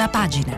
Prima 0.00 0.08
pagina. 0.08 0.56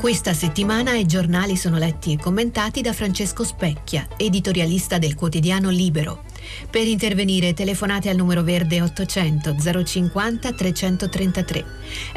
Questa 0.00 0.34
settimana 0.34 0.96
i 0.96 1.06
giornali 1.06 1.56
sono 1.56 1.78
letti 1.78 2.14
e 2.14 2.18
commentati 2.18 2.80
da 2.80 2.92
Francesco 2.92 3.44
Specchia, 3.44 4.08
editorialista 4.16 4.98
del 4.98 5.14
quotidiano 5.14 5.70
Libero. 5.70 6.24
Per 6.68 6.84
intervenire 6.84 7.54
telefonate 7.54 8.08
al 8.08 8.16
numero 8.16 8.42
verde 8.42 8.82
800 8.82 9.54
050 9.84 10.52
333. 10.52 11.64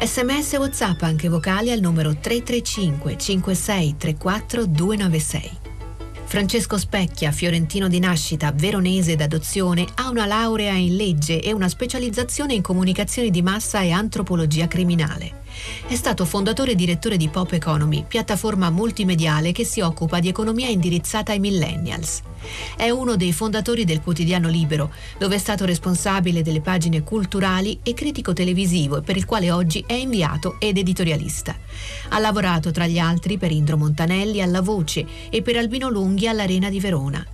Sms 0.00 0.52
WhatsApp 0.54 1.02
anche 1.02 1.28
vocali 1.28 1.70
al 1.70 1.78
numero 1.78 2.16
335 2.16 3.16
56 3.16 3.96
34 3.96 4.66
296. 4.66 5.69
Francesco 6.30 6.78
Specchia, 6.78 7.32
fiorentino 7.32 7.88
di 7.88 7.98
nascita, 7.98 8.52
veronese 8.52 9.16
d'adozione, 9.16 9.84
ha 9.96 10.10
una 10.10 10.26
laurea 10.26 10.74
in 10.74 10.94
legge 10.94 11.42
e 11.42 11.52
una 11.52 11.68
specializzazione 11.68 12.54
in 12.54 12.62
comunicazione 12.62 13.30
di 13.30 13.42
massa 13.42 13.80
e 13.80 13.90
antropologia 13.90 14.68
criminale. 14.68 15.39
È 15.86 15.94
stato 15.94 16.24
fondatore 16.24 16.72
e 16.72 16.74
direttore 16.74 17.16
di 17.16 17.28
Pop 17.28 17.52
Economy, 17.52 18.04
piattaforma 18.06 18.70
multimediale 18.70 19.52
che 19.52 19.64
si 19.64 19.80
occupa 19.80 20.20
di 20.20 20.28
economia 20.28 20.68
indirizzata 20.68 21.32
ai 21.32 21.40
millennials. 21.40 22.22
È 22.76 22.88
uno 22.90 23.16
dei 23.16 23.32
fondatori 23.32 23.84
del 23.84 24.00
quotidiano 24.00 24.48
Libero, 24.48 24.92
dove 25.18 25.34
è 25.34 25.38
stato 25.38 25.64
responsabile 25.64 26.42
delle 26.42 26.60
pagine 26.60 27.02
culturali 27.02 27.80
e 27.82 27.92
critico 27.94 28.32
televisivo 28.32 29.02
per 29.02 29.16
il 29.16 29.24
quale 29.24 29.50
oggi 29.50 29.84
è 29.86 29.94
inviato 29.94 30.56
ed 30.58 30.78
editorialista. 30.78 31.56
Ha 32.10 32.18
lavorato 32.18 32.70
tra 32.70 32.86
gli 32.86 32.98
altri 32.98 33.36
per 33.36 33.50
Indro 33.50 33.76
Montanelli 33.76 34.40
alla 34.40 34.62
Voce 34.62 35.06
e 35.28 35.42
per 35.42 35.56
Albino 35.56 35.88
Lunghi 35.88 36.28
all'Arena 36.28 36.70
di 36.70 36.80
Verona. 36.80 37.26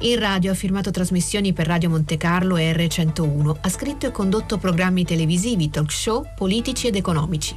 In 0.00 0.18
radio 0.18 0.52
ha 0.52 0.54
firmato 0.54 0.90
trasmissioni 0.90 1.52
per 1.52 1.66
Radio 1.66 1.90
Monte 1.90 2.16
Carlo 2.16 2.56
e 2.56 2.72
R101, 2.72 3.56
ha 3.60 3.68
scritto 3.68 4.06
e 4.06 4.10
condotto 4.10 4.58
programmi 4.58 5.04
televisivi, 5.04 5.70
talk 5.70 5.92
show, 5.92 6.24
politici 6.36 6.86
ed 6.86 6.96
economici. 6.96 7.56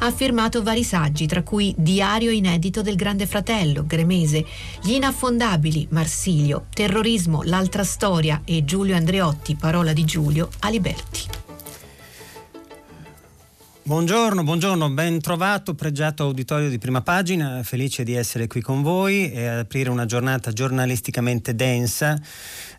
Ha 0.00 0.10
firmato 0.10 0.62
vari 0.62 0.84
saggi, 0.84 1.26
tra 1.26 1.42
cui 1.42 1.74
Diario 1.76 2.30
inedito 2.30 2.82
del 2.82 2.96
Grande 2.96 3.26
Fratello, 3.26 3.84
Gremese, 3.86 4.44
Gli 4.82 4.92
inaffondabili, 4.92 5.88
Marsilio, 5.90 6.66
Terrorismo, 6.72 7.42
L'altra 7.42 7.84
storia 7.84 8.42
e 8.44 8.64
Giulio 8.64 8.96
Andreotti, 8.96 9.54
Parola 9.54 9.92
di 9.92 10.04
Giulio, 10.04 10.48
Aliberti. 10.60 11.51
Buongiorno, 13.84 14.44
buongiorno, 14.44 14.90
ben 14.90 15.20
trovato, 15.20 15.74
pregiato 15.74 16.22
auditorio 16.22 16.68
di 16.68 16.78
prima 16.78 17.02
pagina, 17.02 17.64
felice 17.64 18.04
di 18.04 18.14
essere 18.14 18.46
qui 18.46 18.60
con 18.60 18.80
voi 18.80 19.32
e 19.32 19.44
aprire 19.44 19.90
una 19.90 20.06
giornata 20.06 20.52
giornalisticamente 20.52 21.56
densa, 21.56 22.16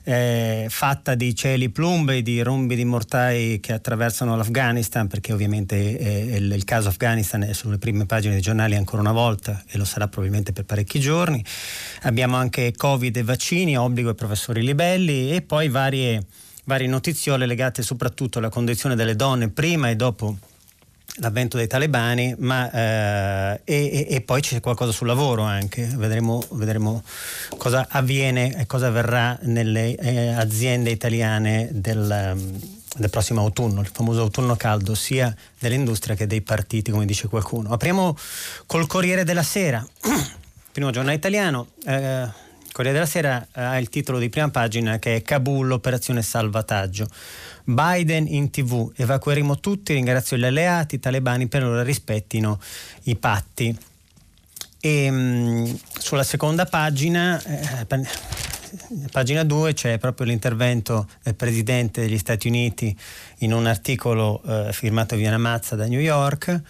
eh, 0.06 0.68
fatta 0.70 1.14
di 1.16 1.36
cieli 1.36 1.70
plumbei, 1.72 2.22
di 2.22 2.42
rombi 2.42 2.78
di 2.78 2.86
mortai 2.86 3.60
che 3.60 3.74
attraversano 3.74 4.38
l'Afghanistan, 4.38 5.08
perché 5.08 5.34
ovviamente 5.34 6.00
eh, 6.00 6.38
il, 6.38 6.50
il, 6.50 6.64
caso 6.64 6.88
Afghanistan 6.88 7.44
è 7.44 7.52
sulle 7.52 7.78
prime 7.78 8.06
pagine 8.06 8.36
dei 8.36 8.42
giornali 8.42 8.78
ancora 8.78 9.02
una 9.02 9.12
volta 9.12 9.62
e 9.68 9.78
lo 9.78 9.84
sarà 9.84 10.08
probabilmente 10.08 10.54
per 10.54 10.64
parecchi 10.64 11.02
giorni. 11.02 11.44
Abbiamo 12.04 12.38
anche 12.38 12.72
Covid 12.78 13.18
e 13.18 13.24
vaccini, 13.24 13.78
obbligo 13.78 14.08
ai 14.08 14.16
professori 14.16 14.64
Libelli 14.64 15.36
e 15.36 15.42
poi 15.42 15.68
varie, 15.68 16.24
varie 16.64 16.88
notiziole 16.88 17.46
legate 17.46 17.82
soprattutto 17.82 18.38
alla 18.38 18.48
condizione 18.48 18.96
delle 18.96 19.18
donne 19.18 19.50
prima 19.50 19.90
e 19.90 19.98
dopo 19.98 20.38
l'avvento 21.18 21.58
dei 21.58 21.68
talebani, 21.68 22.36
ma, 22.40 22.72
eh, 22.72 23.62
e, 23.64 24.08
e, 24.10 24.22
poi 24.22 24.42
c'è 24.42 24.60
qualcosa 24.60 24.92
sul 24.92 25.08
lavoro 25.08 25.44
anche, 25.44 25.86
vedremo, 25.86 26.44
vedremo 26.52 27.04
cosa 27.58 27.86
avviene 27.90 28.58
e 28.58 28.66
cosa 28.66 28.88
avverrà 28.88 29.38
nelle 29.44 29.96
eh, 29.96 30.30
aziende 30.30 30.90
italiane 30.90 31.70
del, 31.72 32.34
um, 32.36 32.60
del, 32.96 33.10
prossimo 33.12 33.42
autunno, 33.42 33.82
il 33.82 33.90
famoso 33.94 34.22
autunno 34.22 34.56
caldo, 34.56 34.96
sia 34.96 35.34
dell'industria 35.60 36.16
che 36.16 36.26
dei 36.26 36.42
partiti, 36.42 36.90
come 36.90 37.06
dice 37.06 37.28
qualcuno. 37.28 37.70
Apriamo 37.70 38.18
col 38.66 38.88
Corriere 38.88 39.24
della 39.24 39.44
Sera, 39.44 39.86
primo 40.72 40.90
giornale 40.90 41.16
italiano. 41.16 41.68
Eh, 41.86 42.42
Corriere 42.72 42.98
della 42.98 43.10
Sera 43.10 43.48
ha 43.52 43.78
il 43.78 43.90
titolo 43.90 44.18
di 44.18 44.30
prima 44.30 44.50
pagina 44.50 44.98
che 44.98 45.18
è 45.18 45.22
Kabul, 45.22 45.72
operazione 45.72 46.24
salvataggio. 46.24 47.08
Biden 47.64 48.28
in 48.28 48.50
tv, 48.50 48.92
evacueremo 48.96 49.60
tutti, 49.60 49.94
ringrazio 49.94 50.38
gli 50.38 50.46
alleati, 50.46 50.96
i 50.96 51.00
talebani 51.00 51.48
per 51.48 51.64
ora 51.64 51.84
rispettino 51.84 52.60
i 53.04 53.16
patti. 53.16 53.76
E 54.80 55.10
mh, 55.10 55.16
mm, 55.16 55.74
sulla 55.98 56.24
seconda 56.24 56.66
pagina, 56.66 57.42
eh, 57.42 57.86
pagina 59.12 59.44
2, 59.44 59.74
c'è 59.74 59.98
proprio 59.98 60.28
l'intervento 60.28 61.08
del 61.24 61.36
Presidente 61.36 62.02
degli 62.02 62.18
Stati 62.18 62.48
Uniti 62.48 62.96
in 63.40 63.54
un 63.54 63.66
articolo 63.66 64.42
eh, 64.44 64.74
firmato 64.74 65.16
via 65.16 65.38
Mazza 65.38 65.76
da 65.76 65.88
New 65.88 66.02
York. 66.02 66.62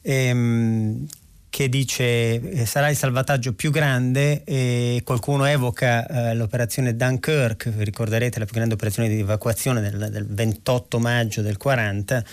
E, 0.00 0.32
mh, 0.32 0.38
mm, 0.38 1.04
che 1.50 1.68
dice 1.68 2.04
eh, 2.04 2.66
sarà 2.66 2.88
il 2.88 2.96
salvataggio 2.96 3.54
più 3.54 3.70
grande 3.70 4.44
e 4.44 5.02
qualcuno 5.04 5.44
evoca 5.44 6.06
eh, 6.06 6.34
l'operazione 6.34 6.94
Dunkirk, 6.96 7.72
ricorderete 7.78 8.38
la 8.38 8.44
più 8.44 8.54
grande 8.54 8.74
operazione 8.74 9.08
di 9.08 9.20
evacuazione 9.20 9.80
del, 9.80 10.08
del 10.10 10.26
28 10.26 10.98
maggio 10.98 11.42
del 11.42 11.56
40 11.56 12.24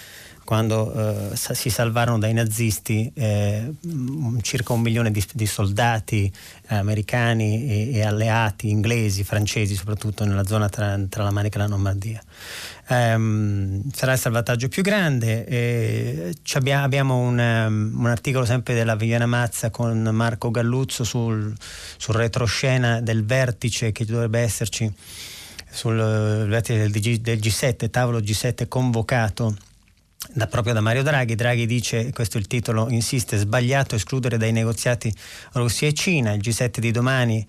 quando 0.46 1.32
eh, 1.32 1.36
si 1.36 1.70
salvarono 1.70 2.20
dai 2.20 2.32
nazisti 2.32 3.12
eh, 3.14 3.74
circa 4.42 4.72
un 4.72 4.82
milione 4.82 5.12
di, 5.12 5.22
di 5.34 5.46
soldati 5.46 6.32
eh, 6.70 6.76
americani 6.76 7.68
e, 7.68 7.96
e, 7.96 8.04
alleati, 8.04 8.70
inglesi, 8.70 9.24
francesi 9.24 9.76
soprattutto 9.76 10.24
nella 10.24 10.46
zona 10.46 10.70
tra, 10.70 10.98
tra 11.10 11.24
la 11.24 11.32
Manica 11.32 11.58
e 11.58 11.62
la 11.62 11.68
Normandia. 11.68 12.24
Um, 12.88 13.82
sarà 13.92 14.14
il 14.14 14.20
salvataggio 14.20 14.68
più 14.70 14.84
grande. 14.84 16.34
Abbia, 16.54 16.84
abbiamo 16.84 17.18
un, 17.18 17.40
um, 17.40 18.00
un, 18.00 18.06
articolo 18.06 18.46
sempre 18.46 18.76
della 18.76 18.96
Viviana 18.96 19.26
Mazza 19.26 19.72
con 19.72 20.00
Marco 20.14 20.52
Galluzzo 20.52 21.04
sul, 21.04 21.54
sul 21.98 22.16
retroscena 22.16 23.02
del 23.02 23.26
vertice 23.26 23.92
che 23.92 24.06
dovrebbe 24.06 24.40
esserci 24.40 24.94
sul 25.68 25.98
vertice 25.98 26.88
del, 26.88 26.92
G, 26.92 27.18
del 27.18 27.40
G7, 27.40 27.90
tavolo 27.90 28.20
G7 28.20 28.68
convocato 28.68 29.58
da, 30.34 30.48
proprio 30.48 30.74
da 30.74 30.82
Mario 30.82 31.04
Draghi. 31.04 31.36
Draghi 31.36 31.66
dice, 31.66 32.12
questo 32.12 32.38
è 32.38 32.40
il 32.40 32.48
titolo, 32.48 32.90
insiste, 32.90 33.38
sbagliato 33.38 33.96
escludere 33.96 34.38
dai 34.38 34.52
negoziati 34.52 35.14
Russia 35.54 35.88
e 35.88 35.94
Cina, 35.94 36.34
il 36.34 36.42
G7 36.42 36.80
di 36.80 36.92
domani 36.92 37.48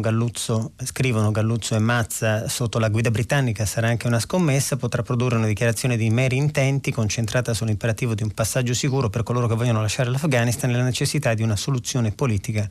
Galluzzo, 0.00 0.72
scrivono 0.84 1.30
Galluzzo 1.30 1.74
e 1.74 1.78
Mazza 1.78 2.46
sotto 2.46 2.78
la 2.78 2.90
guida 2.90 3.10
britannica 3.10 3.64
sarà 3.64 3.88
anche 3.88 4.06
una 4.06 4.20
scommessa, 4.20 4.76
potrà 4.76 5.02
produrre 5.02 5.36
una 5.36 5.46
dichiarazione 5.46 5.96
di 5.96 6.10
meri 6.10 6.36
intenti 6.36 6.92
concentrata 6.92 7.54
sull'imperativo 7.54 8.14
di 8.14 8.22
un 8.22 8.32
passaggio 8.32 8.74
sicuro 8.74 9.08
per 9.08 9.22
coloro 9.22 9.48
che 9.48 9.54
vogliono 9.54 9.80
lasciare 9.80 10.10
l'Afghanistan 10.10 10.68
e 10.70 10.74
la 10.74 10.82
necessità 10.82 11.32
di 11.32 11.42
una 11.42 11.56
soluzione 11.56 12.12
politica 12.12 12.68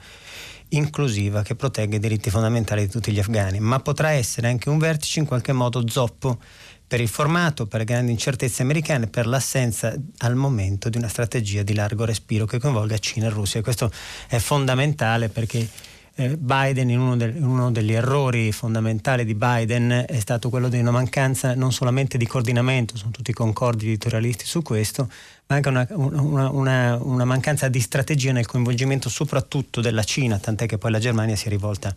inclusiva 0.69 1.41
che 1.41 1.55
protegga 1.55 1.95
i 1.95 1.99
diritti 1.99 2.29
fondamentali 2.29 2.85
di 2.85 2.91
tutti 2.91 3.11
gli 3.11 3.19
afghani, 3.19 3.59
ma 3.59 3.79
potrà 3.79 4.11
essere 4.11 4.47
anche 4.47 4.69
un 4.69 4.77
vertice 4.77 5.19
in 5.19 5.25
qualche 5.25 5.53
modo 5.53 5.87
zoppo 5.87 6.39
per 6.91 6.99
il 6.99 7.07
formato, 7.07 7.67
per 7.67 7.79
le 7.79 7.85
grandi 7.85 8.11
incertezze 8.11 8.63
americane, 8.63 9.07
per 9.07 9.25
l'assenza 9.25 9.95
al 10.17 10.35
momento 10.35 10.89
di 10.89 10.97
una 10.97 11.07
strategia 11.07 11.63
di 11.63 11.73
largo 11.73 12.03
respiro 12.03 12.45
che 12.45 12.59
coinvolga 12.59 12.97
Cina 12.97 13.27
e 13.27 13.29
Russia. 13.29 13.61
Questo 13.61 13.89
è 14.27 14.37
fondamentale 14.39 15.29
perché 15.29 15.65
eh, 16.15 16.35
Biden, 16.35 16.89
in 16.89 16.99
uno, 16.99 17.15
de, 17.15 17.33
uno, 17.37 17.71
degli 17.71 17.93
errori 17.93 18.51
fondamentali 18.51 19.23
di 19.23 19.35
Biden 19.35 20.03
è 20.05 20.19
stato 20.19 20.49
quello 20.49 20.67
di 20.67 20.79
una 20.79 20.91
mancanza 20.91 21.55
non 21.55 21.71
solamente 21.71 22.17
di 22.17 22.27
coordinamento, 22.27 22.97
sono 22.97 23.11
tutti 23.11 23.31
concordi 23.31 23.85
editorialisti 23.85 24.43
su 24.43 24.61
questo, 24.61 25.09
ma 25.47 25.55
anche 25.55 25.69
una, 25.69 25.87
una, 25.91 26.49
una, 26.49 26.97
una 27.01 27.23
mancanza 27.23 27.69
di 27.69 27.79
strategia 27.79 28.33
nel 28.33 28.47
coinvolgimento 28.47 29.07
soprattutto 29.07 29.79
della 29.79 30.03
Cina, 30.03 30.39
tant'è 30.39 30.65
che 30.65 30.77
poi 30.77 30.91
la 30.91 30.99
Germania 30.99 31.37
si 31.37 31.47
è 31.47 31.49
rivolta 31.49 31.95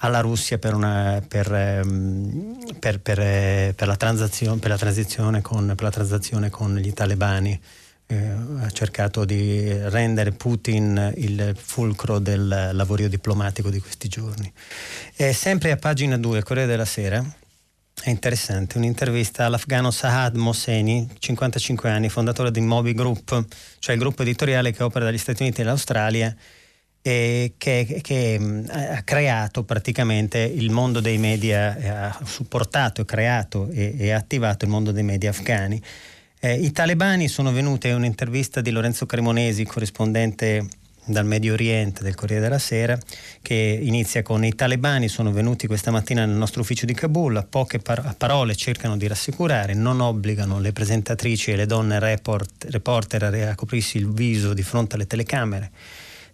alla 0.00 0.20
Russia 0.20 0.58
per, 0.58 0.74
una, 0.74 1.22
per, 1.26 1.52
ehm, 1.52 2.78
per, 2.78 3.00
per, 3.00 3.74
per 3.74 3.86
la, 3.86 3.96
la, 3.98 4.76
transizione 4.76 5.42
con, 5.42 5.74
la 5.76 5.90
transazione 5.90 6.50
con 6.50 6.76
gli 6.76 6.92
talebani. 6.92 7.60
Eh, 8.06 8.28
ha 8.60 8.70
cercato 8.70 9.24
di 9.24 9.72
rendere 9.88 10.32
Putin 10.32 11.12
il 11.16 11.54
fulcro 11.56 12.18
del 12.18 12.70
lavorio 12.72 13.08
diplomatico 13.08 13.70
di 13.70 13.78
questi 13.78 14.08
giorni. 14.08 14.52
E 15.14 15.32
sempre 15.32 15.70
a 15.70 15.76
pagina 15.76 16.16
2, 16.16 16.42
Corriere 16.42 16.68
della 16.68 16.84
Sera, 16.84 17.24
è 18.02 18.08
interessante, 18.08 18.78
un'intervista 18.78 19.44
all'afgano 19.44 19.90
Sahad 19.90 20.34
Mosseni, 20.34 21.08
55 21.18 21.90
anni, 21.90 22.08
fondatore 22.08 22.50
di 22.50 22.60
Moby 22.60 22.94
Group, 22.94 23.44
cioè 23.78 23.94
il 23.94 24.00
gruppo 24.00 24.22
editoriale 24.22 24.72
che 24.72 24.82
opera 24.82 25.04
dagli 25.04 25.18
Stati 25.18 25.42
Uniti 25.42 25.60
e 25.60 25.64
dall'Australia 25.64 26.34
eh, 27.02 27.54
che, 27.56 28.00
che 28.02 28.38
mh, 28.38 28.66
ha 28.70 29.02
creato 29.02 29.64
praticamente 29.64 30.38
il 30.38 30.70
mondo 30.70 31.00
dei 31.00 31.18
media, 31.18 32.08
ha 32.08 32.24
supportato, 32.24 33.04
creato 33.04 33.68
e, 33.70 33.94
e 33.98 34.10
attivato 34.12 34.64
il 34.64 34.70
mondo 34.70 34.92
dei 34.92 35.02
media 35.02 35.30
afghani. 35.30 35.80
Eh, 36.38 36.54
I 36.54 36.72
talebani 36.72 37.28
sono 37.28 37.52
venuti, 37.52 37.88
è 37.88 37.94
un'intervista 37.94 38.60
di 38.60 38.70
Lorenzo 38.70 39.06
Cremonesi, 39.06 39.64
corrispondente 39.64 40.66
dal 41.04 41.26
Medio 41.26 41.54
Oriente 41.54 42.02
del 42.02 42.14
Corriere 42.14 42.42
della 42.42 42.58
Sera 42.58 42.98
che 43.42 43.78
inizia 43.82 44.22
con 44.22 44.44
i 44.44 44.54
talebani 44.54 45.08
sono 45.08 45.32
venuti 45.32 45.66
questa 45.66 45.90
mattina 45.90 46.24
nel 46.24 46.36
nostro 46.36 46.60
ufficio 46.60 46.86
di 46.86 46.94
Kabul, 46.94 47.36
a 47.36 47.42
poche 47.42 47.78
par- 47.78 48.14
parole 48.16 48.54
cercano 48.54 48.96
di 48.96 49.06
rassicurare, 49.06 49.74
non 49.74 50.00
obbligano 50.00 50.60
le 50.60 50.72
presentatrici 50.72 51.50
e 51.50 51.56
le 51.56 51.66
donne 51.66 51.98
report- 51.98 52.66
reporter 52.70 53.24
a 53.24 53.54
coprirsi 53.54 53.96
il 53.96 54.10
viso 54.10 54.52
di 54.52 54.62
fronte 54.62 54.94
alle 54.94 55.06
telecamere 55.06 55.70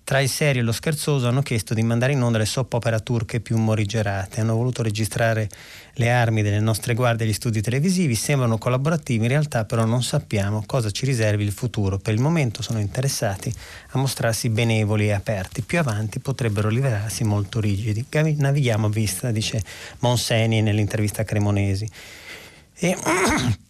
tra 0.07 0.21
il 0.21 0.29
serio 0.29 0.63
e 0.63 0.65
lo 0.65 0.71
scherzoso 0.71 1.27
hanno 1.27 1.43
chiesto 1.43 1.75
di 1.75 1.83
mandare 1.83 2.13
in 2.13 2.23
onda 2.23 2.39
le 2.39 2.47
soap 2.47 2.75
opera 2.75 3.01
turche 3.01 3.41
più 3.41 3.57
morigerate. 3.57 4.41
Hanno 4.41 4.55
voluto 4.55 4.85
registrare 4.85 5.49
le 5.95 6.11
armi 6.13 6.43
delle 6.43 6.61
nostre 6.61 6.95
guardie 6.95 7.27
agli 7.27 7.33
studi 7.33 7.61
televisivi, 7.61 8.15
sembrano 8.15 8.57
collaborativi, 8.57 9.25
in 9.25 9.31
realtà 9.31 9.65
però 9.65 9.85
non 9.85 10.05
sappiamo 10.05 10.63
cosa 10.65 10.93
ci 10.93 11.07
riservi 11.07 11.43
il 11.43 11.51
futuro. 11.51 11.99
Per 11.99 12.15
il 12.15 12.21
momento 12.21 12.63
sono 12.63 12.79
interessati 12.79 13.53
a 13.91 13.99
mostrarsi 13.99 14.49
benevoli 14.49 15.09
e 15.09 15.13
aperti. 15.13 15.63
Più 15.63 15.81
avanti 15.81 16.21
potrebbero 16.21 16.69
rivelarsi 16.69 17.25
molto 17.25 17.59
rigidi. 17.59 18.07
Navighiamo 18.09 18.87
a 18.87 18.91
vista, 18.91 19.33
dice 19.33 19.61
Monseni 19.99 20.63
nell'intervista 20.63 21.23
a 21.23 21.25
Cremonesi. 21.25 21.91
E 22.75 22.97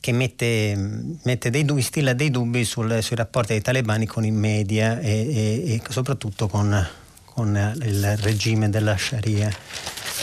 che 0.00 0.12
mette, 0.12 0.74
mette 1.22 1.50
dei 1.50 1.64
dubbi, 1.64 1.82
stilla 1.82 2.14
dei 2.14 2.30
dubbi 2.30 2.64
sul, 2.64 3.02
sui 3.02 3.16
rapporti 3.16 3.52
dei 3.52 3.62
talebani 3.62 4.06
con 4.06 4.24
i 4.24 4.30
media 4.30 4.98
e, 4.98 5.10
e, 5.10 5.74
e 5.74 5.82
soprattutto 5.90 6.48
con, 6.48 6.88
con, 7.24 7.74
il 7.82 8.16
regime 8.18 8.70
della 8.70 8.96
Sharia. 8.96 9.50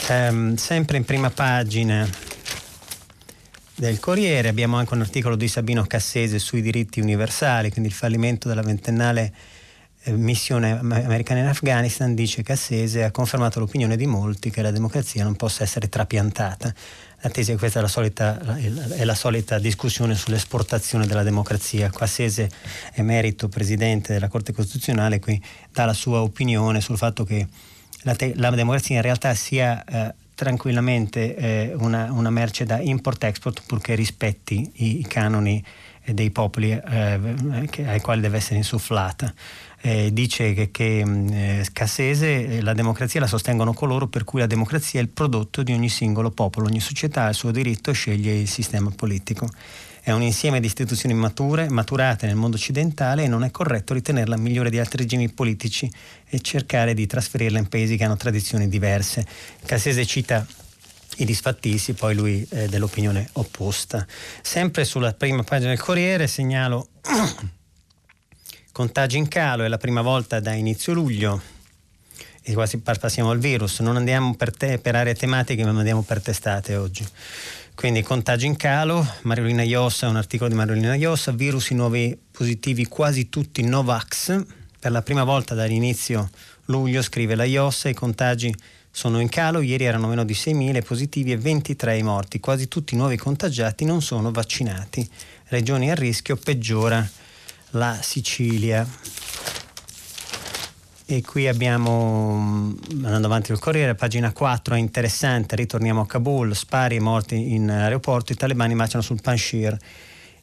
Um, 0.08 0.56
sempre 0.56 0.96
in 0.96 1.04
prima 1.04 1.30
pagina 1.30 2.08
del 3.74 4.00
Corriere 4.00 4.48
abbiamo 4.48 4.76
anche 4.76 4.94
un 4.94 5.00
articolo 5.00 5.36
di 5.36 5.46
Sabino 5.46 5.84
Cassese 5.86 6.40
sui 6.40 6.60
diritti 6.60 7.00
universali, 7.00 7.70
quindi 7.70 7.88
il 7.88 7.94
fallimento 7.94 8.48
della 8.48 8.62
ventennale 8.62 9.32
eh, 10.02 10.12
missione 10.12 10.72
americana 10.72 11.40
in 11.40 11.46
Afghanistan, 11.46 12.14
dice 12.14 12.42
Cassese, 12.42 13.04
ha 13.04 13.10
confermato 13.12 13.60
l'opinione 13.60 13.96
di 13.96 14.06
molti 14.06 14.50
che 14.50 14.62
la 14.62 14.72
democrazia 14.72 15.22
non 15.22 15.36
possa 15.36 15.62
essere 15.62 15.88
trapiantata 15.88 16.74
la 17.20 17.30
tesi 17.30 17.50
è 17.50 17.54
che 17.54 17.58
questa 17.58 17.80
è 17.80 17.82
la, 17.82 17.88
solita, 17.88 18.56
è 18.96 19.04
la 19.04 19.14
solita 19.14 19.58
discussione 19.58 20.14
sull'esportazione 20.14 21.06
della 21.06 21.24
democrazia. 21.24 21.90
Qua 21.90 22.06
Sese, 22.06 22.48
emerito 22.94 23.48
presidente 23.48 24.12
della 24.12 24.28
Corte 24.28 24.52
Costituzionale, 24.52 25.18
qui 25.18 25.42
dà 25.72 25.84
la 25.84 25.94
sua 25.94 26.22
opinione 26.22 26.80
sul 26.80 26.96
fatto 26.96 27.24
che 27.24 27.46
la, 28.02 28.14
te- 28.14 28.34
la 28.36 28.50
democrazia 28.50 28.96
in 28.96 29.02
realtà 29.02 29.34
sia 29.34 29.84
eh, 29.84 30.14
tranquillamente 30.34 31.34
eh, 31.34 31.74
una, 31.76 32.12
una, 32.12 32.30
merce 32.30 32.64
da 32.64 32.78
import-export 32.78 33.62
purché 33.66 33.96
rispetti 33.96 34.70
i, 34.76 35.00
i 35.00 35.06
canoni 35.06 35.62
dei 36.06 36.30
popoli 36.30 36.70
eh, 36.70 36.80
ai 37.84 38.00
quali 38.00 38.20
deve 38.20 38.36
essere 38.36 38.56
insufflata 38.56 39.34
eh, 39.80 40.12
dice 40.12 40.54
che, 40.54 40.70
che 40.70 41.04
mm, 41.04 41.28
eh, 41.28 41.66
Cassese 41.72 42.46
eh, 42.46 42.60
la 42.62 42.72
democrazia 42.72 43.20
la 43.20 43.26
sostengono 43.26 43.72
coloro 43.72 44.08
per 44.08 44.24
cui 44.24 44.40
la 44.40 44.46
democrazia 44.46 45.00
è 45.00 45.02
il 45.02 45.08
prodotto 45.08 45.62
di 45.62 45.72
ogni 45.72 45.88
singolo 45.88 46.30
popolo, 46.30 46.66
ogni 46.66 46.80
società 46.80 47.24
ha 47.24 47.28
il 47.28 47.34
suo 47.34 47.50
diritto 47.50 47.90
e 47.90 47.94
sceglie 47.94 48.32
il 48.32 48.48
sistema 48.48 48.90
politico. 48.90 49.48
È 50.00 50.12
un 50.12 50.22
insieme 50.22 50.58
di 50.58 50.66
istituzioni 50.66 51.14
mature, 51.14 51.68
maturate 51.68 52.26
nel 52.26 52.34
mondo 52.34 52.56
occidentale 52.56 53.24
e 53.24 53.28
non 53.28 53.44
è 53.44 53.50
corretto 53.50 53.92
ritenerla 53.92 54.38
migliore 54.38 54.70
di 54.70 54.78
altri 54.78 55.02
regimi 55.02 55.28
politici 55.30 55.90
e 56.26 56.40
cercare 56.40 56.94
di 56.94 57.06
trasferirla 57.06 57.58
in 57.58 57.68
paesi 57.68 57.96
che 57.96 58.04
hanno 58.04 58.16
tradizioni 58.16 58.68
diverse. 58.68 59.26
Cassese 59.66 60.06
cita 60.06 60.46
i 61.18 61.24
disfattizi, 61.24 61.92
poi 61.92 62.14
lui 62.14 62.46
è 62.48 62.68
dell'opinione 62.68 63.28
opposta. 63.34 64.06
Sempre 64.40 64.84
sulla 64.84 65.12
prima 65.12 65.42
pagina 65.42 65.70
del 65.70 65.80
Corriere 65.80 66.26
segnalo 66.26 66.88
Contagi 68.78 69.16
in 69.16 69.26
calo, 69.26 69.64
è 69.64 69.68
la 69.68 69.76
prima 69.76 70.02
volta 70.02 70.38
da 70.38 70.52
inizio 70.52 70.92
luglio 70.92 71.42
e 72.40 72.52
quasi 72.52 72.78
passiamo 72.78 73.30
al 73.30 73.40
virus. 73.40 73.80
Non 73.80 73.96
andiamo 73.96 74.36
per, 74.36 74.56
te, 74.56 74.78
per 74.78 74.94
aree 74.94 75.16
tematiche, 75.16 75.64
ma 75.64 75.76
andiamo 75.76 76.02
per 76.02 76.22
testate 76.22 76.76
oggi. 76.76 77.04
Quindi 77.74 78.02
contagi 78.02 78.46
in 78.46 78.54
calo, 78.54 79.04
Mariolina 79.22 79.64
Iossa, 79.64 80.06
un 80.06 80.14
articolo 80.14 80.48
di 80.48 80.54
Mariolina 80.54 80.94
Iossa, 80.94 81.32
virus 81.32 81.70
i 81.70 81.74
nuovi 81.74 82.16
positivi 82.30 82.86
quasi 82.86 83.28
tutti 83.28 83.64
Novax. 83.64 84.44
Per 84.78 84.92
la 84.92 85.02
prima 85.02 85.24
volta 85.24 85.56
dall'inizio 85.56 86.30
luglio, 86.66 87.02
scrive 87.02 87.34
la 87.34 87.42
Iossa, 87.42 87.88
i 87.88 87.94
contagi 87.94 88.54
sono 88.92 89.18
in 89.18 89.28
calo, 89.28 89.60
ieri 89.60 89.86
erano 89.86 90.06
meno 90.06 90.22
di 90.22 90.34
6.000 90.34 90.84
positivi 90.84 91.32
e 91.32 91.36
23 91.36 91.98
i 91.98 92.02
morti. 92.04 92.38
Quasi 92.38 92.68
tutti 92.68 92.94
i 92.94 92.96
nuovi 92.96 93.16
contagiati 93.16 93.84
non 93.84 94.02
sono 94.02 94.30
vaccinati. 94.30 95.04
Regioni 95.48 95.90
a 95.90 95.96
rischio 95.96 96.36
peggiora 96.36 97.04
la 97.70 97.98
Sicilia. 98.00 98.86
E 101.10 101.22
qui 101.22 101.48
abbiamo, 101.48 102.38
mm, 102.38 103.04
andando 103.04 103.26
avanti 103.28 103.50
il 103.52 103.58
Corriere, 103.58 103.94
pagina 103.94 104.30
4, 104.30 104.74
è 104.74 104.78
interessante, 104.78 105.56
ritorniamo 105.56 106.02
a 106.02 106.06
Kabul, 106.06 106.54
spari 106.54 106.96
e 106.96 107.00
morti 107.00 107.54
in 107.54 107.70
aeroporto, 107.70 108.32
i 108.32 108.36
talebani 108.36 108.74
marciano 108.74 109.02
sul 109.02 109.20
Panshir. 109.22 109.76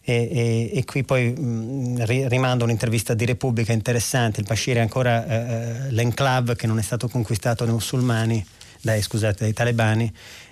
E, 0.01 0.13
e, 0.13 0.71
e, 0.73 0.85
qui 0.85 1.03
poi 1.03 1.31
mh, 1.31 1.41
mm, 1.41 2.27
rimando 2.27 2.63
un'intervista 2.63 3.13
di 3.13 3.25
Repubblica 3.25 3.73
interessante, 3.73 4.39
il 4.39 4.47
Panshir 4.47 4.77
è 4.77 4.79
ancora 4.79 5.25
eh, 5.25 5.35
eh, 5.35 5.91
l'enclave 5.91 6.55
che 6.55 6.67
non 6.67 6.79
è 6.79 6.83
stato 6.83 7.07
conquistato 7.09 7.63
dai 7.63 7.73
musulmani, 7.73 8.43
dai, 8.81 9.01
scusate, 9.03 9.43
dai 9.43 9.53
talebani, 9.53 10.11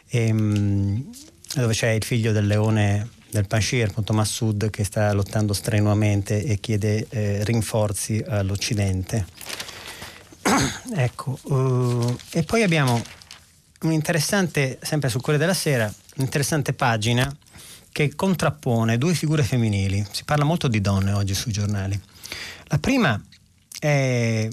e, 0.09 0.31
mh, 0.31 0.57
mm, 0.57 1.01
dove 1.55 1.73
c'è 1.73 1.89
il 1.89 2.03
figlio 2.03 2.31
del 2.31 2.45
leone 2.45 3.21
del 3.33 3.47
Panshir, 3.47 3.89
appunto 3.89 4.13
Massoud, 4.13 4.69
che 4.69 4.83
sta 4.83 5.11
lottando 5.13 5.53
strenuamente 5.53 6.43
e 6.43 6.59
chiede 6.59 7.07
eh, 7.09 7.43
rinforzi 7.43 8.23
all'Occidente. 8.25 9.25
ecco, 10.95 11.39
uh, 11.43 12.17
e 12.31 12.43
poi 12.43 12.63
abbiamo 12.63 13.01
un'interessante, 13.81 14.79
sempre 14.81 15.09
sul 15.09 15.21
Corriere 15.21 15.45
della 15.45 15.57
Sera, 15.57 15.93
un'interessante 16.17 16.73
pagina 16.73 17.35
che 17.91 18.15
contrappone 18.15 18.97
due 18.97 19.13
figure 19.13 19.43
femminili. 19.43 20.05
Si 20.11 20.23
parla 20.23 20.43
molto 20.43 20.67
di 20.67 20.81
donne 20.81 21.11
oggi 21.13 21.33
sui 21.33 21.51
giornali. 21.51 21.99
La 22.65 22.79
prima 22.79 23.21
è, 23.79 24.47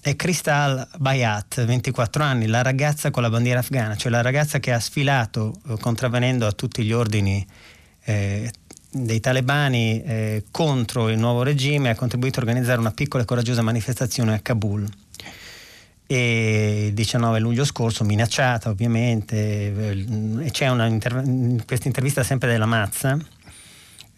è 0.00 0.16
Kristal 0.16 0.88
Bayat, 0.98 1.64
24 1.64 2.22
anni, 2.22 2.46
la 2.46 2.62
ragazza 2.62 3.10
con 3.10 3.22
la 3.22 3.30
bandiera 3.30 3.60
afghana, 3.60 3.96
cioè 3.96 4.10
la 4.10 4.22
ragazza 4.22 4.58
che 4.58 4.72
ha 4.72 4.80
sfilato 4.80 5.54
eh, 5.68 5.76
contravvenendo 5.78 6.46
a 6.46 6.52
tutti 6.52 6.82
gli 6.82 6.92
ordini 6.92 7.46
eh, 8.06 8.50
dei 8.88 9.20
talebani 9.20 10.02
eh, 10.02 10.44
contro 10.50 11.08
il 11.08 11.18
nuovo 11.18 11.42
regime 11.42 11.90
ha 11.90 11.96
contribuito 11.96 12.38
a 12.38 12.42
organizzare 12.42 12.78
una 12.78 12.92
piccola 12.92 13.24
e 13.24 13.26
coraggiosa 13.26 13.62
manifestazione 13.62 14.34
a 14.34 14.38
Kabul. 14.38 14.88
E 16.06 16.86
il 16.86 16.94
19 16.94 17.40
luglio 17.40 17.64
scorso, 17.64 18.04
minacciata 18.04 18.70
ovviamente, 18.70 19.36
eh, 19.36 20.50
c'è 20.50 20.68
una 20.68 20.86
inter- 20.86 21.64
questa 21.64 21.88
intervista 21.88 22.22
sempre 22.22 22.52
della 22.52 22.64
Mazza, 22.64 23.18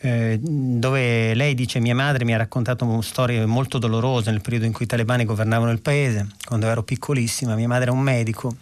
eh, 0.00 0.38
dove 0.38 1.32
lei 1.32 1.54
dice 1.54 1.80
mia 1.80 1.94
madre 1.94 2.26
mi 2.26 2.34
ha 2.34 2.36
raccontato 2.36 3.00
storie 3.00 3.46
molto 3.46 3.78
dolorose 3.78 4.30
nel 4.30 4.42
periodo 4.42 4.66
in 4.66 4.72
cui 4.72 4.84
i 4.84 4.88
talebani 4.88 5.24
governavano 5.24 5.72
il 5.72 5.80
paese, 5.80 6.26
quando 6.44 6.66
ero 6.66 6.82
piccolissima, 6.82 7.54
mia 7.54 7.68
madre 7.68 7.88
è 7.88 7.92
un 7.92 8.00
medico, 8.00 8.54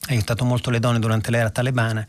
ha 0.00 0.12
aiutato 0.12 0.46
molto 0.46 0.70
le 0.70 0.80
donne 0.80 0.98
durante 0.98 1.30
l'era 1.30 1.50
talebana 1.50 2.06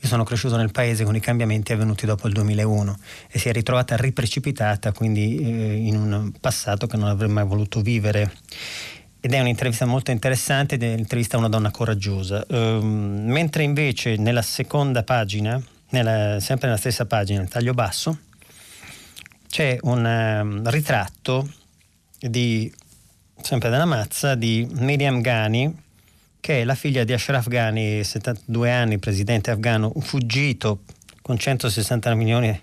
io 0.00 0.06
sono 0.06 0.22
cresciuto 0.22 0.56
nel 0.56 0.70
paese 0.70 1.02
con 1.02 1.16
i 1.16 1.20
cambiamenti 1.20 1.72
avvenuti 1.72 2.06
dopo 2.06 2.28
il 2.28 2.34
2001 2.34 2.96
e 3.28 3.38
si 3.38 3.48
è 3.48 3.52
ritrovata 3.52 3.96
riprecipitata 3.96 4.92
quindi 4.92 5.38
eh, 5.38 5.74
in 5.74 5.96
un 5.96 6.32
passato 6.38 6.86
che 6.86 6.96
non 6.96 7.08
avrei 7.08 7.28
mai 7.28 7.44
voluto 7.44 7.80
vivere. 7.80 8.32
Ed 9.20 9.32
è 9.32 9.40
un'intervista 9.40 9.84
molto 9.84 10.12
interessante 10.12 10.76
ed 10.76 10.84
è 10.84 10.92
un'intervista 10.92 11.34
a 11.34 11.40
una 11.40 11.48
donna 11.48 11.72
coraggiosa. 11.72 12.44
Um, 12.48 13.24
mentre 13.26 13.64
invece 13.64 14.14
nella 14.14 14.42
seconda 14.42 15.02
pagina, 15.02 15.60
nella, 15.88 16.38
sempre 16.38 16.68
nella 16.68 16.78
stessa 16.78 17.04
pagina, 17.04 17.42
il 17.42 17.48
taglio 17.48 17.74
basso, 17.74 18.16
c'è 19.48 19.76
un 19.80 20.04
um, 20.04 20.70
ritratto 20.70 21.50
di, 22.20 22.72
sempre 23.42 23.70
della 23.70 23.86
Mazza, 23.86 24.36
di 24.36 24.64
Miriam 24.70 25.20
Ghani, 25.20 25.86
che 26.48 26.62
è 26.62 26.64
la 26.64 26.74
figlia 26.74 27.04
di 27.04 27.12
Ashraf 27.12 27.46
Ghani, 27.46 28.02
72 28.02 28.72
anni, 28.72 28.98
presidente 28.98 29.50
afghano, 29.50 29.92
fuggito 29.98 30.80
con 31.20 31.36
160 31.36 32.14
milioni, 32.14 32.58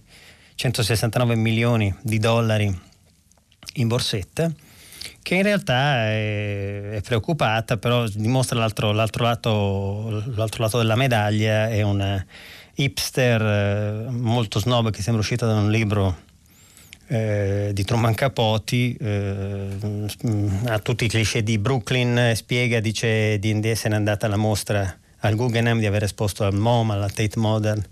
169 0.55 1.35
milioni 1.35 1.95
di 2.01 2.17
dollari 2.17 2.75
in 3.75 3.87
borsetta, 3.87 4.51
che 5.21 5.35
in 5.35 5.43
realtà 5.43 5.97
è, 6.07 6.89
è 6.93 7.01
preoccupata, 7.01 7.77
però 7.77 8.07
dimostra 8.07 8.57
l'altro, 8.57 8.91
l'altro, 8.91 9.23
lato, 9.23 10.23
l'altro 10.33 10.63
lato 10.63 10.79
della 10.79 10.95
medaglia, 10.95 11.69
è 11.69 11.83
una 11.83 12.25
hipster 12.73 13.41
eh, 13.43 14.09
molto 14.09 14.57
snob 14.57 14.89
che 14.89 15.03
sembra 15.03 15.21
uscita 15.21 15.45
da 15.45 15.53
un 15.53 15.69
libro 15.69 16.23
eh, 17.07 17.71
di 17.73 17.83
Truman 17.83 18.13
Capote 18.13 18.95
eh, 18.97 19.67
ha 20.65 20.79
tutti 20.79 21.05
i 21.05 21.07
cliché 21.07 21.43
di 21.43 21.57
Brooklyn 21.57 22.17
eh, 22.17 22.35
spiega 22.35 22.79
dice 22.79 23.37
di 23.39 23.59
essere 23.69 23.95
andata 23.95 24.25
alla 24.25 24.37
mostra 24.37 24.97
al 25.19 25.35
Guggenheim 25.35 25.79
di 25.79 25.85
aver 25.85 26.03
esposto 26.03 26.43
al 26.43 26.53
MoMA 26.53 26.93
alla 26.93 27.09
Tate 27.09 27.37
Modern 27.39 27.83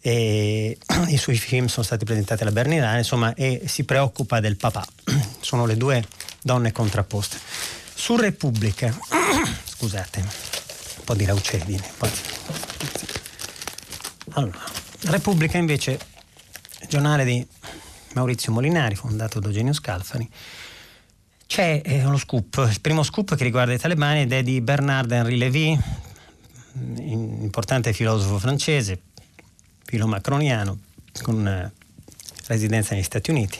e 0.00 0.78
i 1.08 1.16
suoi 1.16 1.36
film 1.36 1.66
sono 1.66 1.84
stati 1.84 2.04
presentati 2.04 2.42
alla 2.42 2.52
Berlinale 2.52 2.98
insomma 2.98 3.34
e 3.34 3.62
si 3.66 3.84
preoccupa 3.84 4.40
del 4.40 4.56
papà 4.56 4.86
sono 5.40 5.66
le 5.66 5.76
due 5.76 6.04
donne 6.42 6.72
contrapposte. 6.72 7.38
Su 7.94 8.16
Repubblica, 8.16 8.88
scusate, 9.64 10.20
un 10.20 11.04
po' 11.04 11.14
di 11.14 11.24
raucedine. 11.24 11.84
Allora, 14.32 14.58
Repubblica 15.02 15.58
invece, 15.58 15.98
giornale 16.88 17.24
di 17.24 17.46
Maurizio 18.14 18.52
Molinari, 18.52 18.94
fondato 18.94 19.40
da 19.40 19.46
Eugenio 19.46 19.72
Scalfani, 19.72 20.28
c'è 21.46 21.82
eh, 21.84 22.04
uno 22.04 22.16
scoop, 22.16 22.66
il 22.70 22.80
primo 22.80 23.02
scoop 23.02 23.34
che 23.34 23.42
riguarda 23.42 23.72
i 23.72 23.78
talebani 23.78 24.22
ed 24.22 24.32
è 24.32 24.42
di 24.42 24.60
Bernard-Henri 24.60 25.36
Lévy, 25.36 25.78
importante 26.74 27.92
filosofo 27.92 28.38
francese, 28.38 29.00
filomacroniano, 29.84 30.78
con 31.22 31.46
eh, 31.46 31.72
residenza 32.46 32.94
negli 32.94 33.02
Stati 33.02 33.30
Uniti. 33.30 33.58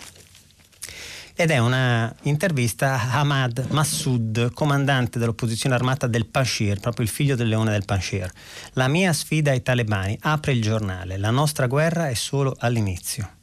Ed 1.34 1.50
è 1.50 1.58
una 1.58 2.14
intervista 2.22 3.00
a 3.00 3.20
Ahmad 3.20 3.66
Massoud, 3.70 4.52
comandante 4.52 5.18
dell'opposizione 5.18 5.74
armata 5.74 6.06
del 6.06 6.26
Panshir, 6.26 6.78
proprio 6.78 7.04
il 7.04 7.10
figlio 7.10 7.34
del 7.34 7.48
leone 7.48 7.70
del 7.70 7.84
Panshir. 7.84 8.30
La 8.74 8.88
mia 8.88 9.12
sfida 9.12 9.50
ai 9.50 9.62
talebani, 9.62 10.18
apre 10.20 10.52
il 10.52 10.60
giornale, 10.60 11.16
la 11.16 11.30
nostra 11.30 11.66
guerra 11.66 12.08
è 12.08 12.14
solo 12.14 12.54
all'inizio. 12.58 13.38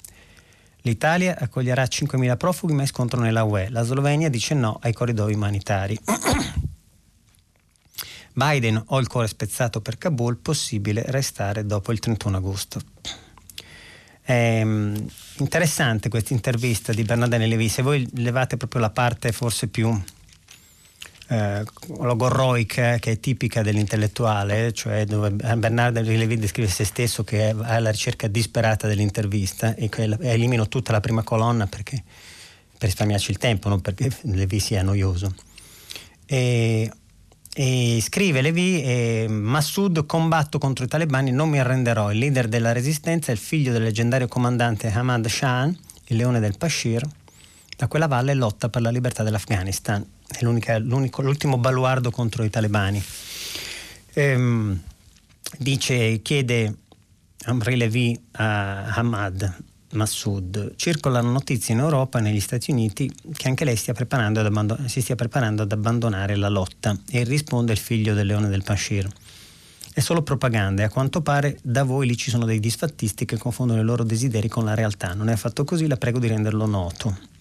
L'Italia 0.88 1.38
accoglierà 1.38 1.84
5.000 1.84 2.38
profughi 2.38 2.72
ma 2.72 2.86
scontrano 2.86 3.26
nella 3.26 3.44
UE. 3.44 3.70
La 3.70 3.84
Slovenia 3.84 4.30
dice 4.30 4.54
no 4.54 4.80
ai 4.82 4.94
corridoi 4.94 5.34
umanitari. 5.34 6.00
Biden 8.32 8.82
ho 8.86 8.98
il 8.98 9.08
cuore 9.08 9.28
spezzato 9.28 9.82
per 9.82 9.98
Kabul, 9.98 10.38
possibile 10.38 11.04
restare 11.08 11.66
dopo 11.66 11.92
il 11.92 12.00
31 12.00 12.38
agosto. 12.38 12.80
È 14.22 14.64
mm, 14.64 14.96
interessante 15.40 16.08
questa 16.08 16.34
intervista 16.34 16.94
di 16.94 17.04
Bernardone 17.04 17.48
Levi, 17.48 17.68
se 17.68 17.82
voi 17.82 18.08
levate 18.14 18.56
proprio 18.56 18.80
la 18.80 18.90
parte 18.90 19.34
forse 19.34 19.68
più 19.68 19.94
eh, 21.30 21.64
logorroica 22.00 22.98
che 23.00 23.12
è 23.12 23.20
tipica 23.20 23.62
dell'intellettuale, 23.62 24.72
cioè 24.72 25.06
dove 25.06 25.32
Bernardo 25.32 26.02
Levi 26.02 26.38
descrive 26.38 26.70
se 26.70 26.86
stesso 26.86 27.24
che 27.24 27.50
è 27.50 27.56
alla 27.64 27.92
ricerca 27.92 28.28
disperata 28.28 28.88
dell'intervista 28.88 29.76
e 29.76 29.90
elimino 30.22 30.68
tutta 30.68 30.92
la 30.92 31.02
prima 31.02 31.24
colonna 31.24 31.68
perché, 31.68 32.02
per 32.78 32.88
risparmiarci 32.88 33.32
il 33.32 33.38
tempo, 33.38 33.70
non 33.70 33.82
perché 33.82 34.10
Levi 34.22 34.60
sia 34.60 34.82
noioso. 34.84 35.34
E, 36.26 36.92
e 37.54 38.00
scrive 38.02 38.42
Levi, 38.42 38.82
eh, 38.82 39.26
Massoud 39.28 40.06
combatto 40.06 40.58
contro 40.60 40.86
i 40.86 40.88
talebani, 40.88 41.32
non 41.32 41.50
mi 41.50 41.60
arrenderò, 41.60 42.12
il 42.12 42.20
leader 42.20 42.48
della 42.48 42.72
resistenza 42.72 43.32
è 43.32 43.34
il 43.34 43.40
figlio 43.40 43.74
del 43.74 43.84
leggendario 43.84 44.28
comandante 44.28 44.88
Ahmad 44.88 45.28
Shah, 45.28 45.66
il 46.10 46.16
leone 46.16 46.40
del 46.40 46.58
Pashir, 46.58 47.06
da 47.76 47.88
quella 47.88 48.08
valle 48.08 48.34
lotta 48.34 48.70
per 48.70 48.82
la 48.82 48.90
libertà 48.90 49.24
dell'Afghanistan 49.24 50.16
è 50.28 50.80
l'ultimo 50.80 51.58
baluardo 51.58 52.12
contro 52.12 52.44
i 52.44 52.50
talebani. 52.50 53.04
Ehm, 54.14 54.80
dice, 55.58 56.22
chiede 56.22 56.76
Amri 57.46 57.78
Levi 57.78 58.20
a 58.34 58.86
Hamad 58.96 59.56
Massoud, 59.92 60.74
circolano 60.76 61.32
notizie 61.32 61.74
in 61.74 61.80
Europa 61.80 62.20
e 62.20 62.22
negli 62.22 62.42
Stati 62.42 62.72
Uniti 62.72 63.12
che 63.34 63.48
anche 63.48 63.64
lei 63.64 63.78
stia 63.78 63.94
abbandon- 63.96 64.90
si 64.90 65.02
stia 65.02 65.16
preparando 65.16 65.64
ad 65.64 65.72
abbandonare 65.72 66.36
la 66.36 66.50
lotta 66.50 66.98
e 67.10 67.24
risponde 67.24 67.72
il 67.72 67.78
figlio 67.78 68.14
del 68.14 68.28
leone 68.28 68.50
del 68.50 68.64
Pashir. 68.64 69.08
È 69.94 70.00
solo 70.02 70.22
propaganda 70.22 70.82
e 70.82 70.86
a 70.86 70.90
quanto 70.90 71.22
pare 71.22 71.58
da 71.64 71.84
voi 71.84 72.06
lì 72.06 72.18
ci 72.18 72.30
sono 72.30 72.46
dei 72.46 72.60
disfattisti 72.60 73.26
che 73.26 73.38
confondono 73.38 73.80
i 73.80 73.84
loro 73.84 74.04
desideri 74.04 74.48
con 74.48 74.66
la 74.66 74.76
realtà. 74.76 75.14
Non 75.14 75.30
è 75.30 75.32
affatto 75.32 75.64
così, 75.64 75.88
la 75.88 75.98
prego 75.98 76.20
di 76.20 76.28
renderlo 76.28 76.66
noto 76.66 77.36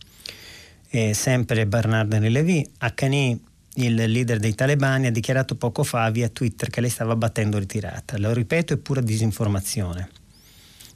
eh, 0.90 1.14
sempre 1.14 1.66
Bernard 1.66 2.16
Levi, 2.19 2.69
Haqqani, 2.78 3.40
il 3.76 3.95
leader 3.95 4.38
dei 4.38 4.55
talebani, 4.55 5.07
ha 5.07 5.11
dichiarato 5.11 5.55
poco 5.55 5.83
fa 5.83 6.09
via 6.11 6.28
Twitter 6.28 6.71
che 6.71 6.81
lei 6.81 6.90
stava 6.90 7.16
battendo 7.16 7.59
ritirata. 7.59 8.19
Lo 8.19 8.33
ripeto, 8.33 8.75
è 8.75 8.76
pura 8.76 9.00
disinformazione. 9.00 10.09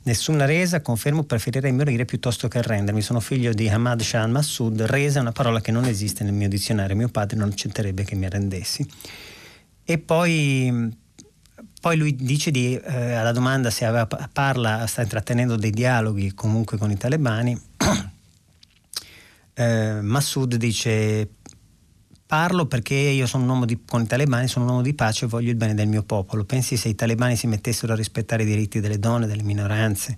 Nessuna 0.03 0.47
resa, 0.47 0.81
confermo, 0.81 1.25
preferirei 1.25 1.73
morire 1.73 2.07
piuttosto 2.07 2.49
che 2.49 2.59
arrendermi. 2.59 3.03
Sono 3.03 3.21
figlio 3.21 3.53
di 3.53 3.69
Hamad 3.69 4.01
Shah 4.01 4.27
Massoud. 4.27 4.81
Resa 4.83 5.19
è 5.19 5.21
una 5.21 5.33
parola 5.33 5.61
che 5.61 5.73
non 5.73 5.85
esiste 5.85 6.25
nel 6.25 6.33
mio 6.33 6.49
dizionario. 6.49 6.97
Mio 6.97 7.11
padre 7.11 7.37
non 7.37 7.51
accetterebbe 7.51 8.05
che 8.05 8.15
mi 8.15 8.25
arrendessi. 8.25 8.87
E 9.85 9.99
poi, 9.99 10.91
poi 11.81 11.97
lui 11.99 12.17
dice 12.17 12.51
di, 12.51 12.75
eh, 12.77 13.13
alla 13.13 13.33
domanda 13.33 13.69
se 13.69 13.85
aveva, 13.85 14.07
parla, 14.33 14.87
sta 14.87 15.03
intrattenendo 15.03 15.57
dei 15.57 15.71
dialoghi 15.71 16.33
comunque 16.33 16.79
con 16.79 16.91
i 16.91 16.97
talebani 16.97 17.69
eh, 19.61 20.01
Massoud 20.01 20.55
dice 20.57 21.29
parlo 22.25 22.67
perché 22.67 22.95
io 22.95 23.27
sono 23.27 23.43
un 23.43 23.51
uomo 23.51 23.65
di, 23.67 23.81
con 23.85 24.03
i 24.03 24.07
talebani, 24.07 24.49
sono 24.49 24.65
un 24.65 24.71
uomo 24.71 24.83
di 24.83 24.95
pace 24.95 25.25
e 25.25 25.29
voglio 25.29 25.51
il 25.51 25.57
bene 25.57 25.75
del 25.75 25.89
mio 25.89 26.03
popolo. 26.03 26.45
Pensi 26.45 26.77
se 26.77 26.89
i 26.89 26.95
talebani 26.95 27.37
si 27.37 27.47
mettessero 27.47 27.93
a 27.93 27.97
rispettare 27.97 28.45
i 28.45 28.47
diritti 28.47 28.81
delle 28.81 28.99
donne, 28.99 29.27
delle 29.27 29.43
minoranze 29.43 30.17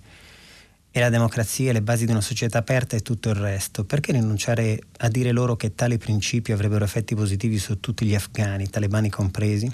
e 0.91 0.99
la 0.99 1.09
democrazia, 1.09 1.73
le 1.73 1.81
basi 1.81 2.05
di 2.05 2.11
una 2.11 2.21
società 2.21 2.59
aperta 2.59 2.95
e 2.95 3.01
tutto 3.01 3.29
il 3.29 3.35
resto, 3.35 3.83
perché 3.83 4.11
rinunciare 4.11 4.79
a 4.99 5.09
dire 5.09 5.31
loro 5.31 5.55
che 5.55 5.73
tali 5.73 5.97
principi 5.97 6.51
avrebbero 6.51 6.85
effetti 6.85 7.15
positivi 7.15 7.57
su 7.57 7.79
tutti 7.79 8.05
gli 8.05 8.15
afghani, 8.15 8.69
talebani 8.69 9.09
compresi? 9.09 9.69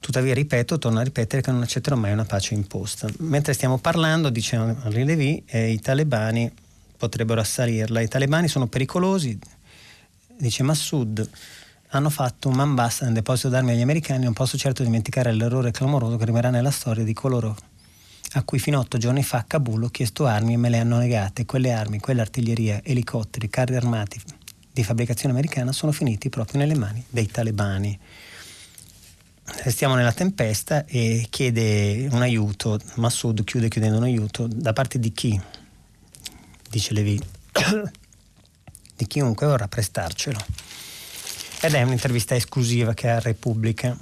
Tuttavia, 0.00 0.34
ripeto, 0.34 0.78
torno 0.78 0.98
a 0.98 1.02
ripetere 1.02 1.42
che 1.42 1.50
non 1.50 1.62
accetterò 1.62 1.96
mai 1.96 2.12
una 2.12 2.24
pace 2.24 2.54
imposta. 2.54 3.08
Mentre 3.18 3.54
stiamo 3.54 3.78
parlando, 3.78 4.28
dice 4.28 4.56
Henri 4.56 5.04
Levy, 5.04 5.42
eh, 5.46 5.70
i 5.70 5.80
talebani 5.80 6.52
potrebbero 6.96 7.40
assalirla. 7.40 8.00
I 8.00 8.08
talebani 8.08 8.48
sono 8.48 8.66
pericolosi, 8.66 9.38
dice 10.38 10.62
Massoud, 10.62 11.28
hanno 11.90 12.10
fatto 12.10 12.48
un 12.48 12.56
man 12.56 12.74
basta 12.74 13.04
nel 13.04 13.14
deposito 13.14 13.48
d'armi 13.48 13.72
agli 13.72 13.80
americani, 13.80 14.24
non 14.24 14.32
posso 14.32 14.58
certo 14.58 14.82
dimenticare 14.82 15.32
l'errore 15.32 15.70
clamoroso 15.70 16.16
che 16.16 16.24
rimarrà 16.24 16.50
nella 16.50 16.70
storia 16.70 17.04
di 17.04 17.12
coloro 17.12 17.56
a 18.32 18.42
cui 18.42 18.58
fino 18.58 18.78
a 18.78 18.80
otto 18.80 18.98
giorni 18.98 19.22
fa 19.22 19.38
a 19.38 19.44
Kabul 19.44 19.84
ho 19.84 19.88
chiesto 19.88 20.26
armi 20.26 20.54
e 20.54 20.56
me 20.56 20.68
le 20.68 20.78
hanno 20.78 20.98
negate. 20.98 21.46
Quelle 21.46 21.72
armi, 21.72 22.00
quell'artiglieria, 22.00 22.80
elicotteri, 22.82 23.48
carri 23.48 23.76
armati 23.76 24.20
di 24.72 24.84
fabbricazione 24.84 25.32
americana 25.32 25.72
sono 25.72 25.92
finiti 25.92 26.28
proprio 26.28 26.58
nelle 26.60 26.74
mani 26.74 27.02
dei 27.08 27.26
talebani. 27.26 27.98
Restiamo 29.62 29.94
nella 29.94 30.12
tempesta 30.12 30.84
e 30.84 31.28
chiede 31.30 32.08
un 32.10 32.20
aiuto, 32.20 32.78
Massoud 32.96 33.42
chiude 33.44 33.68
chiudendo 33.68 33.96
un 33.96 34.02
aiuto, 34.02 34.48
da 34.48 34.72
parte 34.72 34.98
di 34.98 35.12
chi? 35.12 35.40
Dice 36.76 36.92
Levi, 36.92 37.18
di 38.96 39.06
chiunque 39.06 39.46
vorrà 39.46 39.66
prestarcelo. 39.66 40.38
Ed 41.62 41.72
è 41.72 41.82
un'intervista 41.82 42.34
esclusiva 42.34 42.92
che 42.92 43.08
ha 43.08 43.18
Repubblica. 43.18 43.96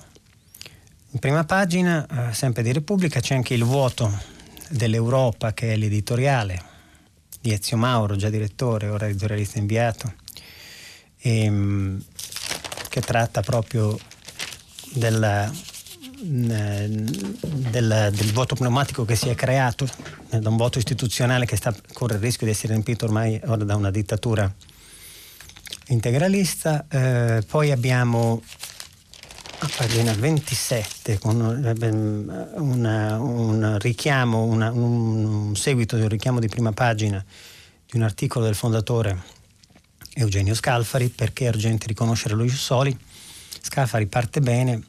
In 1.10 1.18
prima 1.20 1.44
pagina, 1.44 2.30
eh, 2.30 2.34
sempre 2.34 2.64
di 2.64 2.72
Repubblica, 2.72 3.20
c'è 3.20 3.34
anche 3.36 3.54
il 3.54 3.62
vuoto 3.62 4.12
dell'Europa, 4.70 5.54
che 5.54 5.72
è 5.72 5.76
l'editoriale 5.76 6.72
di 7.40 7.52
Ezio 7.52 7.76
Mauro, 7.76 8.16
già 8.16 8.28
direttore, 8.28 8.88
ora 8.88 9.06
editorialista 9.06 9.58
inviato, 9.58 10.12
e, 11.18 11.44
ehm, 11.44 12.04
che 12.88 13.00
tratta 13.00 13.40
proprio 13.42 13.96
della 14.94 15.48
del, 16.20 18.10
del, 18.12 18.32
voto 18.32 18.54
pneumatico 18.54 19.04
che 19.04 19.16
si 19.16 19.28
è 19.28 19.34
creato, 19.34 19.88
eh, 20.30 20.38
da 20.38 20.48
un 20.48 20.56
voto 20.56 20.78
istituzionale 20.78 21.46
che 21.46 21.56
sta, 21.56 21.74
corre 21.92 22.14
il 22.14 22.20
rischio 22.20 22.46
di 22.46 22.52
essere 22.52 22.72
riempito 22.72 23.04
ormai 23.04 23.40
ora 23.44 23.64
da 23.64 23.76
una 23.76 23.90
dittatura 23.90 24.52
integralista. 25.88 26.86
Eh, 26.88 27.44
poi 27.46 27.70
abbiamo 27.70 28.42
a 29.58 29.70
pagina 29.76 30.12
27 30.12 31.18
con 31.18 31.40
eh, 31.64 31.88
una, 32.58 33.18
un 33.18 33.78
richiamo, 33.80 34.44
una, 34.44 34.70
un 34.70 35.54
seguito 35.56 35.96
di 35.96 36.02
un 36.02 36.08
richiamo 36.08 36.38
di 36.38 36.48
prima 36.48 36.72
pagina 36.72 37.24
di 37.86 37.96
un 37.96 38.02
articolo 38.02 38.44
del 38.44 38.54
fondatore 38.54 39.22
Eugenio 40.14 40.54
Scalfari 40.54 41.08
perché 41.08 41.46
è 41.46 41.48
urgente 41.48 41.86
riconoscere 41.86 42.34
lo 42.34 42.44
Jussoli. 42.44 42.96
Scalfari 43.60 44.06
parte 44.06 44.40
bene 44.40 44.82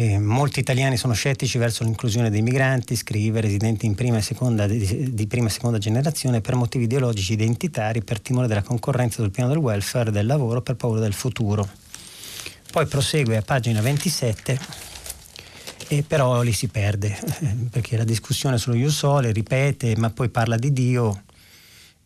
eh, 0.00 0.20
molti 0.20 0.60
italiani 0.60 0.96
sono 0.96 1.12
scettici 1.12 1.58
verso 1.58 1.82
l'inclusione 1.82 2.30
dei 2.30 2.40
migranti, 2.40 2.94
scrive, 2.94 3.40
residenti 3.40 3.84
in 3.84 3.96
prima 3.96 4.20
seconda, 4.20 4.68
di, 4.68 5.12
di, 5.12 5.26
prima 5.26 5.48
e 5.48 5.50
seconda 5.50 5.78
generazione 5.78 6.40
per 6.40 6.54
motivi 6.54 6.84
ideologici 6.84 7.32
identitari, 7.32 8.04
per 8.04 8.20
timore 8.20 8.46
della 8.46 8.62
concorrenza 8.62 9.22
sul 9.22 9.32
piano 9.32 9.48
del 9.50 9.58
welfare, 9.58 10.12
del 10.12 10.24
lavoro, 10.24 10.62
per 10.62 10.76
paura 10.76 11.00
del 11.00 11.14
futuro. 11.14 11.68
Poi 12.70 12.86
prosegue 12.86 13.38
a 13.38 13.42
pagina 13.42 13.80
27 13.80 14.60
e 15.88 16.04
però 16.06 16.42
lì 16.42 16.52
si 16.52 16.68
perde, 16.68 17.18
perché 17.68 17.96
la 17.96 18.04
discussione 18.04 18.56
sullo 18.56 18.76
Iusole 18.76 19.32
ripete, 19.32 19.96
ma 19.96 20.10
poi 20.10 20.28
parla 20.28 20.54
di 20.54 20.72
Dio, 20.72 21.24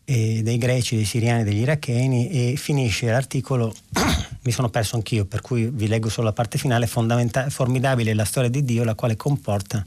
dei 0.05 0.57
greci, 0.57 0.95
dei 0.95 1.05
siriani, 1.05 1.43
degli 1.43 1.61
iracheni 1.61 2.29
e 2.29 2.55
finisce 2.57 3.09
l'articolo 3.09 3.73
mi 4.43 4.51
sono 4.51 4.69
perso 4.69 4.95
anch'io, 4.95 5.25
per 5.25 5.41
cui 5.41 5.69
vi 5.71 5.87
leggo 5.87 6.09
solo 6.09 6.27
la 6.27 6.33
parte 6.33 6.57
finale, 6.57 6.87
Fondamenta- 6.87 7.49
formidabile 7.49 8.13
la 8.13 8.25
storia 8.25 8.49
di 8.49 8.63
Dio, 8.65 8.83
la 8.83 8.95
quale 8.95 9.15
comporta 9.15 9.83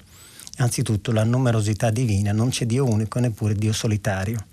anzitutto 0.58 1.12
la 1.12 1.24
numerosità 1.24 1.90
divina, 1.90 2.32
non 2.32 2.48
c'è 2.48 2.64
Dio 2.64 2.86
unico, 2.86 3.18
neppure 3.18 3.54
Dio 3.54 3.72
solitario. 3.72 4.44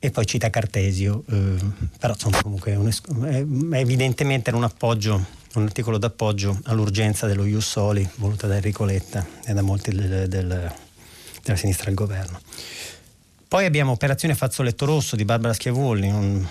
e 0.00 0.10
poi 0.12 0.26
cita 0.26 0.48
Cartesio, 0.48 1.24
eh, 1.28 1.56
però 1.98 2.12
insomma 2.12 2.40
comunque 2.40 2.74
un, 2.76 2.88
è, 3.24 3.44
evidentemente 3.78 4.48
era 4.48 4.56
un 4.56 4.64
appoggio, 4.64 5.24
un 5.54 5.62
articolo 5.62 5.98
d'appoggio 5.98 6.58
all'urgenza 6.64 7.26
dello 7.26 7.44
Ius 7.44 7.66
Soli 7.66 8.08
voluta 8.16 8.46
da 8.46 8.56
Enrico 8.56 8.84
Letta 8.84 9.26
e 9.44 9.52
da 9.52 9.62
molti 9.62 9.90
del, 9.92 10.28
del, 10.28 10.72
della 11.42 11.56
sinistra 11.56 11.88
al 11.88 11.94
governo. 11.94 12.40
Poi 13.48 13.64
abbiamo 13.64 13.92
Operazione 13.92 14.34
Fazzoletto 14.34 14.84
Rosso 14.84 15.16
di 15.16 15.24
Barbara 15.24 15.54
Schiavulli, 15.54 16.10
un 16.10 16.46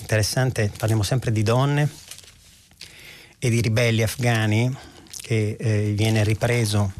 interessante, 0.00 0.72
parliamo 0.74 1.02
sempre 1.02 1.30
di 1.30 1.42
donne 1.42 1.86
e 3.38 3.50
di 3.50 3.60
ribelli 3.60 4.02
afghani 4.02 4.74
che 5.20 5.56
eh, 5.60 5.92
viene 5.94 6.24
ripreso 6.24 6.90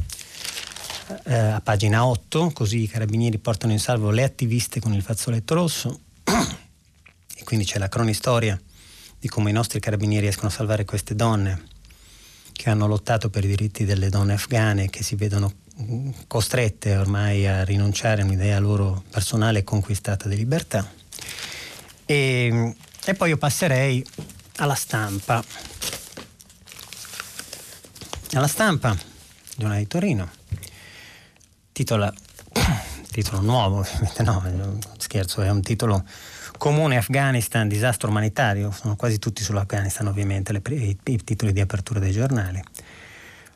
eh, 1.24 1.34
a 1.34 1.62
pagina 1.62 2.04
8, 2.04 2.50
così 2.50 2.82
i 2.82 2.88
carabinieri 2.88 3.38
portano 3.38 3.72
in 3.72 3.78
salvo 3.78 4.10
le 4.10 4.22
attiviste 4.22 4.80
con 4.80 4.92
il 4.92 5.00
fazzoletto 5.00 5.54
rosso. 5.54 6.00
E 7.34 7.44
quindi 7.44 7.64
c'è 7.64 7.78
la 7.78 7.88
cronistoria 7.88 8.60
di 9.18 9.28
come 9.28 9.48
i 9.48 9.54
nostri 9.54 9.80
carabinieri 9.80 10.24
riescono 10.26 10.48
a 10.48 10.52
salvare 10.52 10.84
queste 10.84 11.14
donne 11.14 11.62
che 12.52 12.68
hanno 12.68 12.86
lottato 12.86 13.30
per 13.30 13.44
i 13.44 13.48
diritti 13.48 13.86
delle 13.86 14.10
donne 14.10 14.34
afghane 14.34 14.90
che 14.90 15.02
si 15.02 15.16
vedono 15.16 15.62
costrette 16.26 16.96
ormai 16.96 17.46
a 17.46 17.64
rinunciare 17.64 18.22
a 18.22 18.24
un'idea 18.24 18.58
loro 18.58 19.04
personale 19.10 19.64
conquistata 19.64 20.28
di 20.28 20.36
libertà. 20.36 20.90
E, 22.04 22.74
e 23.04 23.14
poi 23.14 23.28
io 23.28 23.36
passerei 23.36 24.04
alla 24.56 24.74
stampa. 24.74 25.44
Alla 28.32 28.46
stampa 28.46 28.96
una 29.58 29.76
di 29.76 29.86
Torino 29.86 30.40
titola, 31.72 32.12
titolo 33.10 33.40
nuovo, 33.40 33.84
no, 34.18 34.78
scherzo, 34.98 35.42
è 35.42 35.50
un 35.50 35.62
titolo 35.62 36.04
comune 36.58 36.96
Afghanistan, 36.96 37.66
disastro 37.66 38.08
umanitario, 38.08 38.70
sono 38.70 38.94
quasi 38.94 39.18
tutti 39.18 39.42
sull'Afghanistan 39.42 40.06
ovviamente 40.06 40.52
le, 40.52 40.60
i, 40.64 40.96
i 41.04 41.24
titoli 41.24 41.52
di 41.52 41.60
apertura 41.60 41.98
dei 41.98 42.12
giornali. 42.12 42.62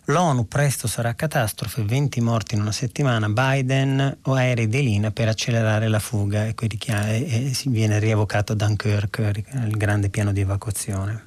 L'ONU 0.09 0.47
presto 0.47 0.87
sarà 0.87 1.15
catastrofe, 1.15 1.83
20 1.83 2.21
morti 2.21 2.55
in 2.55 2.61
una 2.61 2.71
settimana, 2.71 3.29
Biden 3.29 4.19
o 4.23 4.35
aerei 4.35 4.69
di 4.69 4.81
Lina 4.83 5.11
per 5.11 5.27
accelerare 5.27 5.89
la 5.89 5.99
fuga 5.99 6.47
e, 6.47 6.55
e, 6.57 7.53
viene 7.65 7.99
rievocato 7.99 8.55
Dunkirk, 8.55 9.19
il 9.19 9.77
grande 9.77 10.09
piano 10.09 10.33
di 10.33 10.43
evacuazione. 10.43 11.25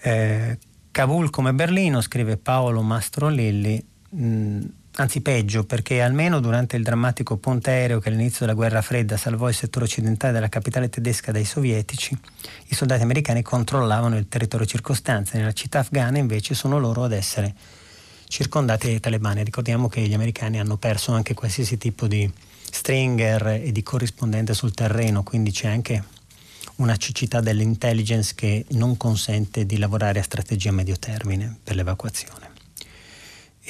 Eh, 0.00 0.58
Kabul 0.90 1.30
come 1.30 1.54
Berlino, 1.54 2.00
scrive 2.00 2.36
Paolo 2.36 2.82
Mastrolilli, 2.82 3.84
mh, 4.10 4.60
anzi 5.00 5.20
peggio 5.20 5.64
perché 5.64 6.02
almeno 6.02 6.40
durante 6.40 6.76
il 6.76 6.82
drammatico 6.82 7.36
ponte 7.36 7.70
aereo 7.70 8.00
che 8.00 8.08
all'inizio 8.08 8.40
della 8.40 8.54
guerra 8.54 8.82
fredda 8.82 9.16
salvò 9.16 9.48
il 9.48 9.54
settore 9.54 9.84
occidentale 9.84 10.32
della 10.32 10.48
capitale 10.48 10.88
tedesca 10.88 11.30
dai 11.30 11.44
sovietici, 11.44 12.18
i 12.66 12.74
soldati 12.74 13.02
americani 13.02 13.42
controllavano 13.42 14.16
il 14.16 14.28
territorio 14.28 14.66
circostante, 14.66 15.38
nella 15.38 15.52
città 15.52 15.80
afghana 15.80 16.18
invece 16.18 16.54
sono 16.54 16.78
loro 16.78 17.04
ad 17.04 17.12
essere 17.12 17.54
circondati 18.26 18.88
dai 18.88 19.00
talebani. 19.00 19.44
Ricordiamo 19.44 19.88
che 19.88 20.00
gli 20.00 20.14
americani 20.14 20.58
hanno 20.58 20.76
perso 20.76 21.12
anche 21.12 21.32
qualsiasi 21.32 21.78
tipo 21.78 22.06
di 22.06 22.30
stringer 22.70 23.60
e 23.62 23.72
di 23.72 23.82
corrispondente 23.82 24.52
sul 24.52 24.74
terreno, 24.74 25.22
quindi 25.22 25.52
c'è 25.52 25.68
anche 25.68 26.04
una 26.76 26.96
cecità 26.96 27.40
dell'intelligence 27.40 28.32
che 28.34 28.64
non 28.70 28.96
consente 28.96 29.64
di 29.64 29.78
lavorare 29.78 30.18
a 30.18 30.24
strategia 30.24 30.70
a 30.70 30.72
medio 30.72 30.96
termine 30.98 31.56
per 31.62 31.76
l'evacuazione. 31.76 32.47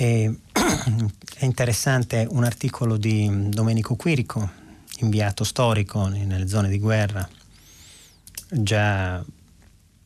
E 0.01 0.33
è 1.39 1.45
interessante 1.45 2.25
un 2.31 2.45
articolo 2.45 2.97
di 2.97 3.49
Domenico 3.49 3.97
Quirico, 3.97 4.49
inviato 4.99 5.43
storico 5.43 6.07
nelle 6.07 6.47
zone 6.47 6.69
di 6.69 6.79
guerra, 6.79 7.29
già, 8.49 9.21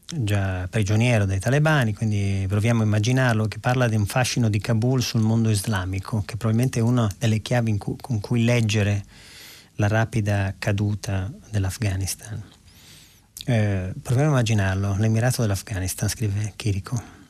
già 0.06 0.66
prigioniero 0.70 1.26
dai 1.26 1.38
talebani, 1.38 1.92
quindi 1.92 2.46
proviamo 2.48 2.80
a 2.80 2.86
immaginarlo, 2.86 3.46
che 3.48 3.58
parla 3.58 3.86
di 3.86 3.96
un 3.96 4.06
fascino 4.06 4.48
di 4.48 4.60
Kabul 4.60 5.02
sul 5.02 5.20
mondo 5.20 5.50
islamico, 5.50 6.22
che 6.24 6.38
probabilmente 6.38 6.78
è 6.78 6.82
una 6.82 7.06
delle 7.18 7.42
chiavi 7.42 7.76
cui, 7.76 7.96
con 8.00 8.18
cui 8.20 8.44
leggere 8.44 9.04
la 9.74 9.88
rapida 9.88 10.54
caduta 10.58 11.30
dell'Afghanistan. 11.50 12.42
Eh, 13.44 13.92
proviamo 14.00 14.30
a 14.30 14.32
immaginarlo, 14.32 14.96
l'Emirato 14.96 15.42
dell'Afghanistan, 15.42 16.08
scrive 16.08 16.54
Chirico 16.56 17.20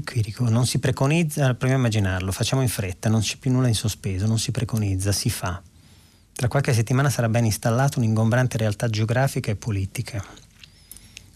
qui 0.00 0.22
dico, 0.22 0.48
non 0.48 0.64
si 0.64 0.78
preconizza, 0.78 1.54
proviamo 1.54 1.74
a 1.74 1.86
immaginarlo, 1.86 2.32
facciamo 2.32 2.62
in 2.62 2.68
fretta, 2.68 3.10
non 3.10 3.20
c'è 3.20 3.36
più 3.36 3.50
nulla 3.50 3.68
in 3.68 3.74
sospeso, 3.74 4.26
non 4.26 4.38
si 4.38 4.50
preconizza, 4.50 5.12
si 5.12 5.28
fa. 5.28 5.60
Tra 6.32 6.48
qualche 6.48 6.72
settimana 6.72 7.10
sarà 7.10 7.28
ben 7.28 7.44
installato 7.44 7.98
un'ingombrante 7.98 8.56
realtà 8.56 8.88
geografica 8.88 9.50
e 9.50 9.56
politica. 9.56 10.24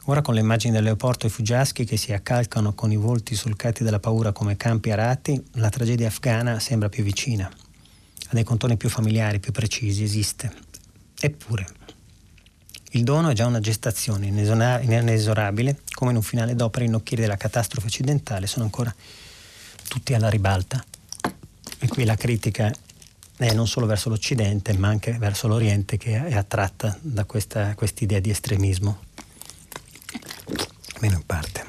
Ora 0.05 0.23
con 0.23 0.33
le 0.33 0.40
immagini 0.40 0.73
dell'aeroporto 0.73 1.27
e 1.27 1.29
Fuggiaschi 1.29 1.85
che 1.85 1.99
si 1.99 2.12
accalcano 2.12 2.73
con 2.73 2.90
i 2.92 2.97
volti 2.97 3.35
solcati 3.35 3.85
dalla 3.85 4.01
paura 4.01 4.33
come 4.33 4.57
campi 4.57 4.90
arati, 4.90 5.38
la 5.55 5.69
tragedia 5.69 6.07
afghana 6.07 6.59
sembra 6.59 6.88
più 6.88 7.05
vicina. 7.05 7.47
Ha 7.47 8.31
dei 8.31 8.45
contorni 8.45 8.79
più 8.79 8.88
familiari, 8.88 9.38
più 9.38 9.53
precisi, 9.53 10.03
esiste. 10.03 10.51
Eppure, 11.21 11.66
il 12.90 13.03
dono 13.03 13.31
è 13.31 13.35
già 13.35 13.46
una 13.46 13.61
gestazione 13.61 14.27
inesorabile, 14.27 15.81
come 15.92 16.11
in 16.12 16.16
un 16.16 16.22
finale 16.22 16.55
d'opera 16.55 16.85
i 16.85 16.88
nocchieri 16.88 17.22
della 17.22 17.37
catastrofe 17.37 17.87
occidentale 17.88 18.46
sono 18.46 18.64
ancora 18.64 18.94
tutti 19.88 20.14
alla 20.14 20.29
ribalta. 20.29 20.83
E 21.79 21.88
qui 21.88 22.05
la 22.05 22.16
critica 22.16 22.72
è 23.37 23.53
non 23.53 23.66
solo 23.66 23.87
verso 23.87 24.09
l'Occidente, 24.09 24.72
ma 24.79 24.88
anche 24.88 25.12
verso 25.18 25.46
l'Oriente 25.46 25.99
che 25.99 26.27
è 26.27 26.35
attratta 26.35 26.96
da 27.01 27.25
questa 27.25 27.75
idea 27.99 28.18
di 28.18 28.31
estremismo, 28.31 29.03
almeno 30.94 31.16
in 31.16 31.27
parte. 31.27 31.64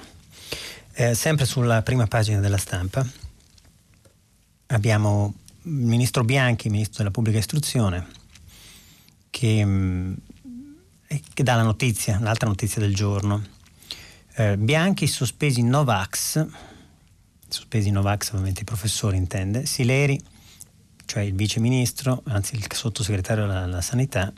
Eh, 0.93 1.13
sempre 1.13 1.45
sulla 1.45 1.81
prima 1.81 2.07
pagina 2.07 2.39
della 2.39 2.57
stampa 2.57 3.05
abbiamo 4.67 5.33
il 5.63 5.71
ministro 5.71 6.23
Bianchi, 6.23 6.69
ministro 6.69 6.99
della 6.99 7.11
pubblica 7.11 7.37
istruzione, 7.37 8.07
che 9.29 9.65
mh, 9.65 10.15
che 11.33 11.43
dà 11.43 11.55
la 11.55 11.63
notizia, 11.63 12.19
l'altra 12.19 12.47
notizia 12.47 12.81
del 12.81 12.93
giorno. 12.93 13.43
Eh, 14.35 14.57
Bianchi 14.57 15.07
sospesi 15.07 15.63
Novax, 15.63 16.45
sospesi 17.47 17.89
Novax 17.91 18.29
ovviamente 18.29 18.61
i 18.61 18.65
professori 18.65 19.17
intende, 19.17 19.65
Sileri, 19.65 20.19
cioè 21.05 21.23
il 21.23 21.33
vice 21.33 21.59
ministro, 21.59 22.21
anzi 22.25 22.55
il 22.55 22.65
sottosegretario 22.71 23.45
alla, 23.45 23.63
alla 23.63 23.81
sanità, 23.81 24.31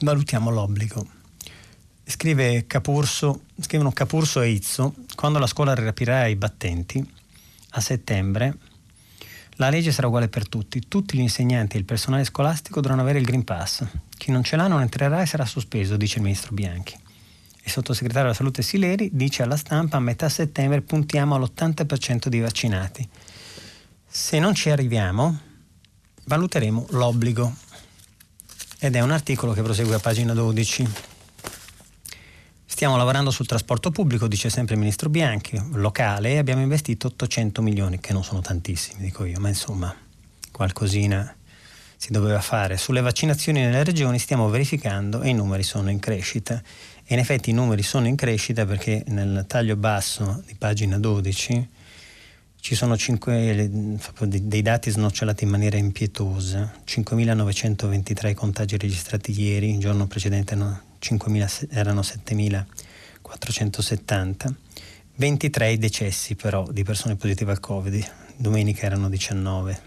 valutiamo 0.00 0.50
l'obbligo. 0.50 1.06
Scrive 2.04 2.66
Capurso, 2.66 3.42
scrivono 3.60 3.90
Capurso 3.90 4.40
e 4.42 4.50
Izzo, 4.50 4.94
quando 5.16 5.38
la 5.38 5.46
scuola 5.46 5.74
riaprirà 5.74 6.26
i 6.26 6.36
battenti, 6.36 7.04
a 7.70 7.80
settembre, 7.80 8.58
la 9.56 9.70
legge 9.70 9.92
sarà 9.92 10.06
uguale 10.06 10.28
per 10.28 10.48
tutti. 10.48 10.82
Tutti 10.86 11.16
gli 11.16 11.22
insegnanti 11.22 11.76
e 11.76 11.78
il 11.78 11.84
personale 11.84 12.24
scolastico 12.24 12.80
dovranno 12.80 13.02
avere 13.02 13.18
il 13.18 13.24
Green 13.24 13.44
Pass. 13.44 13.84
Chi 14.16 14.30
non 14.30 14.42
ce 14.42 14.56
l'ha 14.56 14.66
non 14.66 14.80
entrerà 14.80 15.22
e 15.22 15.26
sarà 15.26 15.44
sospeso, 15.44 15.96
dice 15.96 16.16
il 16.16 16.22
ministro 16.22 16.52
Bianchi. 16.52 16.96
Il 17.64 17.70
sottosegretario 17.70 18.24
della 18.24 18.34
salute 18.34 18.62
Sileri 18.62 19.10
dice 19.12 19.42
alla 19.42 19.56
stampa 19.56 19.96
a 19.96 20.00
metà 20.00 20.28
settembre 20.28 20.82
puntiamo 20.82 21.34
all'80% 21.34 22.28
di 22.28 22.38
vaccinati. 22.38 23.08
Se 24.06 24.38
non 24.38 24.54
ci 24.54 24.70
arriviamo, 24.70 25.38
valuteremo 26.24 26.86
l'obbligo. 26.90 27.54
Ed 28.78 28.94
è 28.94 29.00
un 29.00 29.10
articolo 29.10 29.52
che 29.52 29.62
prosegue 29.62 29.94
a 29.94 29.98
pagina 29.98 30.32
12. 30.32 31.15
Stiamo 32.76 32.98
lavorando 32.98 33.30
sul 33.30 33.46
trasporto 33.46 33.90
pubblico, 33.90 34.28
dice 34.28 34.50
sempre 34.50 34.74
il 34.74 34.80
ministro 34.80 35.08
Bianchi, 35.08 35.58
locale, 35.72 36.32
e 36.32 36.36
abbiamo 36.36 36.60
investito 36.60 37.06
800 37.06 37.62
milioni, 37.62 38.00
che 38.00 38.12
non 38.12 38.22
sono 38.22 38.42
tantissimi, 38.42 39.02
dico 39.02 39.24
io, 39.24 39.40
ma 39.40 39.48
insomma, 39.48 39.96
qualcosina 40.52 41.34
si 41.96 42.12
doveva 42.12 42.42
fare. 42.42 42.76
Sulle 42.76 43.00
vaccinazioni 43.00 43.62
nelle 43.62 43.82
regioni 43.82 44.18
stiamo 44.18 44.50
verificando 44.50 45.22
e 45.22 45.30
i 45.30 45.32
numeri 45.32 45.62
sono 45.62 45.88
in 45.90 45.98
crescita. 45.98 46.62
E 47.02 47.14
in 47.14 47.18
effetti 47.18 47.48
i 47.48 47.54
numeri 47.54 47.82
sono 47.82 48.08
in 48.08 48.14
crescita 48.14 48.66
perché 48.66 49.04
nel 49.06 49.46
taglio 49.48 49.76
basso 49.76 50.42
di 50.44 50.54
pagina 50.54 50.98
12 50.98 51.68
ci 52.60 52.74
sono 52.74 52.94
5, 52.94 53.70
dei 54.26 54.60
dati 54.60 54.90
snocciolati 54.90 55.44
in 55.44 55.50
maniera 55.50 55.78
impietosa. 55.78 56.74
5.923 56.86 58.34
contagi 58.34 58.76
registrati 58.76 59.32
ieri, 59.40 59.70
il 59.70 59.78
giorno 59.78 60.06
precedente 60.06 60.54
5.000, 61.00 61.68
erano 61.70 62.00
7.470, 62.00 64.52
23 65.16 65.78
decessi 65.78 66.34
però 66.34 66.66
di 66.70 66.82
persone 66.82 67.16
positive 67.16 67.52
al 67.52 67.60
Covid, 67.60 68.04
domenica 68.36 68.84
erano 68.86 69.08
19, 69.08 69.80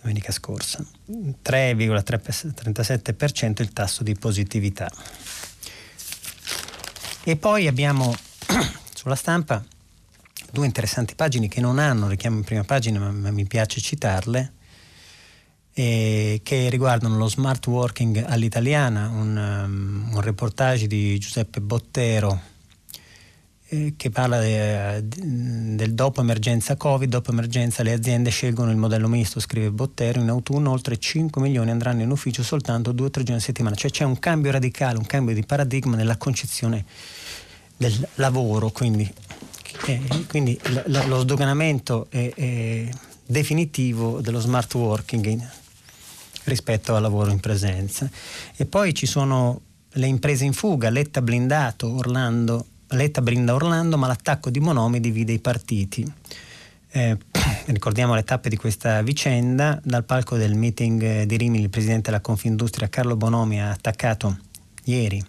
domenica 0.00 0.32
scorsa, 0.32 0.82
3,37% 1.08 3.62
il 3.62 3.72
tasso 3.72 4.02
di 4.02 4.14
positività. 4.14 4.90
E 7.22 7.36
poi 7.36 7.66
abbiamo 7.66 8.16
sulla 8.94 9.14
stampa 9.14 9.62
due 10.50 10.64
interessanti 10.66 11.14
pagine 11.14 11.48
che 11.48 11.60
non 11.60 11.78
hanno 11.78 12.08
richiamo 12.08 12.38
in 12.38 12.44
prima 12.44 12.64
pagina, 12.64 12.98
ma, 12.98 13.10
ma 13.10 13.30
mi 13.30 13.44
piace 13.46 13.78
citarle 13.80 14.52
eh, 15.72 16.40
che 16.42 16.68
riguardano 16.68 17.16
lo 17.16 17.28
smart 17.28 17.66
working 17.66 18.24
all'italiana, 18.26 19.08
un, 19.08 19.36
um, 19.36 20.14
un 20.14 20.20
reportage 20.20 20.86
di 20.86 21.18
Giuseppe 21.18 21.60
Bottero 21.60 22.48
eh, 23.72 23.94
che 23.96 24.10
parla 24.10 24.40
de, 24.40 25.04
de, 25.04 25.76
del 25.76 25.94
dopo 25.94 26.20
emergenza 26.20 26.76
Covid, 26.76 27.08
dopo 27.08 27.30
emergenza 27.30 27.84
le 27.84 27.92
aziende 27.92 28.30
scelgono 28.30 28.72
il 28.72 28.76
modello 28.76 29.06
misto, 29.06 29.38
scrive 29.38 29.70
Bottero, 29.70 30.20
in 30.20 30.28
autunno 30.28 30.72
oltre 30.72 30.98
5 30.98 31.40
milioni 31.40 31.70
andranno 31.70 32.02
in 32.02 32.10
ufficio 32.10 32.42
soltanto 32.42 32.90
due 32.90 33.06
o 33.06 33.10
tre 33.10 33.22
giorni 33.22 33.40
a 33.40 33.44
settimana, 33.44 33.76
cioè 33.76 33.90
c'è 33.92 34.04
un 34.04 34.18
cambio 34.18 34.50
radicale, 34.50 34.98
un 34.98 35.06
cambio 35.06 35.34
di 35.34 35.44
paradigma 35.44 35.94
nella 35.94 36.16
concezione 36.16 36.84
del 37.76 38.08
lavoro, 38.16 38.70
quindi, 38.70 39.08
eh, 39.86 40.00
quindi 40.26 40.58
lo 40.86 41.20
sdoganamento 41.20 42.08
è, 42.10 42.32
è 42.34 42.88
definitivo 43.24 44.20
dello 44.20 44.40
smart 44.40 44.74
working 44.74 45.24
in, 45.26 45.48
rispetto 46.44 46.94
al 46.94 47.02
lavoro 47.02 47.30
in 47.30 47.40
presenza. 47.40 48.08
E 48.56 48.66
poi 48.66 48.94
ci 48.94 49.06
sono 49.06 49.60
le 49.94 50.06
imprese 50.06 50.44
in 50.44 50.52
fuga, 50.52 50.90
Letta 50.90 51.22
blindato, 51.22 51.92
Orlando 51.92 52.66
Letta 52.92 53.22
brinda 53.22 53.54
Orlando, 53.54 53.96
ma 53.96 54.08
l'attacco 54.08 54.50
di 54.50 54.58
Bonomi 54.58 54.98
divide 54.98 55.32
i 55.32 55.38
partiti. 55.38 56.04
Eh, 56.90 57.16
ricordiamo 57.66 58.14
le 58.14 58.24
tappe 58.24 58.48
di 58.48 58.56
questa 58.56 59.00
vicenda. 59.02 59.80
Dal 59.84 60.04
palco 60.04 60.36
del 60.36 60.54
meeting 60.54 61.22
di 61.22 61.36
Rimini 61.36 61.62
il 61.62 61.70
presidente 61.70 62.10
della 62.10 62.20
Confindustria 62.20 62.88
Carlo 62.88 63.16
Bonomi 63.16 63.60
ha 63.60 63.70
attaccato 63.70 64.38
ieri 64.84 65.24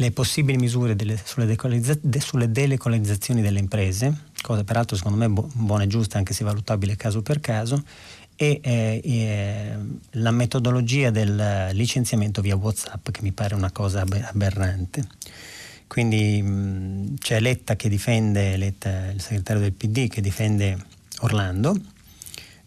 le 0.00 0.10
possibili 0.12 0.56
misure 0.56 0.96
delle, 0.96 1.20
sulle, 1.22 1.44
decolizza, 1.44 1.96
de, 2.00 2.20
sulle 2.20 2.50
delocalizzazioni 2.50 3.42
delle 3.42 3.58
imprese, 3.58 4.28
cosa 4.40 4.64
peraltro 4.64 4.96
secondo 4.96 5.18
me 5.18 5.28
bu- 5.28 5.46
buona 5.52 5.84
e 5.84 5.88
giusta 5.88 6.16
anche 6.16 6.32
se 6.32 6.42
valutabile 6.42 6.96
caso 6.96 7.20
per 7.20 7.38
caso, 7.40 7.84
e 8.42 8.58
eh, 8.62 9.00
eh, 9.04 9.76
la 10.12 10.30
metodologia 10.30 11.10
del 11.10 11.68
licenziamento 11.72 12.40
via 12.40 12.56
Whatsapp 12.56 13.10
che 13.10 13.20
mi 13.20 13.32
pare 13.32 13.54
una 13.54 13.70
cosa 13.70 14.00
aberrante. 14.00 15.06
Quindi 15.86 16.40
mh, 16.40 17.18
c'è 17.18 17.38
Letta 17.38 17.76
che 17.76 17.90
difende, 17.90 18.56
Letta, 18.56 19.10
il 19.10 19.20
segretario 19.20 19.60
del 19.60 19.74
PD, 19.74 20.08
che 20.08 20.22
difende 20.22 20.78
Orlando, 21.18 21.78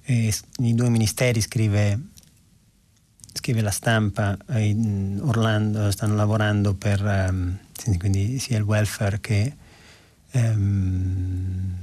e 0.04 0.32
i 0.60 0.76
due 0.76 0.90
ministeri 0.90 1.42
scrive, 1.42 2.00
scrive 3.34 3.62
la 3.62 3.72
stampa, 3.72 4.38
eh, 4.50 4.76
Orlando 5.22 5.90
stanno 5.90 6.14
lavorando 6.14 6.76
per 6.76 7.02
um, 7.02 7.58
quindi 7.98 8.38
sia 8.38 8.58
il 8.58 8.64
welfare 8.64 9.20
che, 9.20 9.56
um, 10.34 11.74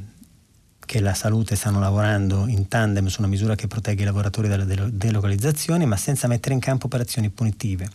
che 0.90 0.98
la 0.98 1.14
salute 1.14 1.54
stanno 1.54 1.78
lavorando 1.78 2.48
in 2.48 2.66
tandem 2.66 3.06
su 3.06 3.20
una 3.20 3.28
misura 3.28 3.54
che 3.54 3.68
protegge 3.68 4.02
i 4.02 4.04
lavoratori 4.04 4.48
dalla 4.48 4.64
delocalizzazione, 4.64 5.84
ma 5.86 5.96
senza 5.96 6.26
mettere 6.26 6.52
in 6.52 6.58
campo 6.58 6.86
operazioni 6.86 7.30
punitive. 7.30 7.88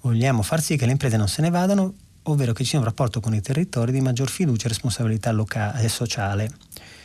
Vogliamo 0.00 0.40
far 0.40 0.62
sì 0.62 0.78
che 0.78 0.86
le 0.86 0.92
imprese 0.92 1.18
non 1.18 1.28
se 1.28 1.42
ne 1.42 1.50
vadano 1.50 1.92
ovvero 2.22 2.54
che 2.54 2.62
ci 2.64 2.70
sia 2.70 2.78
un 2.78 2.86
rapporto 2.86 3.20
con 3.20 3.34
i 3.34 3.42
territori 3.42 3.92
di 3.92 4.00
maggior 4.00 4.30
fiducia 4.30 4.64
e 4.64 4.68
responsabilità 4.68 5.30
locale 5.30 5.82
e 5.82 5.90
sociale. 5.90 6.50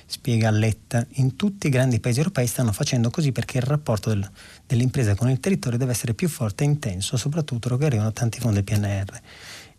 Spiega 0.05 0.49
Letta, 0.49 1.05
in 1.15 1.35
tutti 1.35 1.67
i 1.67 1.71
grandi 1.71 1.99
paesi 1.99 2.19
europei 2.19 2.47
stanno 2.47 2.71
facendo 2.71 3.09
così 3.09 3.33
perché 3.33 3.57
il 3.57 3.63
rapporto 3.63 4.07
del, 4.07 4.25
dell'impresa 4.65 5.13
con 5.15 5.29
il 5.29 5.41
territorio 5.41 5.77
deve 5.77 5.91
essere 5.91 6.13
più 6.13 6.29
forte 6.29 6.63
e 6.63 6.67
intenso, 6.67 7.17
soprattutto 7.17 7.67
perché 7.67 7.85
arrivano 7.85 8.13
tanti 8.13 8.39
fondi 8.39 8.63
PNR. 8.63 9.19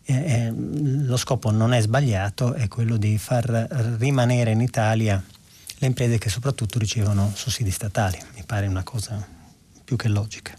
Eh, 0.03 0.13
eh, 0.13 0.53
lo 0.53 1.17
scopo 1.17 1.49
non 1.49 1.73
è 1.73 1.81
sbagliato, 1.81 2.53
è 2.53 2.67
quello 2.67 2.97
di 2.97 3.17
far 3.17 3.95
rimanere 3.97 4.51
in 4.51 4.61
Italia 4.61 5.23
le 5.79 5.87
imprese 5.87 6.17
che 6.17 6.29
soprattutto 6.29 6.77
ricevono 6.77 7.31
sussidi 7.35 7.71
statali. 7.71 8.19
Mi 8.35 8.43
pare 8.45 8.67
una 8.67 8.83
cosa 8.83 9.25
più 9.83 9.95
che 9.95 10.09
logica. 10.09 10.55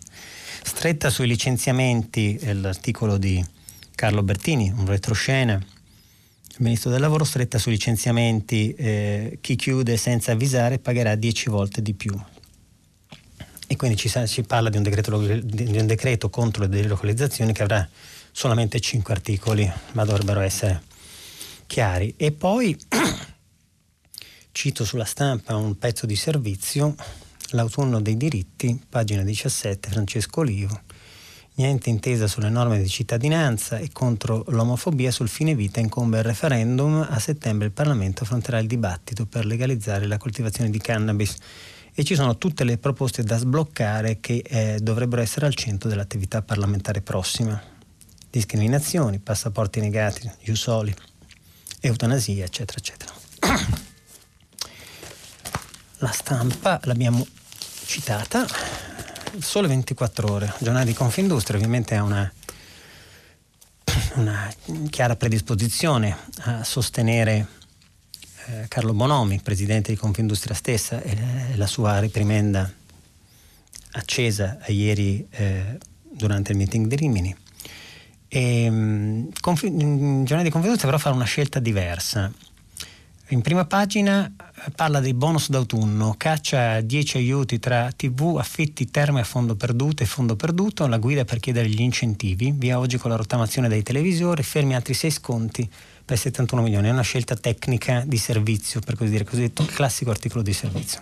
Stretta 0.62 1.10
sui 1.10 1.26
licenziamenti, 1.26 2.38
l'articolo 2.54 3.16
di 3.18 3.44
Carlo 3.94 4.22
Bertini, 4.22 4.70
un 4.70 4.86
retroscena, 4.86 5.54
il 5.54 6.56
ministro 6.66 6.90
del 6.90 7.00
lavoro 7.00 7.24
stretta 7.24 7.58
sui 7.58 7.72
licenziamenti, 7.72 8.74
eh, 8.74 9.38
chi 9.40 9.56
chiude 9.56 9.96
senza 9.96 10.32
avvisare 10.32 10.78
pagherà 10.78 11.14
10 11.14 11.48
volte 11.50 11.82
di 11.82 11.94
più. 11.94 12.18
E 13.66 13.76
quindi 13.76 13.96
ci, 13.96 14.10
si 14.24 14.42
parla 14.42 14.68
di 14.68 14.78
un, 14.78 14.82
decreto, 14.82 15.18
di 15.18 15.78
un 15.78 15.86
decreto 15.86 16.28
contro 16.28 16.62
le 16.62 16.68
delocalizzazioni 16.68 17.52
che 17.52 17.62
avrà 17.62 17.88
solamente 18.32 18.80
5 18.80 19.14
articoli, 19.14 19.70
ma 19.92 20.04
dovrebbero 20.04 20.40
essere 20.40 20.82
chiari. 21.66 22.14
E 22.16 22.32
poi 22.32 22.76
cito 24.52 24.84
sulla 24.84 25.04
stampa 25.04 25.56
un 25.56 25.78
pezzo 25.78 26.06
di 26.06 26.16
servizio, 26.16 26.94
L'autunno 27.54 28.00
dei 28.00 28.16
diritti, 28.16 28.80
pagina 28.88 29.22
17, 29.22 29.90
Francesco 29.90 30.40
Olivo 30.40 30.82
niente 31.56 31.90
intesa 31.90 32.26
sulle 32.26 32.48
norme 32.48 32.80
di 32.80 32.88
cittadinanza 32.88 33.76
e 33.76 33.90
contro 33.92 34.44
l'omofobia 34.48 35.10
sul 35.10 35.28
fine 35.28 35.54
vita 35.54 35.78
incombe 35.80 36.18
il 36.18 36.24
referendum, 36.24 37.06
a 37.06 37.18
settembre 37.18 37.66
il 37.66 37.72
Parlamento 37.72 38.22
affronterà 38.22 38.58
il 38.60 38.66
dibattito 38.66 39.26
per 39.26 39.44
legalizzare 39.44 40.06
la 40.06 40.16
coltivazione 40.16 40.70
di 40.70 40.78
cannabis 40.78 41.36
e 41.92 42.04
ci 42.04 42.14
sono 42.14 42.38
tutte 42.38 42.64
le 42.64 42.78
proposte 42.78 43.24
da 43.24 43.36
sbloccare 43.36 44.20
che 44.20 44.42
eh, 44.46 44.78
dovrebbero 44.80 45.20
essere 45.20 45.46
al 45.46 45.54
centro 45.54 45.88
dell'attività 45.88 46.40
parlamentare 46.40 47.02
prossima. 47.02 47.60
Discriminazioni, 48.30 49.18
passaporti 49.18 49.80
negati, 49.80 50.30
giusoli, 50.42 50.94
eutanasia, 51.80 52.44
eccetera, 52.44 52.78
eccetera. 52.78 53.12
La 56.02 56.12
stampa 56.12 56.80
l'abbiamo 56.84 57.26
citata, 57.84 58.46
Sole 59.38 59.68
24 59.68 60.32
Ore, 60.32 60.54
giornale 60.58 60.86
di 60.86 60.94
Confindustria, 60.94 61.58
ovviamente 61.58 61.94
ha 61.94 62.02
una, 62.02 62.32
una 64.14 64.50
chiara 64.88 65.16
predisposizione 65.16 66.16
a 66.44 66.64
sostenere 66.64 67.46
eh, 68.46 68.64
Carlo 68.68 68.94
Bonomi, 68.94 69.42
presidente 69.42 69.92
di 69.92 69.98
Confindustria 69.98 70.54
stessa, 70.54 71.02
e 71.02 71.54
la 71.56 71.66
sua 71.66 71.98
riprimenda 71.98 72.72
accesa 73.90 74.58
ieri 74.68 75.28
eh, 75.32 75.76
durante 76.00 76.52
il 76.52 76.56
meeting 76.56 76.86
di 76.86 76.96
Rimini. 76.96 77.36
E, 78.26 78.70
mh, 78.70 79.32
conf- 79.38 79.64
il 79.64 79.70
giornale 80.24 80.44
di 80.44 80.50
Confindustria 80.50 80.90
però 80.90 80.96
fa 80.96 81.10
una 81.10 81.24
scelta 81.24 81.60
diversa 81.60 82.32
in 83.30 83.42
prima 83.42 83.64
pagina 83.64 84.26
eh, 84.26 84.70
parla 84.74 85.00
dei 85.00 85.14
bonus 85.14 85.50
d'autunno, 85.50 86.14
caccia 86.16 86.80
10 86.80 87.16
aiuti 87.18 87.58
tra 87.58 87.90
TV, 87.92 88.36
affitti, 88.38 88.90
terme 88.90 89.20
a 89.20 89.24
fondo 89.24 89.54
perduto 89.54 90.02
e 90.02 90.06
fondo 90.06 90.36
perduto, 90.36 90.86
la 90.86 90.98
guida 90.98 91.24
per 91.24 91.38
chiedere 91.38 91.68
gli 91.68 91.80
incentivi, 91.80 92.52
via 92.52 92.78
oggi 92.78 92.98
con 92.98 93.10
la 93.10 93.16
rottamazione 93.16 93.68
dei 93.68 93.82
televisori, 93.82 94.42
fermi 94.42 94.74
altri 94.74 94.94
6 94.94 95.10
sconti 95.10 95.70
per 96.04 96.18
71 96.18 96.62
milioni, 96.62 96.88
è 96.88 96.90
una 96.90 97.02
scelta 97.02 97.36
tecnica 97.36 98.02
di 98.04 98.16
servizio, 98.16 98.80
per 98.80 98.96
così 98.96 99.10
dire, 99.10 99.24
cosiddetto 99.24 99.64
classico 99.64 100.10
articolo 100.10 100.42
di 100.42 100.52
servizio. 100.52 101.00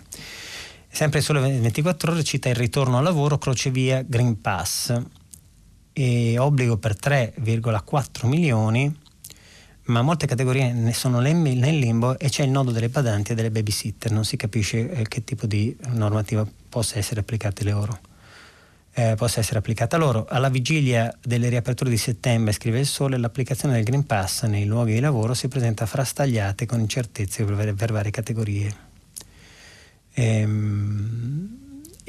Sempre 0.87 1.21
solo 1.21 1.41
24 1.41 2.11
ore 2.11 2.23
cita 2.23 2.49
il 2.49 2.55
ritorno 2.55 2.97
al 2.97 3.03
lavoro, 3.03 3.37
crocevia 3.37 4.03
Green 4.05 4.39
Pass. 4.39 4.99
E 5.91 6.37
obbligo 6.37 6.77
per 6.77 6.95
3,4 6.95 8.27
milioni 8.27 8.95
ma 9.89 10.01
molte 10.01 10.27
categorie 10.27 10.71
ne 10.71 10.93
sono 10.93 11.19
nel 11.19 11.41
limbo 11.77 12.17
e 12.17 12.29
c'è 12.29 12.43
il 12.43 12.51
nodo 12.51 12.71
delle 12.71 12.89
badanti 12.89 13.31
e 13.31 13.35
delle 13.35 13.51
babysitter, 13.51 14.11
non 14.11 14.23
si 14.23 14.37
capisce 14.37 14.89
eh, 14.91 15.07
che 15.07 15.23
tipo 15.23 15.47
di 15.47 15.75
normativa 15.93 16.47
possa 16.69 16.97
essere 16.97 17.21
applicata 17.21 17.63
loro. 17.69 17.99
Eh, 18.93 19.15
possa 19.15 19.39
essere 19.39 19.59
applicata 19.59 19.97
loro. 19.97 20.25
Alla 20.29 20.49
vigilia 20.49 21.15
delle 21.21 21.49
riaperture 21.49 21.89
di 21.89 21.97
settembre, 21.97 22.51
scrive 22.51 22.79
il 22.79 22.85
Sole, 22.85 23.17
l'applicazione 23.17 23.75
del 23.75 23.83
Green 23.83 24.05
Pass 24.05 24.45
nei 24.45 24.65
luoghi 24.65 24.93
di 24.93 24.99
lavoro 24.99 25.33
si 25.33 25.47
presenta 25.47 25.85
frastagliate 25.85 26.65
con 26.65 26.79
incertezze 26.79 27.43
per, 27.43 27.73
per 27.73 27.91
varie 27.91 28.11
categorie. 28.11 28.75
Ehm, 30.13 31.38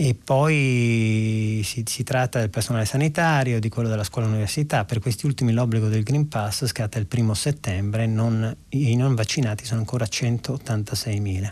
e 0.02 0.14
poi 0.14 1.60
si, 1.62 1.84
si, 1.86 2.02
tratta 2.04 2.38
del 2.38 2.48
personale 2.48 2.86
sanitario, 2.86 3.60
di 3.60 3.68
quello 3.68 3.90
della 3.90 4.02
scuola 4.02 4.28
università. 4.28 4.86
Per 4.86 4.98
questi 4.98 5.26
ultimi 5.26 5.52
l'obbligo 5.52 5.88
del 5.88 6.04
Green 6.04 6.26
Pass 6.26 6.64
scatta 6.64 6.98
il 6.98 7.04
primo 7.04 7.34
settembre, 7.34 8.06
non, 8.06 8.56
i 8.70 8.96
non 8.96 9.14
vaccinati 9.14 9.66
sono 9.66 9.80
ancora 9.80 10.06
186.000. 10.06 11.50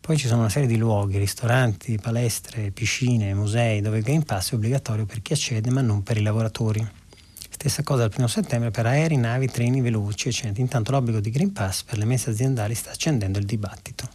Poi 0.00 0.16
ci 0.16 0.28
sono 0.28 0.42
una 0.42 0.50
serie 0.50 0.68
di 0.68 0.76
luoghi, 0.76 1.18
ristoranti, 1.18 1.98
palestre, 2.00 2.70
piscine, 2.70 3.34
musei, 3.34 3.80
dove 3.80 3.98
il 3.98 4.04
Green 4.04 4.22
Pass 4.22 4.52
è 4.52 4.54
obbligatorio 4.54 5.04
per 5.04 5.20
chi 5.20 5.32
accede 5.32 5.68
ma 5.70 5.80
non 5.80 6.04
per 6.04 6.16
i 6.16 6.22
lavoratori. 6.22 6.86
Stessa 7.50 7.82
cosa 7.82 8.04
al 8.04 8.10
primo 8.10 8.28
settembre 8.28 8.70
per 8.70 8.86
aerei, 8.86 9.16
navi, 9.16 9.48
treni 9.48 9.80
veloci, 9.80 10.28
eccetera. 10.28 10.60
Intanto 10.60 10.92
l'obbligo 10.92 11.18
di 11.18 11.30
Green 11.30 11.52
Pass 11.52 11.82
per 11.82 11.98
le 11.98 12.04
messe 12.04 12.30
aziendali 12.30 12.76
sta 12.76 12.92
accendendo 12.92 13.40
il 13.40 13.46
dibattito 13.46 14.08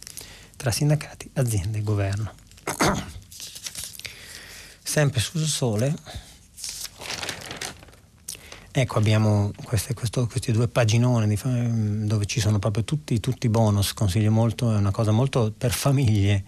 tra 0.56 0.70
sindacati, 0.70 1.28
aziende 1.34 1.76
e 1.76 1.82
governo 1.82 3.19
sempre 4.90 5.20
sul 5.20 5.46
sole. 5.46 5.94
Ecco, 8.72 8.98
abbiamo 8.98 9.52
queste, 9.62 9.94
questo, 9.94 10.26
questi 10.26 10.50
due 10.50 10.66
paginoni 10.66 11.28
di, 11.28 12.06
dove 12.08 12.26
ci 12.26 12.40
sono 12.40 12.58
proprio 12.58 12.82
tutti, 12.82 13.14
i 13.14 13.48
bonus, 13.48 13.94
consiglio 13.94 14.32
molto, 14.32 14.72
è 14.72 14.76
una 14.76 14.90
cosa 14.90 15.12
molto 15.12 15.54
per 15.56 15.70
famiglie 15.70 16.42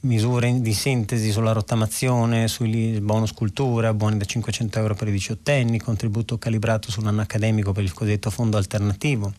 misure 0.00 0.60
di 0.60 0.72
sintesi 0.72 1.30
sulla 1.30 1.52
rottamazione, 1.52 2.48
sui 2.48 3.00
bonus 3.00 3.32
cultura, 3.32 3.94
buoni 3.94 4.16
da 4.16 4.24
500 4.24 4.80
euro 4.80 4.94
per 4.96 5.06
i 5.06 5.12
diciottenni, 5.12 5.78
contributo 5.78 6.38
calibrato 6.38 6.90
sull'anno 6.90 7.20
accademico 7.20 7.70
per 7.70 7.84
il 7.84 7.92
cosiddetto 7.92 8.30
fondo 8.30 8.56
alternativo, 8.56 9.32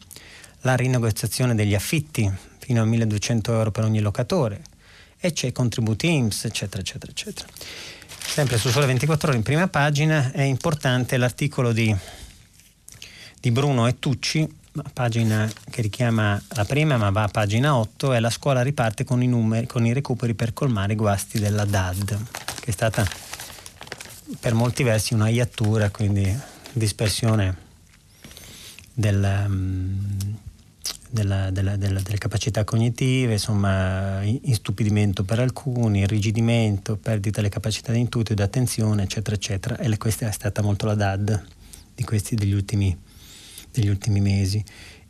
la 0.62 0.76
rinegoziazione 0.76 1.54
degli 1.54 1.76
affitti 1.76 2.32
fino 2.60 2.82
a 2.82 2.86
1200 2.86 3.52
euro 3.52 3.72
per 3.72 3.84
ogni 3.84 4.00
locatore 4.00 4.62
e 5.20 5.34
c'è 5.34 5.52
contributi 5.52 6.10
IMSS, 6.14 6.46
eccetera, 6.46 6.82
eccetera, 6.82 7.12
eccetera. 7.12 7.48
Sempre 8.28 8.58
su 8.58 8.70
Sole 8.70 8.86
24 8.86 9.30
ore 9.30 9.38
in 9.38 9.44
prima 9.44 9.68
pagina 9.68 10.32
è 10.32 10.44
importante 10.44 11.18
l'articolo 11.18 11.72
di, 11.72 11.96
di 13.40 13.52
Bruno 13.52 13.88
e 13.88 13.98
Tucci 13.98 14.48
pagina 14.94 15.52
che 15.70 15.82
richiama 15.82 16.42
la 16.50 16.66
prima 16.66 16.98
ma 16.98 17.10
va 17.10 17.24
a 17.24 17.28
pagina 17.28 17.76
8 17.76 18.14
è 18.14 18.20
la 18.20 18.30
scuola 18.30 18.62
riparte 18.62 19.04
con 19.04 19.24
i, 19.24 19.28
numeri, 19.28 19.66
con 19.66 19.86
i 19.86 19.94
recuperi 19.94 20.34
per 20.34 20.54
colmare 20.54 20.94
i 20.94 20.96
guasti 20.96 21.40
della 21.40 21.66
DAD 21.66 22.18
che 22.60 22.70
è 22.70 22.72
stata 22.72 23.06
per 24.40 24.54
molti 24.54 24.84
versi 24.84 25.14
una 25.14 25.30
iattura 25.30 25.90
quindi 25.90 26.38
dispersione 26.74 27.58
del, 28.94 29.46
mm, 29.48 30.20
della, 31.18 31.50
della, 31.50 31.76
della, 31.76 32.00
delle 32.02 32.18
capacità 32.18 32.64
cognitive, 32.64 33.34
insomma, 33.34 34.22
istupidimento 34.24 35.24
per 35.24 35.40
alcuni, 35.40 36.00
irrigidimento, 36.00 36.98
perdita 36.98 37.38
delle 37.38 37.52
capacità 37.52 37.92
di 37.92 38.00
intuito 38.00 38.34
e 38.34 38.36
di 38.36 38.42
attenzione, 38.42 39.04
eccetera, 39.04 39.36
eccetera. 39.36 39.78
E 39.78 39.98
questa 39.98 40.28
è 40.28 40.32
stata 40.32 40.62
molto 40.62 40.86
la 40.86 40.96
DAD 40.96 41.46
di 41.96 42.04
questi 42.04 42.36
degli 42.36 42.54
ultimi 42.54 42.96
degli 43.72 43.90
ultimi 43.90 44.20
mesi. 44.20 44.64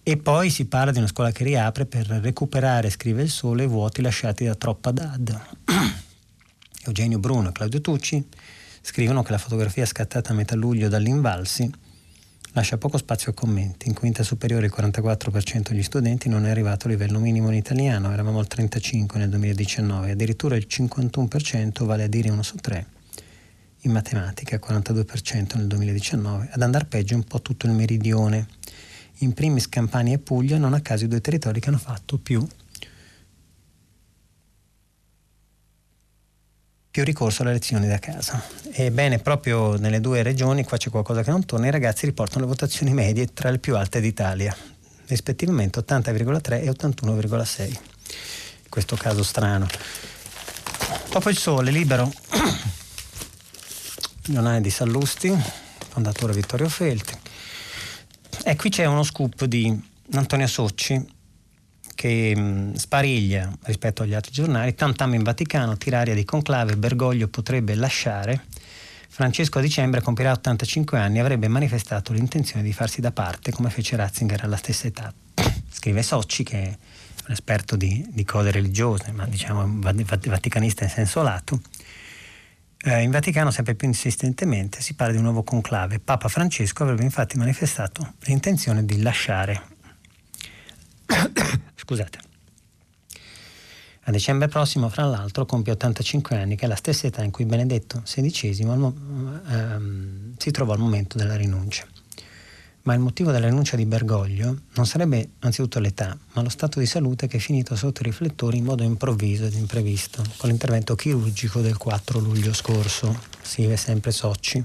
E 0.04 0.18
poi 0.18 0.50
si 0.50 0.66
parla 0.66 0.92
di 0.92 1.00
una 1.00 1.08
scuola 1.08 1.32
che 1.32 1.44
riapre 1.44 1.86
per 1.86 2.08
recuperare, 2.08 2.90
scrive 2.90 3.24
il 3.24 3.30
sole, 3.30 3.64
i 3.64 3.68
vuoti 3.68 4.02
lasciati 4.02 4.46
da 4.46 4.56
troppa 4.56 4.92
DAD. 4.92 5.42
Eugenio 6.86 7.20
Bruno 7.20 7.50
e 7.50 7.52
Claudio 7.52 7.82
Tucci 7.82 8.26
scrivono 8.82 9.22
che 9.24 9.32
la 9.32 9.38
fotografia 9.38 9.86
scattata 9.86 10.32
a 10.32 10.36
metà 10.36 10.56
luglio 10.56 10.88
dall'Invalsi 10.88 11.70
lascia 12.54 12.78
poco 12.78 12.98
spazio 12.98 13.32
a 13.32 13.34
commenti. 13.34 13.88
In 13.88 13.94
quinta 13.94 14.24
superiore 14.24 14.66
il 14.66 14.74
44% 14.76 15.70
degli 15.70 15.84
studenti 15.84 16.30
non 16.30 16.46
è 16.46 16.50
arrivato 16.50 16.88
a 16.88 16.90
livello 16.90 17.20
minimo 17.20 17.50
in 17.50 17.56
italiano, 17.56 18.12
eravamo 18.12 18.40
al 18.40 18.48
35% 18.50 19.18
nel 19.18 19.30
2019, 19.30 20.12
addirittura 20.12 20.56
il 20.56 20.68
51%, 20.70 21.84
vale 21.84 22.04
a 22.04 22.08
dire 22.08 22.30
uno 22.30 22.44
su 22.44 22.56
tre, 22.56 22.86
in 23.82 23.92
matematica, 23.92 24.58
42% 24.58 25.58
nel 25.58 25.68
2019, 25.68 26.50
ad 26.52 26.62
andar 26.62 26.88
peggio 26.88 27.16
un 27.16 27.24
po' 27.24 27.42
tutto 27.42 27.66
il 27.66 27.74
meridione. 27.74 28.48
In 29.22 29.34
primis 29.34 29.68
Campania 29.70 30.16
e 30.16 30.20
Puglia, 30.20 30.58
non 30.58 30.74
a 30.74 30.82
caso 30.82 31.06
i 31.06 31.08
due 31.08 31.22
territori 31.22 31.60
che 31.60 31.70
hanno 31.70 31.78
fatto 31.78 32.18
più, 32.18 32.46
più 36.98 37.06
ricorso 37.06 37.44
alle 37.44 37.52
lezioni 37.52 37.88
da 37.88 38.00
casa. 38.00 38.44
Ebbene, 38.72 39.20
proprio 39.20 39.78
nelle 39.78 40.02
due 40.02 40.24
regioni, 40.24 40.64
qua 40.64 40.78
c'è 40.78 40.90
qualcosa 40.90 41.22
che 41.22 41.30
non 41.30 41.46
torna, 41.46 41.68
i 41.68 41.70
ragazzi 41.70 42.08
riportano 42.08 42.42
le 42.42 42.48
votazioni 42.48 42.92
medie 42.92 43.32
tra 43.36 43.52
le 43.52 43.60
più 43.60 43.76
alte 43.76 44.02
d'Italia, 44.02 44.58
rispettivamente 45.06 45.80
80,3 45.80 46.64
e 46.64 46.70
81,6. 46.72 47.68
In 47.68 47.78
questo 48.68 48.96
caso 48.96 49.22
strano. 49.22 49.68
Dopo 51.12 51.30
il 51.30 51.38
sole 51.38 51.70
libero 51.70 52.12
Leonardo 54.26 54.62
di 54.62 54.72
Sallusti, 54.72 55.32
fondatore 55.90 56.34
Vittorio 56.34 56.68
Felti. 56.68 57.16
E 58.44 58.56
qui 58.56 58.72
c'è 58.72 58.86
uno 58.86 59.04
scoop 59.04 59.46
di 59.46 59.72
Antonio 60.14 60.48
Socci 60.48 61.17
che 61.98 62.36
mh, 62.36 62.76
spariglia 62.76 63.52
rispetto 63.64 64.04
agli 64.04 64.14
altri 64.14 64.32
giornali, 64.32 64.76
tam 64.76 64.94
tam 64.94 65.16
in 65.16 65.24
Vaticano, 65.24 65.76
tiraria 65.76 66.14
di 66.14 66.24
conclave, 66.24 66.78
Bergoglio 66.78 67.28
potrebbe 67.28 67.74
lasciare. 67.74 68.44
Francesco 69.10 69.58
a 69.58 69.62
dicembre 69.62 70.02
compirà 70.02 70.32
85 70.32 71.00
anni 71.00 71.18
e 71.18 71.22
avrebbe 71.22 71.48
manifestato 71.48 72.14
l'intenzione 72.14 72.62
di 72.62 72.72
farsi 72.72 73.02
da 73.02 73.12
parte 73.12 73.52
come 73.52 73.72
fece 73.72 73.96
Ratzinger 73.96 74.44
alla 74.44 74.58
stessa 74.58 74.86
età. 74.86 75.12
Scrive 75.72 76.04
Socci 76.04 76.44
che 76.44 76.62
è 76.62 76.78
un 77.28 77.34
esperto 77.34 77.76
di, 77.76 78.06
di 78.12 78.24
cose 78.24 78.52
religiose, 78.52 79.12
ma 79.12 79.26
diciamo 79.26 79.80
vaticanista 79.82 80.84
in 80.84 80.90
senso 80.92 81.24
lato 81.24 81.60
eh, 82.84 83.02
in 83.02 83.12
Vaticano 83.12 83.52
sempre 83.52 83.76
più 83.76 83.88
insistentemente 83.88 84.82
si 84.82 84.94
parla 84.94 85.14
di 85.14 85.18
un 85.18 85.26
nuovo 85.26 85.44
conclave. 85.44 86.00
Papa 86.00 86.28
Francesco 86.28 86.84
avrebbe 86.84 87.04
infatti 87.04 87.38
manifestato 87.38 88.14
l'intenzione 88.22 88.86
di 88.86 89.02
lasciare. 89.02 89.76
Scusate. 91.88 92.20
A 94.02 94.12
dicembre 94.12 94.50
prossimo, 94.50 94.90
fra 94.90 95.06
l'altro, 95.06 95.46
compie 95.46 95.72
85 95.72 96.36
anni, 96.36 96.58
che 96.58 96.66
è 96.66 96.68
la 96.68 96.76
stessa 96.76 97.08
età 97.08 97.24
in 97.24 97.32
cui 97.32 97.46
Benedetto 97.46 98.02
XVI 98.02 98.94
ehm, 99.50 100.34
si 100.38 100.52
trovò 100.52 100.74
al 100.74 100.80
momento 100.80 101.18
della 101.18 101.38
rinuncia 101.38 101.88
ma 102.84 102.94
il 102.94 103.02
motivo 103.02 103.32
della 103.32 103.48
rinuncia 103.48 103.76
di 103.76 103.86
Bergoglio 103.86 104.62
non 104.76 104.86
sarebbe 104.86 105.32
anzitutto 105.40 105.80
l'età, 105.80 106.18
ma 106.32 106.42
lo 106.42 106.48
stato 106.48 106.80
di 106.80 106.86
salute 106.86 107.28
che 107.28 107.36
è 107.36 107.40
finito 107.42 107.76
sotto 107.76 108.00
i 108.00 108.06
riflettori 108.06 108.60
in 108.60 108.64
modo 108.64 108.82
improvviso 108.82 109.44
ed 109.44 109.56
imprevisto, 109.56 110.24
con 110.38 110.48
l'intervento 110.48 110.96
chirurgico 110.96 111.60
del 111.60 111.76
4 111.76 112.20
luglio 112.20 112.54
scorso, 112.54 113.14
scrive 113.42 113.76
sempre 113.76 114.12
Socci. 114.12 114.64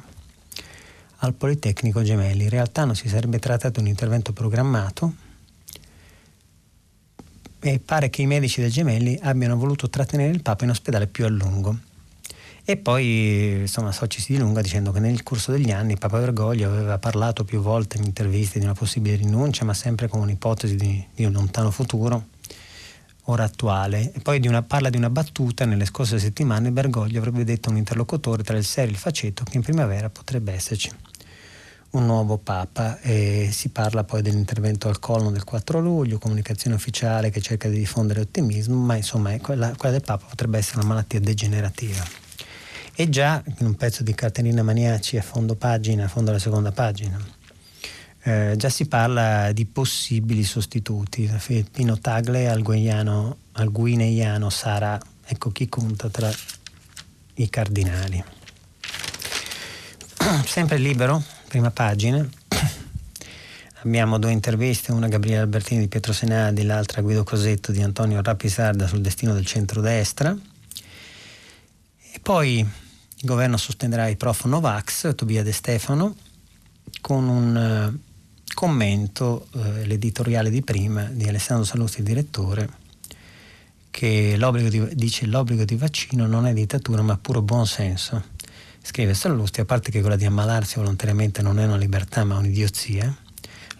Al 1.16 1.34
Politecnico 1.34 2.04
Gemelli 2.04 2.44
in 2.44 2.48
realtà 2.48 2.84
non 2.84 2.94
si 2.94 3.08
sarebbe 3.08 3.40
trattato 3.40 3.80
di 3.80 3.86
un 3.86 3.88
intervento 3.88 4.32
programmato 4.32 5.21
e 7.62 7.78
pare 7.78 8.10
che 8.10 8.22
i 8.22 8.26
medici 8.26 8.60
del 8.60 8.70
Gemelli 8.70 9.18
abbiano 9.22 9.56
voluto 9.56 9.88
trattenere 9.88 10.32
il 10.32 10.42
Papa 10.42 10.64
in 10.64 10.70
ospedale 10.70 11.06
più 11.06 11.24
a 11.24 11.28
lungo 11.28 11.78
e 12.64 12.76
poi 12.76 13.58
insomma 13.62 13.90
Soci 13.90 14.20
si 14.20 14.34
dilunga 14.34 14.60
dicendo 14.60 14.92
che 14.92 15.00
nel 15.00 15.24
corso 15.24 15.50
degli 15.50 15.72
anni 15.72 15.98
Papa 15.98 16.18
Bergoglio 16.18 16.68
aveva 16.68 16.96
parlato 16.96 17.44
più 17.44 17.60
volte 17.60 17.96
in 17.96 18.04
interviste 18.04 18.60
di 18.60 18.64
una 18.64 18.74
possibile 18.74 19.16
rinuncia, 19.16 19.64
ma 19.64 19.74
sempre 19.74 20.06
con 20.06 20.20
un'ipotesi 20.20 20.76
di, 20.76 21.04
di 21.12 21.24
un 21.24 21.32
lontano 21.32 21.72
futuro, 21.72 22.26
ora 23.24 23.42
attuale. 23.42 24.12
E 24.12 24.20
poi 24.20 24.38
di 24.38 24.46
una, 24.46 24.62
parla 24.62 24.90
di 24.90 24.96
una 24.96 25.10
battuta 25.10 25.64
nelle 25.64 25.86
scorse 25.86 26.20
settimane 26.20 26.70
Bergoglio 26.70 27.18
avrebbe 27.18 27.42
detto 27.42 27.68
a 27.68 27.72
un 27.72 27.78
interlocutore 27.78 28.44
tra 28.44 28.56
il 28.56 28.64
serio 28.64 28.90
e 28.90 28.94
il 28.94 29.00
faceto 29.00 29.42
che 29.42 29.56
in 29.56 29.62
primavera 29.64 30.08
potrebbe 30.08 30.52
esserci 30.52 30.88
un 31.92 32.06
nuovo 32.06 32.38
Papa 32.38 33.00
e 33.00 33.50
si 33.52 33.68
parla 33.68 34.04
poi 34.04 34.22
dell'intervento 34.22 34.88
al 34.88 34.98
colmo 34.98 35.30
del 35.30 35.44
4 35.44 35.78
luglio, 35.80 36.18
comunicazione 36.18 36.76
ufficiale 36.76 37.30
che 37.30 37.40
cerca 37.40 37.68
di 37.68 37.78
diffondere 37.78 38.20
ottimismo, 38.20 38.76
ma 38.76 38.96
insomma 38.96 39.36
quella, 39.38 39.74
quella 39.76 39.96
del 39.96 40.04
Papa 40.04 40.26
potrebbe 40.28 40.58
essere 40.58 40.78
una 40.78 40.88
malattia 40.88 41.20
degenerativa. 41.20 42.04
E 42.94 43.08
già 43.08 43.42
in 43.58 43.66
un 43.66 43.74
pezzo 43.74 44.02
di 44.02 44.14
Caterina 44.14 44.62
Maniaci 44.62 45.16
a 45.16 45.22
fondo 45.22 45.54
pagina, 45.54 46.04
a 46.04 46.08
fondo 46.08 46.30
della 46.30 46.42
seconda 46.42 46.72
pagina, 46.72 47.18
eh, 48.24 48.54
già 48.56 48.68
si 48.68 48.86
parla 48.86 49.52
di 49.52 49.66
possibili 49.66 50.44
sostituti. 50.44 51.30
Pino 51.70 51.98
Tagle 51.98 52.48
al, 52.48 52.62
guiano, 52.62 53.36
al 53.52 53.70
guineiano 53.70 54.48
Sara, 54.48 55.00
ecco 55.24 55.50
chi 55.50 55.68
conta 55.68 56.08
tra 56.08 56.30
i 57.34 57.48
cardinali. 57.50 58.22
Sempre 60.44 60.78
libero, 60.78 61.22
prima 61.52 61.70
pagina. 61.70 62.26
Abbiamo 63.84 64.18
due 64.18 64.32
interviste, 64.32 64.90
una 64.90 65.08
Gabriele 65.08 65.42
Albertini 65.42 65.80
di 65.80 65.88
Pietro 65.88 66.14
Senadi, 66.14 66.62
l'altra 66.62 67.02
Guido 67.02 67.24
Cosetto 67.24 67.72
di 67.72 67.82
Antonio 67.82 68.22
Rapisarda 68.22 68.86
sul 68.86 69.02
destino 69.02 69.34
del 69.34 69.44
centrodestra. 69.44 70.34
E 72.10 72.20
poi 72.22 72.60
il 72.60 73.26
governo 73.26 73.58
sostenderà 73.58 74.08
i 74.08 74.16
prof 74.16 74.46
Novax, 74.46 75.14
Tobia 75.14 75.42
De 75.42 75.52
Stefano, 75.52 76.16
con 77.02 77.28
un 77.28 77.92
uh, 77.92 78.54
commento, 78.54 79.48
uh, 79.52 79.60
l'editoriale 79.84 80.48
di 80.48 80.62
prima 80.62 81.02
di 81.02 81.28
Alessandro 81.28 81.66
Saluzzi, 81.66 81.98
il 81.98 82.06
direttore, 82.06 82.66
che 83.90 84.36
l'obbligo 84.38 84.70
di, 84.70 84.94
dice 84.94 85.26
l'obbligo 85.26 85.66
di 85.66 85.76
vaccino 85.76 86.26
non 86.26 86.46
è 86.46 86.54
dittatura 86.54 87.02
ma 87.02 87.18
puro 87.18 87.42
buonsenso. 87.42 88.31
Scrive 88.84 89.14
Sallusti, 89.14 89.60
a 89.60 89.64
parte 89.64 89.92
che 89.92 90.00
quella 90.00 90.16
di 90.16 90.24
ammalarsi 90.24 90.74
volontariamente 90.76 91.40
non 91.40 91.60
è 91.60 91.64
una 91.64 91.76
libertà 91.76 92.24
ma 92.24 92.36
un'idiozia, 92.36 93.16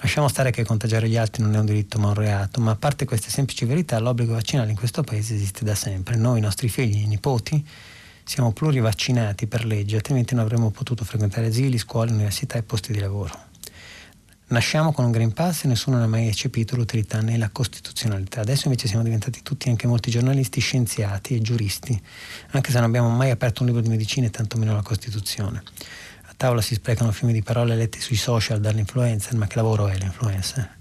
lasciamo 0.01 0.29
stare 0.29 0.53
che 0.53 0.65
contagiare 0.65 1.09
gli 1.09 1.17
altri 1.17 1.43
non 1.43 1.57
è 1.57 1.59
un 1.59 1.67
diritto 1.67 1.99
ma 1.99 2.09
un 2.09 2.15
reato, 2.15 2.61
ma 2.61 2.71
a 2.71 2.77
parte 2.77 3.05
queste 3.05 3.29
semplici 3.29 3.65
verità 3.65 3.99
l'obbligo 3.99 4.33
vaccinale 4.33 4.71
in 4.71 4.77
questo 4.77 5.03
paese 5.03 5.35
esiste 5.35 5.65
da 5.65 5.75
sempre. 5.75 6.15
Noi, 6.15 6.39
i 6.39 6.41
nostri 6.41 6.69
figli, 6.69 7.03
i 7.03 7.07
nipoti, 7.07 7.67
siamo 8.23 8.53
plurivaccinati 8.53 9.49
per 9.49 9.65
legge, 9.65 9.97
altrimenti 9.97 10.37
non 10.37 10.45
avremmo 10.45 10.71
potuto 10.71 11.05
frequentare 11.05 11.49
asili, 11.49 11.79
scuole, 11.79 12.13
università 12.13 12.57
e 12.57 12.63
posti 12.63 12.93
di 12.93 13.01
lavoro. 13.01 13.52
Nasciamo 14.53 14.93
con 14.93 15.07
un 15.07 15.13
Green 15.13 15.33
Pass 15.33 15.65
e 15.65 15.67
nessuno 15.67 15.97
ne 15.97 16.05
ha 16.05 16.07
mai 16.07 16.29
eccepito 16.29 16.77
l'utilità 16.77 17.23
né 17.23 17.39
la 17.39 17.49
costituzionalità. 17.49 18.43
Adesso 18.43 18.67
invece 18.67 18.87
siamo 18.87 19.03
diventati 19.03 19.41
tutti, 19.43 19.71
anche 19.71 19.87
molti 19.87 20.11
giornalisti, 20.11 20.61
scienziati 20.61 21.35
e 21.35 21.41
giuristi, 21.41 21.99
anche 22.51 22.71
se 22.71 22.77
non 22.77 22.85
abbiamo 22.85 23.09
mai 23.09 23.31
aperto 23.31 23.63
un 23.63 23.69
libro 23.69 23.83
di 23.83 23.89
medicina 23.89 24.27
e 24.27 24.31
tantomeno 24.31 24.75
la 24.75 24.83
Costituzione. 24.83 25.63
A 26.25 26.35
tavola 26.37 26.61
si 26.61 26.75
sprecano 26.75 27.13
fiumi 27.13 27.33
di 27.33 27.43
parole 27.43 27.75
lette 27.75 27.99
sui 27.99 28.17
social 28.17 28.61
dall'influencer, 28.61 29.35
ma 29.37 29.47
che 29.47 29.57
lavoro 29.57 29.89
è 29.89 29.97
l'influencer? 29.97 30.81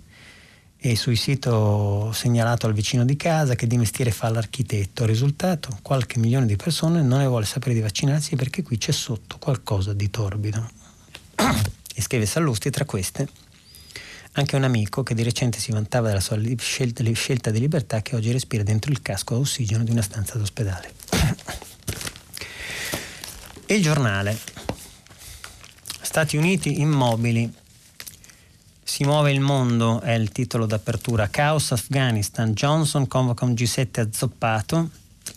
e 0.84 0.96
suicidio 0.96 2.12
segnalato 2.12 2.66
al 2.66 2.74
vicino 2.74 3.06
di 3.06 3.16
casa 3.16 3.56
che 3.56 3.68
di 3.68 3.78
mestiere 3.78 4.12
fa 4.12 4.30
l'architetto. 4.30 5.06
Risultato, 5.06 5.78
qualche 5.82 6.20
milione 6.20 6.46
di 6.46 6.58
persone 6.58 7.04
non 7.04 7.20
ne 7.20 7.28
vuole 7.28 7.46
sapere 7.46 7.74
di 7.74 7.82
vaccinarsi 7.82 8.36
perché 8.36 8.64
qui 8.64 8.78
c'è 8.78 8.92
sotto 8.92 9.38
qualcosa 9.38 9.94
di 9.94 10.10
torbido. 10.10 10.70
e 11.96 12.02
scrive 12.02 12.26
Sallusti 12.26 12.70
tra 12.70 12.84
queste 12.84 13.41
anche 14.34 14.56
un 14.56 14.64
amico 14.64 15.04
che 15.04 15.14
di 15.14 15.24
recente 15.24 15.60
si 15.60 15.72
vantava 15.72 16.08
della 16.08 16.20
sua 16.20 16.40
scelta, 16.58 17.04
scelta 17.14 17.52
di 17.52 17.60
libertà 17.60 18.02
che 18.02 18.16
oggi 18.16 18.32
respira 18.32 18.64
dentro 18.64 18.92
il 18.92 19.02
casco 19.02 19.36
a 19.36 19.38
ossigeno 19.40 19.84
di 19.84 19.92
una 19.92 20.02
stanza 20.02 20.38
d'ospedale. 20.38 20.94
il 23.68 23.82
giornale. 23.82 24.38
Stati 26.02 26.38
Uniti 26.38 26.80
immobili 26.82 27.52
si 28.84 29.06
muove 29.06 29.32
il 29.32 29.40
mondo 29.40 30.02
è 30.02 30.12
il 30.12 30.32
titolo 30.32 30.66
d'apertura. 30.66 31.30
Caos 31.30 31.72
Afghanistan. 31.72 32.52
Johnson 32.52 33.08
convoca 33.08 33.46
un 33.46 33.54
G7 33.54 34.02
azzoppato. 34.02 34.90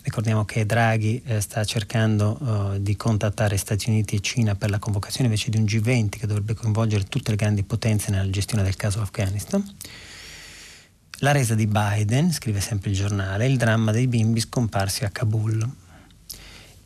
Ricordiamo 0.05 0.45
che 0.45 0.67
Draghi 0.67 1.19
eh, 1.25 1.41
sta 1.41 1.63
cercando 1.63 2.37
uh, 2.39 2.79
di 2.79 2.95
contattare 2.95 3.57
Stati 3.57 3.89
Uniti 3.89 4.17
e 4.17 4.19
Cina 4.19 4.53
per 4.53 4.69
la 4.69 4.77
convocazione 4.77 5.25
invece 5.25 5.49
di 5.49 5.57
un 5.57 5.63
G20 5.63 6.09
che 6.09 6.27
dovrebbe 6.27 6.53
coinvolgere 6.53 7.05
tutte 7.05 7.31
le 7.31 7.35
grandi 7.35 7.63
potenze 7.63 8.11
nella 8.11 8.29
gestione 8.29 8.61
del 8.61 8.75
caso 8.75 9.01
Afghanistan. 9.01 9.67
La 11.21 11.31
resa 11.31 11.55
di 11.55 11.65
Biden, 11.65 12.31
scrive 12.31 12.61
sempre 12.61 12.91
il 12.91 12.95
giornale, 12.95 13.47
il 13.47 13.57
dramma 13.57 13.91
dei 13.91 14.07
bimbi 14.07 14.41
scomparsi 14.41 15.05
a 15.05 15.09
Kabul. 15.09 15.67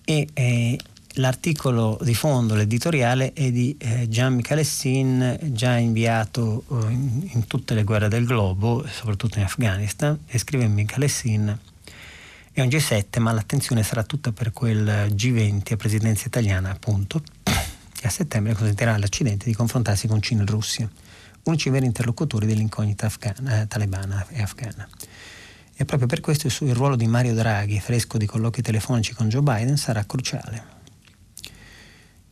E 0.06 0.28
eh, 0.32 0.80
L'articolo 1.14 1.98
di 2.02 2.14
fondo, 2.14 2.54
l'editoriale, 2.56 3.34
è 3.34 3.52
di 3.52 3.76
eh, 3.80 4.08
Gian 4.08 4.36
Michalessin, 4.36 5.40
già 5.52 5.76
inviato 5.76 6.64
eh, 6.70 6.92
in, 6.92 7.30
in, 7.34 7.48
tutte 7.48 7.74
le 7.74 7.84
guerre 7.84 8.08
del 8.08 8.26
globo, 8.26 8.86
soprattutto 8.88 9.40
in 9.40 9.44
Afghanistan, 9.44 10.18
e 10.28 10.38
scrive 10.38 10.68
Michalessin, 10.68 11.60
è 12.60 12.64
un 12.64 12.70
G7, 12.70 13.22
ma 13.22 13.32
l'attenzione 13.32 13.84
sarà 13.84 14.04
tutta 14.04 14.32
per 14.32 14.52
quel 14.52 15.08
G20 15.14 15.74
a 15.74 15.76
presidenza 15.78 16.28
italiana, 16.28 16.72
appunto, 16.72 17.22
che 17.44 18.08
a 18.08 18.10
settembre 18.10 18.54
consentirà 18.54 18.94
all'Occidente 18.94 19.46
di 19.46 19.54
confrontarsi 19.54 20.08
con 20.08 20.22
Cina 20.22 20.44
e 20.44 20.46
Russia, 20.46 20.90
unici 21.44 21.70
veri 21.70 21.86
interlocutori 21.86 22.46
dell'incognita 22.46 23.06
afghana, 23.06 23.62
eh, 23.62 23.68
talebana 23.68 24.26
e 24.30 24.42
afghana. 24.42 24.88
E 25.76 25.86
proprio 25.86 26.08
per 26.08 26.20
questo 26.20 26.48
il 26.48 26.76
ruolo 26.76 26.96
di 26.96 27.08
Mario 27.08 27.34
Draghi, 27.34 27.80
fresco 27.80 28.18
di 28.18 28.26
colloqui 28.26 28.62
telefonici 28.62 29.14
con 29.14 29.30
Joe 29.30 29.42
Biden, 29.42 29.78
sarà 29.78 30.04
cruciale. 30.04 30.79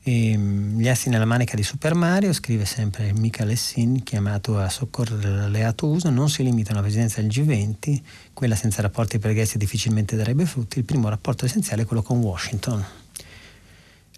E, 0.07 0.31
ehm, 0.31 0.79
gli 0.79 0.87
assi 0.87 1.09
nella 1.09 1.25
manica 1.25 1.57
di 1.57 1.63
Super 1.63 1.93
Mario, 1.93 2.31
scrive 2.31 2.63
sempre 2.63 3.11
Michael 3.11 3.49
Essin, 3.49 4.03
chiamato 4.03 4.57
a 4.57 4.69
soccorrere 4.69 5.29
l'alleato 5.29 5.85
USA, 5.87 6.09
non 6.09 6.29
si 6.29 6.43
limitano 6.43 6.79
alla 6.79 6.87
presidenza 6.87 7.19
del 7.19 7.29
G20, 7.29 8.01
quella 8.31 8.55
senza 8.55 8.81
rapporti 8.81 9.19
pregressi 9.19 9.57
difficilmente 9.57 10.15
darebbe 10.15 10.45
frutti, 10.45 10.77
il 10.79 10.85
primo 10.85 11.09
rapporto 11.09 11.43
essenziale 11.43 11.81
è 11.81 11.85
quello 11.85 12.03
con 12.03 12.19
Washington. 12.19 12.85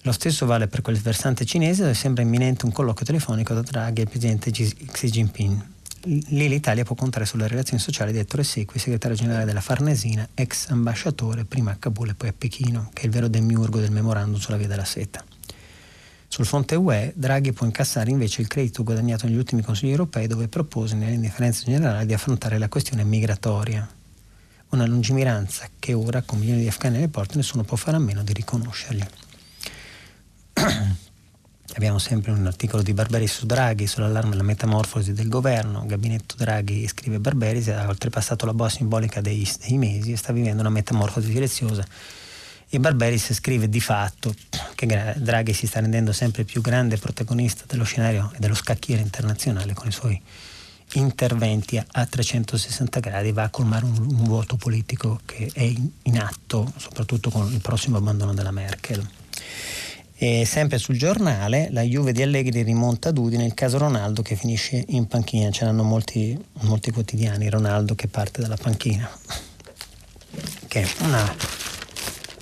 Lo 0.04 0.12
stesso 0.12 0.45
vale 0.45 0.67
per 0.67 0.82
quel 0.82 0.99
versante 0.99 1.43
cinese 1.43 1.82
dove 1.82 1.95
sembra 1.95 2.21
imminente 2.21 2.65
un 2.65 2.71
colloquio 2.71 3.06
telefonico 3.06 3.54
tra 3.54 3.63
Draghi 3.63 4.02
e 4.02 4.04
il 4.04 4.10
presidente 4.10 4.52
Xi 4.52 5.10
Jinping. 5.10 5.65
Lì 6.04 6.47
l'Italia 6.47 6.84
può 6.84 6.95
contare 6.95 7.25
sulle 7.25 7.47
relazioni 7.47 7.82
sociali 7.82 8.12
di 8.12 8.19
Ettore 8.19 8.43
Secchi, 8.43 8.78
segretario 8.78 9.17
generale 9.17 9.43
della 9.43 9.60
Farnesina, 9.60 10.30
ex 10.36 10.69
ambasciatore 10.69 11.45
prima 11.45 11.71
a 11.71 11.78
Kabul 11.78 12.10
e 12.10 12.13
poi 12.13 12.30
a 12.30 12.34
Pechino, 12.38 12.91
che 12.93 13.02
è 13.02 13.06
il 13.06 13.12
vero 13.12 13.28
demiurgo 13.28 13.80
del 13.80 13.91
memorandum 13.91 14.39
sulla 14.39 14.56
via 14.56 14.67
della 14.67 14.86
seta. 14.86 15.25
Sul 16.31 16.45
fronte 16.45 16.75
UE, 16.75 17.11
Draghi 17.15 17.53
può 17.53 17.65
incassare 17.65 18.11
invece 18.11 18.41
il 18.41 18.47
credito 18.47 18.83
guadagnato 18.83 19.25
negli 19.25 19.35
ultimi 19.35 19.63
consigli 19.63 19.89
europei 19.89 20.27
dove 20.27 20.47
propose 20.47 20.93
nell'indifferenza 20.93 21.63
generale 21.65 22.05
di 22.05 22.13
affrontare 22.13 22.59
la 22.59 22.69
questione 22.69 23.03
migratoria. 23.03 23.89
Una 24.69 24.85
lungimiranza 24.85 25.67
che 25.79 25.93
ora, 25.93 26.21
con 26.21 26.37
milioni 26.37 26.61
di 26.61 26.67
afghani 26.67 26.97
alle 26.97 27.07
porte, 27.07 27.35
nessuno 27.35 27.63
può 27.63 27.75
fare 27.77 27.97
a 27.97 27.99
meno 27.99 28.21
di 28.21 28.31
riconoscergli. 28.33 29.03
Abbiamo 31.73 31.97
sempre 31.97 32.31
un 32.31 32.45
articolo 32.45 32.83
di 32.83 32.93
Barberi 32.93 33.25
su 33.25 33.47
Draghi 33.47 33.87
sull'allarme 33.87 34.33
alla 34.33 34.43
metamorfosi 34.43 35.13
del 35.13 35.29
governo. 35.29 35.83
Gabinetto 35.87 36.35
Draghi, 36.37 36.87
scrive 36.87 37.19
Barberi, 37.19 37.67
ha 37.71 37.87
oltrepassato 37.87 38.45
la 38.45 38.53
boa 38.53 38.69
simbolica 38.69 39.19
dei, 39.19 39.49
dei 39.65 39.79
mesi 39.79 40.11
e 40.11 40.15
sta 40.15 40.31
vivendo 40.31 40.61
una 40.61 40.69
metamorfosi 40.69 41.31
silenziosa 41.31 41.83
e 42.69 42.79
Barberis 42.79 43.34
scrive 43.34 43.67
di 43.67 43.82
fatto 43.82 44.34
che 44.75 45.15
Draghi 45.17 45.53
si 45.53 45.65
sta 45.65 45.79
rendendo 45.79 46.13
sempre 46.13 46.43
più 46.43 46.62
grande 46.62 46.97
protagonista 46.97 47.63
dello 47.67 47.84
scenario 47.84 48.32
e 48.36 48.39
dello 48.39 48.53
scacchiere 48.53 49.01
internazionale 49.01 49.73
con 49.73 49.88
i 49.88 49.91
suoi 49.91 50.21
interventi 50.93 51.77
a 51.77 52.05
360 52.05 52.99
gradi 52.99 53.32
va 53.32 53.43
a 53.43 53.49
colmare 53.49 53.86
un, 53.86 53.97
un 53.97 54.23
vuoto 54.23 54.55
politico 54.55 55.19
che 55.25 55.49
è 55.53 55.62
in, 55.62 55.89
in, 56.03 56.19
atto 56.19 56.71
soprattutto 56.77 57.29
con 57.29 57.51
il 57.51 57.60
prossimo 57.60 57.97
abbandono 57.97 58.34
della 58.34 58.51
Merkel. 58.51 59.08
E 60.21 60.45
sempre 60.45 60.79
sul 60.79 60.97
giornale 60.97 61.69
la 61.71 61.82
Juve 61.82 62.12
di 62.12 62.21
Allegri 62.21 62.62
rimonta 62.63 63.10
ad 63.10 63.17
Udine 63.17 63.45
il 63.45 63.53
caso 63.53 63.77
Ronaldo 63.77 64.21
che 64.21 64.36
finisce 64.36 64.84
in 64.89 65.08
panchina, 65.08 65.49
ce 65.49 65.63
l'hanno 65.65 65.84
molti, 65.84 66.38
molti 66.62 66.91
quotidiani, 66.91 67.49
Ronaldo 67.49 67.95
che 67.95 68.08
parte 68.08 68.41
dalla 68.41 68.58
panchina, 68.58 69.10
che 70.67 70.82
è 70.82 70.88
una 71.03 71.34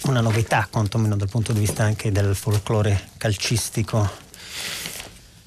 una 0.10 0.22
novità, 0.22 0.68
quantomeno 0.70 1.16
dal 1.16 1.30
punto 1.30 1.54
di 1.54 1.60
vista 1.60 1.84
anche 1.84 2.12
del 2.12 2.36
folklore 2.36 3.10
calcistico. 3.18 4.10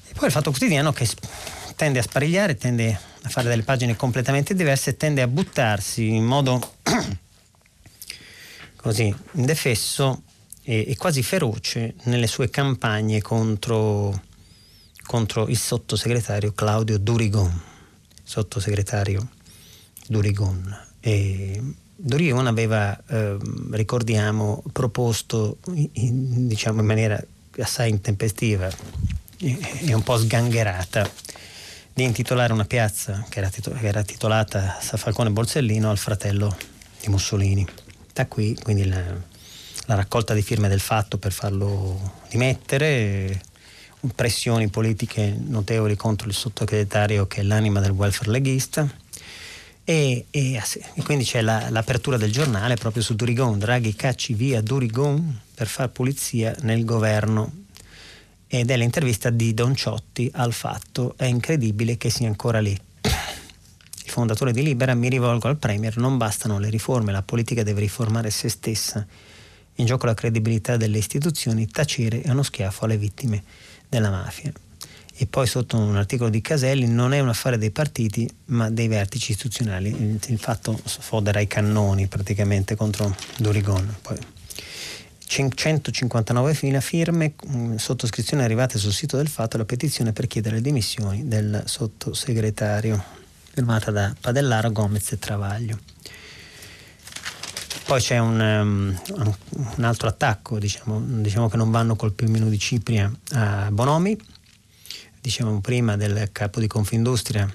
E 0.07 0.13
poi 0.13 0.27
il 0.27 0.31
fatto 0.31 0.49
quotidiano 0.49 0.91
che 0.91 1.07
tende 1.75 1.99
a 1.99 2.03
sparigliare, 2.03 2.55
tende 2.55 2.99
a 3.23 3.29
fare 3.29 3.49
delle 3.49 3.63
pagine 3.63 3.95
completamente 3.95 4.53
diverse, 4.53 4.97
tende 4.97 5.21
a 5.21 5.27
buttarsi 5.27 6.07
in 6.07 6.25
modo 6.25 6.75
così 8.77 9.13
indefesso 9.33 10.23
e, 10.63 10.85
e 10.87 10.97
quasi 10.97 11.23
feroce 11.23 11.95
nelle 12.03 12.27
sue 12.27 12.49
campagne 12.49 13.21
contro, 13.21 14.21
contro 15.05 15.47
il 15.47 15.57
sottosegretario 15.57 16.51
Claudio 16.53 16.97
Durigon, 16.97 17.61
sottosegretario 18.23 19.27
Durigon. 20.07 20.87
E 20.99 21.61
Dorion 22.03 22.47
aveva, 22.47 22.99
eh, 23.07 23.37
ricordiamo, 23.69 24.63
proposto 24.73 25.59
in, 25.73 26.47
diciamo, 26.47 26.79
in 26.79 26.87
maniera 26.87 27.23
assai 27.59 27.91
intempestiva 27.91 28.67
e 29.37 29.93
un 29.93 30.01
po' 30.01 30.17
sgangherata 30.17 31.07
di 31.93 32.03
intitolare 32.03 32.53
una 32.53 32.65
piazza 32.65 33.23
che 33.29 33.37
era, 33.37 33.49
titol- 33.49 33.77
che 33.77 33.85
era 33.85 34.01
titolata 34.01 34.79
San 34.81 34.97
Falcone 34.97 35.29
Borsellino 35.29 35.91
al 35.91 35.99
fratello 35.99 36.57
di 36.99 37.09
Mussolini. 37.09 37.67
Da 38.11 38.25
qui 38.25 38.57
quindi 38.63 38.87
la, 38.87 39.03
la 39.85 39.93
raccolta 39.93 40.33
di 40.33 40.41
firme 40.41 40.69
del 40.69 40.79
fatto 40.79 41.19
per 41.19 41.31
farlo 41.31 42.15
dimettere, 42.29 43.39
pressioni 44.15 44.69
politiche 44.69 45.37
notevoli 45.37 45.95
contro 45.95 46.27
il 46.27 46.33
sottosegretario 46.33 47.27
che 47.27 47.41
è 47.41 47.43
l'anima 47.43 47.79
del 47.79 47.91
welfare 47.91 48.31
leghista 48.31 48.89
e, 49.83 50.27
e, 50.29 50.61
e 50.93 51.03
quindi 51.03 51.23
c'è 51.23 51.41
la, 51.41 51.69
l'apertura 51.69 52.17
del 52.17 52.31
giornale 52.31 52.75
proprio 52.75 53.01
su 53.01 53.15
Durigon, 53.15 53.57
Draghi 53.57 53.95
cacci 53.95 54.33
via 54.33 54.61
Durigon 54.61 55.39
per 55.53 55.67
far 55.67 55.89
pulizia 55.89 56.55
nel 56.61 56.85
governo 56.85 57.51
ed 58.47 58.69
è 58.69 58.77
l'intervista 58.77 59.29
di 59.29 59.53
Don 59.53 59.73
Ciotti 59.75 60.29
al 60.33 60.53
fatto, 60.53 61.15
è 61.17 61.25
incredibile 61.25 61.97
che 61.97 62.09
sia 62.09 62.27
ancora 62.27 62.59
lì. 62.59 62.71
Il 62.71 64.17
fondatore 64.17 64.51
di 64.51 64.61
Libera 64.61 64.93
mi 64.93 65.09
rivolgo 65.09 65.47
al 65.47 65.57
Premier, 65.57 65.97
non 65.97 66.17
bastano 66.17 66.59
le 66.59 66.69
riforme, 66.69 67.13
la 67.13 67.23
politica 67.23 67.63
deve 67.63 67.79
riformare 67.79 68.29
se 68.29 68.49
stessa. 68.49 69.05
In 69.75 69.85
gioco 69.85 70.05
la 70.05 70.13
credibilità 70.13 70.75
delle 70.75 70.97
istituzioni, 70.97 71.67
tacere 71.67 72.21
è 72.21 72.29
uno 72.29 72.43
schiaffo 72.43 72.85
alle 72.85 72.97
vittime 72.97 73.41
della 73.87 74.09
mafia 74.09 74.51
e 75.15 75.27
poi 75.27 75.45
sotto 75.45 75.77
un 75.77 75.95
articolo 75.95 76.29
di 76.29 76.41
Caselli 76.41 76.87
non 76.87 77.13
è 77.13 77.19
un 77.19 77.29
affare 77.29 77.57
dei 77.57 77.71
partiti 77.71 78.29
ma 78.45 78.69
dei 78.69 78.87
vertici 78.87 79.31
istituzionali. 79.31 80.19
Il, 80.27 80.39
fatto 80.39 80.79
sfodera 80.83 81.39
i 81.39 81.47
cannoni 81.47 82.07
praticamente 82.07 82.75
contro 82.75 83.15
Durigon. 83.37 83.95
Poi 84.01 84.17
159 85.25 86.53
firme, 86.81 87.33
mm, 87.47 87.75
sottoscrizioni 87.75 88.43
arrivate 88.43 88.77
sul 88.77 88.91
sito 88.91 89.15
del 89.15 89.29
fatto 89.29 89.57
la 89.57 89.65
petizione 89.65 90.11
per 90.11 90.27
chiedere 90.27 90.55
le 90.55 90.61
dimissioni 90.61 91.27
del 91.27 91.63
sottosegretario, 91.65 93.01
firmata 93.53 93.91
da 93.91 94.13
Padellaro, 94.19 94.71
Gomez 94.71 95.11
e 95.13 95.19
Travaglio. 95.19 95.79
Poi 97.85 98.01
c'è 98.01 98.17
un, 98.17 98.39
um, 98.39 99.35
un 99.75 99.83
altro 99.83 100.07
attacco, 100.07 100.59
diciamo, 100.59 100.99
diciamo, 100.99 101.49
che 101.49 101.57
non 101.57 101.71
vanno 101.71 101.95
col 101.95 102.13
pulmino 102.13 102.47
di 102.47 102.59
Cipria 102.59 103.11
a 103.31 103.69
Bonomi, 103.71 104.17
dicevamo 105.21 105.61
prima 105.61 105.95
del 105.95 106.29
capo 106.31 106.59
di 106.59 106.67
Confindustria 106.67 107.49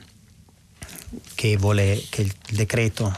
che 1.35 1.57
vuole 1.57 2.03
che 2.09 2.23
il 2.23 2.33
decreto 2.51 3.15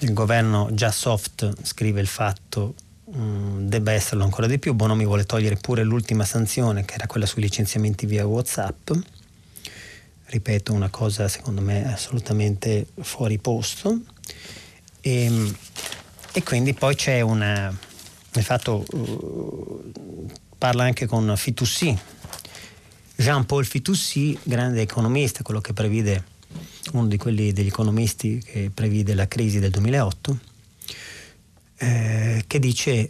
del 0.00 0.12
governo 0.12 0.68
già 0.72 0.90
soft 0.90 1.52
scrive 1.62 2.00
il 2.00 2.06
fatto 2.06 2.74
um, 3.04 3.68
debba 3.68 3.92
esserlo 3.92 4.24
ancora 4.24 4.46
di 4.46 4.58
più 4.58 4.74
Bonomi 4.74 5.04
vuole 5.04 5.24
togliere 5.24 5.56
pure 5.56 5.82
l'ultima 5.84 6.24
sanzione 6.24 6.84
che 6.84 6.94
era 6.94 7.06
quella 7.06 7.26
sui 7.26 7.42
licenziamenti 7.42 8.06
via 8.06 8.26
Whatsapp 8.26 8.90
ripeto, 10.28 10.72
una 10.72 10.90
cosa 10.90 11.28
secondo 11.28 11.60
me 11.60 11.90
assolutamente 11.90 12.86
fuori 13.00 13.38
posto. 13.38 14.00
E, 15.00 15.24
ehm, 15.24 15.56
e 16.32 16.42
quindi 16.42 16.74
poi 16.74 16.94
c'è 16.94 17.20
una, 17.20 17.74
nel 18.32 18.44
fatto 18.44 18.84
uh, 18.90 19.92
parla 20.56 20.84
anche 20.84 21.06
con 21.06 21.34
Fitoussi, 21.36 21.96
Jean-Paul 23.20 23.64
Fitoussi, 23.64 24.38
grande 24.44 24.80
economista, 24.80 25.42
quello 25.42 25.60
che 25.60 25.72
prevede, 25.72 26.22
uno 26.92 27.08
degli 27.08 27.66
economisti 27.66 28.38
che 28.38 28.70
previde 28.72 29.12
la 29.14 29.26
crisi 29.26 29.58
del 29.58 29.72
2008, 29.72 30.38
eh, 31.78 32.44
che 32.46 32.58
dice 32.60 33.08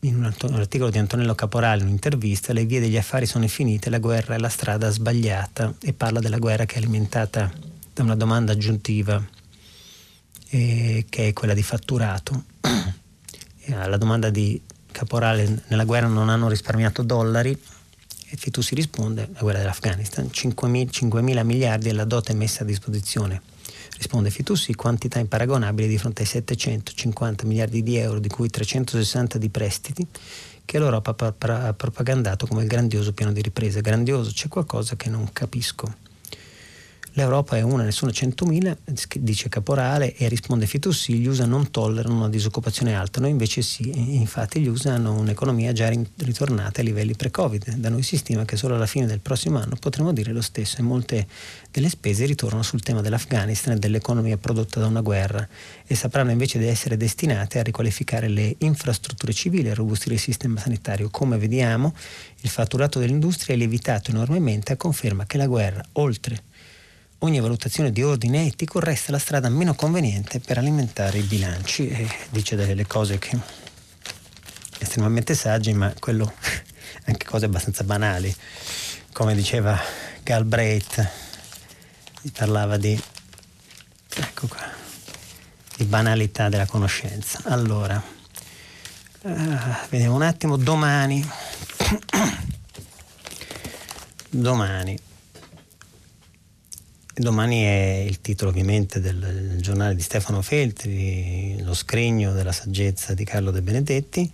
in 0.00 0.16
un 0.16 0.24
articolo 0.24 0.90
di 0.90 0.98
Antonello 0.98 1.36
Caporale, 1.36 1.82
in 1.82 1.86
un'intervista, 1.86 2.52
le 2.52 2.64
vie 2.64 2.80
degli 2.80 2.96
affari 2.96 3.26
sono 3.26 3.44
infinite, 3.44 3.90
la 3.90 4.00
guerra 4.00 4.34
è 4.34 4.38
la 4.38 4.48
strada 4.48 4.90
sbagliata 4.90 5.72
e 5.82 5.92
parla 5.92 6.18
della 6.18 6.38
guerra 6.38 6.64
che 6.64 6.74
è 6.74 6.78
alimentata 6.78 7.48
da 7.94 8.02
una 8.02 8.16
domanda 8.16 8.50
aggiuntiva 8.50 9.24
eh, 10.48 11.06
che 11.08 11.28
è 11.28 11.32
quella 11.32 11.54
di 11.54 11.62
fatturato. 11.62 12.42
alla 13.70 13.98
domanda 13.98 14.30
di 14.30 14.60
Caporale, 14.90 15.62
nella 15.68 15.84
guerra 15.84 16.08
non 16.08 16.28
hanno 16.28 16.48
risparmiato 16.48 17.04
dollari, 17.04 17.56
e 18.30 18.36
Fitu 18.36 18.60
risponde, 18.72 19.28
la 19.32 19.40
guerra 19.40 19.58
dell'Afghanistan, 19.58 20.30
5 20.30 20.68
mila 21.22 21.42
miliardi 21.42 21.88
è 21.88 21.92
la 21.92 22.04
dote 22.04 22.34
messa 22.34 22.62
a 22.62 22.66
disposizione 22.66 23.40
Risponde 23.98 24.30
Fitussi, 24.30 24.74
quantità 24.74 25.18
imparagonabile 25.18 25.88
di 25.88 25.98
fronte 25.98 26.22
ai 26.22 26.28
750 26.28 27.44
miliardi 27.46 27.82
di 27.82 27.96
euro, 27.96 28.20
di 28.20 28.28
cui 28.28 28.48
360 28.48 29.38
di 29.38 29.48
prestiti, 29.48 30.06
che 30.64 30.78
l'Europa 30.78 31.16
ha 31.18 31.72
propagandato 31.72 32.46
come 32.46 32.62
il 32.62 32.68
grandioso 32.68 33.12
piano 33.12 33.32
di 33.32 33.42
ripresa. 33.42 33.80
Grandioso, 33.80 34.30
c'è 34.30 34.46
qualcosa 34.46 34.94
che 34.94 35.10
non 35.10 35.28
capisco. 35.32 36.06
L'Europa 37.18 37.56
è 37.56 37.62
una, 37.62 37.82
nessuna 37.82 38.12
100.000, 38.12 38.76
dice 39.18 39.48
Caporale, 39.48 40.14
e 40.14 40.28
risponde 40.28 40.66
Fitussi, 40.66 41.14
gli 41.14 41.26
USA 41.26 41.46
non 41.46 41.72
tollerano 41.72 42.14
una 42.14 42.28
disoccupazione 42.28 42.94
alta, 42.94 43.18
noi 43.18 43.30
invece 43.30 43.60
sì, 43.60 43.90
infatti 44.16 44.60
gli 44.60 44.68
USA 44.68 44.92
hanno 44.92 45.18
un'economia 45.18 45.72
già 45.72 45.88
ritornata 45.88 46.78
ai 46.78 46.86
livelli 46.86 47.16
pre-Covid, 47.16 47.74
da 47.74 47.88
noi 47.88 48.04
si 48.04 48.16
stima 48.16 48.44
che 48.44 48.56
solo 48.56 48.76
alla 48.76 48.86
fine 48.86 49.06
del 49.06 49.18
prossimo 49.18 49.58
anno 49.58 49.74
potremo 49.80 50.12
dire 50.12 50.30
lo 50.30 50.40
stesso 50.40 50.76
e 50.78 50.82
molte 50.82 51.26
delle 51.72 51.88
spese 51.88 52.24
ritornano 52.24 52.62
sul 52.62 52.82
tema 52.82 53.00
dell'Afghanistan 53.00 53.74
e 53.74 53.78
dell'economia 53.80 54.36
prodotta 54.36 54.78
da 54.78 54.86
una 54.86 55.00
guerra 55.00 55.44
e 55.88 55.96
sapranno 55.96 56.30
invece 56.30 56.60
di 56.60 56.68
essere 56.68 56.96
destinate 56.96 57.58
a 57.58 57.64
riqualificare 57.64 58.28
le 58.28 58.54
infrastrutture 58.58 59.32
civili 59.32 59.66
e 59.66 59.70
a 59.72 59.74
robustire 59.74 60.14
il 60.14 60.20
sistema 60.20 60.60
sanitario. 60.60 61.10
Come 61.10 61.36
vediamo, 61.36 61.92
il 62.42 62.48
fatturato 62.48 63.00
dell'industria 63.00 63.56
è 63.56 63.58
lievitato 63.58 64.12
enormemente 64.12 64.72
a 64.72 64.76
conferma 64.76 65.26
che 65.26 65.36
la 65.36 65.48
guerra, 65.48 65.84
oltre 65.94 66.46
ogni 67.20 67.40
valutazione 67.40 67.90
di 67.90 68.02
ordine 68.02 68.46
etico 68.46 68.78
resta 68.78 69.10
la 69.10 69.18
strada 69.18 69.48
meno 69.48 69.74
conveniente 69.74 70.38
per 70.40 70.58
alimentare 70.58 71.18
i 71.18 71.22
bilanci 71.22 71.88
e 71.88 72.08
dice 72.30 72.54
delle 72.54 72.86
cose 72.86 73.18
che 73.18 73.36
estremamente 74.78 75.34
sagge 75.34 75.72
ma 75.72 75.92
quello 75.98 76.32
anche 77.06 77.26
cose 77.26 77.46
abbastanza 77.46 77.82
banali. 77.84 78.34
Come 79.12 79.34
diceva 79.34 79.76
Galbraith 80.22 81.10
parlava 82.32 82.76
di 82.76 83.00
ecco 84.14 84.46
qua 84.46 84.66
di 85.76 85.84
banalità 85.84 86.48
della 86.48 86.66
conoscenza. 86.66 87.40
Allora 87.44 88.00
uh, 89.22 89.30
vediamo 89.88 90.14
un 90.14 90.22
attimo 90.22 90.56
domani. 90.56 91.28
Domani 94.30 95.07
Domani 97.18 97.62
è 97.62 98.04
il 98.06 98.20
titolo 98.20 98.50
ovviamente 98.50 99.00
del 99.00 99.56
giornale 99.58 99.96
di 99.96 100.02
Stefano 100.02 100.40
Feltri, 100.40 101.60
Lo 101.64 101.74
scrigno 101.74 102.32
della 102.32 102.52
saggezza 102.52 103.12
di 103.12 103.24
Carlo 103.24 103.50
De 103.50 103.60
Benedetti, 103.60 104.30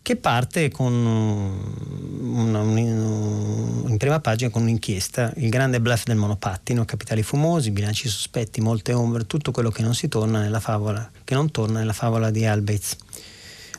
che 0.00 0.16
parte 0.16 0.70
con 0.70 0.94
una, 0.94 2.60
un, 2.60 3.84
in 3.86 3.96
prima 3.98 4.18
pagina 4.20 4.48
con 4.48 4.62
un'inchiesta, 4.62 5.34
il 5.36 5.50
grande 5.50 5.78
bluff 5.78 6.04
del 6.04 6.16
monopattino, 6.16 6.86
capitali 6.86 7.22
fumosi, 7.22 7.70
bilanci 7.70 8.08
sospetti, 8.08 8.62
molte 8.62 8.94
ombre, 8.94 9.26
tutto 9.26 9.50
quello 9.50 9.70
che 9.70 9.82
non 9.82 9.94
torna 10.08 10.40
nella 10.40 10.60
favola, 10.60 11.10
che 11.22 11.34
non 11.34 11.50
torna 11.50 11.80
nella 11.80 11.92
favola 11.92 12.30
di 12.30 12.46
Albez. 12.46 12.96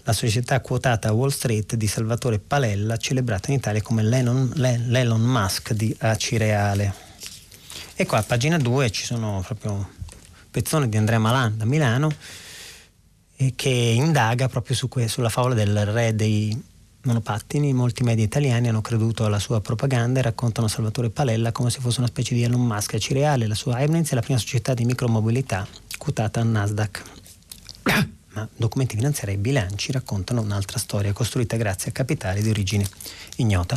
La 0.03 0.13
società 0.13 0.61
quotata 0.61 1.09
a 1.09 1.13
Wall 1.13 1.29
Street 1.29 1.73
di 1.73 1.87
Salvatore 1.87 2.37
Palella, 2.37 2.97
celebrata 2.97 3.49
in 3.49 3.57
Italia 3.57 3.81
come 3.81 4.03
l'Elon, 4.03 4.51
l'Elon 4.55 5.21
Musk 5.21 5.73
di 5.73 5.95
Acireale. 5.97 7.06
E 7.99 8.05
qua 8.05 8.19
a 8.19 8.23
pagina 8.23 8.59
2 8.59 8.91
ci 8.91 9.05
sono 9.05 9.41
proprio 9.43 9.89
pezzoni 10.51 10.87
di 10.87 10.97
Andrea 10.97 11.17
Malan 11.17 11.57
da 11.57 11.65
Milano 11.65 12.13
eh, 13.37 13.53
che 13.55 13.69
indaga 13.69 14.47
proprio 14.47 14.75
su 14.75 14.87
que- 14.87 15.07
sulla 15.07 15.29
favola 15.29 15.55
del 15.55 15.83
re 15.83 16.13
dei 16.13 16.55
monopattini. 17.01 17.73
Molti 17.73 18.03
media 18.03 18.23
italiani 18.23 18.69
hanno 18.69 18.81
creduto 18.81 19.25
alla 19.25 19.39
sua 19.39 19.61
propaganda 19.61 20.19
e 20.19 20.21
raccontano 20.21 20.67
Salvatore 20.67 21.09
Palella 21.09 21.51
come 21.51 21.71
se 21.71 21.79
fosse 21.79 21.97
una 21.97 22.07
specie 22.07 22.35
di 22.35 22.43
Elon 22.43 22.63
Musk 22.63 22.93
a 22.93 22.99
Cireale. 22.99 23.47
La 23.47 23.55
sua 23.55 23.81
Emnitz 23.81 24.11
è 24.11 24.13
la 24.13 24.21
prima 24.21 24.37
società 24.37 24.75
di 24.75 24.85
micromobilità 24.85 25.67
quotata 25.97 26.39
a 26.39 26.43
Nasdaq. 26.43 27.01
Ma 28.33 28.47
documenti 28.55 28.95
finanziari 28.95 29.33
e 29.33 29.37
bilanci 29.37 29.91
raccontano 29.91 30.41
un'altra 30.41 30.77
storia 30.77 31.13
costruita 31.13 31.57
grazie 31.57 31.89
a 31.89 31.93
capitali 31.93 32.43
di 32.43 32.49
origine 32.51 32.87
ignota. 33.37 33.75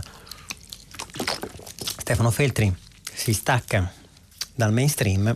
Stefano 1.97 2.31
Feltri 2.31 2.71
si 3.15 3.33
stacca 3.33 4.00
dal 4.61 4.73
mainstream 4.75 5.35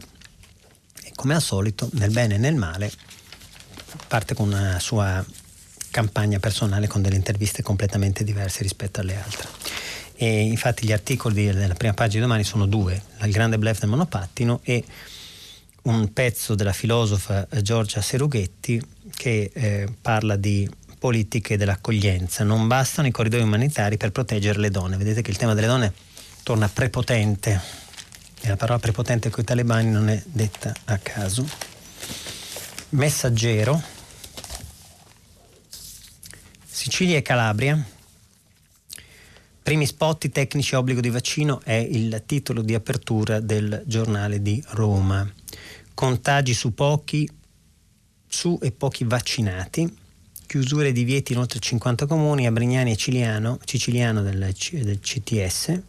e 1.02 1.12
come 1.14 1.34
al 1.34 1.40
solito, 1.40 1.88
nel 1.92 2.10
bene 2.10 2.34
e 2.34 2.38
nel 2.38 2.54
male, 2.54 2.92
parte 4.06 4.34
con 4.34 4.48
una 4.48 4.78
sua 4.78 5.24
campagna 5.90 6.38
personale 6.38 6.88
con 6.88 7.00
delle 7.00 7.16
interviste 7.16 7.62
completamente 7.62 8.22
diverse 8.22 8.62
rispetto 8.62 9.00
alle 9.00 9.16
altre. 9.16 9.48
E 10.16 10.42
infatti 10.42 10.86
gli 10.86 10.92
articoli 10.92 11.50
della 11.52 11.74
prima 11.74 11.94
pagina 11.94 12.22
di 12.22 12.28
domani 12.28 12.44
sono 12.44 12.66
due, 12.66 13.02
il 13.22 13.32
grande 13.32 13.58
bluff 13.58 13.80
del 13.80 13.88
monopattino 13.88 14.60
e 14.62 14.84
un 15.84 16.12
pezzo 16.12 16.54
della 16.54 16.72
filosofa 16.72 17.46
Giorgia 17.62 18.02
Serughetti 18.02 18.80
che 19.10 19.50
eh, 19.54 19.88
parla 20.00 20.36
di 20.36 20.68
politiche 20.98 21.56
dell'accoglienza. 21.56 22.44
Non 22.44 22.66
bastano 22.66 23.08
i 23.08 23.10
corridoi 23.10 23.40
umanitari 23.40 23.96
per 23.96 24.12
proteggere 24.12 24.58
le 24.58 24.70
donne. 24.70 24.96
Vedete 24.96 25.22
che 25.22 25.30
il 25.30 25.36
tema 25.38 25.54
delle 25.54 25.66
donne 25.66 25.92
torna 26.42 26.68
prepotente 26.68 27.83
e 28.44 28.48
la 28.48 28.56
parola 28.56 28.78
prepotente 28.78 29.30
con 29.30 29.42
i 29.42 29.46
talebani 29.46 29.90
non 29.90 30.10
è 30.10 30.22
detta 30.26 30.74
a 30.84 30.98
caso. 30.98 31.48
Messaggero, 32.90 33.82
Sicilia 36.62 37.16
e 37.16 37.22
Calabria, 37.22 37.82
primi 39.62 39.86
spot 39.86 40.28
tecnici 40.28 40.74
obbligo 40.74 41.00
di 41.00 41.08
vaccino 41.08 41.62
è 41.64 41.72
il 41.72 42.22
titolo 42.26 42.60
di 42.60 42.74
apertura 42.74 43.40
del 43.40 43.82
giornale 43.86 44.42
di 44.42 44.62
Roma. 44.72 45.26
Contagi 45.94 46.52
su 46.52 46.74
pochi, 46.74 47.26
su 48.28 48.58
e 48.60 48.72
pochi 48.72 49.04
vaccinati, 49.04 49.90
chiusure 50.46 50.88
e 50.88 50.92
divieti 50.92 51.32
in 51.32 51.38
oltre 51.38 51.60
50 51.60 52.04
comuni, 52.04 52.46
a 52.46 52.52
Brignani 52.52 52.92
e 52.92 52.96
Ciliano, 52.96 53.58
Siciliano 53.64 54.20
del, 54.20 54.54
del 54.70 55.00
CTS, 55.00 55.80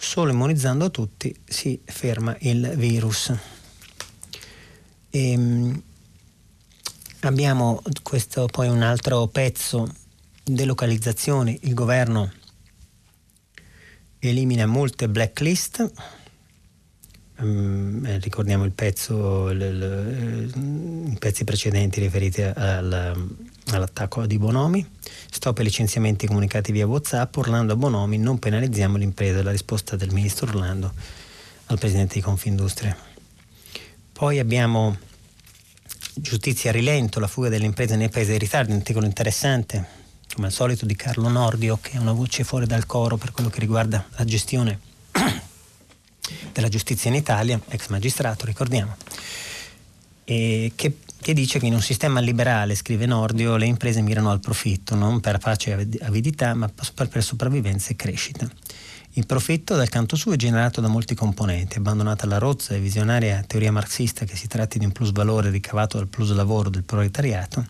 solo 0.00 0.30
immunizzando 0.30 0.92
tutti 0.92 1.34
si 1.44 1.80
ferma 1.84 2.36
il 2.40 2.72
virus. 2.76 3.34
E, 5.10 5.30
ehm, 5.32 5.82
abbiamo 7.20 7.82
questo 8.02 8.46
poi 8.46 8.68
un 8.68 8.82
altro 8.82 9.26
pezzo, 9.26 9.92
delocalizzazione, 10.44 11.58
il 11.62 11.74
governo 11.74 12.32
elimina 14.20 14.66
molte 14.66 15.08
blacklist, 15.08 15.92
um, 17.38 18.18
ricordiamo 18.20 18.64
il 18.64 18.72
pezzo, 18.72 19.50
l, 19.50 20.50
i 21.12 21.16
pezzi 21.18 21.42
precedenti 21.42 22.00
riferiti 22.00 22.42
al, 22.42 23.36
all'attacco 23.76 24.26
di 24.26 24.38
Bonomi, 24.38 24.86
stop 25.30 25.58
ai 25.58 25.64
licenziamenti 25.64 26.26
comunicati 26.26 26.72
via 26.72 26.86
Whatsapp, 26.86 27.36
Orlando 27.36 27.72
a 27.72 27.76
Bonomi, 27.76 28.18
non 28.18 28.38
penalizziamo 28.38 28.96
l'impresa, 28.96 29.42
la 29.42 29.50
risposta 29.50 29.96
del 29.96 30.12
ministro 30.12 30.46
Orlando 30.46 30.92
al 31.66 31.78
presidente 31.78 32.14
di 32.14 32.20
Confindustria. 32.20 32.96
Poi 34.12 34.38
abbiamo 34.38 34.96
giustizia 36.14 36.70
a 36.70 36.72
rilento, 36.72 37.20
la 37.20 37.28
fuga 37.28 37.48
delle 37.48 37.66
imprese 37.66 37.96
nei 37.96 38.08
paesi 38.08 38.32
di 38.32 38.38
ritardo, 38.38 38.72
un 38.72 38.78
articolo 38.78 39.06
interessante, 39.06 39.96
come 40.34 40.46
al 40.46 40.52
solito 40.52 40.86
di 40.86 40.96
Carlo 40.96 41.28
Nordio, 41.28 41.78
che 41.80 41.92
è 41.92 41.98
una 41.98 42.12
voce 42.12 42.44
fuori 42.44 42.66
dal 42.66 42.86
coro 42.86 43.16
per 43.16 43.32
quello 43.32 43.50
che 43.50 43.60
riguarda 43.60 44.06
la 44.16 44.24
gestione 44.24 44.80
della 46.52 46.68
giustizia 46.68 47.10
in 47.10 47.16
Italia, 47.16 47.60
ex 47.68 47.88
magistrato, 47.88 48.44
ricordiamo, 48.44 48.96
e 50.24 50.72
che 50.74 50.96
che 51.20 51.32
dice 51.34 51.58
che 51.58 51.66
in 51.66 51.74
un 51.74 51.82
sistema 51.82 52.20
liberale, 52.20 52.74
scrive 52.74 53.06
Nordio, 53.06 53.56
le 53.56 53.66
imprese 53.66 54.00
mirano 54.00 54.30
al 54.30 54.40
profitto, 54.40 54.94
non 54.94 55.20
per 55.20 55.38
pace 55.38 55.76
e 55.76 56.04
avidità, 56.04 56.54
ma 56.54 56.70
per 57.08 57.22
sopravvivenza 57.22 57.90
e 57.90 57.96
crescita. 57.96 58.48
Il 59.12 59.26
profitto 59.26 59.74
dal 59.74 59.88
canto 59.88 60.14
suo 60.16 60.32
è 60.32 60.36
generato 60.36 60.80
da 60.80 60.88
molti 60.88 61.14
componenti, 61.14 61.78
abbandonata 61.78 62.26
la 62.26 62.38
rozza 62.38 62.74
e 62.74 62.78
visionaria 62.78 63.42
teoria 63.46 63.72
marxista 63.72 64.24
che 64.24 64.36
si 64.36 64.46
tratti 64.46 64.78
di 64.78 64.84
un 64.84 64.92
plus 64.92 65.10
valore 65.10 65.50
ricavato 65.50 65.96
dal 65.96 66.06
plus 66.06 66.32
lavoro 66.32 66.70
del 66.70 66.84
proletariato, 66.84 67.66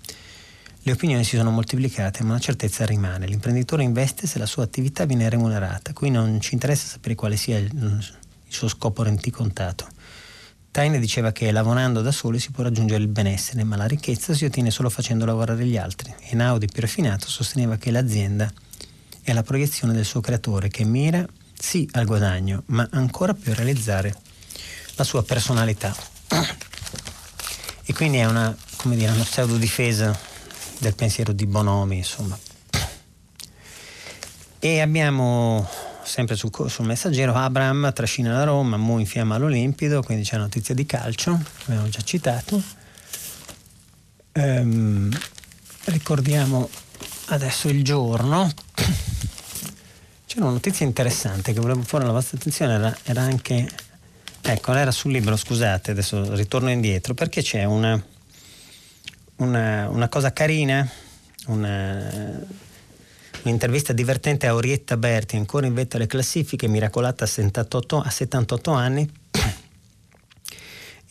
le 0.88 0.92
opinioni 0.92 1.22
si 1.22 1.36
sono 1.36 1.51
moltiplicate, 1.51 2.22
ma 2.22 2.30
una 2.30 2.38
certezza 2.38 2.86
rimane. 2.86 3.26
L'imprenditore 3.26 3.82
investe 3.82 4.26
se 4.26 4.38
la 4.38 4.46
sua 4.46 4.62
attività 4.64 5.05
viene 5.05 5.28
remunerata. 5.28 5.92
Qui 5.92 6.09
non 6.09 6.40
ci 6.40 6.55
interessa 6.55 6.86
sapere 6.86 7.14
quale 7.14 7.36
sia 7.36 7.59
il, 7.59 7.70
il 7.74 8.14
suo 8.46 8.68
scopo 8.68 9.03
rendicontato. 9.03 9.86
Taine 10.71 10.99
diceva 10.99 11.33
che 11.33 11.51
lavorando 11.51 12.03
da 12.03 12.12
soli 12.12 12.39
si 12.39 12.51
può 12.51 12.62
raggiungere 12.62 13.03
il 13.03 13.09
benessere, 13.09 13.64
ma 13.64 13.77
la 13.77 13.87
ricchezza 13.87 14.35
si 14.35 14.45
ottiene 14.45 14.71
solo 14.71 14.91
facendo 14.91 15.25
lavorare 15.25 15.64
gli 15.64 15.77
altri. 15.77 16.14
E 16.21 16.35
Naudi, 16.35 16.66
più 16.66 16.81
raffinato, 16.81 17.29
sosteneva 17.29 17.77
che 17.77 17.91
l'azienda 17.91 18.53
è 19.23 19.33
la 19.33 19.43
proiezione 19.43 19.93
del 19.93 20.05
suo 20.05 20.21
creatore 20.21 20.69
che 20.69 20.85
mira 20.85 21.27
sì 21.59 21.89
al 21.93 22.07
guadagno, 22.07 22.62
ma 22.66 22.87
ancora 22.93 23.35
più 23.35 23.53
a 23.53 23.55
realizzare 23.55 24.14
la 24.95 25.05
sua 25.05 25.23
personalità. 25.25 25.95
E 27.85 27.93
quindi 27.95 28.19
è 28.19 28.27
una, 28.27 28.55
come 28.77 28.97
dire, 28.97 29.11
una 29.11 29.25
pseudo 29.25 29.57
difesa 29.57 30.16
del 30.79 30.95
pensiero 30.95 31.33
di 31.33 31.47
Bonomi, 31.47 31.97
insomma. 31.97 32.39
E 34.61 34.81
abbiamo 34.81 35.69
sempre 36.09 36.37
sul, 36.37 36.51
sul 36.69 36.87
messaggero 36.87 37.35
Abram 37.35 37.93
trascina 37.93 38.33
la 38.33 38.45
Roma, 38.45 38.79
Mu 38.79 38.99
infiamma 38.99 39.37
l'Olimpido, 39.37 40.03
quindi 40.03 40.25
c'è 40.25 40.39
notizia 40.39 40.75
di 40.75 40.87
calcio, 40.87 41.39
abbiamo 41.67 41.89
già 41.91 42.01
citato. 42.01 42.61
Ehm, 44.33 45.17
ricordiamo 45.85 46.69
adesso 47.27 47.69
il 47.69 47.85
giorno. 47.85 48.51
C'era 50.27 50.45
una 50.45 50.55
notizia 50.55 50.87
interessante 50.87 51.53
che 51.53 51.61
volevo 51.61 51.81
porre 51.81 52.05
alla 52.05 52.13
vostra 52.13 52.39
attenzione, 52.39 52.75
era, 52.75 52.97
era 53.05 53.21
anche, 53.21 53.69
ecco, 54.41 54.73
era 54.73 54.91
sul 54.91 55.13
libro, 55.13 55.37
scusate, 55.37 55.91
adesso 55.91 56.35
ritorno 56.35 56.71
indietro, 56.71 57.13
perché 57.13 57.43
c'è 57.43 57.65
una, 57.65 58.03
una, 59.37 59.89
una 59.91 60.09
cosa 60.09 60.33
carina, 60.33 60.89
una, 61.47 62.41
un'intervista 63.43 63.93
divertente 63.93 64.47
a 64.47 64.55
Orietta 64.55 64.97
Berti, 64.97 65.36
ancora 65.36 65.66
in 65.66 65.74
vetta 65.74 65.97
alle 65.97 66.07
classifiche, 66.07 66.68
miracolata 66.68 67.24
a 67.24 67.26
78, 67.28 68.01
a 68.01 68.11
78 68.11 68.70
anni. 68.72 69.11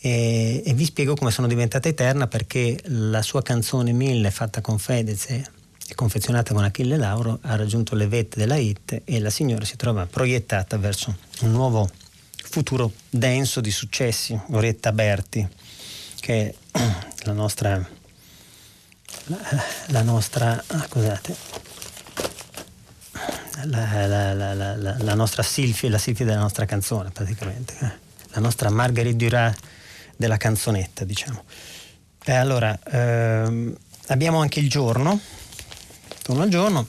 E, 0.00 0.62
e, 0.64 0.74
vi 0.74 0.84
spiego 0.84 1.14
come 1.14 1.32
sono 1.32 1.48
diventata 1.48 1.88
eterna 1.88 2.28
perché 2.28 2.78
la 2.84 3.20
sua 3.20 3.42
canzone 3.42 3.90
Mille 3.90 4.30
fatta 4.30 4.60
con 4.60 4.78
Fedez 4.78 5.28
e 5.30 5.94
confezionata 5.94 6.54
con 6.54 6.62
Achille 6.62 6.96
Lauro, 6.96 7.38
ha 7.42 7.56
raggiunto 7.56 7.94
le 7.94 8.06
vette 8.06 8.38
della 8.38 8.56
hit 8.56 9.02
e 9.04 9.18
la 9.20 9.30
signora 9.30 9.64
si 9.64 9.76
trova 9.76 10.06
proiettata 10.06 10.76
verso 10.76 11.16
un 11.40 11.50
nuovo 11.50 11.88
futuro 12.44 12.92
denso 13.08 13.60
di 13.60 13.70
successi. 13.70 14.38
Orietta 14.50 14.92
Berti, 14.92 15.48
che 16.20 16.54
è 16.70 16.80
la 17.24 17.32
nostra, 17.32 17.88
la, 19.24 19.38
la 19.86 20.02
nostra, 20.02 20.62
ah, 20.66 20.86
scusate, 20.86 21.36
la, 23.64 24.06
la, 24.06 24.54
la, 24.54 24.96
la, 24.98 25.14
nostra 25.14 25.42
Silfie, 25.42 25.88
la 25.88 25.98
Silfie 25.98 26.24
della 26.24 26.40
nostra 26.40 26.64
canzone 26.64 27.10
praticamente, 27.10 27.74
eh. 27.80 27.90
la 28.30 28.40
nostra 28.40 28.70
Marguerite 28.70 29.16
Duras 29.16 29.54
della 30.16 30.36
canzonetta, 30.36 31.04
diciamo. 31.04 31.44
E 32.24 32.32
allora, 32.32 32.78
ehm, 32.90 33.74
abbiamo 34.08 34.40
anche 34.40 34.60
il 34.60 34.68
giorno, 34.68 35.18
attorno 36.16 36.42
al 36.42 36.48
giorno. 36.48 36.88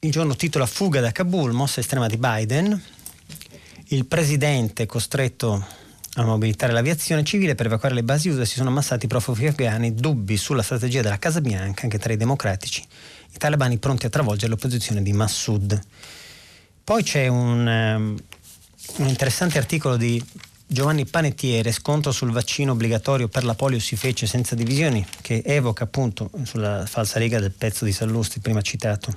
Il 0.00 0.10
giorno 0.10 0.36
titola 0.36 0.66
Fuga 0.66 1.00
da 1.00 1.10
Kabul, 1.10 1.52
mossa 1.52 1.80
estrema 1.80 2.06
di 2.06 2.16
Biden. 2.16 2.80
Il 3.88 4.06
presidente 4.06 4.86
costretto 4.86 5.66
a 6.14 6.24
mobilitare 6.24 6.72
l'aviazione 6.72 7.24
civile 7.24 7.54
per 7.54 7.66
evacuare 7.66 7.94
le 7.94 8.02
basi 8.02 8.28
USA 8.28 8.44
si 8.44 8.54
sono 8.54 8.68
ammassati 8.68 9.04
i 9.04 9.08
profughi 9.08 9.46
afghani, 9.46 9.94
dubbi 9.94 10.36
sulla 10.36 10.62
strategia 10.62 11.02
della 11.02 11.18
Casa 11.18 11.40
Bianca 11.40 11.82
anche 11.82 11.98
tra 11.98 12.12
i 12.12 12.16
democratici, 12.16 12.84
i 13.36 13.38
talebani 13.38 13.78
pronti 13.78 14.06
a 14.06 14.10
travolgere 14.10 14.50
l'opposizione 14.50 15.02
di 15.02 15.12
Massoud. 15.12 15.78
Poi 16.82 17.02
c'è 17.02 17.26
un, 17.28 17.66
um, 17.66 18.16
un 18.96 19.08
interessante 19.08 19.58
articolo 19.58 19.96
di 19.96 20.22
Giovanni 20.66 21.04
Panettiere, 21.04 21.70
scontro 21.70 22.12
sul 22.12 22.32
vaccino 22.32 22.72
obbligatorio 22.72 23.28
per 23.28 23.44
la 23.44 23.54
polio 23.54 23.78
si 23.78 23.94
fece 23.94 24.26
senza 24.26 24.54
divisioni, 24.54 25.06
che 25.20 25.42
evoca 25.44 25.84
appunto 25.84 26.30
sulla 26.44 26.86
falsa 26.86 27.18
riga 27.18 27.38
del 27.38 27.52
pezzo 27.52 27.84
di 27.84 27.92
Sallusti 27.92 28.40
prima 28.40 28.62
citato 28.62 29.12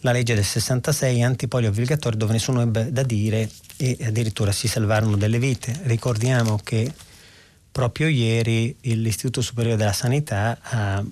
la 0.00 0.12
legge 0.12 0.34
del 0.34 0.44
66 0.44 1.22
antipolio 1.22 1.70
obbligatorio 1.70 2.18
dove 2.18 2.32
nessuno 2.32 2.60
ebbe 2.60 2.92
da 2.92 3.02
dire 3.02 3.50
e 3.76 3.96
addirittura 4.02 4.52
si 4.52 4.68
salvarono 4.68 5.16
delle 5.16 5.38
vite. 5.38 5.80
Ricordiamo 5.84 6.58
che 6.62 6.92
proprio 7.72 8.06
ieri 8.08 8.76
l'Istituto 8.82 9.40
Superiore 9.40 9.76
della 9.76 9.92
Sanità 9.92 10.58
ha 10.60 11.04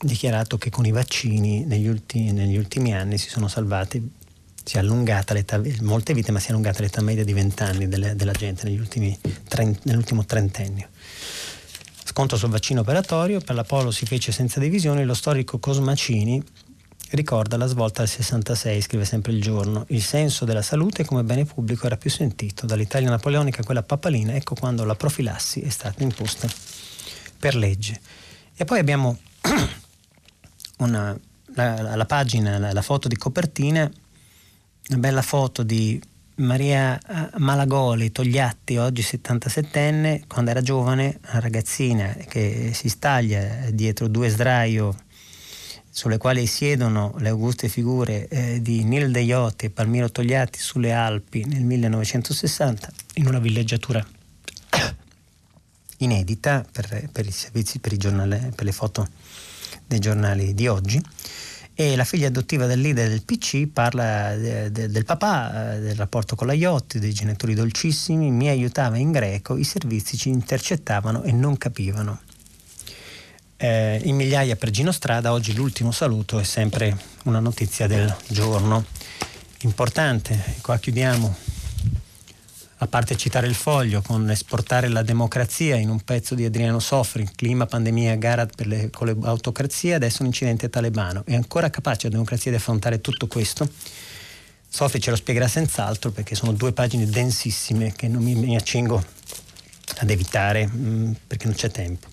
dichiarato 0.00 0.58
che 0.58 0.70
con 0.70 0.86
i 0.86 0.90
vaccini 0.90 1.64
negli 1.64 1.86
ultimi, 1.86 2.32
negli 2.32 2.56
ultimi 2.56 2.94
anni 2.94 3.18
si 3.18 3.28
sono 3.28 3.48
salvati 3.48 4.18
si 4.62 4.76
è 4.76 4.78
allungata 4.78 5.34
l'età, 5.34 5.60
molte 5.80 6.14
vite, 6.14 6.32
ma 6.32 6.38
si 6.38 6.48
è 6.48 6.50
allungata 6.50 6.80
l'età 6.80 7.00
media 7.00 7.24
di 7.24 7.32
20 7.32 7.62
anni 7.62 7.88
delle, 7.88 8.14
della 8.14 8.32
gente 8.32 8.68
ultimi, 8.68 9.18
nell'ultimo 9.82 10.24
trentennio. 10.24 10.88
Sconto 12.04 12.36
sul 12.36 12.50
vaccino 12.50 12.80
operatorio, 12.80 13.40
per 13.40 13.54
l'Apollo 13.54 13.90
si 13.90 14.04
fece 14.04 14.32
senza 14.32 14.60
divisioni, 14.60 15.04
lo 15.04 15.14
storico 15.14 15.58
Cosmacini 15.58 16.42
ricorda 17.10 17.56
la 17.56 17.66
svolta 17.66 18.02
del 18.02 18.10
66, 18.10 18.82
scrive 18.82 19.04
sempre 19.04 19.32
il 19.32 19.40
giorno, 19.40 19.84
il 19.88 20.02
senso 20.02 20.44
della 20.44 20.62
salute 20.62 21.04
come 21.04 21.24
bene 21.24 21.44
pubblico 21.44 21.86
era 21.86 21.96
più 21.96 22.10
sentito, 22.10 22.66
dall'Italia 22.66 23.08
napoleonica 23.08 23.62
a 23.62 23.64
quella 23.64 23.82
papalina, 23.82 24.34
ecco 24.34 24.54
quando 24.54 24.84
la 24.84 24.94
profilassi 24.94 25.60
è 25.60 25.68
stata 25.68 26.02
imposta 26.02 26.48
per 27.38 27.56
legge. 27.56 28.00
E 28.54 28.64
poi 28.64 28.78
abbiamo 28.78 29.18
una, 30.80 31.18
la, 31.54 31.96
la, 31.96 32.06
pagina, 32.06 32.58
la, 32.58 32.72
la 32.72 32.82
foto 32.82 33.08
di 33.08 33.16
copertina 33.16 33.90
una 34.90 34.98
bella 34.98 35.22
foto 35.22 35.62
di 35.62 36.02
Maria 36.36 36.98
eh, 36.98 37.38
Malagoli 37.38 38.10
Togliatti, 38.10 38.76
oggi 38.76 39.02
77enne, 39.02 40.22
quando 40.26 40.50
era 40.50 40.62
giovane, 40.62 41.20
una 41.30 41.38
ragazzina 41.38 42.12
che 42.26 42.72
si 42.74 42.88
staglia 42.88 43.70
dietro 43.70 44.08
due 44.08 44.28
sdraio 44.28 44.96
sulle 45.88 46.18
quali 46.18 46.46
siedono 46.46 47.14
le 47.18 47.28
auguste 47.28 47.68
figure 47.68 48.26
eh, 48.28 48.62
di 48.62 48.82
Nilde 48.82 49.20
Iotti 49.20 49.66
e 49.66 49.70
Palmiro 49.70 50.10
Togliatti 50.10 50.58
sulle 50.58 50.92
Alpi 50.92 51.44
nel 51.44 51.62
1960 51.62 52.92
in 53.14 53.26
una 53.26 53.38
villeggiatura 53.38 54.04
inedita 55.98 56.64
per, 56.70 57.08
per 57.12 57.26
i 57.26 57.32
servizi, 57.32 57.80
per, 57.80 57.92
i 57.92 57.96
giornali, 57.96 58.50
per 58.54 58.64
le 58.64 58.72
foto 58.72 59.08
dei 59.90 59.98
giornali 59.98 60.54
di 60.54 60.68
oggi 60.68 61.02
e 61.74 61.96
la 61.96 62.04
figlia 62.04 62.28
adottiva 62.28 62.66
del 62.66 62.80
leader 62.80 63.08
del 63.08 63.24
PC 63.24 63.66
parla 63.66 64.36
de, 64.36 64.70
de, 64.70 64.88
del 64.88 65.04
papà, 65.04 65.72
eh, 65.74 65.80
del 65.80 65.96
rapporto 65.96 66.36
con 66.36 66.46
la 66.46 66.52
Iotti, 66.52 67.00
dei 67.00 67.12
genitori 67.12 67.54
dolcissimi, 67.54 68.30
mi 68.30 68.48
aiutava 68.48 68.98
in 68.98 69.10
greco, 69.10 69.56
i 69.56 69.64
servizi 69.64 70.16
ci 70.16 70.28
intercettavano 70.28 71.22
e 71.22 71.32
non 71.32 71.56
capivano. 71.56 72.20
Eh, 73.56 74.00
in 74.04 74.14
migliaia 74.14 74.56
per 74.56 74.70
Gino 74.70 74.92
Strada, 74.92 75.32
oggi 75.32 75.54
l'ultimo 75.54 75.90
saluto 75.90 76.38
è 76.38 76.44
sempre 76.44 76.96
una 77.24 77.40
notizia 77.40 77.88
del 77.88 78.14
giorno 78.28 78.84
importante. 79.62 80.56
Qua 80.60 80.78
chiudiamo 80.78 81.34
a 82.82 82.86
parte 82.86 83.14
citare 83.14 83.46
il 83.46 83.54
foglio 83.54 84.00
con 84.00 84.30
esportare 84.30 84.88
la 84.88 85.02
democrazia 85.02 85.76
in 85.76 85.90
un 85.90 86.00
pezzo 86.00 86.34
di 86.34 86.46
Adriano 86.46 86.78
Sofri, 86.78 87.28
clima, 87.36 87.66
pandemia, 87.66 88.16
gara 88.16 88.48
le, 88.64 88.88
con 88.88 89.06
le 89.06 89.16
autocrazie, 89.20 89.94
adesso 89.94 90.22
un 90.22 90.28
incidente 90.28 90.70
talebano. 90.70 91.22
È 91.26 91.34
ancora 91.34 91.68
capace 91.68 92.06
la 92.06 92.12
democrazia 92.12 92.50
di 92.50 92.56
affrontare 92.56 93.02
tutto 93.02 93.26
questo? 93.26 93.68
Sofri 94.66 94.98
ce 94.98 95.10
lo 95.10 95.16
spiegherà 95.16 95.46
senz'altro 95.46 96.10
perché 96.10 96.34
sono 96.34 96.52
due 96.52 96.72
pagine 96.72 97.04
densissime 97.04 97.92
che 97.92 98.08
non 98.08 98.22
mi, 98.22 98.34
mi 98.34 98.56
accingo 98.56 99.04
ad 99.98 100.08
evitare 100.08 100.66
mh, 100.66 100.78
mm, 100.78 101.12
perché 101.26 101.46
non 101.46 101.54
c'è 101.54 101.70
tempo. 101.70 102.08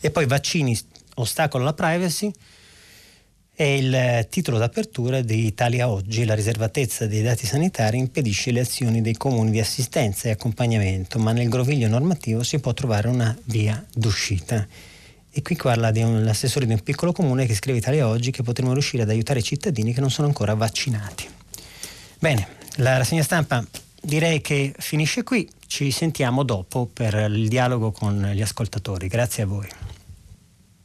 E 0.00 0.12
poi 0.12 0.26
vaccini, 0.26 0.78
ostacolo 1.14 1.64
alla 1.64 1.74
privacy, 1.74 2.32
è 3.56 3.62
il 3.62 4.26
titolo 4.30 4.58
d'apertura 4.58 5.20
di 5.20 5.46
Italia 5.46 5.88
Oggi. 5.88 6.24
La 6.24 6.34
riservatezza 6.34 7.06
dei 7.06 7.22
dati 7.22 7.46
sanitari 7.46 7.98
impedisce 7.98 8.50
le 8.50 8.60
azioni 8.60 9.00
dei 9.00 9.14
comuni 9.14 9.52
di 9.52 9.60
assistenza 9.60 10.26
e 10.26 10.32
accompagnamento, 10.32 11.20
ma 11.20 11.30
nel 11.30 11.48
groviglio 11.48 11.86
normativo 11.86 12.42
si 12.42 12.58
può 12.58 12.74
trovare 12.74 13.06
una 13.06 13.36
via 13.44 13.84
d'uscita. 13.94 14.66
E 15.30 15.42
qui 15.42 15.54
parla 15.54 15.92
di 15.92 16.02
un, 16.02 16.24
l'assessore 16.24 16.66
di 16.66 16.72
un 16.72 16.82
piccolo 16.82 17.12
comune 17.12 17.46
che 17.46 17.54
scrive 17.54 17.78
Italia 17.78 18.08
Oggi 18.08 18.32
che 18.32 18.42
potremmo 18.42 18.72
riuscire 18.72 19.04
ad 19.04 19.10
aiutare 19.10 19.38
i 19.38 19.44
cittadini 19.44 19.94
che 19.94 20.00
non 20.00 20.10
sono 20.10 20.26
ancora 20.26 20.54
vaccinati. 20.54 21.28
Bene, 22.18 22.48
la 22.76 22.96
rassegna 22.96 23.22
stampa 23.22 23.64
direi 24.02 24.40
che 24.40 24.74
finisce 24.78 25.22
qui, 25.22 25.48
ci 25.68 25.92
sentiamo 25.92 26.42
dopo 26.42 26.86
per 26.92 27.14
il 27.30 27.46
dialogo 27.46 27.92
con 27.92 28.32
gli 28.34 28.42
ascoltatori. 28.42 29.06
Grazie 29.06 29.44
a 29.44 29.46
voi. 29.46 29.68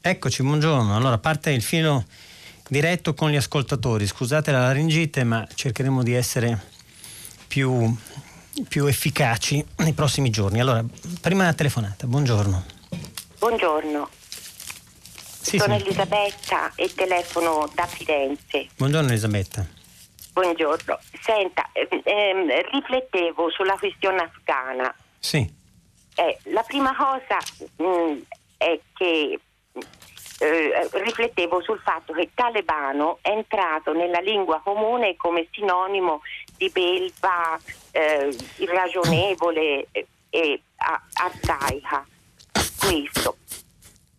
Eccoci, 0.02 0.44
buongiorno. 0.44 0.96
Allora, 0.96 1.18
parte 1.18 1.50
il 1.50 1.64
filo 1.64 2.06
diretto 2.70 3.14
con 3.14 3.30
gli 3.32 3.36
ascoltatori. 3.36 4.06
Scusate 4.08 4.52
la 4.52 4.60
laringite, 4.62 5.24
ma 5.24 5.46
cercheremo 5.54 6.04
di 6.04 6.14
essere 6.14 6.58
più, 7.48 7.94
più 8.68 8.86
efficaci 8.86 9.64
nei 9.78 9.94
prossimi 9.94 10.30
giorni. 10.30 10.60
Allora, 10.60 10.84
prima 11.20 11.52
telefonata, 11.54 12.08
buongiorno. 12.08 12.64
Buongiorno. 13.40 14.10
Sì, 15.42 15.58
Sono 15.58 15.78
sì. 15.78 15.86
Elisabetta 15.86 16.72
e 16.76 16.94
telefono 16.94 17.70
da 17.74 17.86
Firenze. 17.88 18.68
Buongiorno 18.78 19.08
Elisabetta. 19.10 19.66
Buongiorno. 20.34 21.00
Senta, 21.22 21.70
ehm, 21.74 22.02
ehm, 22.04 22.50
riflettevo 22.72 23.50
sulla 23.50 23.76
questione 23.78 24.22
afghana. 24.22 24.94
Sì, 25.18 25.58
Eh, 26.16 26.38
la 26.52 26.64
prima 26.64 26.94
cosa 26.96 27.38
mh, 27.78 28.20
è 28.58 28.78
che 28.94 29.40
eh, 30.40 30.90
riflettevo 30.94 31.62
sul 31.62 31.80
fatto 31.80 32.14
che 32.14 32.30
talebano 32.34 33.20
è 33.22 33.30
entrato 33.30 33.94
nella 33.94 34.20
lingua 34.20 34.62
comune 34.62 35.16
come 35.18 35.48
sinonimo 35.52 36.22
di 36.58 36.70
belva, 36.70 37.60
eh, 37.92 38.36
irragionevole 38.58 39.88
e 40.30 40.62
arcaica. 41.14 42.06
Questo. 42.80 43.38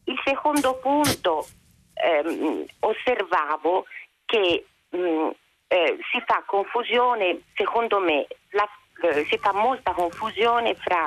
Il 0.05 0.21
secondo 0.25 0.75
punto, 0.77 1.47
ehm, 1.95 2.65
osservavo 2.81 3.87
che 4.27 4.67
mh, 4.91 5.29
eh, 5.69 5.97
si 6.11 6.23
fa 6.27 6.43
confusione, 6.45 7.43
secondo 7.55 7.99
me, 8.01 8.27
la- 8.51 8.69
eh, 9.03 9.25
si 9.31 9.39
fa 9.39 9.53
molta 9.53 9.93
confusione 9.93 10.75
fra 10.75 11.07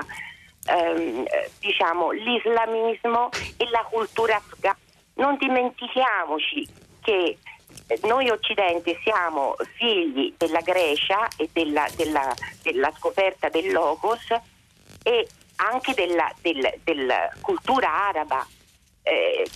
ehm, 0.65 1.25
eh, 1.27 1.51
diciamo, 1.59 2.11
l'islamismo 2.11 3.29
e 3.57 3.69
la 3.69 3.85
cultura 3.89 4.37
afghana. 4.37 4.77
Non 5.15 5.37
dimentichiamoci 5.37 6.67
che 7.01 7.37
eh, 7.87 7.99
noi 8.03 8.29
occidente 8.29 8.99
siamo 9.03 9.55
figli 9.77 10.33
della 10.37 10.61
Grecia 10.61 11.27
e 11.37 11.49
della, 11.53 11.87
della- 11.95 12.33
della 12.61 12.91
scoperta 12.97 13.49
del 13.49 13.71
Logos 13.71 14.25
e 15.03 15.27
anche 15.57 15.93
della, 15.93 16.31
del- 16.41 16.79
della 16.83 17.29
cultura 17.41 18.07
araba, 18.07 18.45
eh, 19.03 19.47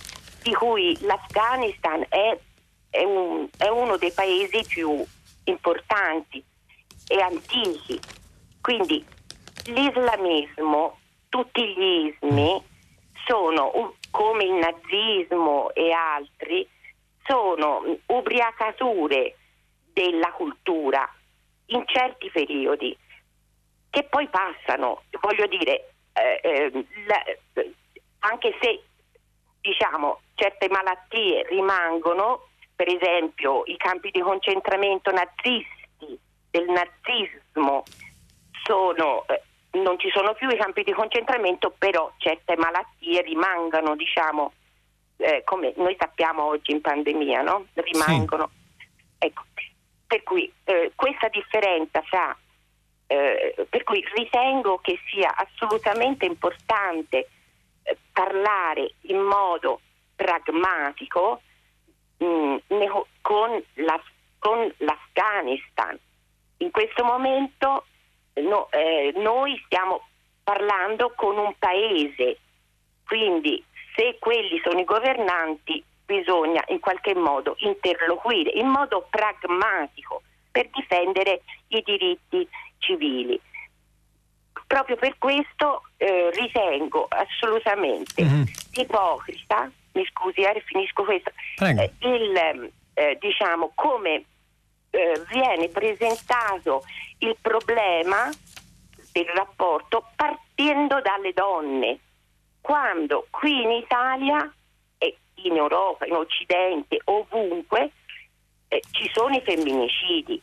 di 0.42 0.52
cui 0.54 0.96
l'Afghanistan 1.02 2.04
è, 2.08 2.38
è 2.90 3.02
un- 3.04 3.48
è 3.56 3.68
uno 3.68 3.96
dei 3.96 4.12
paesi 4.12 4.64
più 4.66 5.04
importanti 5.44 6.42
e 7.08 7.20
antichi. 7.20 7.98
Quindi 8.60 9.04
l'islamismo, 9.66 10.98
tutti 11.28 11.62
gli 11.66 12.14
ismi, 12.14 12.62
sono 13.28 13.94
come 14.10 14.44
il 14.44 14.54
nazismo 14.54 15.72
e 15.74 15.92
altri, 15.92 16.66
sono 17.24 17.80
mh, 17.80 17.98
ubriacature 18.06 19.36
della 19.92 20.32
cultura 20.32 21.08
in 21.66 21.84
certi 21.86 22.30
periodi 22.30 22.96
che 23.90 24.04
poi 24.04 24.28
passano, 24.28 25.02
voglio 25.20 25.46
dire, 25.46 25.92
eh, 26.12 26.40
eh, 26.42 27.74
anche 28.20 28.56
se 28.60 28.82
diciamo 29.60 30.20
certe 30.34 30.68
malattie 30.68 31.46
rimangono, 31.48 32.48
per 32.74 32.88
esempio 32.88 33.62
i 33.66 33.76
campi 33.76 34.10
di 34.10 34.20
concentramento 34.20 35.10
nazisti 35.10 36.18
del 36.50 36.66
nazismo 36.68 37.82
sono, 38.64 39.26
eh, 39.28 39.42
non 39.72 39.98
ci 39.98 40.10
sono 40.10 40.34
più 40.34 40.48
i 40.48 40.56
campi 40.56 40.82
di 40.82 40.92
concentramento, 40.92 41.74
però 41.76 42.12
certe 42.18 42.56
malattie 42.56 43.22
rimangono, 43.22 43.96
diciamo, 43.96 44.52
eh, 45.18 45.42
come 45.44 45.72
noi 45.76 45.96
sappiamo 45.98 46.44
oggi 46.44 46.72
in 46.72 46.80
pandemia, 46.80 47.42
no? 47.42 47.66
rimangono. 47.74 48.50
Ecco, 49.18 49.42
per 50.06 50.22
cui 50.22 50.50
eh, 50.64 50.92
questa 50.94 51.28
differenza 51.28 52.00
fra 52.02 52.36
eh, 53.08 53.66
per 53.68 53.84
cui 53.84 54.04
ritengo 54.14 54.78
che 54.78 54.98
sia 55.10 55.34
assolutamente 55.34 56.26
importante 56.26 57.28
eh, 57.82 57.96
parlare 58.12 58.92
in 59.02 59.18
modo 59.20 59.80
pragmatico 60.14 61.40
mh, 62.18 62.56
ne- 62.68 63.04
con, 63.22 63.62
la- 63.74 64.02
con 64.38 64.72
l'Afghanistan. 64.78 65.98
In 66.58 66.70
questo 66.70 67.02
momento 67.04 67.86
no- 68.42 68.68
eh, 68.70 69.12
noi 69.16 69.60
stiamo 69.66 70.06
parlando 70.42 71.12
con 71.16 71.36
un 71.36 71.54
paese, 71.58 72.38
quindi 73.06 73.62
se 73.94 74.16
quelli 74.18 74.60
sono 74.62 74.78
i 74.80 74.84
governanti 74.84 75.82
bisogna 76.04 76.62
in 76.68 76.80
qualche 76.80 77.14
modo 77.14 77.54
interloquire 77.58 78.50
in 78.52 78.66
modo 78.68 79.06
pragmatico 79.10 80.22
per 80.50 80.68
difendere 80.70 81.42
i 81.68 81.82
diritti 81.84 82.48
civili. 82.78 83.38
Proprio 84.66 84.96
per 84.96 85.16
questo 85.18 85.82
eh, 85.96 86.30
ritengo 86.32 87.06
assolutamente 87.08 88.22
Mhm. 88.22 88.44
ipocrita, 88.72 89.70
mi 89.92 90.04
scusi, 90.06 90.40
eh, 90.40 90.62
finisco 90.66 91.04
questo, 91.04 91.30
eh, 91.60 91.92
il, 92.00 92.70
eh, 92.94 93.16
diciamo, 93.20 93.72
come 93.74 94.24
eh, 94.90 95.22
viene 95.28 95.68
presentato 95.68 96.82
il 97.18 97.36
problema 97.40 98.30
del 99.12 99.26
rapporto 99.26 100.10
partendo 100.14 101.00
dalle 101.00 101.32
donne, 101.32 101.98
quando 102.60 103.26
qui 103.30 103.62
in 103.62 103.70
Italia 103.70 104.52
e 104.98 105.16
in 105.42 105.56
Europa, 105.56 106.06
in 106.06 106.14
Occidente, 106.14 107.00
ovunque, 107.04 107.92
eh, 108.68 108.82
ci 108.90 109.10
sono 109.12 109.34
i 109.34 109.40
femminicidi 109.40 110.40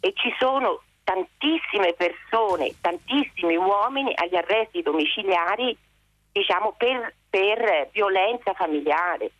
e 0.00 0.12
ci 0.14 0.34
sono 0.38 0.82
tantissime 1.04 1.94
persone, 1.94 2.74
tantissimi 2.80 3.56
uomini 3.56 4.12
agli 4.14 4.36
arresti 4.36 4.82
domiciliari, 4.82 5.76
diciamo, 6.32 6.74
per, 6.76 7.14
per 7.30 7.88
violenza 7.92 8.52
familiare. 8.52 9.30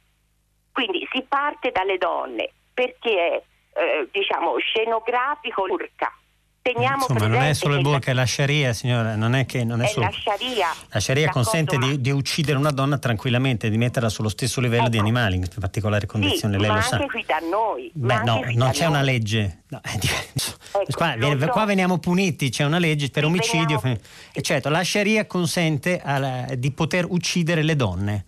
Quindi 0.73 1.07
si 1.13 1.23
parte 1.23 1.71
dalle 1.71 1.99
donne 1.99 2.51
perché 2.73 3.33
è 3.33 3.43
eh, 3.79 4.09
diciamo 4.13 4.55
scenografico 4.59 5.67
l'urca. 5.67 6.13
Teniamo 6.61 7.07
Insomma, 7.09 7.29
non 7.29 7.43
è 7.45 7.55
solo 7.55 7.77
il 7.77 7.81
burka, 7.83 8.11
è 8.11 8.15
la 8.15 8.27
sharia, 8.27 8.75
signora, 8.75 9.17
non 9.17 9.35
è 9.35 9.47
che 9.47 9.65
non 9.65 9.81
è 9.81 9.87
è 9.87 9.89
solo... 9.89 10.05
la 10.07 10.13
Sharia. 10.13 10.67
La 10.91 11.01
sharia 11.01 11.31
consente 11.31 11.79
ma- 11.79 11.87
di, 11.87 12.01
di 12.03 12.11
uccidere 12.11 12.59
una 12.59 12.73
donna 12.73 12.99
tranquillamente, 12.99 13.71
di 13.71 13.79
metterla 13.79 14.11
sullo 14.11 14.29
stesso 14.29 14.61
livello 14.61 14.89
di 14.91 14.97
Ecco. 14.99 15.07
animali 15.07 15.37
in 15.37 15.49
particolari 15.59 16.05
condizioni, 16.05 16.55
sì, 16.57 16.61
lei 16.61 16.69
ma 16.69 16.77
lo 16.77 16.83
sa. 16.83 16.97
anche 16.97 17.07
qui 17.07 17.25
da 17.27 17.39
noi. 17.39 17.91
Beh, 17.95 18.15
ma 18.15 18.21
no, 18.23 18.43
non 18.53 18.71
c'è 18.73 18.85
una 18.85 18.99
noi. 18.99 19.07
legge. 19.07 19.63
No, 19.69 19.81
è 19.83 19.97
diverso. 19.97 20.57
Ecco, 20.73 20.93
qua, 20.93 21.15
so. 21.19 21.47
qua 21.47 21.65
veniamo 21.65 21.99
puniti, 21.99 22.51
c'è 22.51 22.65
una 22.65 22.79
legge 22.79 23.09
per 23.09 23.23
Sì, 23.23 23.29
omicidio. 23.31 23.79
veniamo- 23.79 24.03
certo, 24.43 24.69
la 24.69 24.85
Sharia 24.85 25.27
consente 25.27 26.03
alla- 26.05 26.45
di 26.55 26.71
poter 26.73 27.07
uccidere 27.09 27.63
le 27.63 27.77
donne. 27.77 28.25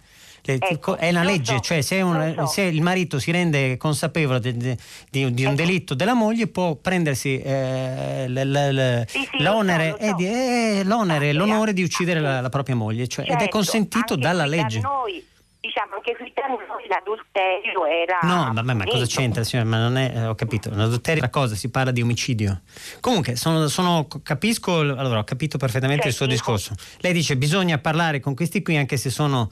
Ecco, 0.59 0.97
è 0.97 1.11
una 1.11 1.23
legge, 1.23 1.55
so, 1.55 1.61
cioè 1.61 1.81
se, 1.83 2.01
un- 2.01 2.35
so. 2.39 2.47
se 2.47 2.63
il 2.63 2.83
marito 2.83 3.19
si 3.19 3.31
rende 3.31 3.77
consapevole 3.77 4.41
de- 4.41 4.53
di, 4.57 4.77
di 5.11 5.45
un 5.45 5.53
Ecco. 5.53 5.55
delitto 5.55 5.95
della 5.95 6.15
moglie 6.15 6.47
può 6.49 6.75
prendersi 6.77 7.39
eh, 7.41 8.29
l- 8.29 8.33
l- 8.33 8.75
l- 8.75 9.05
Sì, 9.09 9.29
sì, 9.31 9.43
lo 9.43 9.53
l'onere, 9.53 9.91
so, 9.91 9.99
e 9.99 10.13
di- 10.15 10.85
l'onore 10.85 11.71
eh, 11.71 11.73
di 11.75 11.83
uccidere 11.83 12.21
la, 12.21 12.41
la 12.41 12.49
propria 12.49 12.75
moglie, 12.77 13.07
cioè, 13.09 13.25
ed 13.25 13.33
è 13.33 13.39
Certo, 13.39 13.57
consentito 13.57 14.17
dalla 14.17 14.47
legge. 14.47 14.81
Da 14.81 14.89
noi, 14.89 15.25
diciamo 15.61 15.95
anche 15.97 16.17
qui 16.17 16.33
da 16.35 16.47
noi 16.47 16.87
l'adulterio 16.89 17.87
era. 17.87 18.19
No, 18.23 18.51
vabbè, 18.53 18.73
ma 18.73 18.85
cosa 18.85 19.05
c'entra, 19.07 19.45
signora? 19.45 19.69
Ma 19.69 19.79
non 19.79 19.97
è, 19.97 20.13
eh, 20.15 20.27
ho 20.27 20.35
capito, 20.35 20.71
un 20.71 20.81
adulterio 20.81 21.21
è 21.23 21.25
una 21.25 21.31
cosa, 21.31 21.55
si 21.55 21.69
parla 21.71 21.91
di 21.91 22.01
omicidio. 22.03 22.63
Comunque, 23.01 23.37
sono, 23.37 23.69
sono- 23.69 24.07
capisco, 24.23 24.79
allora, 24.81 25.19
ho 25.19 25.25
capito 25.25 25.59
perfettamente 25.59 26.03
Cioè, 26.03 26.11
il 26.11 26.17
suo 26.17 26.27
discorso. 26.27 26.75
Lei 27.01 27.13
dice 27.13 27.37
bisogna 27.37 27.79
parlare 27.79 28.21
con 28.21 28.35
questi 28.35 28.63
qui 28.63 28.77
anche 28.77 28.97
se 28.97 29.11
sono 29.11 29.51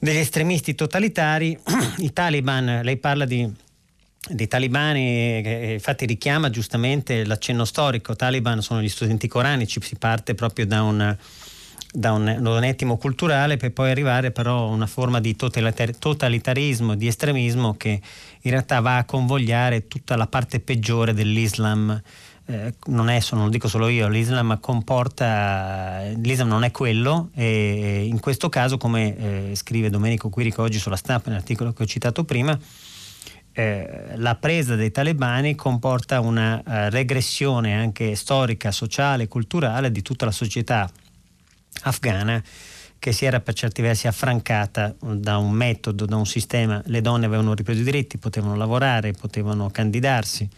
degli 0.00 0.16
estremisti 0.16 0.74
totalitari. 0.74 1.56
I 1.98 2.12
taliban, 2.12 2.80
lei 2.82 2.96
parla 2.96 3.24
di 3.24 3.68
dei 4.28 4.48
talibani, 4.48 5.40
che 5.42 5.70
infatti 5.72 6.04
richiama 6.04 6.50
giustamente 6.50 7.24
l'accenno 7.24 7.64
storico, 7.64 8.14
taliban 8.14 8.60
sono 8.60 8.82
gli 8.82 8.88
studenti 8.88 9.26
coranici, 9.28 9.80
si 9.80 9.96
parte 9.96 10.34
proprio 10.34 10.66
da 10.66 10.82
un, 10.82 11.16
da 11.92 12.12
un, 12.12 12.26
un 12.28 12.64
ettimo 12.64 12.98
culturale 12.98 13.56
per 13.56 13.72
poi 13.72 13.90
arrivare 13.90 14.30
però 14.30 14.66
a 14.66 14.70
una 14.70 14.86
forma 14.86 15.20
di 15.20 15.34
totalitar- 15.36 15.96
totalitarismo, 15.98 16.94
di 16.94 17.06
estremismo 17.06 17.74
che 17.76 18.00
in 18.42 18.50
realtà 18.50 18.80
va 18.80 18.98
a 18.98 19.04
convogliare 19.04 19.88
tutta 19.88 20.16
la 20.16 20.26
parte 20.26 20.60
peggiore 20.60 21.14
dell'Islam. 21.14 22.00
Eh, 22.50 22.74
non, 22.86 23.08
è, 23.08 23.20
non 23.30 23.44
lo 23.44 23.48
dico 23.48 23.68
solo 23.68 23.86
io, 23.86 24.08
l'Islam 24.08 24.58
comporta, 24.58 26.02
l'Islam 26.16 26.48
non 26.48 26.64
è 26.64 26.72
quello 26.72 27.30
e 27.32 28.06
in 28.06 28.18
questo 28.18 28.48
caso, 28.48 28.76
come 28.76 29.50
eh, 29.50 29.54
scrive 29.54 29.88
Domenico 29.88 30.30
Quirico 30.30 30.62
oggi 30.62 30.80
sulla 30.80 30.96
stampa 30.96 31.30
nell'articolo 31.30 31.72
che 31.72 31.84
ho 31.84 31.86
citato 31.86 32.24
prima, 32.24 32.58
eh, 33.52 34.14
la 34.16 34.34
presa 34.34 34.74
dei 34.74 34.90
talebani 34.90 35.54
comporta 35.54 36.18
una 36.18 36.60
eh, 36.60 36.90
regressione 36.90 37.76
anche 37.76 38.16
storica, 38.16 38.72
sociale, 38.72 39.28
culturale 39.28 39.92
di 39.92 40.02
tutta 40.02 40.24
la 40.24 40.32
società 40.32 40.90
afghana 41.82 42.42
che 42.98 43.12
si 43.12 43.26
era 43.26 43.38
per 43.38 43.54
certi 43.54 43.80
versi 43.80 44.08
affrancata 44.08 44.92
da 45.00 45.38
un 45.38 45.52
metodo, 45.52 46.04
da 46.04 46.16
un 46.16 46.26
sistema. 46.26 46.82
Le 46.86 47.00
donne 47.00 47.26
avevano 47.26 47.54
ripreso 47.54 47.80
i 47.80 47.84
diritti, 47.84 48.18
potevano 48.18 48.56
lavorare, 48.56 49.12
potevano 49.12 49.70
candidarsi. 49.70 50.48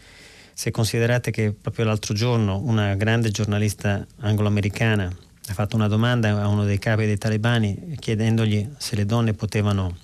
Se 0.53 0.71
considerate 0.71 1.31
che 1.31 1.51
proprio 1.51 1.85
l'altro 1.85 2.13
giorno 2.13 2.59
una 2.59 2.95
grande 2.95 3.31
giornalista 3.31 4.05
anglo-americana 4.19 5.11
ha 5.47 5.53
fatto 5.53 5.75
una 5.75 5.87
domanda 5.87 6.41
a 6.41 6.47
uno 6.47 6.63
dei 6.63 6.79
capi 6.79 7.05
dei 7.05 7.17
talebani 7.17 7.95
chiedendogli 7.99 8.69
se 8.77 8.95
le 8.95 9.05
donne 9.05 9.33
potevano 9.33 9.97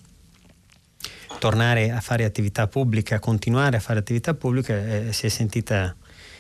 tornare 1.40 1.92
a 1.92 2.02
fare 2.02 2.26
attività 2.26 2.68
pubblica, 2.68 3.20
continuare 3.20 3.78
a 3.78 3.80
fare 3.80 4.00
attività 4.00 4.34
pubblica, 4.34 4.76
eh, 4.76 5.14
si 5.14 5.26
è 5.26 5.30
sentita 5.30 5.96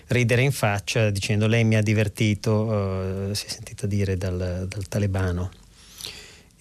ridere 0.07 0.41
in 0.41 0.51
faccia 0.51 1.10
dicendo 1.10 1.47
lei 1.47 1.64
mi 1.64 1.76
ha 1.76 1.82
divertito, 1.82 3.30
eh, 3.30 3.36
si 3.36 3.45
è 3.45 3.49
sentita 3.49 3.88
dire 3.88 4.18
dal, 4.18 4.66
dal 4.68 4.88
talebano 4.88 5.51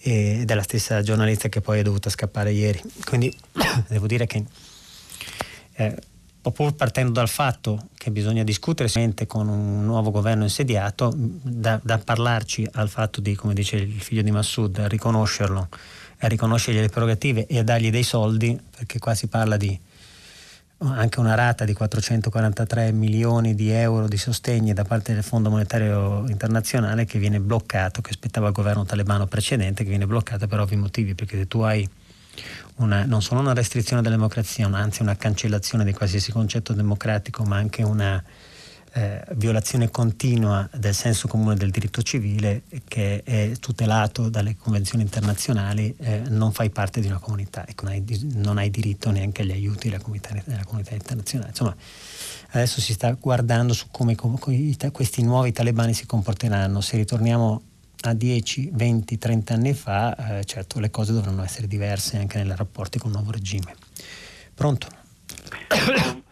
ed 0.01 0.49
è 0.49 0.53
la 0.53 0.63
stessa 0.63 1.01
giornalista 1.01 1.49
che 1.49 1.59
poi 1.59 1.79
è 1.79 1.81
dovuta 1.81 2.09
scappare 2.09 2.51
ieri. 2.51 2.81
Quindi 3.03 3.35
devo 3.89 4.07
dire 4.07 4.25
che 4.25 4.45
eh, 5.73 5.95
pur 6.41 6.73
partendo 6.73 7.11
dal 7.11 7.27
fatto 7.27 7.89
che 7.95 8.11
bisogna 8.11 8.43
discutere 8.43 8.89
con 9.27 9.47
un 9.47 9.85
nuovo 9.85 10.09
governo 10.09 10.43
insediato, 10.43 11.13
da, 11.15 11.79
da, 11.83 11.97
parlarci 11.97 12.67
al 12.73 12.89
fatto 12.89 13.19
di, 13.21 13.35
come 13.35 13.53
dice 13.53 13.75
il 13.75 14.01
figlio 14.01 14.21
di 14.21 14.31
Massoud, 14.31 14.79
riconoscerlo, 14.79 15.67
riconoscergli 16.19 16.79
le 16.79 16.89
prerogative 16.89 17.45
e 17.45 17.63
dargli 17.63 17.91
dei 17.91 18.03
soldi, 18.03 18.59
perché 18.75 18.99
qua 18.99 19.13
si 19.13 19.27
parla 19.27 19.57
di 19.57 19.77
anche 20.81 21.19
una 21.19 21.35
rata 21.35 21.65
di 21.65 21.73
443 21.73 22.93
milioni 22.93 23.53
di 23.53 23.69
euro 23.69 24.07
di 24.07 24.15
sostegni 24.15 24.71
da 24.71 24.85
parte 24.85 25.13
del 25.13 25.23
Fondo 25.23 25.49
Monetario 25.49 26.25
Internazionale 26.29 27.03
che 27.03 27.19
viene 27.19 27.41
bloccato, 27.41 28.01
che 28.01 28.11
aspettava 28.11 28.47
il 28.47 28.53
governo 28.53 28.85
talebano 28.85 29.27
precedente, 29.27 29.83
che 29.83 29.89
viene 29.89 30.07
bloccato 30.07 30.47
per 30.47 30.61
ovvi 30.61 30.77
motivi, 30.77 31.15
perché 31.15 31.37
se 31.37 31.47
tu 31.47 31.59
hai 31.59 31.87
una, 32.79 33.05
non 33.05 33.21
solo 33.21 33.39
una 33.39 33.53
restrizione 33.53 34.01
della 34.01 34.15
democrazia, 34.15 34.67
ma 34.67 34.79
anzi 34.79 35.01
una 35.01 35.15
cancellazione 35.15 35.83
di 35.83 35.93
qualsiasi 35.93 36.31
concetto 36.31 36.73
democratico, 36.73 37.43
ma 37.43 37.57
anche 37.57 37.83
una 37.83 38.21
eh, 38.93 39.23
violazione 39.35 39.91
continua 39.91 40.67
del 40.75 40.95
senso 40.95 41.27
comune 41.27 41.55
del 41.55 41.69
diritto 41.69 42.01
civile 42.01 42.63
che 42.87 43.21
è 43.23 43.51
tutelato 43.59 44.29
dalle 44.29 44.55
convenzioni 44.57 45.03
internazionali, 45.03 45.95
eh, 45.99 46.23
non 46.29 46.51
fai 46.51 46.69
parte 46.69 46.99
di 46.99 47.07
una 47.07 47.19
comunità 47.19 47.65
e 47.65 47.75
non 47.81 47.91
hai, 47.91 48.03
non 48.33 48.57
hai 48.57 48.69
diritto 48.71 49.11
neanche 49.11 49.43
agli 49.43 49.51
aiuti 49.51 49.89
della 49.89 50.01
comunità, 50.01 50.35
della 50.43 50.63
comunità 50.63 50.95
internazionale. 50.95 51.49
Insomma, 51.49 51.75
adesso 52.51 52.81
si 52.81 52.93
sta 52.93 53.11
guardando 53.11 53.73
su 53.73 53.87
come, 53.91 54.15
come 54.15 54.39
questi 54.91 55.21
nuovi 55.21 55.51
talebani 55.51 55.93
si 55.93 56.05
comporteranno. 56.05 56.81
Se 56.81 56.97
ritorniamo 56.97 57.61
a 58.01 58.13
10, 58.13 58.69
20, 58.71 59.17
30 59.17 59.53
anni 59.53 59.73
fa, 59.73 60.15
eh, 60.39 60.45
certo 60.45 60.79
le 60.79 60.89
cose 60.89 61.11
dovranno 61.11 61.43
essere 61.43 61.67
diverse 61.67 62.17
anche 62.17 62.41
nei 62.41 62.55
rapporti 62.55 62.97
con 62.97 63.11
il 63.11 63.17
nuovo 63.17 63.31
regime. 63.31 63.75
Pronto? 64.55 64.87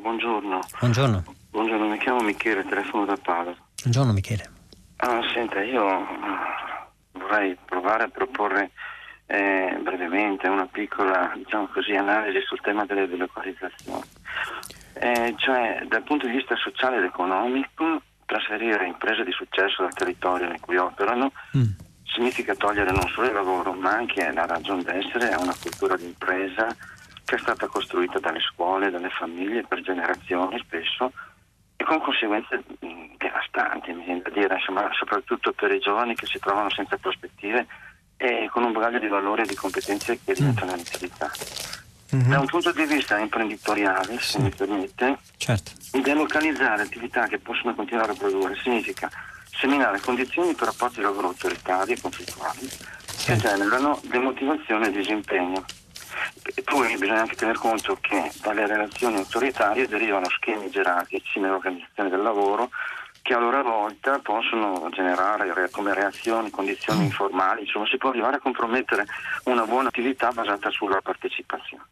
Buongiorno. 0.00 0.60
Buongiorno. 0.80 1.24
Buongiorno, 1.50 1.88
mi 1.88 1.98
chiamo 1.98 2.20
Michele, 2.20 2.64
telefono 2.64 3.04
da 3.04 3.16
Padova. 3.16 3.56
Buongiorno 3.82 4.12
Michele. 4.12 4.50
Ah, 4.96 5.20
senta, 5.32 5.62
io 5.62 5.84
vorrei 7.12 7.56
provare 7.64 8.04
a 8.04 8.08
proporre 8.08 8.70
eh, 9.26 9.78
brevemente 9.82 10.48
una 10.48 10.66
piccola, 10.66 11.32
diciamo 11.36 11.68
così, 11.68 11.94
analisi 11.94 12.40
sul 12.46 12.60
tema 12.60 12.86
delle 12.86 13.06
delocalizzazioni. 13.06 14.02
Eh, 14.94 15.34
cioè, 15.36 15.84
dal 15.86 16.02
punto 16.02 16.26
di 16.26 16.32
vista 16.32 16.56
sociale 16.56 16.96
ed 16.98 17.04
economico, 17.04 18.02
trasferire 18.28 18.86
imprese 18.86 19.24
di 19.24 19.32
successo 19.32 19.82
dal 19.82 19.94
territorio 19.94 20.50
in 20.50 20.60
cui 20.60 20.76
operano 20.76 21.32
mm. 21.56 21.64
significa 22.04 22.54
togliere 22.54 22.92
non 22.92 23.08
solo 23.08 23.28
il 23.28 23.32
lavoro, 23.32 23.72
ma 23.72 23.92
anche 23.92 24.30
la 24.32 24.44
ragione 24.44 24.82
d'essere 24.82 25.32
a 25.32 25.40
una 25.40 25.54
cultura 25.58 25.96
di 25.96 26.04
impresa 26.04 26.66
che 27.24 27.36
è 27.36 27.38
stata 27.38 27.66
costruita 27.66 28.18
dalle 28.18 28.40
scuole, 28.40 28.90
dalle 28.90 29.08
famiglie 29.08 29.64
per 29.66 29.80
generazioni 29.80 30.58
spesso 30.58 31.10
e 31.74 31.84
con 31.84 32.00
conseguenze 32.00 32.62
mm, 32.84 33.14
devastanti, 33.16 33.92
mi 33.92 34.04
viene 34.04 34.20
da 34.20 34.30
dire, 34.30 34.54
insomma, 34.56 34.90
soprattutto 34.92 35.52
per 35.52 35.72
i 35.72 35.80
giovani 35.80 36.14
che 36.14 36.26
si 36.26 36.38
trovano 36.38 36.68
senza 36.70 36.98
prospettive 36.98 37.66
e 38.18 38.48
con 38.52 38.62
un 38.62 38.72
bagaglio 38.72 38.98
di 38.98 39.08
valori 39.08 39.42
e 39.42 39.46
di 39.46 39.54
competenze 39.54 40.18
che 40.22 40.34
diventano 40.34 40.72
mm. 40.72 40.74
inizializzati. 40.74 41.87
Mm-hmm. 42.14 42.30
Da 42.30 42.40
un 42.40 42.46
punto 42.46 42.72
di 42.72 42.84
vista 42.86 43.18
imprenditoriale, 43.18 44.18
se 44.18 44.38
mi 44.38 44.50
permette, 44.50 45.18
certo. 45.36 45.72
delocalizzare 45.92 46.82
attività 46.82 47.26
che 47.26 47.38
possono 47.38 47.74
continuare 47.74 48.12
a 48.12 48.14
produrre 48.14 48.56
significa 48.62 49.10
seminare 49.50 50.00
condizioni 50.00 50.54
per 50.54 50.68
rapporti 50.68 50.96
di 50.96 51.02
lavoro 51.02 51.28
autoritari 51.28 51.92
e 51.92 52.00
conflittuali 52.00 52.66
sì. 53.06 53.26
che 53.26 53.36
generano 53.36 54.00
demotivazione 54.04 54.86
e 54.88 54.92
disimpegno. 54.92 55.64
E 56.54 56.62
poi 56.62 56.96
bisogna 56.96 57.20
anche 57.20 57.36
tener 57.36 57.58
conto 57.58 57.98
che 58.00 58.32
dalle 58.40 58.66
relazioni 58.66 59.16
autoritarie 59.16 59.86
derivano 59.86 60.28
schemi 60.30 60.70
gerarchici 60.70 61.40
nell'organizzazione 61.40 62.08
del 62.08 62.22
lavoro 62.22 62.70
che 63.20 63.34
a 63.34 63.38
loro 63.38 63.62
volta 63.62 64.18
possono 64.20 64.88
generare 64.90 65.68
come 65.70 65.92
reazioni 65.92 66.48
condizioni 66.48 67.00
mm. 67.00 67.04
informali, 67.04 67.60
insomma 67.60 67.86
si 67.86 67.98
può 67.98 68.08
arrivare 68.08 68.36
a 68.36 68.40
compromettere 68.40 69.04
una 69.44 69.66
buona 69.66 69.88
attività 69.88 70.30
basata 70.32 70.70
sulla 70.70 71.02
partecipazione. 71.02 71.84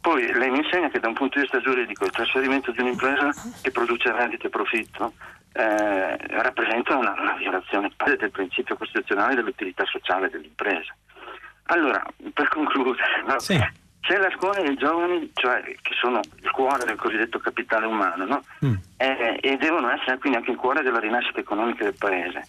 Poi 0.00 0.32
lei 0.32 0.50
mi 0.50 0.58
insegna 0.58 0.88
che 0.88 0.98
da 0.98 1.08
un 1.08 1.14
punto 1.14 1.36
di 1.36 1.42
vista 1.42 1.60
giuridico 1.60 2.04
il 2.04 2.10
trasferimento 2.10 2.70
di 2.72 2.80
un'impresa 2.80 3.30
che 3.60 3.70
produce 3.70 4.10
rendite 4.12 4.46
e 4.46 4.50
profitto 4.50 5.12
eh, 5.52 6.16
rappresenta 6.40 6.96
una, 6.96 7.14
una 7.18 7.34
violazione 7.34 7.92
del 8.18 8.30
principio 8.30 8.76
costituzionale 8.76 9.34
dell'utilità 9.34 9.84
sociale 9.84 10.30
dell'impresa. 10.30 10.94
Allora, 11.64 12.02
per 12.32 12.48
concludere, 12.48 13.22
no? 13.26 13.38
sì. 13.38 13.58
c'è 14.00 14.16
la 14.16 14.30
scuola 14.36 14.60
dei 14.62 14.76
giovani, 14.76 15.30
cioè 15.34 15.62
che 15.62 15.94
sono 16.00 16.20
il 16.40 16.50
cuore 16.50 16.84
del 16.84 16.96
cosiddetto 16.96 17.38
capitale 17.38 17.86
umano, 17.86 18.24
no? 18.24 18.42
mm. 18.64 18.74
eh, 18.96 19.38
e 19.40 19.56
devono 19.56 19.90
essere 19.90 20.18
quindi 20.18 20.38
anche 20.38 20.50
il 20.50 20.56
cuore 20.56 20.82
della 20.82 20.98
rinascita 20.98 21.40
economica 21.40 21.84
del 21.84 21.96
paese. 21.98 22.46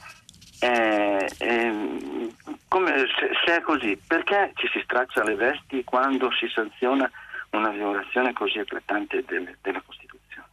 Eh, 0.61 1.29
eh, 1.39 2.29
come, 2.67 2.97
se, 2.97 3.31
se, 3.45 3.57
è 3.57 3.61
così, 3.61 3.99
perché 4.07 4.51
ci 4.55 4.67
si 4.71 4.79
straccia 4.83 5.23
le 5.23 5.35
vesti 5.35 5.83
quando 5.83 6.31
si 6.31 6.47
sanziona 6.47 7.09
una 7.51 7.69
violazione 7.69 8.33
così 8.33 8.59
eclatante 8.59 9.23
del, 9.27 9.57
della 9.61 9.81
Costituzione. 9.85 10.47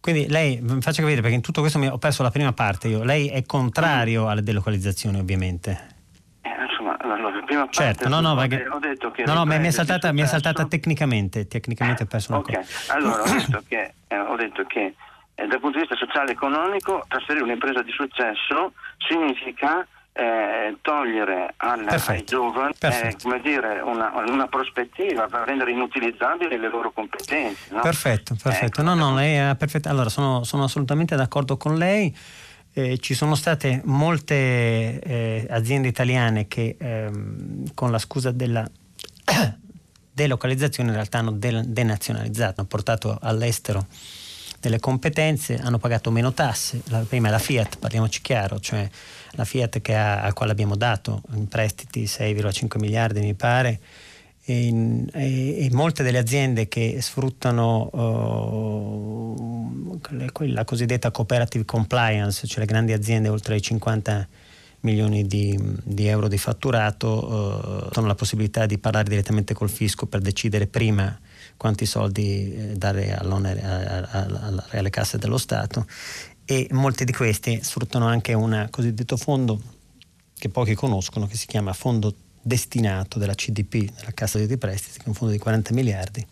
Quindi 0.00 0.28
lei, 0.28 0.60
mi 0.60 0.80
faccia 0.80 1.02
capire 1.02 1.20
perché 1.20 1.36
in 1.36 1.42
tutto 1.42 1.60
questo 1.60 1.78
mi 1.78 1.88
ho 1.88 1.98
perso 1.98 2.22
la 2.22 2.30
prima 2.30 2.52
parte 2.52 2.88
io, 2.88 3.02
lei 3.02 3.28
è 3.28 3.44
contrario 3.44 4.28
alle 4.28 4.42
delocalizzazioni 4.42 5.18
ovviamente? 5.18 5.94
Eh, 6.42 6.50
insomma, 6.68 6.96
allora, 6.98 7.22
la 7.22 7.44
prima 7.44 7.62
parte 7.62 7.76
certo, 7.76 8.08
no, 8.08 8.20
no, 8.20 8.36
perché, 8.36 8.68
ho 8.68 8.78
detto 8.78 9.10
che... 9.10 9.24
No, 9.24 9.34
no, 9.34 9.44
mi 9.44 9.56
è 9.56 9.70
saltata, 9.70 10.12
mi 10.12 10.22
è 10.22 10.26
saltata 10.26 10.64
tecnicamente, 10.66 11.48
tecnicamente 11.48 12.04
ho 12.04 12.06
perso 12.06 12.32
una 12.32 12.40
okay. 12.40 12.54
cosa. 12.54 12.94
Allora, 12.94 13.22
ho 13.22 13.28
detto 13.28 13.62
che, 13.66 13.94
eh, 14.06 14.18
ho 14.18 14.36
detto 14.36 14.64
che 14.64 14.94
eh, 15.34 15.46
dal 15.46 15.60
punto 15.60 15.78
di 15.78 15.86
vista 15.86 15.96
sociale 15.96 16.30
e 16.30 16.32
economico 16.32 17.04
trasferire 17.08 17.44
un'impresa 17.44 17.82
di 17.82 17.90
successo 17.90 18.72
significa 18.98 19.86
eh, 20.16 20.76
togliere 20.80 21.52
alla, 21.58 22.02
ai 22.06 22.24
giovani 22.24 22.72
eh, 22.80 23.16
dire, 23.42 23.80
una, 23.80 24.12
una, 24.26 24.46
prospettiva 24.48 25.26
per 25.26 25.42
rendere 25.46 25.72
inutilizzabili 25.72 26.56
le 26.56 26.70
loro 26.70 26.90
competenze. 26.90 27.74
No? 27.74 27.82
Perfetto, 27.82 28.34
perfetto. 28.42 28.80
Ecco. 28.80 28.82
No, 28.82 28.94
no, 28.94 29.14
lei 29.14 29.34
è 29.34 29.54
perfetta. 29.56 29.90
Allora, 29.90 30.08
sono, 30.08 30.42
sono, 30.44 30.64
assolutamente 30.64 31.16
d'accordo 31.16 31.58
con 31.58 31.76
lei. 31.76 32.16
Eh, 32.72 32.98
ci 32.98 33.14
sono 33.14 33.34
state 33.34 33.82
molte 33.84 35.00
eh, 35.00 35.46
aziende 35.50 35.88
italiane 35.88 36.48
che 36.48 36.76
ehm, 36.78 37.74
con 37.74 37.90
la 37.90 37.98
scusa 37.98 38.30
della 38.30 38.66
delocalizzazione 40.12 40.88
in 40.88 40.94
realtà 40.94 41.18
hanno 41.18 41.32
denazionalizzato, 41.32 42.60
hanno 42.60 42.68
portato 42.68 43.18
all'estero 43.20 43.86
delle 44.60 44.80
competenze, 44.80 45.58
hanno 45.58 45.78
pagato 45.78 46.10
meno 46.10 46.32
tasse. 46.32 46.82
La 46.88 47.00
prima 47.00 47.28
è 47.28 47.30
la 47.30 47.38
Fiat, 47.38 47.78
parliamoci 47.78 48.20
chiaro, 48.20 48.60
cioè 48.60 48.88
la 49.32 49.44
Fiat 49.44 49.80
che 49.80 49.94
ha, 49.94 50.22
a 50.22 50.32
quale 50.32 50.52
abbiamo 50.52 50.76
dato 50.76 51.22
in 51.34 51.48
prestiti 51.48 52.04
6,5 52.04 52.78
miliardi 52.78 53.20
mi 53.20 53.34
pare 53.34 53.80
e, 54.48 55.04
e, 55.12 55.64
e 55.64 55.68
molte 55.72 56.04
delle 56.04 56.18
aziende 56.18 56.68
che 56.68 56.98
sfruttano 57.00 57.90
uh, 57.92 60.00
la 60.46 60.64
cosiddetta 60.64 61.10
cooperative 61.10 61.64
compliance, 61.64 62.46
cioè 62.46 62.60
le 62.60 62.66
grandi 62.66 62.92
aziende 62.92 63.28
oltre 63.28 63.54
ai 63.54 63.62
50 63.62 64.28
milioni 64.80 65.26
di, 65.26 65.58
di 65.82 66.06
euro 66.06 66.28
di 66.28 66.38
fatturato, 66.38 67.08
uh, 67.08 67.88
hanno 67.92 68.06
la 68.06 68.14
possibilità 68.14 68.66
di 68.66 68.78
parlare 68.78 69.08
direttamente 69.08 69.52
col 69.52 69.68
fisco 69.68 70.06
per 70.06 70.20
decidere 70.20 70.68
prima 70.68 71.18
quanti 71.56 71.86
soldi 71.86 72.54
eh, 72.54 72.74
dare 72.76 73.14
alle 73.16 74.90
casse 74.90 75.18
dello 75.18 75.38
Stato 75.38 75.86
e 76.44 76.68
molti 76.70 77.04
di 77.04 77.12
questi 77.12 77.60
sfruttano 77.62 78.06
anche 78.06 78.32
un 78.32 78.68
cosiddetto 78.70 79.16
fondo 79.16 79.60
che 80.38 80.48
pochi 80.48 80.74
conoscono 80.74 81.26
che 81.26 81.36
si 81.36 81.46
chiama 81.46 81.72
fondo 81.72 82.14
destinato 82.42 83.18
della 83.18 83.34
CDP, 83.34 83.90
della 83.92 84.12
Cassa 84.14 84.38
dei 84.38 84.56
Prestiti, 84.56 84.98
che 84.98 85.04
è 85.04 85.08
un 85.08 85.14
fondo 85.14 85.32
di 85.32 85.38
40 85.40 85.74
miliardi 85.74 86.24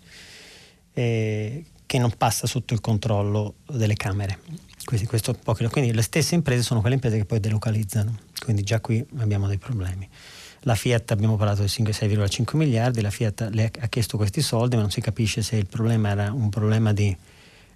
eh, 0.93 1.64
che 1.87 1.99
non 1.99 2.12
passa 2.16 2.47
sotto 2.47 2.72
il 2.72 2.81
controllo 2.81 3.57
delle 3.66 3.95
Camere. 3.95 4.39
Quindi, 4.85 5.07
questo, 5.07 5.37
quindi 5.70 5.93
le 5.93 6.03
stesse 6.03 6.35
imprese 6.35 6.62
sono 6.62 6.81
quelle 6.81 6.95
imprese 6.95 7.16
che 7.16 7.25
poi 7.25 7.41
delocalizzano, 7.41 8.18
quindi 8.43 8.62
già 8.62 8.81
qui 8.81 9.05
abbiamo 9.18 9.49
dei 9.49 9.59
problemi. 9.59 10.09
La 10.67 10.75
Fiat 10.75 11.11
abbiamo 11.11 11.37
parlato 11.37 11.61
di 11.61 11.69
6,5 11.69 12.57
miliardi, 12.57 13.03
la 13.03 13.11
Fiat 13.11 13.51
le 13.53 13.71
ha 13.81 13.87
chiesto 13.89 14.17
questi 14.17 14.41
soldi, 14.41 14.77
ma 14.77 14.81
non 14.81 14.91
si 14.91 15.03
capisce 15.03 15.43
se 15.43 15.57
il 15.57 15.67
problema 15.67 16.09
era 16.09 16.33
un 16.33 16.49
problema 16.49 16.95
di 16.95 17.15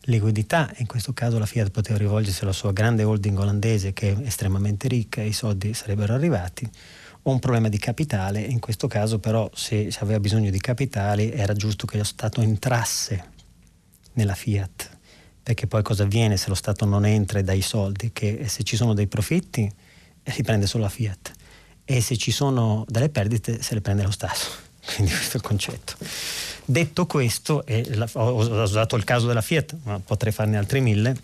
liquidità, 0.05 0.73
in 0.79 0.87
questo 0.87 1.13
caso 1.13 1.39
la 1.39 1.45
Fiat 1.45 1.69
poteva 1.71 1.99
rivolgersi 1.99 2.45
alla 2.45 2.53
sua 2.55 2.73
grande 2.73 3.03
holding 3.03 3.39
olandese 3.39 3.93
che 3.93 4.13
è 4.13 4.27
estremamente 4.27 4.89
ricca 4.89 5.21
e 5.21 5.27
i 5.27 5.35
soldi 5.35 5.75
sarebbero 5.75 6.15
arrivati, 6.15 6.67
o 7.25 7.31
un 7.31 7.39
problema 7.41 7.69
di 7.69 7.77
capitale, 7.77 8.41
in 8.41 8.59
questo 8.59 8.87
caso 8.87 9.19
però 9.19 9.51
se, 9.53 9.91
se 9.91 9.99
aveva 10.01 10.19
bisogno 10.19 10.49
di 10.49 10.59
capitali 10.59 11.31
era 11.31 11.53
giusto 11.53 11.85
che 11.85 11.99
lo 11.99 12.05
Stato 12.05 12.41
entrasse 12.41 13.23
nella 14.15 14.35
Fiat, 14.35 14.97
perché 15.43 15.67
poi 15.67 15.83
cosa 15.83 16.05
avviene 16.05 16.39
se 16.39 16.49
lo 16.49 16.55
Stato 16.55 16.87
non 16.87 17.05
entra 17.05 17.39
e 17.39 17.43
dà 17.43 17.53
i 17.53 17.61
soldi? 17.61 18.13
Che 18.15 18.49
se 18.49 18.63
ci 18.63 18.77
sono 18.77 18.95
dei 18.95 19.09
profitti 19.09 19.71
si 20.25 20.43
prende 20.43 20.67
solo 20.67 20.85
la 20.85 20.89
Fiat 20.89 21.37
e 21.91 22.03
se 22.03 22.19
ci 22.19 22.31
sono 22.31 22.85
delle 22.87 23.09
perdite 23.09 23.63
se 23.63 23.73
le 23.73 23.81
prende 23.81 24.03
lo 24.03 24.11
Stato. 24.11 24.67
Quindi 24.95 25.11
questo 25.11 25.33
è 25.33 25.37
il 25.37 25.43
concetto. 25.43 25.95
Detto 26.67 27.07
questo, 27.07 27.65
la, 27.67 28.07
ho 28.13 28.35
usato 28.35 28.95
il 28.97 29.05
caso 29.05 29.27
della 29.27 29.41
Fiat, 29.41 29.75
ma 29.85 29.99
potrei 29.99 30.31
farne 30.31 30.59
altri 30.59 30.83
mille 30.83 31.17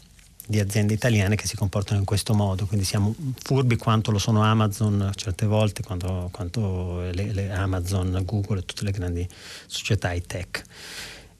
di 0.46 0.60
aziende 0.60 0.94
italiane 0.94 1.36
che 1.36 1.46
si 1.46 1.54
comportano 1.54 1.98
in 1.98 2.06
questo 2.06 2.34
modo, 2.34 2.66
quindi 2.66 2.84
siamo 2.84 3.14
furbi 3.42 3.76
quanto 3.76 4.10
lo 4.10 4.18
sono 4.18 4.42
Amazon 4.42 5.10
certe 5.14 5.46
volte, 5.46 5.82
quanto, 5.82 6.28
quanto 6.32 7.00
le, 7.12 7.32
le 7.32 7.50
Amazon, 7.50 8.22
Google 8.24 8.60
e 8.60 8.64
tutte 8.64 8.84
le 8.84 8.90
grandi 8.90 9.28
società 9.66 10.12
high 10.12 10.24
tech. 10.26 10.62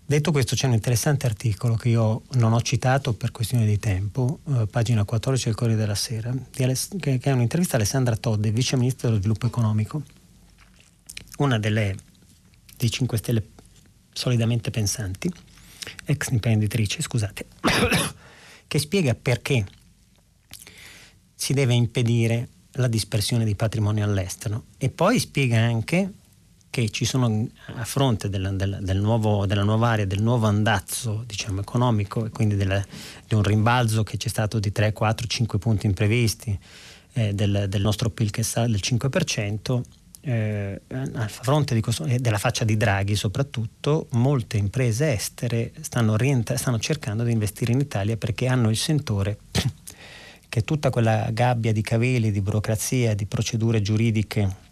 Detto 0.06 0.32
questo 0.32 0.54
c'è 0.54 0.66
un 0.66 0.74
interessante 0.74 1.24
articolo 1.24 1.76
che 1.76 1.88
io 1.88 2.24
non 2.32 2.52
ho 2.52 2.60
citato 2.60 3.14
per 3.14 3.30
questione 3.30 3.64
di 3.64 3.78
tempo, 3.78 4.40
eh, 4.48 4.66
pagina 4.66 5.02
14 5.02 5.44
del 5.46 5.54
Corriere 5.54 5.80
della 5.80 5.94
Sera, 5.94 6.30
Aless- 6.58 6.98
che, 7.00 7.16
che, 7.16 7.30
è 7.30 7.32
un'intervista 7.32 7.74
a 7.74 7.78
Alessandra 7.78 8.14
Todde, 8.14 8.50
vice 8.50 8.76
ministro 8.76 9.08
dello 9.08 9.20
sviluppo 9.20 9.46
economico, 9.46 10.02
una 11.38 11.58
delle 11.58 11.96
dei 12.76 12.90
5 12.90 13.16
Stelle 13.16 13.48
solidamente 14.12 14.70
pensanti, 14.70 15.32
ex 16.04 16.28
imprenditrice, 16.28 17.00
scusate, 17.00 17.46
che 18.68 18.78
spiega 18.78 19.14
perché 19.14 19.64
si 21.34 21.54
deve 21.54 21.72
impedire 21.72 22.48
la 22.72 22.88
dispersione 22.88 23.46
di 23.46 23.54
patrimonio 23.54 24.04
all'estero. 24.04 24.64
E 24.76 24.90
poi 24.90 25.18
spiega 25.18 25.60
anche 25.60 26.12
che 26.74 26.90
ci 26.90 27.04
sono 27.04 27.46
a 27.66 27.84
fronte 27.84 28.28
della, 28.28 28.50
della, 28.50 28.80
del 28.80 28.98
nuovo, 28.98 29.46
della 29.46 29.62
nuova 29.62 29.90
area, 29.90 30.06
del 30.06 30.20
nuovo 30.20 30.48
andazzo 30.48 31.22
diciamo, 31.24 31.60
economico 31.60 32.26
e 32.26 32.30
quindi 32.30 32.56
della, 32.56 32.84
di 33.28 33.34
un 33.36 33.44
rimbalzo 33.44 34.02
che 34.02 34.16
c'è 34.16 34.26
stato 34.26 34.58
di 34.58 34.72
3, 34.72 34.92
4, 34.92 35.24
5 35.24 35.58
punti 35.60 35.86
imprevisti 35.86 36.58
eh, 37.12 37.32
del, 37.32 37.66
del 37.68 37.80
nostro 37.80 38.10
PIL 38.10 38.30
che 38.30 38.42
sale 38.42 38.72
del 38.72 38.80
5%, 38.82 39.80
eh, 40.22 40.80
a 40.88 41.28
fronte 41.28 41.80
questo, 41.80 42.06
della 42.18 42.38
faccia 42.38 42.64
di 42.64 42.76
Draghi 42.76 43.14
soprattutto, 43.14 44.08
molte 44.10 44.56
imprese 44.56 45.12
estere 45.12 45.70
stanno, 45.80 46.16
rientra- 46.16 46.56
stanno 46.56 46.80
cercando 46.80 47.22
di 47.22 47.30
investire 47.30 47.70
in 47.70 47.78
Italia 47.78 48.16
perché 48.16 48.48
hanno 48.48 48.68
il 48.68 48.76
sentore 48.76 49.38
che 50.48 50.62
tutta 50.62 50.90
quella 50.90 51.28
gabbia 51.30 51.72
di 51.72 51.82
caveli, 51.82 52.32
di 52.32 52.40
burocrazia, 52.40 53.14
di 53.14 53.26
procedure 53.26 53.80
giuridiche 53.80 54.62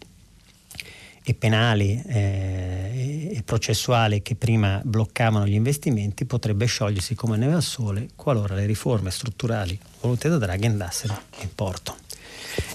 e 1.25 1.33
penali 1.33 2.01
eh, 2.05 3.31
e 3.35 3.43
processuali 3.43 4.21
che 4.21 4.35
prima 4.35 4.81
bloccavano 4.83 5.47
gli 5.47 5.53
investimenti 5.53 6.25
potrebbe 6.25 6.65
sciogliersi 6.65 7.15
come 7.15 7.37
neve 7.37 7.53
al 7.53 7.63
sole 7.63 8.09
qualora 8.15 8.55
le 8.55 8.65
riforme 8.65 9.09
strutturali 9.09 9.79
volute 10.01 10.29
da 10.29 10.37
Draghi 10.37 10.65
andassero 10.65 11.17
in 11.41 11.53
porto. 11.55 11.95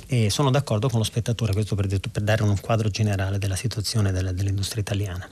E 0.06 0.30
sono 0.30 0.50
d'accordo 0.50 0.88
con 0.88 0.98
lo 0.98 1.04
spettatore, 1.04 1.52
questo 1.52 1.74
per, 1.74 1.86
per 1.86 2.22
dare 2.22 2.42
un 2.42 2.58
quadro 2.60 2.88
generale 2.88 3.38
della 3.38 3.56
situazione 3.56 4.10
della, 4.10 4.32
dell'industria 4.32 4.80
italiana. 4.80 5.28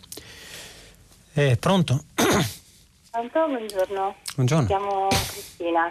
Eh, 1.32 1.56
pronto? 1.56 2.04
Pronto, 3.10 3.46
buongiorno. 3.46 4.14
Buongiorno. 4.34 4.66
Chiamo 4.66 5.08
Cristina. 5.08 5.90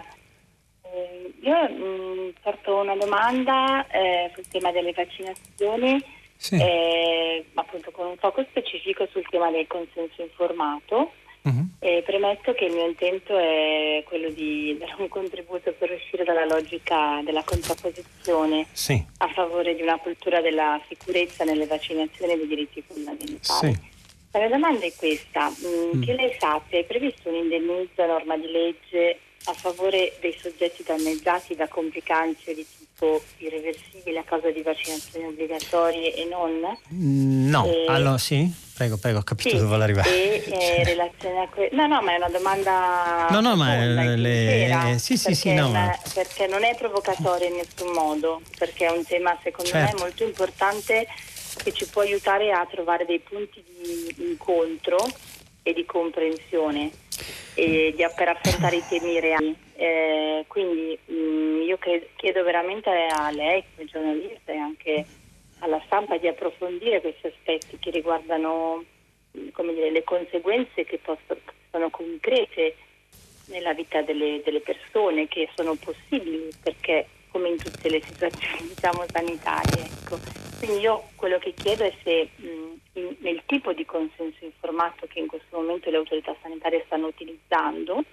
Eh, 0.82 1.34
io 1.40 1.68
mh, 1.68 1.74
mm, 1.74 2.28
porto 2.40 2.76
una 2.82 2.94
domanda 2.94 3.84
eh, 3.88 4.30
sul 4.32 4.46
tema 4.46 4.70
delle 4.70 4.92
vaccinazioni, 4.92 6.00
sì. 6.36 6.56
eh, 6.56 7.44
appunto 7.54 7.90
con 7.90 8.06
un 8.06 8.16
foco 8.16 8.44
specifico 8.48 9.06
sul 9.10 9.26
tema 9.28 9.50
del 9.50 9.66
consenso 9.66 10.22
informato. 10.22 11.12
Uh-huh. 11.42 11.68
E 11.78 12.02
premetto 12.04 12.54
che 12.54 12.64
il 12.64 12.72
mio 12.72 12.88
intento 12.88 13.38
è 13.38 14.02
quello 14.08 14.30
di 14.30 14.76
dare 14.80 14.94
un 14.98 15.06
contributo 15.08 15.72
per 15.78 15.92
uscire 15.92 16.24
dalla 16.24 16.44
logica 16.44 17.20
della 17.22 17.44
contrapposizione 17.44 18.66
sì. 18.72 19.00
a 19.18 19.28
favore 19.28 19.76
di 19.76 19.82
una 19.82 19.96
cultura 19.98 20.40
della 20.40 20.80
sicurezza 20.88 21.44
nelle 21.44 21.66
vaccinazioni 21.66 22.32
e 22.32 22.36
dei 22.36 22.46
diritti 22.48 22.82
fondamentali. 22.82 23.40
Sì. 23.40 23.94
La 24.32 24.40
mia 24.40 24.48
domanda 24.48 24.86
è 24.86 24.92
questa, 24.96 25.48
mm. 25.48 26.02
che 26.02 26.14
lei 26.14 26.36
sappia, 26.36 26.80
è 26.80 26.84
previsto 26.84 27.28
un 27.28 27.36
indennizzo 27.36 28.02
a 28.02 28.06
norma 28.06 28.36
di 28.36 28.50
legge 28.50 29.20
a 29.46 29.52
favore 29.52 30.16
dei 30.20 30.36
soggetti 30.40 30.82
danneggiati 30.82 31.54
da 31.54 31.68
complicanze 31.68 32.54
di 32.54 32.66
tipo 32.78 33.22
irreversibile 33.38 34.20
a 34.20 34.24
causa 34.24 34.50
di 34.50 34.62
vaccinazioni 34.62 35.26
obbligatorie 35.26 36.14
e 36.14 36.24
non? 36.24 36.76
No, 36.88 37.66
e... 37.66 37.84
allora 37.88 38.18
sì, 38.18 38.50
prego, 38.74 38.96
prego, 38.96 39.18
ho 39.18 39.22
capito 39.22 39.50
sì, 39.50 39.54
dove 39.56 39.68
vuole 39.68 39.84
arrivare. 39.84 40.08
E 40.10 40.44
eh, 40.50 40.84
relazione 40.84 41.42
a 41.42 41.48
que- 41.48 41.70
no, 41.72 41.86
no, 41.86 42.02
ma 42.02 42.12
è 42.12 42.16
una 42.16 42.28
domanda. 42.28 43.28
No, 43.30 43.40
no, 43.40 43.54
ma 43.54 43.76
le... 43.76 44.92
eh, 44.92 44.98
sì, 44.98 45.16
sì, 45.16 45.34
sì, 45.34 45.54
no, 45.54 45.70
ma... 45.70 45.96
perché 46.12 46.46
non 46.46 46.64
è 46.64 46.74
provocatoria 46.74 47.48
in 47.48 47.56
nessun 47.56 47.92
modo, 47.92 48.40
perché 48.58 48.86
è 48.86 48.90
un 48.90 49.04
tema 49.04 49.38
secondo 49.42 49.70
certo. 49.70 49.96
me 49.96 50.02
molto 50.02 50.24
importante 50.24 51.06
che 51.62 51.72
ci 51.72 51.86
può 51.86 52.02
aiutare 52.02 52.50
a 52.52 52.66
trovare 52.68 53.06
dei 53.06 53.20
punti 53.20 53.62
di 53.64 54.14
incontro 54.18 54.98
e 55.62 55.72
di 55.72 55.84
comprensione 55.84 56.90
e 57.54 57.94
per 58.14 58.28
affrontare 58.28 58.76
i 58.76 58.84
temi 58.88 59.20
reali. 59.20 59.56
Eh, 59.76 60.44
quindi 60.48 60.98
mh, 61.06 61.14
mm, 61.14 61.62
io 61.62 61.78
chiedo 62.16 62.42
veramente 62.42 62.90
a 62.90 63.30
lei 63.30 63.62
come 63.74 63.88
giornalista 63.88 64.52
e 64.52 64.56
anche 64.56 65.04
alla 65.60 65.80
stampa 65.86 66.18
di 66.18 66.28
approfondire 66.28 67.00
questi 67.00 67.26
aspetti 67.26 67.78
che 67.78 67.90
riguardano 67.90 68.84
mm, 69.36 69.48
dire, 69.72 69.90
le 69.90 70.04
conseguenze 70.04 70.84
che 70.84 70.98
possono, 70.98 71.40
sono 71.70 71.90
concrete 71.90 72.76
nella 73.46 73.74
vita 73.74 74.02
delle, 74.02 74.42
delle, 74.44 74.60
persone, 74.60 75.28
che 75.28 75.48
sono 75.54 75.74
possibili 75.76 76.48
perché 76.62 77.06
come 77.28 77.48
in 77.50 77.56
tutte 77.56 77.88
le 77.88 78.02
situazioni 78.02 78.68
diciamo, 78.74 79.04
sanitarie. 79.10 79.84
Ecco. 79.84 80.18
Quindi 80.58 80.80
io 80.80 81.08
quello 81.16 81.38
che 81.38 81.52
chiedo 81.52 81.84
è 81.84 81.92
se 82.02 82.28
mh, 82.36 82.46
mm, 82.46 82.72
nel 83.18 83.42
tipo 83.46 83.72
di 83.72 83.84
consenso 83.84 84.44
informato 84.44 85.06
che 85.06 85.18
in 85.18 85.26
questo 85.26 85.58
momento 85.58 85.90
le 85.90 85.96
autorità 85.96 86.34
sanitarie 86.42 86.84
stanno 86.86 87.06
utilizzando 87.06 88.04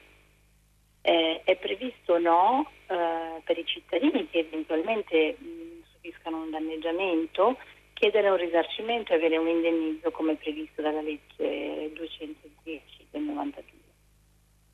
eh, 1.01 1.41
è 1.43 1.55
previsto 1.57 2.13
o 2.13 2.17
no 2.19 2.69
eh, 2.87 3.41
per 3.43 3.57
i 3.57 3.65
cittadini 3.65 4.27
che 4.29 4.39
eventualmente 4.39 5.35
mh, 5.37 5.83
subiscano 5.91 6.43
un 6.43 6.49
danneggiamento 6.49 7.57
chiedere 7.93 8.29
un 8.29 8.37
risarcimento 8.37 9.13
e 9.13 9.15
avere 9.15 9.37
un 9.37 9.47
indennizzo 9.47 10.11
come 10.11 10.35
previsto 10.35 10.81
dalla 10.81 11.01
legge 11.01 11.91
210 11.93 13.07
del 13.11 13.21
92. 13.21 13.63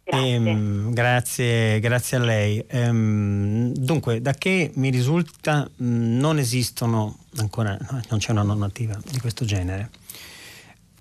Grazie. 0.04 0.34
Ehm, 0.34 0.94
grazie, 0.94 1.80
grazie, 1.80 2.18
a 2.18 2.20
lei. 2.22 2.66
Ehm, 2.68 3.72
dunque, 3.74 4.22
da 4.22 4.34
che 4.34 4.72
mi 4.76 4.90
risulta 4.90 5.70
non 5.78 6.40
esistono 6.40 7.20
ancora, 7.38 7.78
non 8.10 8.18
c'è 8.18 8.32
una 8.32 8.42
normativa 8.42 8.98
di 9.06 9.20
questo 9.20 9.46
genere, 9.46 9.92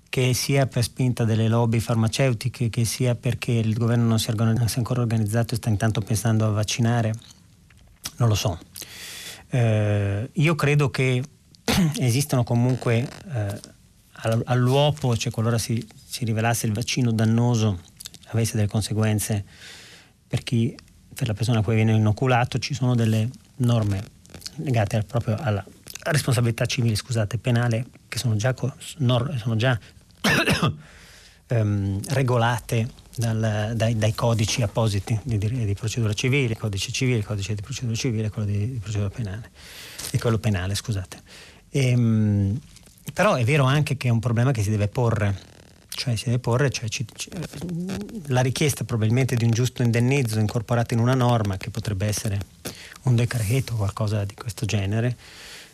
che 0.09 0.33
sia 0.33 0.65
per 0.65 0.83
spinta 0.83 1.23
delle 1.23 1.47
lobby 1.47 1.79
farmaceutiche, 1.79 2.69
che 2.69 2.83
sia 2.83 3.15
perché 3.15 3.51
il 3.51 3.75
governo 3.75 4.07
non 4.07 4.19
si, 4.19 4.29
è 4.29 4.77
ancora 4.77 5.01
organizzato 5.01 5.53
e 5.53 5.57
sta 5.57 5.69
intanto 5.69 6.01
pensando 6.01 6.45
a 6.45 6.49
vaccinare, 6.49 7.13
non 8.17 8.27
lo 8.27 8.35
so. 8.35 8.59
Eh, 9.49 10.29
io 10.31 10.55
credo 10.55 10.89
che 10.89 11.23
esistano 11.99 12.43
comunque 12.43 13.07
eh, 13.33 13.59
all'uopo, 14.45 15.15
cioè 15.15 15.31
qualora 15.31 15.57
si, 15.57 15.85
si 16.05 16.25
rivelasse 16.25 16.65
il 16.65 16.73
vaccino 16.73 17.11
dannoso 17.11 17.79
avesse 18.31 18.55
delle 18.55 18.67
conseguenze 18.67 19.45
per 20.27 20.43
chi, 20.43 20.75
per 21.13 21.27
la 21.27 21.33
persona 21.33 21.59
a 21.59 21.63
cui 21.63 21.75
viene 21.75 21.93
inoculato, 21.93 22.59
ci 22.59 22.73
sono 22.73 22.95
delle 22.95 23.29
norme 23.57 24.17
legate 24.55 25.03
proprio 25.03 25.35
alla 25.35 25.63
responsabilità 26.03 26.65
civile, 26.65 26.95
scusate, 26.95 27.37
penale, 27.37 27.87
che 28.07 28.17
sono 28.17 28.35
già, 28.35 28.53
sono 28.57 29.55
già 29.55 29.77
um, 31.47 31.99
regolate 32.09 32.89
dal, 33.15 33.73
dai, 33.75 33.97
dai, 33.97 34.13
codici 34.13 34.61
appositi 34.61 35.19
di, 35.23 35.37
di, 35.37 35.73
procedura 35.73 36.13
civile, 36.13 36.55
codice 36.57 36.91
civile, 36.91 37.23
codice 37.23 37.55
di 37.55 37.61
procedura 37.61 37.95
civile, 37.95 38.29
quello 38.29 38.47
di, 38.47 38.71
di 38.73 38.77
procedura 38.77 39.09
penale, 39.09 39.51
e 40.11 40.19
quello 40.19 40.37
penale, 40.37 40.75
scusate. 40.75 41.21
E, 41.69 41.93
um, 41.95 42.59
però 43.13 43.35
è 43.35 43.43
vero 43.43 43.65
anche 43.65 43.97
che 43.97 44.07
è 44.07 44.11
un 44.11 44.19
problema 44.19 44.51
che 44.51 44.63
si 44.63 44.69
deve 44.69 44.87
porre 44.87 45.57
cioè 45.99 46.15
si 46.15 46.25
deve 46.25 46.39
porre 46.39 46.69
cioè, 46.69 46.87
ci, 46.87 47.05
ci, 47.13 47.29
la 48.27 48.39
richiesta 48.39 48.85
probabilmente 48.85 49.35
di 49.35 49.43
un 49.43 49.51
giusto 49.51 49.83
indennizzo 49.83 50.39
incorporato 50.39 50.93
in 50.93 51.01
una 51.01 51.13
norma 51.13 51.57
che 51.57 51.71
potrebbe 51.71 52.05
essere 52.05 52.39
un 53.03 53.15
decreto 53.15 53.73
o 53.73 53.77
qualcosa 53.77 54.23
di 54.23 54.33
questo 54.33 54.65
genere 54.65 55.17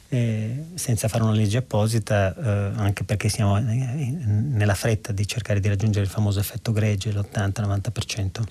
eh, 0.10 0.66
senza 0.76 1.08
fare 1.08 1.24
una 1.24 1.34
legge 1.34 1.58
apposita 1.58 2.36
eh, 2.36 2.72
anche 2.76 3.04
perché 3.04 3.30
siamo 3.30 3.58
nella 3.58 4.76
fretta 4.76 5.12
di 5.12 5.28
cercare 5.28 5.60
di 5.60 5.68
raggiungere 5.68 6.06
il 6.06 6.12
famoso 6.12 6.40
effetto 6.40 6.72
gregge 6.72 7.12
l'80-90% 7.12 8.44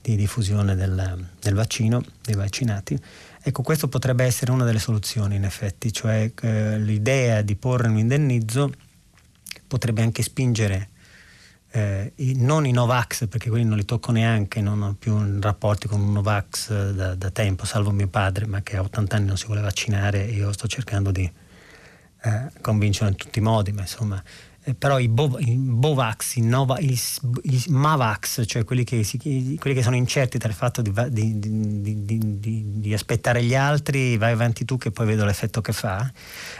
di 0.00 0.16
diffusione 0.16 0.74
del, 0.74 1.28
del 1.40 1.54
vaccino 1.54 2.02
dei 2.22 2.34
vaccinati. 2.34 2.98
Ecco 3.42 3.62
questo 3.62 3.88
potrebbe 3.88 4.24
essere 4.24 4.50
una 4.50 4.64
delle 4.64 4.78
soluzioni 4.78 5.36
in 5.36 5.44
effetti 5.44 5.92
cioè 5.92 6.32
eh, 6.42 6.78
l'idea 6.78 7.42
di 7.42 7.54
porre 7.54 7.88
un 7.88 7.98
indennizzo 7.98 8.72
potrebbe 9.66 10.02
anche 10.02 10.22
spingere 10.22 10.90
eh, 11.76 12.12
non 12.36 12.66
i 12.66 12.70
Novax, 12.70 13.28
perché 13.28 13.50
quelli 13.50 13.66
non 13.66 13.76
li 13.76 13.84
tocco 13.84 14.10
neanche, 14.10 14.62
non 14.62 14.80
ho 14.80 14.96
più 14.98 15.14
rapporti 15.40 15.86
con 15.86 16.00
un 16.00 16.12
Novax 16.12 16.70
eh, 16.70 16.94
da, 16.94 17.14
da, 17.14 17.30
tempo, 17.30 17.66
salvo 17.66 17.90
mio 17.90 18.08
padre, 18.08 18.46
ma 18.46 18.62
che 18.62 18.78
a 18.78 18.80
80 18.80 19.16
anni 19.16 19.26
non 19.26 19.36
si 19.36 19.44
vuole 19.44 19.60
vaccinare 19.60 20.26
e 20.26 20.32
io 20.32 20.52
sto 20.52 20.66
cercando 20.66 21.10
di 21.10 21.30
eh, 22.22 22.50
convincerlo 22.62 23.10
in 23.10 23.16
tutti 23.16 23.40
i 23.40 23.42
modi, 23.42 23.72
ma 23.72 23.82
insomma 23.82 24.22
eh, 24.68 24.74
però 24.74 24.98
i, 24.98 25.06
Bo, 25.06 25.38
i 25.38 25.54
Bovax, 25.54 26.34
i, 26.34 26.40
Nova, 26.40 26.80
i, 26.80 27.00
i, 27.42 27.64
Mavax, 27.68 28.42
cioè 28.46 28.64
quelli 28.64 28.82
che, 28.82 29.04
si, 29.04 29.16
quelli 29.16 29.76
che, 29.76 29.82
sono 29.82 29.94
incerti 29.94 30.38
dal 30.38 30.52
fatto 30.52 30.82
di, 30.82 30.92
di, 31.08 32.04
di, 32.04 32.80
di, 32.80 32.92
aspettare 32.92 33.44
gli 33.44 33.54
altri, 33.54 34.16
vai 34.16 34.32
avanti 34.32 34.64
tu 34.64 34.76
che 34.76 34.90
poi 34.90 35.06
vedo 35.06 35.24
l'effetto 35.24 35.60
che 35.60 35.72
fa. 35.72 36.10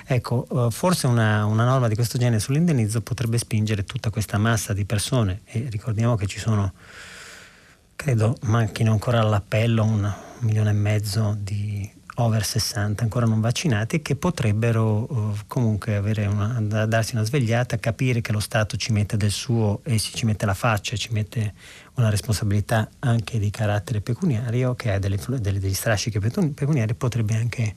Ecco, 0.07 0.47
uh, 0.49 0.71
forse 0.71 1.09
una, 1.09 1.47
una, 1.47 1.65
norma 1.65 1.89
di 1.89 1.97
questo 1.97 2.17
genere 2.17 2.39
sull'indennizzo 2.39 3.01
potrebbe 3.01 3.39
spingere 3.39 3.83
tutta 3.85 4.11
questa 4.11 4.39
massa 4.39 4.73
di 4.73 4.85
persone 4.85 5.41
e 5.45 5.67
ricordiamo 5.69 6.15
che 6.15 6.27
ci 6.27 6.39
sono, 6.39 6.75
credo 7.97 8.37
manchino 8.43 8.93
ancora 8.93 9.19
all'appello 9.19 9.83
un 9.83 10.15
milione 10.43 10.71
e 10.71 10.75
mezzo 10.75 11.37
di 11.41 11.91
over 12.17 12.45
60 12.45 13.03
ancora 13.03 13.27
non 13.27 13.41
vaccinati 13.41 14.01
che 14.01 14.17
potrebbero 14.17 15.07
uh, 15.09 15.37
comunque 15.47 15.99
una, 15.99 16.87
darsi 16.87 17.15
una 17.15 17.25
svegliata, 17.25 17.79
capire 17.79 18.21
che 18.21 18.33
lo 18.33 18.41
Stato 18.41 18.77
ci 18.77 18.93
mette 18.93 19.17
del 19.17 19.31
suo 19.31 19.81
e 19.83 19.99
ci 19.99 20.25
mette 20.25 20.47
la 20.47 20.55
faccia, 20.55 20.97
ci 20.97 21.13
mette 21.13 21.55
una 21.95 22.09
responsabilità 22.09 22.89
anche 23.01 23.39
di 23.39 23.51
carattere 23.51 24.01
pecuniario 24.01 24.75
che 24.75 24.93
ha 24.93 24.99
delle, 24.99 25.19
delle, 25.41 25.59
degli 25.59 25.75
strascichi 25.75 26.19
pecuniari, 26.19 26.95
potrebbe 26.95 27.35
anche 27.35 27.75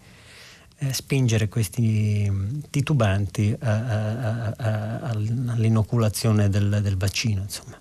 eh, 0.78 0.94
spingere 0.94 1.50
questi 1.50 2.62
titubanti 2.70 3.56
a, 3.60 3.72
a, 3.72 4.54
a, 4.56 5.00
all'inoculazione 5.02 6.50
del, 6.50 6.80
del 6.82 6.98
vaccino. 6.98 7.42
Insomma. 7.42 7.80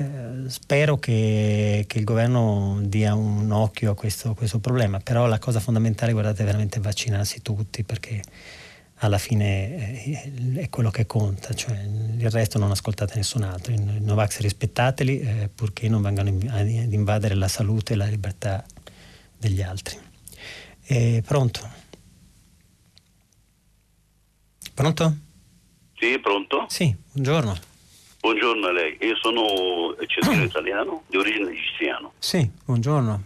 Eh, 0.00 0.48
spero 0.48 0.96
che, 0.96 1.84
che, 1.86 1.98
il 1.98 2.04
governo 2.04 2.78
dia 2.82 3.14
un 3.14 3.50
occhio 3.50 3.90
a 3.90 3.94
questo, 3.94 4.32
questo, 4.32 4.58
problema, 4.58 4.98
però 4.98 5.26
la 5.26 5.38
cosa 5.38 5.60
fondamentale 5.60 6.12
guardate, 6.12 6.40
è 6.42 6.46
veramente 6.46 6.80
vaccinarsi 6.80 7.42
tutti 7.42 7.84
perché 7.84 8.22
alla 9.02 9.18
fine 9.18 10.02
eh, 10.02 10.54
è 10.56 10.70
quello 10.70 10.90
che 10.90 11.04
conta, 11.04 11.52
cioè 11.52 11.78
il 12.16 12.30
resto 12.30 12.58
non 12.58 12.70
ascoltate 12.70 13.16
nessun 13.16 13.42
altro, 13.42 13.74
i 13.74 14.00
Novax 14.00 14.38
rispettateli 14.38 15.20
eh, 15.20 15.50
purché 15.54 15.86
non 15.90 16.00
vengano 16.00 16.30
ad 16.48 16.68
invadere 16.68 17.34
la 17.34 17.48
salute 17.48 17.92
e 17.92 17.96
la 17.96 18.06
libertà 18.06 18.64
degli 19.36 19.60
altri. 19.60 19.98
E 20.86 21.22
pronto? 21.26 21.60
Pronto? 24.72 25.16
Sì, 25.94 26.18
pronto? 26.18 26.64
Sì, 26.70 26.96
buongiorno. 27.12 27.69
Buongiorno 28.20 28.66
a 28.66 28.72
lei, 28.72 28.98
io 29.00 29.16
sono 29.16 29.96
cittadino 30.06 30.44
italiano 30.44 31.04
di 31.08 31.16
origine 31.16 31.50
egiziano. 31.50 32.12
Sì, 32.18 32.48
buongiorno. 32.66 33.22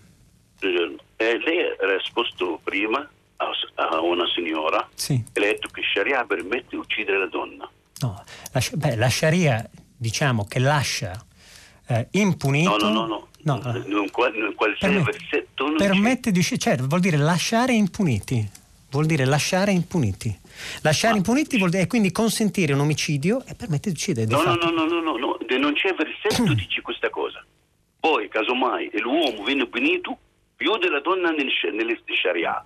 buongiorno. 0.60 0.96
Eh, 1.16 1.38
lei 1.38 1.62
ha 1.62 1.96
risposto 1.96 2.60
prima 2.62 2.98
a, 3.36 3.46
a 3.74 4.00
una 4.00 4.24
signora 4.32 4.88
sì. 4.94 5.22
e 5.32 5.40
le 5.40 5.48
ha 5.48 5.50
detto 5.50 5.68
che 5.68 5.82
Sharia 5.92 6.24
permette 6.24 6.66
di 6.70 6.76
uccidere 6.76 7.18
la 7.18 7.26
donna. 7.26 7.68
No, 8.00 8.24
la, 8.52 8.62
beh, 8.72 8.94
la 8.94 9.10
Sharia 9.10 9.68
diciamo 9.96 10.46
che 10.46 10.60
lascia 10.60 11.24
eh, 11.88 12.06
impunito... 12.12 12.76
No, 12.78 12.88
no, 12.90 13.06
no. 13.06 13.28
no. 13.42 13.60
no. 13.62 14.00
In, 14.00 14.10
qual, 14.12 14.32
in 14.36 14.54
qualsiasi 14.54 14.94
permette, 14.94 15.18
versetto 15.18 15.66
non 15.66 15.76
permette 15.76 16.30
di 16.30 16.38
uscire, 16.38 16.58
certo, 16.58 16.86
vuol 16.86 17.00
dire 17.00 17.16
lasciare 17.16 17.72
impuniti. 17.72 18.48
Vuol 18.90 19.06
dire 19.06 19.24
lasciare 19.24 19.72
impuniti. 19.72 20.38
Lasciare 20.82 21.16
impuniti 21.16 21.58
vuol 21.58 21.70
dire 21.70 21.86
quindi 21.86 22.12
consentire 22.12 22.72
un 22.72 22.80
omicidio 22.80 23.42
e 23.46 23.54
permette 23.54 23.90
di 23.90 23.96
uccidere. 23.96 24.26
No, 24.26 24.42
no, 24.42 24.54
no, 24.54 24.70
no, 24.70 24.84
no, 24.84 25.00
no, 25.00 25.16
no, 25.16 25.38
non 25.58 25.72
c'è 25.74 25.94
versetto 25.94 26.52
dice 26.54 26.80
questa 26.82 27.10
cosa. 27.10 27.44
Poi, 28.00 28.28
casomai, 28.28 28.90
l'uomo 29.00 29.44
viene 29.44 29.66
punito 29.66 30.18
più 30.56 30.76
della 30.76 31.00
donna 31.00 31.30
nel, 31.30 31.48
nelle 31.72 31.98
Sharia, 32.20 32.64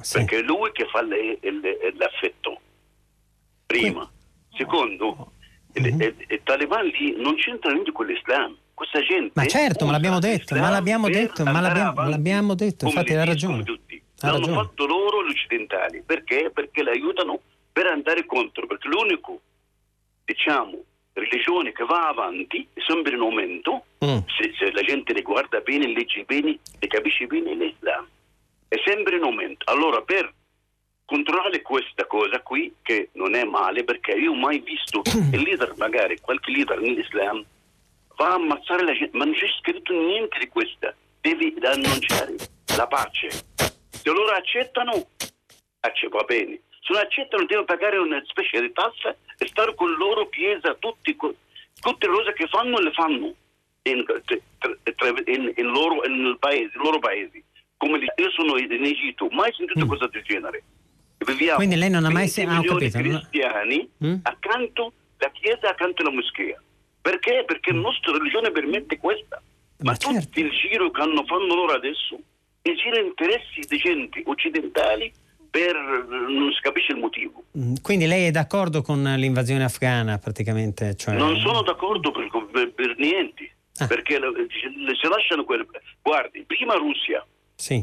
sì. 0.00 0.18
perché 0.18 0.38
è 0.38 0.42
lui 0.42 0.70
che 0.72 0.86
fa 0.86 1.02
le, 1.02 1.38
le, 1.40 1.94
l'affetto. 1.96 2.60
Prima. 3.66 4.08
Secondo, 4.56 5.32
mm-hmm. 5.78 6.00
il, 6.00 6.14
il, 6.28 6.40
Taliban 6.44 6.86
lì 6.86 7.14
non 7.20 7.34
c'entra 7.34 7.72
niente 7.72 7.92
con 7.92 8.06
l'Islam. 8.06 8.56
Questa 8.74 9.00
gente. 9.00 9.32
Ma 9.34 9.46
certo, 9.46 9.86
ma 9.86 9.92
l'abbiamo 9.92 10.18
detto, 10.18 10.54
ma 10.54 10.70
l'abbiamo 10.70 11.08
detto, 11.08 11.44
ma 11.44 11.60
l'abbiamo, 11.60 12.08
l'abbiamo 12.08 12.54
detto, 12.54 12.86
infatti 12.86 13.14
ha 13.14 13.24
ragione. 13.24 13.64
Tutti. 13.64 14.02
L'hanno 14.32 14.52
fatto 14.62 14.86
loro 14.86 15.24
gli 15.24 15.30
occidentali. 15.30 16.02
Perché? 16.04 16.50
Perché 16.52 16.82
le 16.82 16.90
aiutano 16.90 17.40
per 17.72 17.86
andare 17.86 18.24
contro, 18.24 18.66
perché 18.66 18.88
l'unico, 18.88 19.40
diciamo, 20.24 20.82
religione 21.12 21.72
che 21.72 21.84
va 21.84 22.08
avanti 22.08 22.66
è 22.72 22.80
sempre 22.86 23.14
in 23.14 23.20
aumento, 23.20 23.84
mm. 24.04 24.18
se, 24.26 24.52
se, 24.58 24.72
la 24.72 24.82
gente 24.82 25.12
le 25.12 25.22
guarda 25.22 25.60
bene, 25.60 25.86
legge 25.86 26.24
bene, 26.24 26.58
le 26.78 26.86
capisce 26.86 27.26
bene, 27.26 27.54
l'Islam. 27.54 28.06
È 28.68 28.76
sempre 28.84 29.16
in 29.16 29.22
aumento. 29.22 29.70
Allora, 29.70 30.00
per 30.02 30.32
controllare 31.04 31.62
questa 31.62 32.06
cosa 32.06 32.40
qui, 32.40 32.74
che 32.82 33.10
non 33.12 33.34
è 33.34 33.44
male, 33.44 33.84
perché 33.84 34.12
io 34.12 34.32
ho 34.32 34.34
mai 34.34 34.58
visto 34.60 35.02
il 35.32 35.40
leader, 35.40 35.74
magari 35.76 36.18
qualche 36.20 36.50
leader 36.50 36.80
nell'Islam, 36.80 37.44
va 38.16 38.30
a 38.30 38.34
ammazzare 38.34 38.84
la 38.84 38.92
gente, 38.92 39.16
ma 39.16 39.24
non 39.24 39.34
c'è 39.34 39.46
scritto 39.60 39.92
niente 39.92 40.38
di 40.38 40.48
questo. 40.48 40.92
Devi 41.20 41.54
annunciare 41.62 42.36
la 42.76 42.86
pace 42.86 43.28
se 44.06 44.12
loro 44.12 44.30
accettano, 44.36 44.92
va 46.10 46.22
bene. 46.22 46.60
Se 46.80 46.92
non 46.92 47.02
accettano 47.02 47.44
devono 47.44 47.66
pagare 47.66 47.98
una 47.98 48.22
specie 48.24 48.60
di 48.60 48.72
tassa 48.72 49.16
e 49.36 49.46
stare 49.48 49.74
con 49.74 49.90
la 49.90 49.96
loro 49.96 50.28
chiesa, 50.28 50.76
tutti, 50.78 51.16
tutte 51.16 52.06
le 52.06 52.12
cose 52.12 52.32
che 52.34 52.46
fanno 52.46 52.78
le 52.78 52.92
fanno 52.92 53.34
in, 53.82 54.04
in, 55.26 55.52
in 55.56 55.66
loro, 55.66 56.06
in 56.06 56.36
paese, 56.38 56.70
loro 56.74 57.00
paesi. 57.00 57.42
Come 57.76 57.98
io 57.98 58.30
sono 58.30 58.56
in 58.58 58.84
Egitto, 58.84 59.28
mai 59.30 59.52
sentito 59.52 59.84
mm. 59.84 59.88
cosa 59.88 60.06
del 60.06 60.22
genere. 60.22 60.62
Viviamo 61.18 61.56
Quindi 61.56 61.74
lei 61.74 61.90
non 61.90 62.04
ha 62.04 62.10
mai 62.10 62.28
sentito 62.28 62.74
ah, 62.74 62.76
cristiani 62.76 63.90
mm? 64.04 64.14
accanto 64.22 64.92
alla 65.18 65.32
chiesa, 65.32 65.70
accanto 65.70 66.02
alla 66.02 66.12
moschea. 66.12 66.62
Perché? 67.02 67.42
Perché 67.44 67.72
la 67.72 67.80
nostra 67.80 68.12
religione 68.12 68.52
permette 68.52 68.98
questa. 68.98 69.42
Ma, 69.78 69.90
Ma 69.90 69.96
certo. 69.96 70.20
tutti 70.20 70.40
il 70.40 70.50
giro 70.50 70.90
che 70.92 71.00
hanno 71.00 71.24
fanno 71.24 71.54
loro 71.54 71.72
adesso 71.72 72.18
e 72.66 72.74
c'erano 72.74 73.06
interessi 73.06 73.60
di 73.68 73.76
gente 73.78 74.22
occidentali 74.24 75.12
per 75.48 75.74
non 75.76 76.52
si 76.52 76.60
capisce 76.60 76.92
il 76.92 76.98
motivo. 76.98 77.44
Mm, 77.56 77.76
quindi 77.80 78.06
lei 78.06 78.26
è 78.26 78.30
d'accordo 78.32 78.82
con 78.82 79.02
l'invasione 79.02 79.62
afghana 79.62 80.18
praticamente? 80.18 80.96
Cioè... 80.96 81.14
Non 81.14 81.36
sono 81.36 81.62
d'accordo 81.62 82.10
per, 82.10 82.28
per, 82.50 82.72
per 82.72 82.98
niente, 82.98 83.54
ah. 83.78 83.86
perché 83.86 84.18
se 84.18 85.08
lasciano 85.08 85.44
quel... 85.44 85.64
Guardi, 86.02 86.42
prima 86.44 86.74
Russia, 86.74 87.24
sì. 87.54 87.82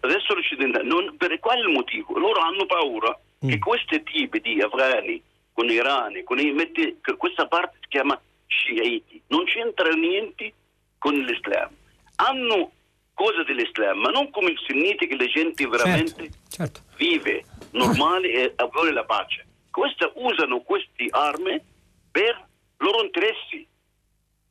adesso 0.00 0.34
l'occidentale, 0.34 0.84
non, 0.84 1.16
per 1.16 1.38
quale 1.40 1.66
motivo? 1.66 2.18
Loro 2.18 2.40
hanno 2.40 2.66
paura 2.66 3.18
mm. 3.44 3.48
che 3.48 3.58
questi 3.58 4.02
tipi 4.02 4.40
di 4.40 4.60
afghani, 4.60 5.20
con 5.54 5.70
irani, 5.70 6.22
con 6.22 6.38
i, 6.38 6.52
mette, 6.52 6.98
questa 7.16 7.46
parte 7.46 7.78
si 7.80 7.88
chiama 7.88 8.20
sciiti, 8.46 9.22
non 9.28 9.44
c'entra 9.46 9.88
niente 9.88 10.52
con 10.98 11.14
l'Islam. 11.14 11.70
Hanno 12.16 12.70
cosa 13.16 13.42
dell'Islam, 13.44 13.98
ma 13.98 14.10
non 14.10 14.30
come 14.30 14.50
il 14.50 14.58
sunniti 14.58 15.06
che 15.06 15.16
la 15.16 15.24
gente 15.24 15.66
veramente 15.66 16.30
certo, 16.48 16.48
certo. 16.48 16.80
vive 16.96 17.44
normale 17.70 18.28
e 18.30 18.54
vuole 18.70 18.92
la 18.92 19.04
pace. 19.04 19.44
Questa, 19.70 20.12
usano 20.14 20.60
queste 20.60 21.06
armi 21.10 21.58
per 22.10 22.46
loro 22.76 23.02
interessi. 23.02 23.66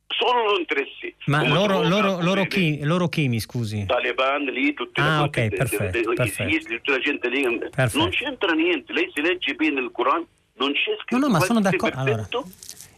Solo 0.08 0.44
loro 0.44 0.58
interessi. 0.58 1.14
Ma 1.26 1.46
loro, 1.46 1.82
loro, 1.82 2.20
loro, 2.20 2.44
chi, 2.46 2.80
loro, 2.82 3.08
chi, 3.08 3.28
mi 3.28 3.38
scusi? 3.38 3.84
Taliban 3.86 4.44
lì, 4.44 4.72
tutte 4.72 5.00
ah, 5.00 5.22
okay, 5.22 5.48
perfetto, 5.48 5.98
de, 5.98 6.14
perfetto. 6.14 6.74
tutta 6.76 6.92
la 6.92 6.98
gente 6.98 7.28
lì. 7.28 7.58
Perfetto. 7.58 7.98
Non 7.98 8.10
c'entra 8.10 8.52
niente. 8.52 8.92
Lei 8.92 9.10
si 9.12 9.20
legge 9.20 9.54
bene 9.54 9.80
il 9.80 9.90
Corano, 9.92 10.26
non 10.54 10.72
c'è 10.72 10.94
scritto. 11.02 11.18
No, 11.18 11.26
no, 11.26 11.32
ma 11.32 11.40
sono 11.40 11.60
d'accordo. 11.60 11.98
Allora. 11.98 12.28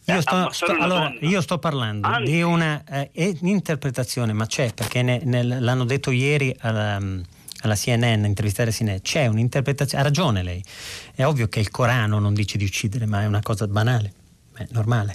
Io 0.08 0.20
sto, 0.22 0.50
sto, 0.52 0.72
allora, 0.72 1.12
io 1.20 1.40
sto 1.42 1.58
parlando 1.58 2.06
Anzi. 2.08 2.32
di 2.32 2.42
una 2.42 2.82
eh, 2.84 3.36
interpretazione, 3.42 4.32
ma 4.32 4.46
c'è, 4.46 4.72
perché 4.72 5.02
ne, 5.02 5.20
ne, 5.22 5.42
l'hanno 5.42 5.84
detto 5.84 6.10
ieri 6.10 6.54
alla, 6.60 6.98
alla 7.60 7.74
CNN, 7.74 8.24
intervistare 8.24 8.70
CNN, 8.70 8.96
c'è 9.02 9.26
un'interpretazione, 9.26 10.02
ha 10.02 10.06
ragione 10.06 10.42
lei, 10.42 10.64
è 11.14 11.26
ovvio 11.26 11.48
che 11.48 11.60
il 11.60 11.70
Corano 11.70 12.18
non 12.18 12.32
dice 12.32 12.56
di 12.56 12.64
uccidere, 12.64 13.04
ma 13.04 13.20
è 13.20 13.26
una 13.26 13.42
cosa 13.42 13.66
banale. 13.66 14.12
è 14.56 14.66
normale. 14.70 15.14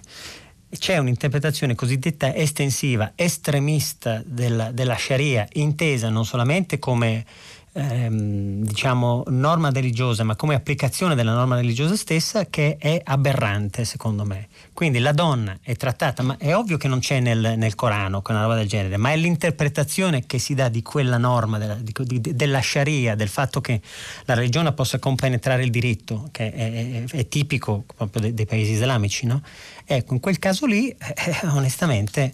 C'è 0.70 0.98
un'interpretazione 0.98 1.74
cosiddetta 1.74 2.34
estensiva, 2.34 3.14
estremista 3.16 4.22
della, 4.26 4.72
della 4.72 4.98
Sharia, 4.98 5.48
intesa 5.54 6.10
non 6.10 6.26
solamente 6.26 6.78
come 6.78 7.26
ehm, 7.74 8.64
diciamo, 8.64 9.24
norma 9.28 9.70
religiosa, 9.72 10.24
ma 10.24 10.36
come 10.36 10.56
applicazione 10.56 11.16
della 11.16 11.34
norma 11.34 11.56
religiosa 11.56 11.96
stessa 11.96 12.46
che 12.46 12.78
è 12.80 13.02
aberrante 13.04 13.86
secondo 13.86 14.24
me. 14.26 14.48
Quindi 14.74 15.00
la 15.00 15.12
donna 15.12 15.58
è 15.62 15.76
trattata, 15.76 16.24
ma 16.24 16.38
è 16.38 16.56
ovvio 16.56 16.78
che 16.78 16.88
non 16.88 17.00
c'è 17.00 17.20
nel, 17.20 17.56
nel 17.58 17.76
Corano 17.76 18.22
una 18.34 18.42
roba 18.42 18.56
del 18.56 18.68
genere, 18.68 18.98
ma 18.98 19.12
è 19.12 19.16
l'interpretazione 19.16 20.26
che 20.26 20.40
si 20.40 20.54
dà 20.54 20.70
di 20.70 20.82
quella 20.82 21.18
norma, 21.18 21.58
della, 21.58 21.76
di, 21.76 22.22
della 22.22 22.62
Sharia, 22.62 23.16
del 23.16 23.28
fatto 23.28 23.62
che 23.62 23.82
la 24.26 24.34
religione 24.34 24.74
possa 24.74 25.00
compenetrare 25.00 25.64
il 25.64 25.70
diritto, 25.70 26.30
che 26.32 26.52
è, 26.52 27.04
è, 27.04 27.18
è 27.18 27.28
tipico 27.28 27.84
proprio 27.96 28.22
dei, 28.22 28.34
dei 28.34 28.46
paesi 28.46 28.72
islamici, 28.72 29.26
no? 29.26 29.42
Ecco, 29.86 30.14
in 30.14 30.20
quel 30.20 30.40
caso 30.40 30.66
lì, 30.66 30.90
eh, 30.90 30.96
eh 31.16 31.48
onestamente, 31.48 32.34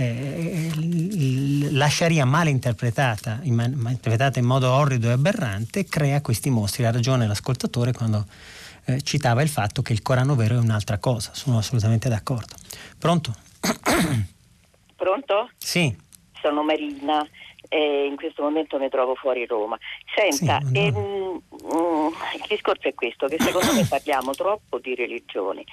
eh, 0.00 1.70
la 1.72 1.88
Sharia 1.88 2.24
mal 2.24 2.48
interpretata, 2.48 3.40
in, 3.42 3.58
interpretata 3.60 4.38
in 4.38 4.46
modo 4.46 4.70
orrido 4.70 5.08
e 5.08 5.12
aberrante, 5.12 5.84
crea 5.84 6.20
questi 6.20 6.50
mostri. 6.50 6.84
Ha 6.84 6.90
ragione 6.90 7.26
l'ascoltatore 7.26 7.92
quando 7.92 8.24
eh, 8.86 9.02
citava 9.02 9.42
il 9.42 9.48
fatto 9.48 9.82
che 9.82 9.92
il 9.92 10.02
Corano 10.02 10.34
vero 10.34 10.54
è 10.54 10.58
un'altra 10.58 10.98
cosa. 10.98 11.34
Sono 11.34 11.58
assolutamente 11.58 12.08
d'accordo. 12.08 12.54
Pronto? 12.98 13.34
Pronto? 14.96 15.50
Sì. 15.58 15.94
Sono 16.40 16.62
Marina. 16.62 17.26
e 17.68 18.06
in 18.06 18.16
questo 18.16 18.42
momento 18.42 18.78
mi 18.78 18.88
trovo 18.88 19.14
fuori 19.14 19.46
Roma. 19.46 19.78
Senta, 20.14 20.60
sì, 20.66 20.76
ehm, 20.76 20.94
mm, 20.96 22.06
il 22.34 22.44
discorso 22.48 22.88
è 22.88 22.94
questo, 22.94 23.26
che 23.28 23.36
secondo 23.38 23.72
me 23.74 23.84
parliamo 23.86 24.32
troppo 24.32 24.78
di 24.78 24.94
religioni 24.94 25.64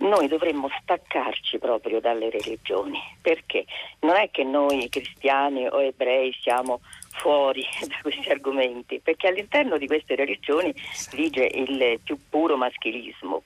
noi 0.00 0.28
dovremmo 0.28 0.68
staccarci 0.82 1.58
proprio 1.58 2.00
dalle 2.00 2.30
religioni, 2.30 2.98
perché 3.20 3.64
non 4.00 4.16
è 4.16 4.30
che 4.30 4.44
noi 4.44 4.88
cristiani 4.88 5.66
o 5.66 5.82
ebrei 5.82 6.34
siamo 6.40 6.80
fuori 7.12 7.64
da 7.86 7.96
questi 8.02 8.28
argomenti, 8.30 9.00
perché 9.00 9.28
all'interno 9.28 9.76
di 9.76 9.86
queste 9.86 10.14
religioni 10.14 10.74
vige 11.12 11.44
il 11.52 12.00
più 12.02 12.18
puro 12.28 12.56
maschilismo 12.56 13.42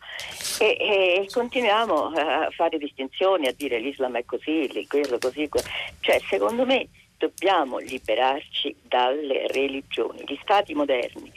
e, 0.60 0.76
e 0.78 1.28
continuiamo 1.32 2.12
a 2.14 2.50
fare 2.50 2.78
distinzioni, 2.78 3.46
a 3.46 3.52
dire 3.52 3.78
l'Islam 3.78 4.16
è 4.16 4.24
così, 4.24 4.68
quello 4.88 5.18
così, 5.18 5.48
quello. 5.48 5.66
cioè 6.00 6.20
secondo 6.28 6.64
me 6.64 6.88
dobbiamo 7.16 7.78
liberarci 7.78 8.74
dalle 8.82 9.46
religioni, 9.48 10.22
gli 10.26 10.38
stati 10.42 10.74
moderni 10.74 11.32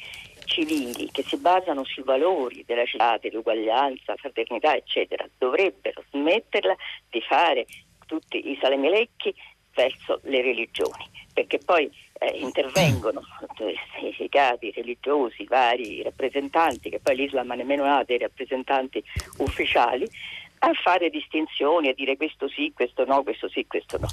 civili 0.48 1.10
che 1.12 1.22
si 1.22 1.38
basano 1.38 1.84
sui 1.84 2.04
valori 2.04 2.64
della 2.66 2.86
città, 2.86 3.18
dell'uguaglianza, 3.22 4.16
fraternità, 4.16 4.76
eccetera, 4.76 5.28
dovrebbero 5.38 6.04
smetterla 6.10 6.76
di 7.10 7.22
fare 7.22 7.66
tutti 8.08 8.50
i 8.50 8.58
salemilecchi 8.60 9.36
verso 9.76 10.20
le 10.24 10.42
religioni, 10.42 11.08
perché 11.32 11.60
poi 11.60 11.88
eh, 12.20 12.38
intervengono 12.40 13.22
i 14.18 14.30
capi 14.30 14.72
religiosi, 14.72 15.44
i 15.44 15.48
vari 15.48 16.02
rappresentanti, 16.02 16.90
che 16.90 17.00
poi 17.00 17.16
l'Islam 17.16 17.54
nemmeno 17.54 17.84
ha 17.84 18.04
dei 18.04 18.18
rappresentanti 18.18 19.04
ufficiali, 19.38 20.08
a 20.60 20.74
fare 20.74 21.12
distinzioni, 21.12 21.90
a 21.90 21.94
dire 21.94 22.18
questo 22.18 22.48
sì, 22.48 22.72
questo 22.74 23.06
no, 23.06 23.22
questo 23.22 23.48
sì, 23.50 23.68
questo 23.68 24.00
no. 24.00 24.08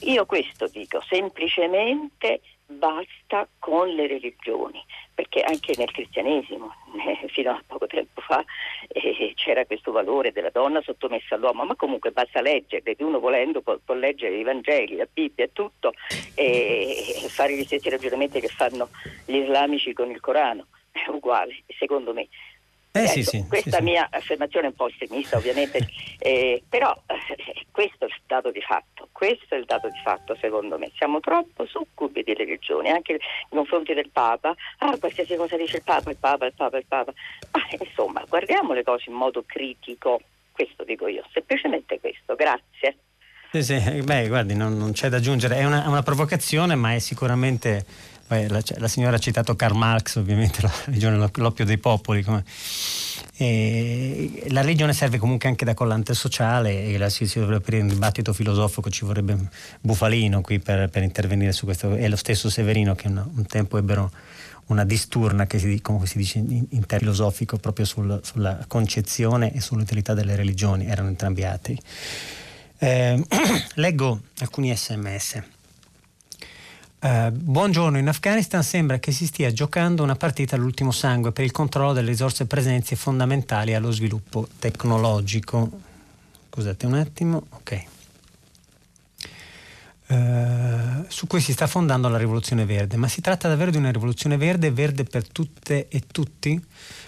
Io 0.00 0.26
questo 0.26 0.66
dico, 0.66 1.00
semplicemente 1.08 2.40
basta 2.66 3.48
con 3.58 3.88
le 3.88 4.06
religioni, 4.06 4.82
perché 5.14 5.40
anche 5.40 5.74
nel 5.76 5.90
cristianesimo, 5.90 6.72
eh, 7.22 7.28
fino 7.28 7.52
a 7.52 7.62
poco 7.66 7.86
tempo 7.86 8.20
fa, 8.20 8.44
eh, 8.88 9.32
c'era 9.34 9.64
questo 9.64 9.92
valore 9.92 10.32
della 10.32 10.50
donna 10.50 10.82
sottomessa 10.82 11.36
all'uomo, 11.36 11.64
ma 11.64 11.76
comunque 11.76 12.10
basta 12.10 12.40
leggere, 12.40 12.96
uno 12.98 13.20
volendo 13.20 13.62
può, 13.62 13.78
può 13.84 13.94
leggere 13.94 14.36
i 14.36 14.42
Vangeli, 14.42 14.96
la 14.96 15.08
Bibbia 15.10 15.44
e 15.44 15.52
tutto, 15.52 15.92
e, 16.34 17.22
e 17.24 17.28
fare 17.28 17.56
gli 17.56 17.64
stessi 17.64 17.88
ragionamenti 17.88 18.40
che 18.40 18.48
fanno 18.48 18.88
gli 19.24 19.36
islamici 19.36 19.92
con 19.92 20.10
il 20.10 20.20
Corano, 20.20 20.66
è 20.90 21.08
uguale, 21.10 21.62
secondo 21.78 22.12
me. 22.12 22.28
Ecco, 23.02 23.10
sì, 23.12 23.22
sì, 23.22 23.44
questa 23.48 23.78
sì, 23.78 23.82
mia 23.82 24.08
affermazione 24.10 24.66
è 24.66 24.70
un 24.70 24.76
po' 24.76 24.88
estremista 24.88 25.36
ovviamente, 25.36 25.88
eh, 26.18 26.62
però 26.68 26.96
eh, 27.06 27.66
questo 27.70 28.04
è 28.04 28.08
il 28.08 28.20
dato 28.26 28.50
di 28.50 28.60
fatto, 28.60 29.08
questo 29.12 29.54
è 29.54 29.58
il 29.58 29.64
dato 29.64 29.88
di 29.88 30.00
fatto 30.02 30.36
secondo 30.40 30.78
me, 30.78 30.90
siamo 30.96 31.20
troppo 31.20 31.66
succubi 31.66 32.22
di 32.22 32.34
religione, 32.34 32.90
anche 32.90 33.12
nei 33.12 33.20
confronti 33.48 33.94
del 33.94 34.10
Papa, 34.10 34.54
ah 34.78 34.96
qualsiasi 34.98 35.36
cosa 35.36 35.56
dice 35.56 35.76
il 35.78 35.82
Papa, 35.84 36.10
il 36.10 36.16
Papa, 36.16 36.46
il 36.46 36.54
Papa, 36.54 36.76
il 36.78 36.86
Papa, 36.86 37.12
ah, 37.52 37.76
insomma 37.78 38.24
guardiamo 38.28 38.72
le 38.72 38.82
cose 38.82 39.04
in 39.08 39.16
modo 39.16 39.44
critico, 39.46 40.20
questo 40.52 40.84
dico 40.84 41.06
io, 41.06 41.24
semplicemente 41.32 42.00
questo, 42.00 42.34
grazie. 42.34 42.98
Sì, 43.52 43.62
sì, 43.62 44.02
beh, 44.02 44.28
guardi, 44.28 44.54
non, 44.54 44.76
non 44.76 44.92
c'è 44.92 45.08
da 45.08 45.16
aggiungere, 45.18 45.56
è 45.56 45.64
una, 45.64 45.88
una 45.88 46.02
provocazione 46.02 46.74
ma 46.74 46.94
è 46.94 46.98
sicuramente 46.98 47.84
Beh, 48.28 48.48
la, 48.48 48.60
la, 48.78 48.88
signora 48.88 49.16
ha 49.16 49.18
citato 49.20 49.54
Karl 49.54 49.76
Marx, 49.76 50.16
ovviamente, 50.16 50.60
la 50.62 50.72
religione, 50.86 51.30
l'oppio 51.34 51.64
dei 51.64 51.78
popoli. 51.78 52.24
Come, 52.24 52.44
la 54.48 54.60
religione 54.62 54.92
serve 54.92 55.18
comunque 55.18 55.48
anche 55.48 55.64
da 55.64 55.74
collante 55.74 56.12
sociale 56.12 56.86
e 56.86 56.98
la, 56.98 57.08
si, 57.08 57.26
si, 57.26 57.38
dovrebbe 57.38 57.62
aprire 57.62 57.82
un 57.82 57.88
dibattito 57.88 58.32
filosofico, 58.32 58.90
ci 58.90 59.04
vorrebbe 59.04 59.36
Bufalino 59.80 60.40
qui 60.40 60.58
per, 60.58 60.88
per 60.88 61.04
intervenire 61.04 61.52
su 61.52 61.66
questo, 61.66 61.94
e 61.94 62.08
lo 62.08 62.16
stesso 62.16 62.50
Severino 62.50 62.96
che 62.96 63.06
un, 63.06 63.24
un 63.34 63.46
tempo 63.46 63.78
ebbero 63.78 64.10
una 64.66 64.84
disturna 64.84 65.46
che 65.46 65.60
si, 65.60 65.80
come 65.80 66.06
si 66.06 66.18
dice 66.18 66.38
in, 66.38 66.64
in 66.68 66.84
filosofico 66.84 67.58
proprio 67.58 67.84
sul, 67.84 68.20
sulla 68.24 68.64
concezione 68.66 69.52
e 69.52 69.60
sull'utilità 69.60 70.14
delle 70.14 70.34
religioni, 70.34 70.86
erano 70.86 71.08
entrambi 71.08 71.44
atei. 71.44 71.80
Eh, 72.78 73.24
leggo 73.74 74.20
alcuni 74.38 74.74
sms. 74.74 75.42
Uh, 77.06 77.30
buongiorno, 77.30 77.98
in 77.98 78.08
Afghanistan 78.08 78.64
sembra 78.64 78.98
che 78.98 79.12
si 79.12 79.26
stia 79.26 79.52
giocando 79.52 80.02
una 80.02 80.16
partita 80.16 80.56
all'ultimo 80.56 80.90
sangue 80.90 81.30
per 81.30 81.44
il 81.44 81.52
controllo 81.52 81.92
delle 81.92 82.08
risorse 82.08 82.46
presenze 82.46 82.96
fondamentali 82.96 83.74
allo 83.74 83.92
sviluppo 83.92 84.48
tecnologico. 84.58 85.70
Scusate 86.50 86.84
un 86.84 86.94
attimo, 86.94 87.46
ok. 87.50 87.84
Uh, 90.08 91.04
su 91.06 91.28
cui 91.28 91.40
si 91.40 91.52
sta 91.52 91.68
fondando 91.68 92.08
la 92.08 92.18
rivoluzione 92.18 92.64
verde, 92.64 92.96
ma 92.96 93.06
si 93.06 93.20
tratta 93.20 93.46
davvero 93.46 93.70
di 93.70 93.76
una 93.76 93.92
rivoluzione 93.92 94.36
verde, 94.36 94.72
verde 94.72 95.04
per 95.04 95.28
tutte 95.28 95.86
e 95.86 96.02
tutti? 96.10 96.60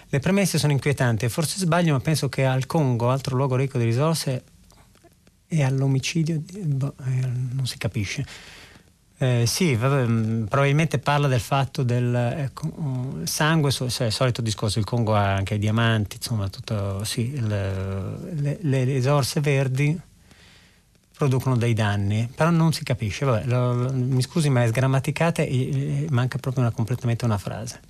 Le 0.07 0.19
premesse 0.19 0.57
sono 0.57 0.71
inquietanti 0.71 1.27
forse 1.27 1.57
sbaglio, 1.57 1.91
ma 1.91 1.99
penso 1.99 2.29
che 2.29 2.45
al 2.45 2.65
Congo, 2.67 3.09
altro 3.09 3.35
luogo 3.35 3.57
ricco 3.57 3.77
di 3.77 3.83
risorse, 3.83 4.43
e 5.45 5.61
all'omicidio, 5.61 6.41
boh, 6.41 6.93
eh, 7.05 7.27
non 7.51 7.65
si 7.65 7.77
capisce 7.77 8.25
eh, 9.21 9.45
sì, 9.45 9.75
vabbè, 9.75 10.07
mm, 10.07 10.45
probabilmente 10.45 10.97
parla 10.97 11.27
del 11.27 11.41
fatto 11.41 11.83
del 11.83 12.15
ecco, 12.15 13.19
sangue, 13.25 13.69
cioè, 13.69 14.07
il 14.07 14.13
solito 14.13 14.41
discorso, 14.41 14.79
il 14.79 14.85
Congo 14.85 15.13
ha 15.13 15.35
anche 15.35 15.55
i 15.55 15.59
diamanti, 15.59 16.15
insomma, 16.15 16.47
tutto, 16.47 17.03
sì, 17.03 17.37
le, 17.37 18.33
le, 18.33 18.57
le, 18.61 18.83
risorse 18.85 19.41
verdi 19.41 19.99
producono 21.17 21.57
dei 21.57 21.73
danni, 21.73 22.29
però 22.33 22.49
non 22.49 22.71
si 22.71 22.85
capisce, 22.85 23.25
vabbè, 23.25 23.45
lo, 23.47 23.73
lo, 23.73 23.93
mi 23.93 24.21
scusi 24.21 24.49
ma 24.49 24.63
è 24.63 24.67
sgrammaticata 24.69 25.41
e, 25.41 26.03
e 26.03 26.07
manca 26.11 26.37
proprio 26.37 26.63
una, 26.63 26.71
completamente 26.71 27.25
una 27.25 27.37
frase. 27.37 27.81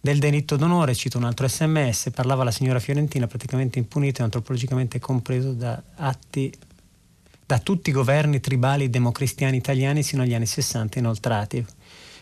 Del 0.00 0.20
delitto 0.20 0.54
d'onore, 0.54 0.94
cito 0.94 1.18
un 1.18 1.24
altro 1.24 1.48
sms, 1.48 2.10
parlava 2.14 2.44
la 2.44 2.52
signora 2.52 2.78
Fiorentina, 2.78 3.26
praticamente 3.26 3.80
impunito 3.80 4.20
e 4.20 4.24
antropologicamente 4.24 5.00
compreso 5.00 5.54
da 5.54 5.82
atti 5.96 6.52
da 7.48 7.58
tutti 7.60 7.88
i 7.88 7.94
governi 7.94 8.40
tribali 8.40 8.90
democristiani 8.90 9.56
italiani 9.56 10.02
sino 10.02 10.20
agli 10.20 10.34
anni 10.34 10.44
60 10.44 10.98
inoltrati. 10.98 11.64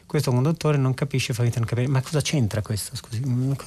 Questo 0.06 0.30
conduttore 0.30 0.76
non 0.76 0.94
capisce, 0.94 1.34
fa 1.34 1.42
non 1.42 1.64
capire, 1.64 1.88
ma 1.88 2.00
cosa 2.00 2.20
c'entra 2.20 2.62
questo? 2.62 2.94
Scusi, 2.94 3.20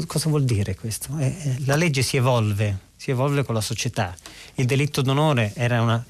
cosa 0.08 0.30
vuol 0.30 0.46
dire 0.46 0.76
questo? 0.76 1.18
Eh, 1.18 1.26
eh, 1.26 1.56
la 1.66 1.76
legge 1.76 2.02
si 2.02 2.16
evolve, 2.16 2.78
si 2.96 3.12
evolve 3.12 3.44
con 3.44 3.56
la 3.56 3.60
società. 3.60 4.16
Il 4.56 4.68
delitto 4.68 5.02
d'onore 5.02 5.52
era 5.54 5.82
una, 5.82 6.02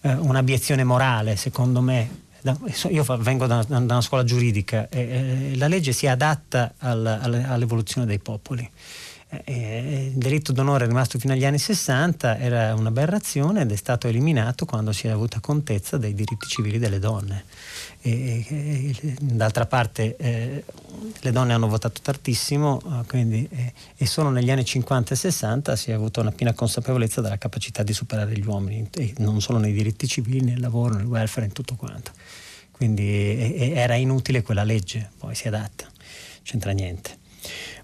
eh, 0.00 0.14
un'abiezione 0.14 0.84
morale, 0.84 1.36
secondo 1.36 1.82
me, 1.82 2.22
io 2.88 3.04
vengo 3.18 3.46
da, 3.46 3.62
da, 3.62 3.76
una 3.76 4.00
scuola 4.00 4.24
giuridica 4.24 4.88
e 4.88 5.52
la 5.56 5.68
legge 5.68 5.92
si 5.92 6.06
adatta 6.06 6.72
all'evoluzione 6.78 8.06
dei 8.06 8.20
popoli. 8.20 8.66
Eh, 9.42 10.10
il 10.12 10.18
delitto 10.18 10.52
d'onore 10.52 10.84
è 10.84 10.86
rimasto 10.86 11.18
fino 11.18 11.32
agli 11.32 11.44
anni 11.44 11.58
60, 11.58 12.38
era 12.38 12.74
un'aberrazione 12.74 13.62
ed 13.62 13.72
è 13.72 13.76
stato 13.76 14.06
eliminato 14.06 14.64
quando 14.64 14.92
si 14.92 15.06
è 15.06 15.10
avuta 15.10 15.40
contezza 15.40 15.96
dei 15.96 16.14
diritti 16.14 16.46
civili 16.46 16.78
delle 16.78 16.98
donne. 16.98 17.44
E, 18.00 18.44
e, 18.46 19.14
d'altra 19.18 19.66
parte 19.66 20.16
eh, 20.16 20.64
le 21.20 21.30
donne 21.32 21.54
hanno 21.54 21.68
votato 21.68 22.00
tardissimo 22.02 22.80
eh, 22.84 23.06
quindi, 23.06 23.48
eh, 23.50 23.72
e 23.96 24.06
solo 24.06 24.28
negli 24.28 24.50
anni 24.50 24.64
50 24.64 25.14
e 25.14 25.16
60 25.16 25.74
si 25.74 25.90
è 25.90 25.94
avuta 25.94 26.20
una 26.20 26.30
piena 26.30 26.52
consapevolezza 26.52 27.20
della 27.20 27.38
capacità 27.38 27.82
di 27.82 27.92
superare 27.92 28.36
gli 28.36 28.46
uomini, 28.46 28.88
non 29.18 29.40
solo 29.40 29.58
nei 29.58 29.72
diritti 29.72 30.06
civili, 30.06 30.40
nel 30.40 30.60
lavoro, 30.60 30.94
nel 30.94 31.06
welfare, 31.06 31.46
in 31.46 31.52
tutto 31.52 31.74
quanto. 31.76 32.12
Quindi 32.70 33.72
era 33.72 33.94
inutile 33.94 34.42
quella 34.42 34.64
legge, 34.64 35.10
poi 35.18 35.34
si 35.34 35.48
adatta, 35.48 35.86
c'entra 36.42 36.72
niente. 36.72 37.22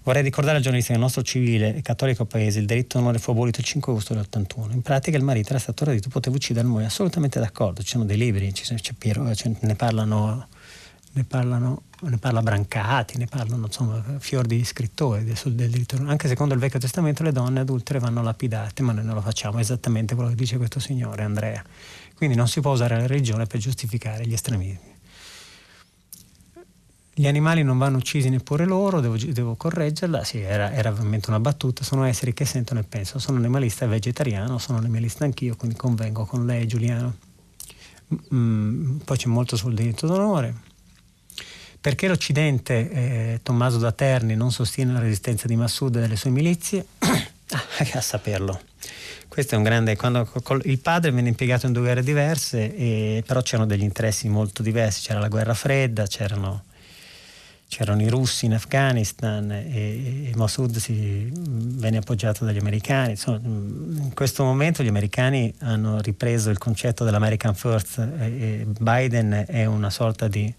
Vorrei 0.03 0.23
ricordare 0.23 0.57
al 0.57 0.61
giornalista 0.63 0.93
che 0.93 0.97
nel 0.97 1.05
nostro 1.05 1.23
civile 1.23 1.75
e 1.75 1.81
cattolico 1.81 2.25
paese 2.25 2.59
il 2.59 2.65
delitto 2.65 2.97
d'onore 2.97 3.19
fu 3.19 3.31
abolito 3.31 3.59
il 3.59 3.65
5 3.65 3.91
agosto 3.91 4.13
del 4.13 4.23
81. 4.23 4.73
In 4.73 4.81
pratica 4.81 5.15
il 5.15 5.23
marito 5.23 5.49
era 5.49 5.59
stato 5.59 5.85
radito, 5.85 6.09
poteva 6.09 6.35
uccidere 6.35 6.65
moglie, 6.65 6.87
assolutamente 6.87 7.39
d'accordo. 7.39 7.83
Ci 7.83 7.89
sono 7.89 8.05
dei 8.05 8.17
libri, 8.17 8.51
c'è 8.51 8.93
Piero, 8.97 9.23
ne 9.23 9.75
parlano 9.75 10.47
ne 11.13 11.23
parlano 11.25 11.83
ne 12.01 12.17
parla 12.17 12.41
Brancati, 12.41 13.17
ne 13.17 13.27
parlano 13.27 13.65
insomma 13.65 14.03
fior 14.17 14.45
di 14.45 14.63
scrittori 14.63 15.23
del, 15.23 15.37
del 15.45 15.69
diritto. 15.69 16.01
Anche 16.05 16.27
secondo 16.27 16.53
il 16.53 16.59
Vecchio 16.59 16.79
Testamento 16.79 17.21
le 17.21 17.31
donne 17.31 17.59
adultere 17.59 17.99
vanno 17.99 18.23
lapidate, 18.23 18.81
ma 18.81 18.91
noi 18.91 19.03
non 19.03 19.13
lo 19.13 19.21
facciamo, 19.21 19.59
esattamente 19.59 20.15
quello 20.15 20.29
che 20.29 20.35
dice 20.35 20.57
questo 20.57 20.79
signore 20.79 21.23
Andrea. 21.23 21.63
Quindi 22.15 22.35
non 22.35 22.47
si 22.47 22.59
può 22.59 22.71
usare 22.71 22.97
la 22.97 23.07
religione 23.07 23.45
per 23.45 23.59
giustificare 23.59 24.25
gli 24.25 24.33
estremismi. 24.33 24.90
Gli 27.21 27.27
animali 27.27 27.61
non 27.61 27.77
vanno 27.77 27.97
uccisi 27.97 28.29
neppure 28.29 28.65
loro, 28.65 28.99
devo, 28.99 29.15
devo 29.15 29.53
correggerla, 29.53 30.23
sì, 30.23 30.39
era, 30.39 30.73
era, 30.73 30.89
veramente 30.89 31.29
una 31.29 31.39
battuta, 31.39 31.83
sono 31.83 32.03
esseri 32.05 32.33
che 32.33 32.45
sentono 32.45 32.79
e 32.79 32.83
pensano, 32.83 33.19
sono 33.19 33.37
animalista 33.37 33.85
e 33.85 33.89
vegetariano, 33.89 34.57
sono 34.57 34.79
animalista 34.79 35.23
anch'io, 35.23 35.55
quindi 35.55 35.77
convengo 35.77 36.25
con 36.25 36.47
lei 36.47 36.65
Giuliano. 36.65 37.15
Mm, 38.33 38.97
poi 39.05 39.17
c'è 39.17 39.27
molto 39.27 39.55
sul 39.55 39.75
diritto 39.75 40.07
d'onore, 40.07 40.55
perché 41.79 42.07
l'Occidente, 42.07 42.89
eh, 42.89 43.39
Tommaso 43.43 43.77
da 43.77 43.91
Terni, 43.91 44.33
non 44.33 44.51
sostiene 44.51 44.91
la 44.91 44.99
resistenza 44.99 45.45
di 45.45 45.55
Massoud 45.55 45.95
e 45.97 45.99
delle 45.99 46.15
sue 46.15 46.31
milizie? 46.31 46.87
ah, 46.97 47.63
a 47.93 48.01
saperlo. 48.01 48.59
Questo 49.27 49.53
è 49.53 49.57
un 49.59 49.63
grande. 49.63 49.95
Quando, 49.95 50.27
col, 50.41 50.63
il 50.65 50.79
padre 50.79 51.11
venne 51.11 51.29
impiegato 51.29 51.67
in 51.67 51.73
due 51.73 51.83
guerre 51.83 52.01
diverse, 52.01 52.75
e, 52.75 53.23
però 53.27 53.43
c'erano 53.43 53.67
degli 53.67 53.83
interessi 53.83 54.27
molto 54.27 54.63
diversi. 54.63 55.05
C'era 55.05 55.19
la 55.19 55.27
guerra 55.27 55.53
fredda, 55.53 56.07
c'erano, 56.07 56.63
c'erano 57.71 58.01
i 58.01 58.09
russi 58.09 58.47
in 58.47 58.53
Afghanistan 58.53 59.49
e, 59.49 60.27
e 60.27 60.31
Massoud 60.35 60.75
si, 60.75 61.31
venne 61.33 61.97
appoggiato 61.97 62.43
dagli 62.43 62.57
americani. 62.57 63.11
Insomma, 63.11 63.37
in 63.37 64.11
questo 64.13 64.43
momento 64.43 64.83
gli 64.83 64.89
americani 64.89 65.53
hanno 65.59 66.01
ripreso 66.01 66.49
il 66.49 66.57
concetto 66.57 67.05
dell'American 67.05 67.55
First 67.55 67.97
e, 67.97 68.25
e 68.25 68.65
Biden 68.77 69.45
è 69.47 69.63
una 69.63 69.89
sorta 69.89 70.27
di 70.27 70.53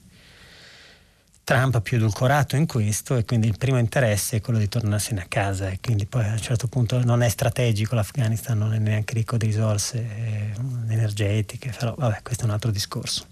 Trump 1.44 1.82
più 1.82 1.98
edulcorato 1.98 2.56
in 2.56 2.64
questo 2.64 3.16
e 3.16 3.26
quindi 3.26 3.46
il 3.46 3.58
primo 3.58 3.76
interesse 3.76 4.38
è 4.38 4.40
quello 4.40 4.58
di 4.58 4.68
tornarsene 4.68 5.20
a 5.20 5.26
casa 5.28 5.68
e 5.68 5.80
quindi 5.82 6.06
poi 6.06 6.24
a 6.24 6.32
un 6.32 6.40
certo 6.40 6.66
punto 6.66 7.04
non 7.04 7.20
è 7.20 7.28
strategico 7.28 7.94
l'Afghanistan, 7.94 8.56
non 8.56 8.72
è 8.72 8.78
neanche 8.78 9.12
ricco 9.12 9.36
di 9.36 9.46
risorse 9.46 9.98
eh, 9.98 10.52
energetiche, 10.88 11.74
però 11.78 11.94
vabbè 11.94 12.20
questo 12.22 12.44
è 12.44 12.46
un 12.46 12.52
altro 12.52 12.70
discorso. 12.70 13.26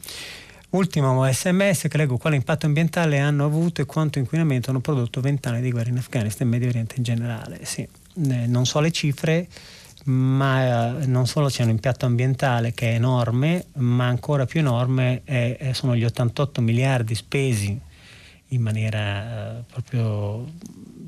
Ultimo 0.71 1.29
sms 1.29 1.89
che 1.89 1.97
leggo 1.97 2.17
quale 2.17 2.37
impatto 2.37 2.67
ambientale 2.67 3.19
hanno 3.19 3.45
avuto 3.45 3.81
e 3.81 3.87
quanto 3.87 4.21
inquinamento 4.21 4.71
hanno 4.71 4.79
prodotto 4.79 5.21
vent'anni 5.21 5.61
di 5.61 5.73
guerra 5.73 5.91
in 5.91 5.97
Afghanistan 5.97 6.47
e 6.47 6.51
Medio 6.51 6.69
Oriente 6.69 6.95
in 6.97 7.03
generale. 7.03 7.65
Sì, 7.65 7.81
eh, 7.81 8.47
non 8.47 8.67
so 8.67 8.79
le 8.79 8.93
cifre, 8.93 9.49
ma 10.05 11.01
eh, 11.01 11.07
non 11.07 11.27
solo 11.27 11.49
c'è 11.49 11.65
un 11.65 11.71
impatto 11.71 12.07
ambientale 12.07 12.73
che 12.73 12.93
è 12.93 12.95
enorme, 12.95 13.65
ma 13.79 14.07
ancora 14.07 14.47
più 14.47 14.61
enorme 14.61 15.23
è, 15.25 15.73
sono 15.73 15.97
gli 15.97 16.05
88 16.05 16.61
miliardi 16.61 17.17
spesi 17.17 17.77
in 18.53 18.63
maniera 18.63 19.59
eh, 19.59 19.63
proprio 19.73 20.47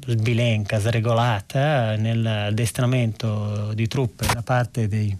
sbilenca, 0.06 0.80
sregolata 0.80 1.94
nell'addestramento 1.94 3.72
di 3.74 3.86
truppe 3.86 4.26
da 4.26 4.42
parte 4.42 4.88
dei, 4.88 5.16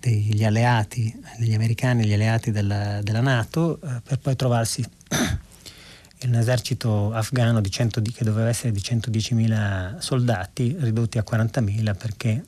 degli 0.00 0.44
alleati, 0.44 1.14
degli 1.38 1.54
americani, 1.54 2.04
gli 2.04 2.12
alleati 2.12 2.50
della, 2.50 3.00
della 3.02 3.20
Nato, 3.20 3.78
eh, 3.82 4.00
per 4.02 4.18
poi 4.18 4.34
trovarsi 4.34 4.82
un 6.24 6.34
esercito 6.34 7.12
afghano 7.12 7.60
100, 7.60 8.02
che 8.02 8.24
doveva 8.24 8.48
essere 8.48 8.72
di 8.72 8.80
110.000 8.80 9.98
soldati 9.98 10.76
ridotti 10.78 11.18
a 11.18 11.24
40.000 11.28 11.96
perché 11.96 12.44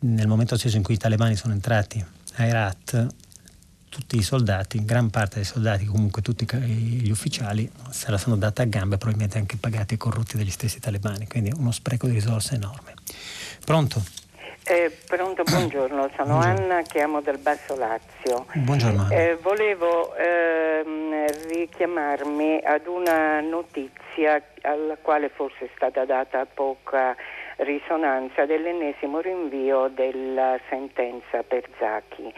nel 0.00 0.26
momento 0.26 0.56
stesso 0.56 0.76
in 0.76 0.82
cui 0.82 0.94
i 0.94 0.98
talebani 0.98 1.36
sono 1.36 1.52
entrati 1.52 2.04
a 2.34 2.44
Herat 2.44 3.06
tutti 3.88 4.18
i 4.18 4.22
soldati, 4.22 4.84
gran 4.84 5.08
parte 5.08 5.36
dei 5.36 5.44
soldati, 5.44 5.86
comunque 5.86 6.20
tutti 6.20 6.46
gli 6.54 7.10
ufficiali, 7.10 7.70
se 7.88 8.10
la 8.10 8.18
sono 8.18 8.36
data 8.36 8.60
a 8.60 8.66
gambe, 8.66 8.98
probabilmente 8.98 9.38
anche 9.38 9.56
pagati 9.56 9.94
e 9.94 9.96
corrotti 9.96 10.36
dagli 10.36 10.50
stessi 10.50 10.80
talebani, 10.80 11.26
quindi 11.26 11.50
uno 11.56 11.72
spreco 11.72 12.06
di 12.06 12.12
risorse 12.12 12.56
enorme. 12.56 12.92
Pronto? 13.64 14.04
Eh, 14.68 14.90
pronto, 15.06 15.44
buongiorno, 15.44 16.10
sono 16.16 16.38
buongiorno. 16.38 16.64
Anna, 16.64 16.82
chiamo 16.82 17.20
dal 17.20 17.38
Basso 17.38 17.76
Lazio. 17.76 18.46
Buongiorno. 18.52 19.08
Eh, 19.12 19.38
volevo 19.40 20.12
ehm, 20.16 21.24
richiamarmi 21.52 22.62
ad 22.64 22.88
una 22.88 23.40
notizia 23.42 24.42
alla 24.62 24.96
quale 25.00 25.28
forse 25.28 25.66
è 25.66 25.68
stata 25.76 26.04
data 26.04 26.44
poca 26.52 27.14
risonanza 27.58 28.44
dell'ennesimo 28.44 29.20
rinvio 29.20 29.86
della 29.86 30.58
sentenza 30.68 31.44
per 31.44 31.62
Zacchi. 31.78 32.34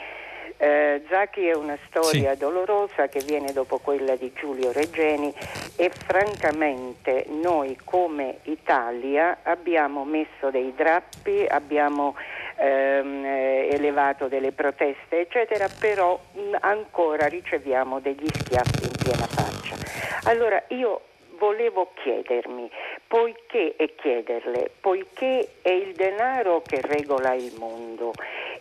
Eh, 0.61 1.05
Zacchi 1.09 1.47
è 1.47 1.55
una 1.55 1.79
storia 1.87 2.33
sì. 2.33 2.39
dolorosa 2.39 3.07
che 3.07 3.21
viene 3.21 3.53
dopo 3.53 3.79
quella 3.79 4.17
di 4.17 4.33
Giulio 4.35 4.73
Reggeni 4.73 5.33
e 5.77 5.89
francamente 5.89 7.27
noi 7.29 7.79
come 7.85 8.39
Italia 8.43 9.39
abbiamo 9.45 10.05
messo 10.05 10.51
dei 10.51 10.75
drappi, 10.75 11.47
abbiamo 11.49 12.17
ehm, 12.57 13.25
elevato 13.25 14.27
delle 14.27 14.51
proteste 14.51 15.21
eccetera, 15.21 15.69
però 15.79 16.19
mh, 16.33 16.57
ancora 16.59 17.27
riceviamo 17.29 18.01
degli 18.01 18.27
schiaffi 18.27 18.83
in 18.83 18.97
piena 19.01 19.27
faccia. 19.27 19.77
Allora 20.25 20.61
io 20.69 21.03
volevo 21.39 21.93
chiedermi, 21.95 22.71
poiché 23.07 23.75
e 23.77 23.95
chiederle, 23.95 24.71
poiché 24.81 25.55
è 25.63 25.71
il 25.71 25.95
denaro 25.95 26.63
che 26.63 26.81
regola 26.81 27.33
il 27.35 27.55
mondo 27.59 28.13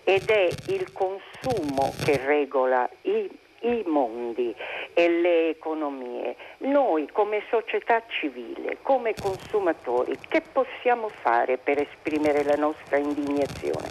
ed 0.03 0.29
è 0.29 0.47
il 0.67 0.91
consumo 0.93 1.93
che 2.03 2.17
regola 2.23 2.89
i, 3.01 3.29
i 3.61 3.83
mondi 3.85 4.55
e 4.93 5.09
le 5.09 5.49
economie, 5.49 6.35
noi 6.59 7.07
come 7.11 7.43
società 7.49 8.01
civile, 8.07 8.77
come 8.81 9.13
consumatori, 9.13 10.17
che 10.27 10.41
possiamo 10.41 11.09
fare 11.09 11.57
per 11.57 11.79
esprimere 11.79 12.43
la 12.43 12.55
nostra 12.55 12.97
indignazione, 12.97 13.87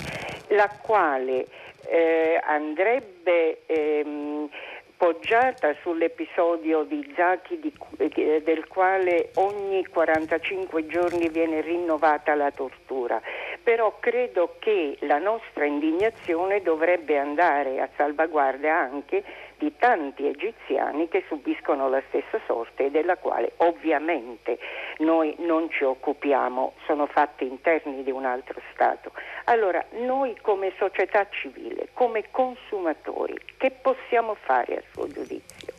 la 0.48 0.68
quale 0.80 1.46
eh, 1.88 2.40
andrebbe 2.42 3.66
ehm, 3.66 4.48
poggiata 4.96 5.74
sull'episodio 5.82 6.84
di 6.84 7.12
Zaki 7.14 7.60
di, 7.60 7.72
eh, 7.98 8.42
del 8.42 8.66
quale 8.66 9.30
ogni 9.34 9.84
45 9.86 10.86
giorni 10.86 11.28
viene 11.28 11.60
rinnovata 11.60 12.34
la 12.34 12.50
tortura. 12.50 13.20
Però 13.62 13.96
credo 14.00 14.56
che 14.58 14.96
la 15.00 15.18
nostra 15.18 15.64
indignazione 15.64 16.62
dovrebbe 16.62 17.18
andare 17.18 17.80
a 17.80 17.88
salvaguardia 17.96 18.74
anche 18.74 19.22
di 19.58 19.72
tanti 19.78 20.26
egiziani 20.26 21.08
che 21.08 21.24
subiscono 21.28 21.88
la 21.88 22.02
stessa 22.08 22.40
sorte 22.46 22.86
e 22.86 22.90
della 22.90 23.16
quale 23.16 23.52
ovviamente 23.58 24.58
noi 24.98 25.34
non 25.38 25.70
ci 25.70 25.84
occupiamo, 25.84 26.74
sono 26.86 27.06
fatti 27.06 27.46
interni 27.46 28.02
di 28.02 28.10
un 28.10 28.24
altro 28.24 28.60
Stato. 28.72 29.12
Allora, 29.44 29.84
noi 30.02 30.36
come 30.42 30.72
società 30.78 31.26
civile, 31.30 31.88
come 31.92 32.24
consumatori, 32.30 33.38
che 33.56 33.70
possiamo 33.70 34.34
fare 34.34 34.76
a 34.76 34.82
suo 34.92 35.08
giudizio? 35.08 35.74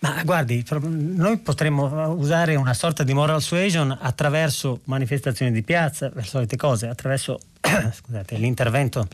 Ma 0.00 0.22
guardi, 0.24 0.64
noi 0.80 1.38
potremmo 1.38 2.12
usare 2.12 2.54
una 2.54 2.74
sorta 2.74 3.02
di 3.02 3.12
moral 3.12 3.40
suasion 3.40 3.96
attraverso 4.00 4.80
manifestazioni 4.84 5.50
di 5.50 5.62
piazza, 5.62 6.10
le 6.14 6.22
solite 6.22 6.56
cose, 6.56 6.86
attraverso 6.86 7.40
scusate, 7.92 8.36
l'intervento 8.36 9.06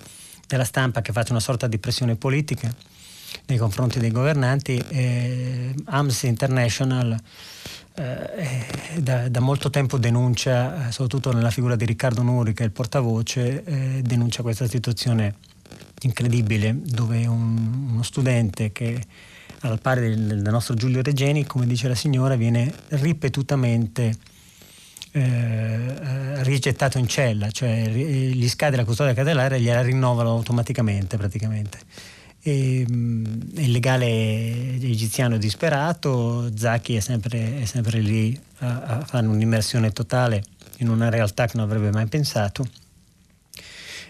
della 0.47 0.65
stampa 0.65 1.01
che 1.01 1.13
faccia 1.13 1.33
una 1.33 1.41
sorta 1.41 1.67
di 1.67 1.79
pressione 1.79 2.17
politica 2.17 2.71
nei 3.47 3.59
confronti 3.59 3.99
dei 3.99 4.11
governanti. 4.11 4.83
Eh, 4.89 5.75
AMS 5.85 6.23
International 6.23 7.19
eh, 7.97 9.01
da, 9.01 9.29
da, 9.29 9.41
molto 9.41 9.71
tempo 9.71 9.99
denuncia, 9.99 10.89
eh, 10.89 10.93
soprattutto 10.93 11.33
nella 11.33 11.51
figura 11.51 11.77
di 11.77 11.85
Riccardo 11.85 12.23
Nuri, 12.23 12.53
che 12.53 12.65
è 12.65 12.67
il 12.67 12.73
portavoce, 12.73 13.63
eh, 13.63 14.03
denuncia 14.03 14.43
questa 14.43 14.67
situazione 14.67 15.37
incredibile 16.03 16.77
dove 16.83 17.25
un, 17.27 17.91
uno 17.93 18.03
studente 18.03 18.73
che 18.73 19.01
al 19.61 19.81
pari 19.81 20.01
del, 20.01 20.43
del, 20.43 20.53
nostro 20.53 20.75
Giulio 20.75 21.03
Regeni, 21.03 21.45
come 21.47 21.67
dice 21.67 21.87
la 21.87 21.95
signora, 21.95 22.35
viene 22.35 22.73
ripetutamente 22.89 24.17
eh, 25.13 25.21
eh 25.21 26.43
rigettato 26.43 26.99
in 26.99 27.07
cella, 27.07 27.51
cioè 27.53 27.89
gli 27.89 28.49
scade 28.49 28.77
la 28.77 28.85
custodia 28.85 29.15
cautelare 29.15 29.57
e 29.57 29.61
gliela 29.61 29.83
rinnovano 29.83 30.31
automaticamente 30.31 31.17
praticamente. 31.17 31.79
E, 32.47 32.81
il 32.81 33.71
legale 33.71 34.75
egiziano 34.75 35.39
disperato, 35.39 36.55
Zacchi 36.55 36.95
è 36.95 37.01
sempre, 37.01 37.63
è 37.63 37.65
sempre 37.65 38.01
lì 38.01 38.39
a, 38.59 38.83
a, 38.83 39.05
fare 39.05 39.27
un'immersione 39.27 39.91
totale 39.93 40.43
in 40.79 40.91
una 40.91 41.09
realtà 41.09 41.47
che 41.47 41.57
non 41.57 41.65
avrebbe 41.65 41.91
mai 41.91 42.07
pensato 42.07 42.67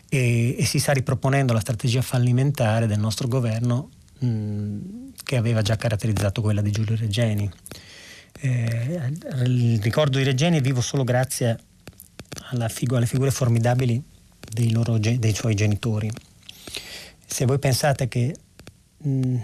e, 0.09 0.57
e 0.59 0.65
si 0.65 0.79
sta 0.79 0.93
riproponendo 0.93 1.53
la 1.53 1.61
strategia 1.61 2.03
fallimentare 2.03 2.87
del 2.87 2.99
nostro 2.99 3.29
governo 3.29 3.91
mh, 4.19 4.79
che 5.25 5.37
aveva 5.37 5.63
già 5.63 5.77
caratterizzato 5.77 6.41
quella 6.41 6.61
di 6.61 6.71
Giulio 6.71 6.97
Regeni. 6.97 7.51
Eh, 8.41 9.13
il 9.45 9.81
ricordo 9.81 10.19
di 10.19 10.25
Regeni 10.25 10.59
è 10.59 10.61
vivo 10.61 10.81
solo 10.81 11.05
grazie 11.05 11.59
figu- 12.69 12.97
alle 12.97 13.07
figure 13.07 13.31
formidabili 13.31 14.03
dei, 14.53 14.71
loro, 14.71 14.99
dei, 14.99 15.35
suoi 15.35 15.55
genitori. 15.55 16.11
Se 17.27 17.45
voi 17.45 17.59
pensate 17.59 18.09
che 18.09 18.35
mh, 18.99 19.37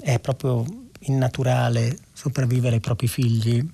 è 0.00 0.18
proprio 0.18 0.64
innaturale 1.00 1.96
sopravvivere 2.12 2.76
ai 2.76 2.80
propri 2.80 3.08
figli, 3.08 3.64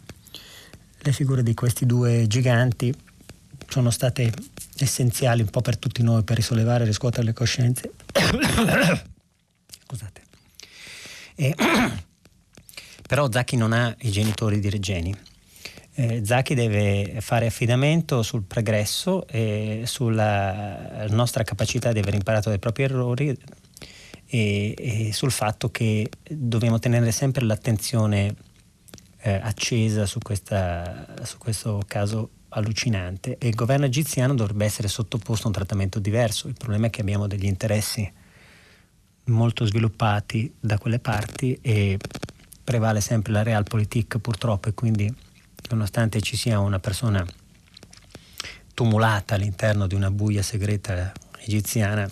le 1.04 1.12
figure 1.12 1.42
di 1.42 1.54
questi 1.54 1.86
due 1.86 2.26
giganti 2.26 2.94
sono 3.68 3.90
state 3.90 4.32
essenziali 4.78 5.42
un 5.42 5.48
po' 5.48 5.60
per 5.60 5.78
tutti 5.78 6.02
noi 6.02 6.22
per 6.22 6.36
risollevare 6.36 6.84
e 6.84 6.86
riscuotere 6.86 7.24
le 7.24 7.32
coscienze. 7.32 7.92
Scusate. 9.84 10.22
E, 11.34 11.54
però 13.08 13.30
Zacchi 13.30 13.56
non 13.56 13.72
ha 13.72 13.94
i 14.00 14.10
genitori 14.10 14.60
di 14.60 14.70
Regeni. 14.70 15.16
Eh, 15.94 16.24
Zacchi 16.24 16.54
deve 16.54 17.20
fare 17.20 17.46
affidamento 17.46 18.22
sul 18.22 18.44
pregresso 18.44 19.26
e 19.26 19.82
sulla 19.84 21.06
nostra 21.10 21.44
capacità 21.44 21.92
di 21.92 21.98
aver 21.98 22.14
imparato 22.14 22.48
dai 22.48 22.58
propri 22.58 22.84
errori 22.84 23.36
e, 24.26 24.74
e 24.78 25.12
sul 25.12 25.30
fatto 25.30 25.70
che 25.70 26.08
dobbiamo 26.30 26.78
tenere 26.78 27.12
sempre 27.12 27.44
l'attenzione 27.44 28.34
eh, 29.18 29.34
accesa 29.34 30.06
su, 30.06 30.18
questa, 30.20 31.06
su 31.24 31.36
questo 31.36 31.82
caso 31.86 32.30
allucinante 32.48 33.36
e 33.38 33.48
il 33.48 33.54
governo 33.54 33.84
egiziano 33.84 34.34
dovrebbe 34.34 34.64
essere 34.64 34.88
sottoposto 34.88 35.44
a 35.44 35.48
un 35.48 35.54
trattamento 35.54 35.98
diverso. 35.98 36.48
Il 36.48 36.54
problema 36.56 36.86
è 36.86 36.90
che 36.90 37.02
abbiamo 37.02 37.26
degli 37.26 37.44
interessi 37.44 38.10
molto 39.24 39.66
sviluppati 39.66 40.54
da 40.58 40.78
quelle 40.78 40.98
parti 40.98 41.58
e 41.60 41.98
prevale 42.64 43.02
sempre 43.02 43.32
la 43.32 43.42
realpolitik 43.42 44.18
purtroppo 44.18 44.68
e 44.68 44.74
quindi 44.74 45.14
nonostante 45.70 46.20
ci 46.20 46.36
sia 46.36 46.58
una 46.60 46.78
persona 46.78 47.24
tumulata 48.74 49.34
all'interno 49.34 49.86
di 49.86 49.94
una 49.94 50.10
buia 50.10 50.42
segreta 50.42 51.12
egiziana 51.38 52.10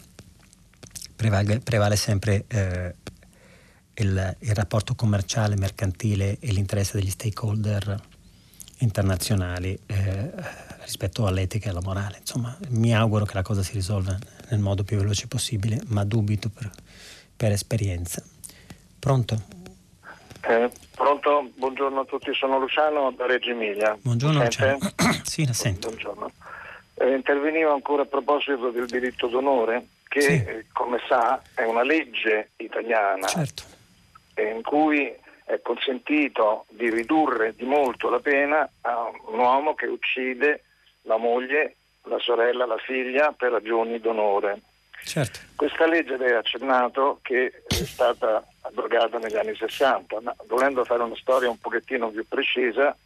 prevale, 1.16 1.60
prevale 1.60 1.96
sempre 1.96 2.44
eh, 2.48 2.94
il, 3.94 4.36
il, 4.38 4.54
rapporto 4.54 4.94
commerciale, 4.94 5.56
mercantile 5.56 6.38
e 6.38 6.52
l'interesse 6.52 6.98
degli 6.98 7.10
stakeholder 7.10 8.00
internazionali 8.78 9.78
eh, 9.86 10.32
rispetto 10.82 11.26
all'etica 11.26 11.66
e 11.66 11.70
alla 11.70 11.82
morale. 11.82 12.18
Insomma, 12.20 12.56
mi 12.68 12.94
auguro 12.94 13.24
che 13.24 13.34
la 13.34 13.42
cosa 13.42 13.62
si 13.62 13.72
risolva 13.72 14.18
nel 14.48 14.60
modo 14.60 14.84
più 14.84 14.96
veloce 14.96 15.26
possibile, 15.26 15.80
ma 15.86 16.04
dubito 16.04 16.48
per, 16.48 16.70
per 17.36 17.52
esperienza. 17.52 18.22
Pronto? 18.98 19.59
Eh, 20.42 20.70
pronto, 20.94 21.50
buongiorno 21.54 22.00
a 22.00 22.04
tutti, 22.04 22.32
sono 22.32 22.58
Luciano 22.58 23.10
da 23.12 23.26
Reggio 23.26 23.50
Emilia. 23.50 23.96
Buongiorno 24.00 24.42
Luciano. 24.42 24.78
sì, 25.22 25.46
la 25.46 25.52
sento. 25.52 25.88
Buongiorno. 25.88 26.30
Eh, 26.94 27.14
intervenivo 27.14 27.72
ancora 27.72 28.02
a 28.02 28.06
proposito 28.06 28.70
del 28.70 28.86
diritto 28.86 29.26
d'onore, 29.26 29.86
che 30.08 30.20
sì. 30.20 30.32
eh, 30.32 30.66
come 30.72 30.98
sa 31.08 31.42
è 31.54 31.64
una 31.64 31.82
legge 31.82 32.50
italiana 32.56 33.26
certo. 33.26 33.62
in 34.36 34.62
cui 34.62 35.14
è 35.44 35.60
consentito 35.62 36.66
di 36.70 36.88
ridurre 36.90 37.54
di 37.54 37.64
molto 37.64 38.08
la 38.08 38.20
pena 38.20 38.68
a 38.82 39.10
un 39.28 39.38
uomo 39.38 39.74
che 39.74 39.86
uccide 39.86 40.64
la 41.02 41.16
moglie, 41.16 41.76
la 42.04 42.18
sorella, 42.18 42.66
la 42.66 42.78
figlia 42.78 43.32
per 43.32 43.52
ragioni 43.52 43.98
d'onore. 44.00 44.60
Certo. 45.04 45.38
Questa 45.56 45.86
legge 45.86 46.16
lei 46.16 46.32
ha 46.32 46.38
accennato 46.38 47.18
che 47.22 47.62
è 47.66 47.74
stata 47.74 48.46
abrogata 48.62 49.18
negli 49.18 49.36
anni 49.36 49.54
60, 49.54 50.20
ma 50.20 50.34
volendo 50.46 50.84
fare 50.84 51.02
una 51.02 51.16
storia 51.16 51.50
un 51.50 51.58
pochettino 51.58 52.10
più 52.10 52.26
precisa, 52.28 52.96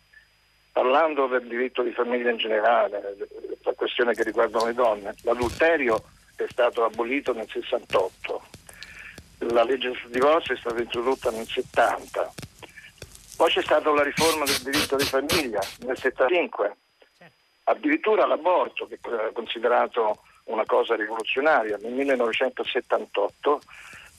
parlando 0.73 1.27
del 1.27 1.47
diritto 1.47 1.83
di 1.83 1.93
famiglia 1.93 2.31
in 2.31 2.37
generale, 2.37 3.17
la 3.63 3.73
questione 3.73 4.15
che 4.15 4.25
riguardano 4.25 4.67
le 4.67 4.75
donne, 4.75 5.15
l'adulterio 5.23 6.03
è 6.37 6.47
stato 6.49 6.85
abolito 6.85 7.33
nel 7.33 7.49
68 7.49 8.63
la 9.51 9.65
legge 9.65 9.93
sul 9.95 10.11
divorzio 10.11 10.55
è 10.55 10.59
stata 10.59 10.81
introdotta 10.81 11.31
nel 11.31 11.47
70, 11.47 12.33
poi 13.37 13.51
c'è 13.51 13.63
stata 13.63 13.91
la 13.91 14.03
riforma 14.03 14.45
del 14.45 14.61
diritto 14.63 14.97
di 14.97 15.05
famiglia 15.05 15.61
nel 15.81 15.99
75, 15.99 16.77
addirittura 17.65 18.27
l'aborto 18.27 18.87
che 18.87 18.99
è 19.03 19.33
considerato 19.33 20.23
una 20.45 20.65
cosa 20.67 20.95
rivoluzionaria 20.97 21.79
nel 21.83 21.93
1978 21.93 23.61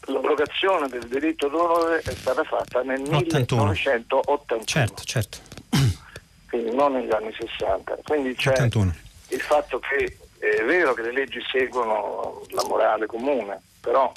l'abrogazione 0.08 0.88
del 0.88 1.08
diritto 1.08 1.48
d'onore 1.48 2.00
è 2.00 2.12
stata 2.12 2.44
fatta 2.44 2.82
nel 2.82 3.02
81. 3.02 3.72
1981 3.72 4.64
certo 4.66 5.04
certo 5.04 5.38
quindi 6.50 6.76
non 6.76 6.94
negli 6.94 7.12
anni 7.12 7.34
60 7.34 8.00
quindi 8.04 8.36
c'è 8.36 8.56
71. 8.56 8.94
il 9.30 9.42
fatto 9.42 9.80
che 9.80 10.18
è 10.40 10.64
vero 10.64 10.94
che 10.94 11.02
le 11.02 11.12
leggi 11.12 11.42
seguono 11.52 12.42
la 12.50 12.64
morale 12.68 13.06
comune 13.06 13.62
però 13.82 14.12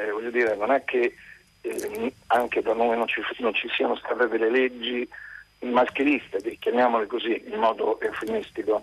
eh, 0.00 0.10
voglio 0.10 0.30
dire, 0.30 0.56
non 0.56 0.70
è 0.70 0.82
che 0.84 1.14
eh, 1.60 2.14
anche 2.28 2.62
da 2.62 2.72
noi 2.72 2.96
non 2.96 3.06
ci, 3.06 3.20
non 3.38 3.52
ci, 3.54 3.68
siano 3.74 3.96
state 3.96 4.28
delle 4.28 4.50
leggi 4.50 5.06
maschiliste, 5.60 6.40
chiamiamole 6.58 7.06
così, 7.06 7.42
in 7.46 7.58
modo 7.58 8.00
eufemistico. 8.00 8.82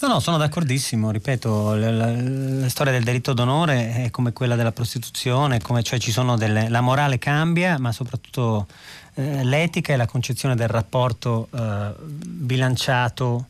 No, 0.00 0.06
no, 0.06 0.20
sono 0.20 0.36
d'accordissimo, 0.36 1.10
ripeto, 1.10 1.74
la, 1.74 1.90
la, 1.90 2.12
la, 2.14 2.68
storia 2.68 2.92
del 2.92 3.02
delitto 3.02 3.32
d'onore 3.32 4.04
è 4.04 4.10
come 4.12 4.32
quella 4.32 4.54
della 4.54 4.70
prostituzione, 4.70 5.60
come, 5.60 5.82
cioè 5.82 5.98
ci 5.98 6.12
sono 6.12 6.36
delle, 6.36 6.68
la 6.68 6.80
morale 6.80 7.18
cambia, 7.18 7.80
ma 7.80 7.90
soprattutto 7.90 8.68
eh, 9.14 9.42
l'etica 9.42 9.92
e 9.94 9.96
la 9.96 10.06
concezione 10.06 10.54
del 10.54 10.68
rapporto 10.68 11.48
eh, 11.52 11.94
bilanciato 11.98 13.46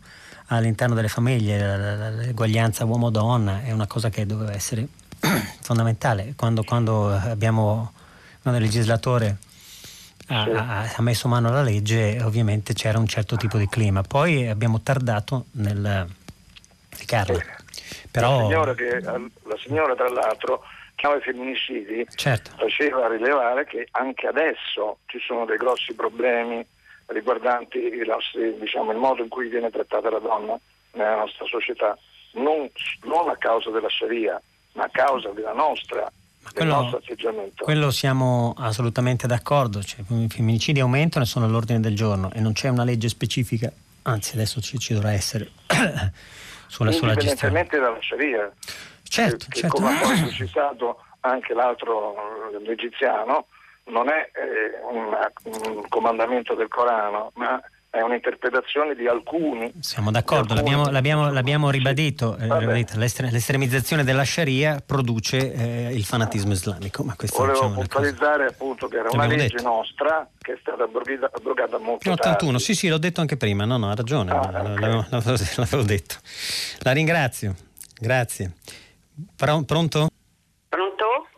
all'interno 0.46 0.94
delle 0.94 1.08
famiglie, 1.08 2.12
l'eguaglianza 2.12 2.86
uomo-donna 2.86 3.64
è 3.64 3.72
una 3.72 3.86
cosa 3.86 4.08
che 4.08 4.24
doveva 4.24 4.54
essere 4.54 4.88
fondamentale. 5.60 6.32
Quando, 6.34 6.64
quando, 6.64 7.10
abbiamo, 7.10 7.92
quando 8.40 8.58
il 8.58 8.64
legislatore 8.64 9.36
ha, 10.28 10.88
ha, 10.96 11.02
messo 11.02 11.28
mano 11.28 11.48
alla 11.48 11.60
legge, 11.60 12.22
ovviamente 12.22 12.72
c'era 12.72 12.98
un 12.98 13.06
certo 13.06 13.36
tipo 13.36 13.58
di 13.58 13.68
clima. 13.68 14.00
Poi 14.00 14.48
abbiamo 14.48 14.80
tardato 14.80 15.44
nel 15.50 16.16
applicarla. 16.98 17.38
Però... 18.10 18.38
La, 18.38 18.44
signora 18.44 18.74
che, 18.74 19.00
la 19.00 19.56
signora, 19.62 19.94
tra 19.94 20.08
l'altro, 20.08 20.62
chiama 20.96 21.16
i 21.16 21.20
femminicidi, 21.20 22.06
certo. 22.14 22.50
faceva 22.56 23.08
rilevare 23.08 23.64
che 23.64 23.86
anche 23.92 24.26
adesso 24.26 24.98
ci 25.06 25.18
sono 25.24 25.44
dei 25.44 25.56
grossi 25.56 25.94
problemi 25.94 26.66
riguardanti 27.06 27.78
nostri, 28.04 28.58
diciamo, 28.58 28.92
il 28.92 28.98
modo 28.98 29.22
in 29.22 29.28
cui 29.28 29.48
viene 29.48 29.70
trattata 29.70 30.10
la 30.10 30.18
donna 30.18 30.58
nella 30.92 31.16
nostra 31.16 31.46
società, 31.46 31.96
non, 32.32 32.68
non 33.04 33.28
a 33.28 33.36
causa 33.36 33.70
della 33.70 33.88
Sharia, 33.88 34.40
ma 34.72 34.84
a 34.84 34.90
causa 34.90 35.30
della 35.30 35.52
nostra 35.52 36.10
quello, 36.52 36.72
del 36.72 36.82
nostro 36.82 36.98
atteggiamento. 36.98 37.64
Quello 37.64 37.90
siamo 37.90 38.54
assolutamente 38.58 39.26
d'accordo, 39.26 39.82
cioè, 39.82 40.00
i 40.08 40.26
femminicidi 40.28 40.80
aumentano 40.80 41.24
e 41.24 41.28
sono 41.28 41.46
all'ordine 41.46 41.80
del 41.80 41.94
giorno 41.94 42.30
e 42.32 42.40
non 42.40 42.52
c'è 42.52 42.68
una 42.68 42.84
legge 42.84 43.08
specifica, 43.08 43.72
anzi 44.02 44.34
adesso 44.34 44.60
ci, 44.60 44.78
ci 44.78 44.92
dovrà 44.92 45.12
essere 45.12 45.50
sulla, 46.68 46.92
sulla 46.92 47.14
gestione. 47.14 47.58
Indipendentemente 47.58 47.78
dalla 47.78 47.98
Sharia, 48.00 48.52
certo, 49.02 49.46
che, 49.48 49.60
certo. 49.60 49.76
che 49.76 49.82
come 49.82 50.00
ha 50.00 50.22
precisato 50.22 51.02
anche 51.20 51.54
l'altro 51.54 52.14
l'egiziano, 52.60 53.46
non 53.84 54.08
è 54.08 54.30
eh, 54.34 54.78
un, 54.90 55.76
un 55.76 55.88
comandamento 55.88 56.54
del 56.54 56.68
Corano, 56.68 57.32
ma 57.34 57.60
è 57.90 58.02
un'interpretazione 58.02 58.94
di 58.94 59.06
alcuni. 59.06 59.72
Siamo 59.80 60.10
d'accordo, 60.10 60.52
alcuni, 60.52 60.74
l'abbiamo, 60.74 60.90
l'abbiamo, 60.92 61.32
l'abbiamo, 61.32 61.70
ribadito, 61.70 62.36
sì, 62.38 62.44
ribadito. 62.46 62.98
l'estremizzazione 62.98 64.04
della 64.04 64.24
Sharia 64.24 64.82
produce 64.84 65.52
eh, 65.52 65.94
il 65.94 66.04
fanatismo 66.04 66.52
islamico. 66.52 67.02
Ma 67.02 67.16
Volevo 67.18 67.52
diciamo, 67.52 67.74
puntualizzare 67.74 68.46
appunto 68.46 68.88
che 68.88 68.98
era 68.98 69.08
una 69.10 69.26
legge 69.26 69.56
detto. 69.56 69.62
nostra 69.62 70.28
che 70.38 70.52
è 70.52 70.58
stata 70.60 70.84
abrogata, 70.84 71.30
abrogata 71.34 71.78
molto 71.78 72.10
81, 72.10 72.36
tardi. 72.36 72.58
sì 72.60 72.74
sì, 72.74 72.88
l'ho 72.88 72.98
detto 72.98 73.20
anche 73.20 73.36
prima, 73.36 73.64
no 73.64 73.78
no, 73.78 73.90
ha 73.90 73.94
ragione, 73.94 74.32
ah, 74.32 74.50
l'avevo, 74.50 74.98
okay. 75.10 75.36
l'avevo, 75.56 75.82
detto. 75.82 76.16
La 76.80 76.92
ringrazio, 76.92 77.54
grazie. 77.98 78.52
Pronto? 79.34 79.64
Pronto? 79.64 80.08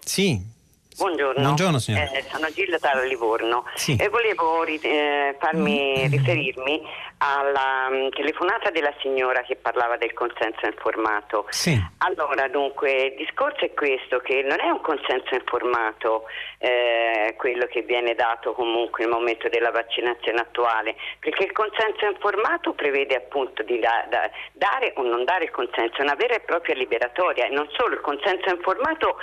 Sì. 0.04 0.58
Buongiorno, 1.00 1.40
Buongiorno 1.40 1.78
signora. 1.78 2.10
Eh, 2.10 2.24
sono 2.30 2.46
Gilda 2.50 2.78
Tara 2.78 3.00
Livorno 3.04 3.64
sì. 3.72 3.96
e 3.96 4.10
volevo 4.10 4.62
eh, 4.66 5.34
farmi 5.40 5.94
mm. 5.96 6.10
riferirmi 6.10 6.82
alla 7.16 7.88
um, 7.90 8.10
telefonata 8.10 8.68
della 8.68 8.92
signora 9.00 9.40
che 9.40 9.56
parlava 9.56 9.96
del 9.96 10.12
consenso 10.12 10.66
informato. 10.66 11.46
Sì. 11.48 11.74
Allora, 11.98 12.48
dunque, 12.48 12.92
il 12.92 13.14
discorso 13.14 13.64
è 13.64 13.72
questo, 13.72 14.18
che 14.18 14.42
non 14.42 14.60
è 14.60 14.68
un 14.68 14.82
consenso 14.82 15.34
informato 15.34 16.24
eh, 16.58 17.34
quello 17.38 17.64
che 17.64 17.80
viene 17.80 18.14
dato 18.14 18.52
comunque 18.52 19.04
nel 19.04 19.14
momento 19.14 19.48
della 19.48 19.70
vaccinazione 19.70 20.40
attuale, 20.40 20.96
perché 21.18 21.44
il 21.44 21.52
consenso 21.52 22.04
informato 22.04 22.74
prevede 22.74 23.16
appunto 23.16 23.62
di 23.62 23.78
da, 23.78 24.04
da, 24.10 24.30
dare 24.52 24.92
o 24.96 25.02
non 25.02 25.24
dare 25.24 25.44
il 25.44 25.50
consenso, 25.50 25.96
è 25.96 26.02
una 26.02 26.14
vera 26.14 26.34
e 26.34 26.40
propria 26.40 26.74
liberatoria 26.74 27.46
e 27.46 27.48
non 27.48 27.66
solo 27.72 27.94
il 27.94 28.02
consenso 28.02 28.50
informato 28.50 29.16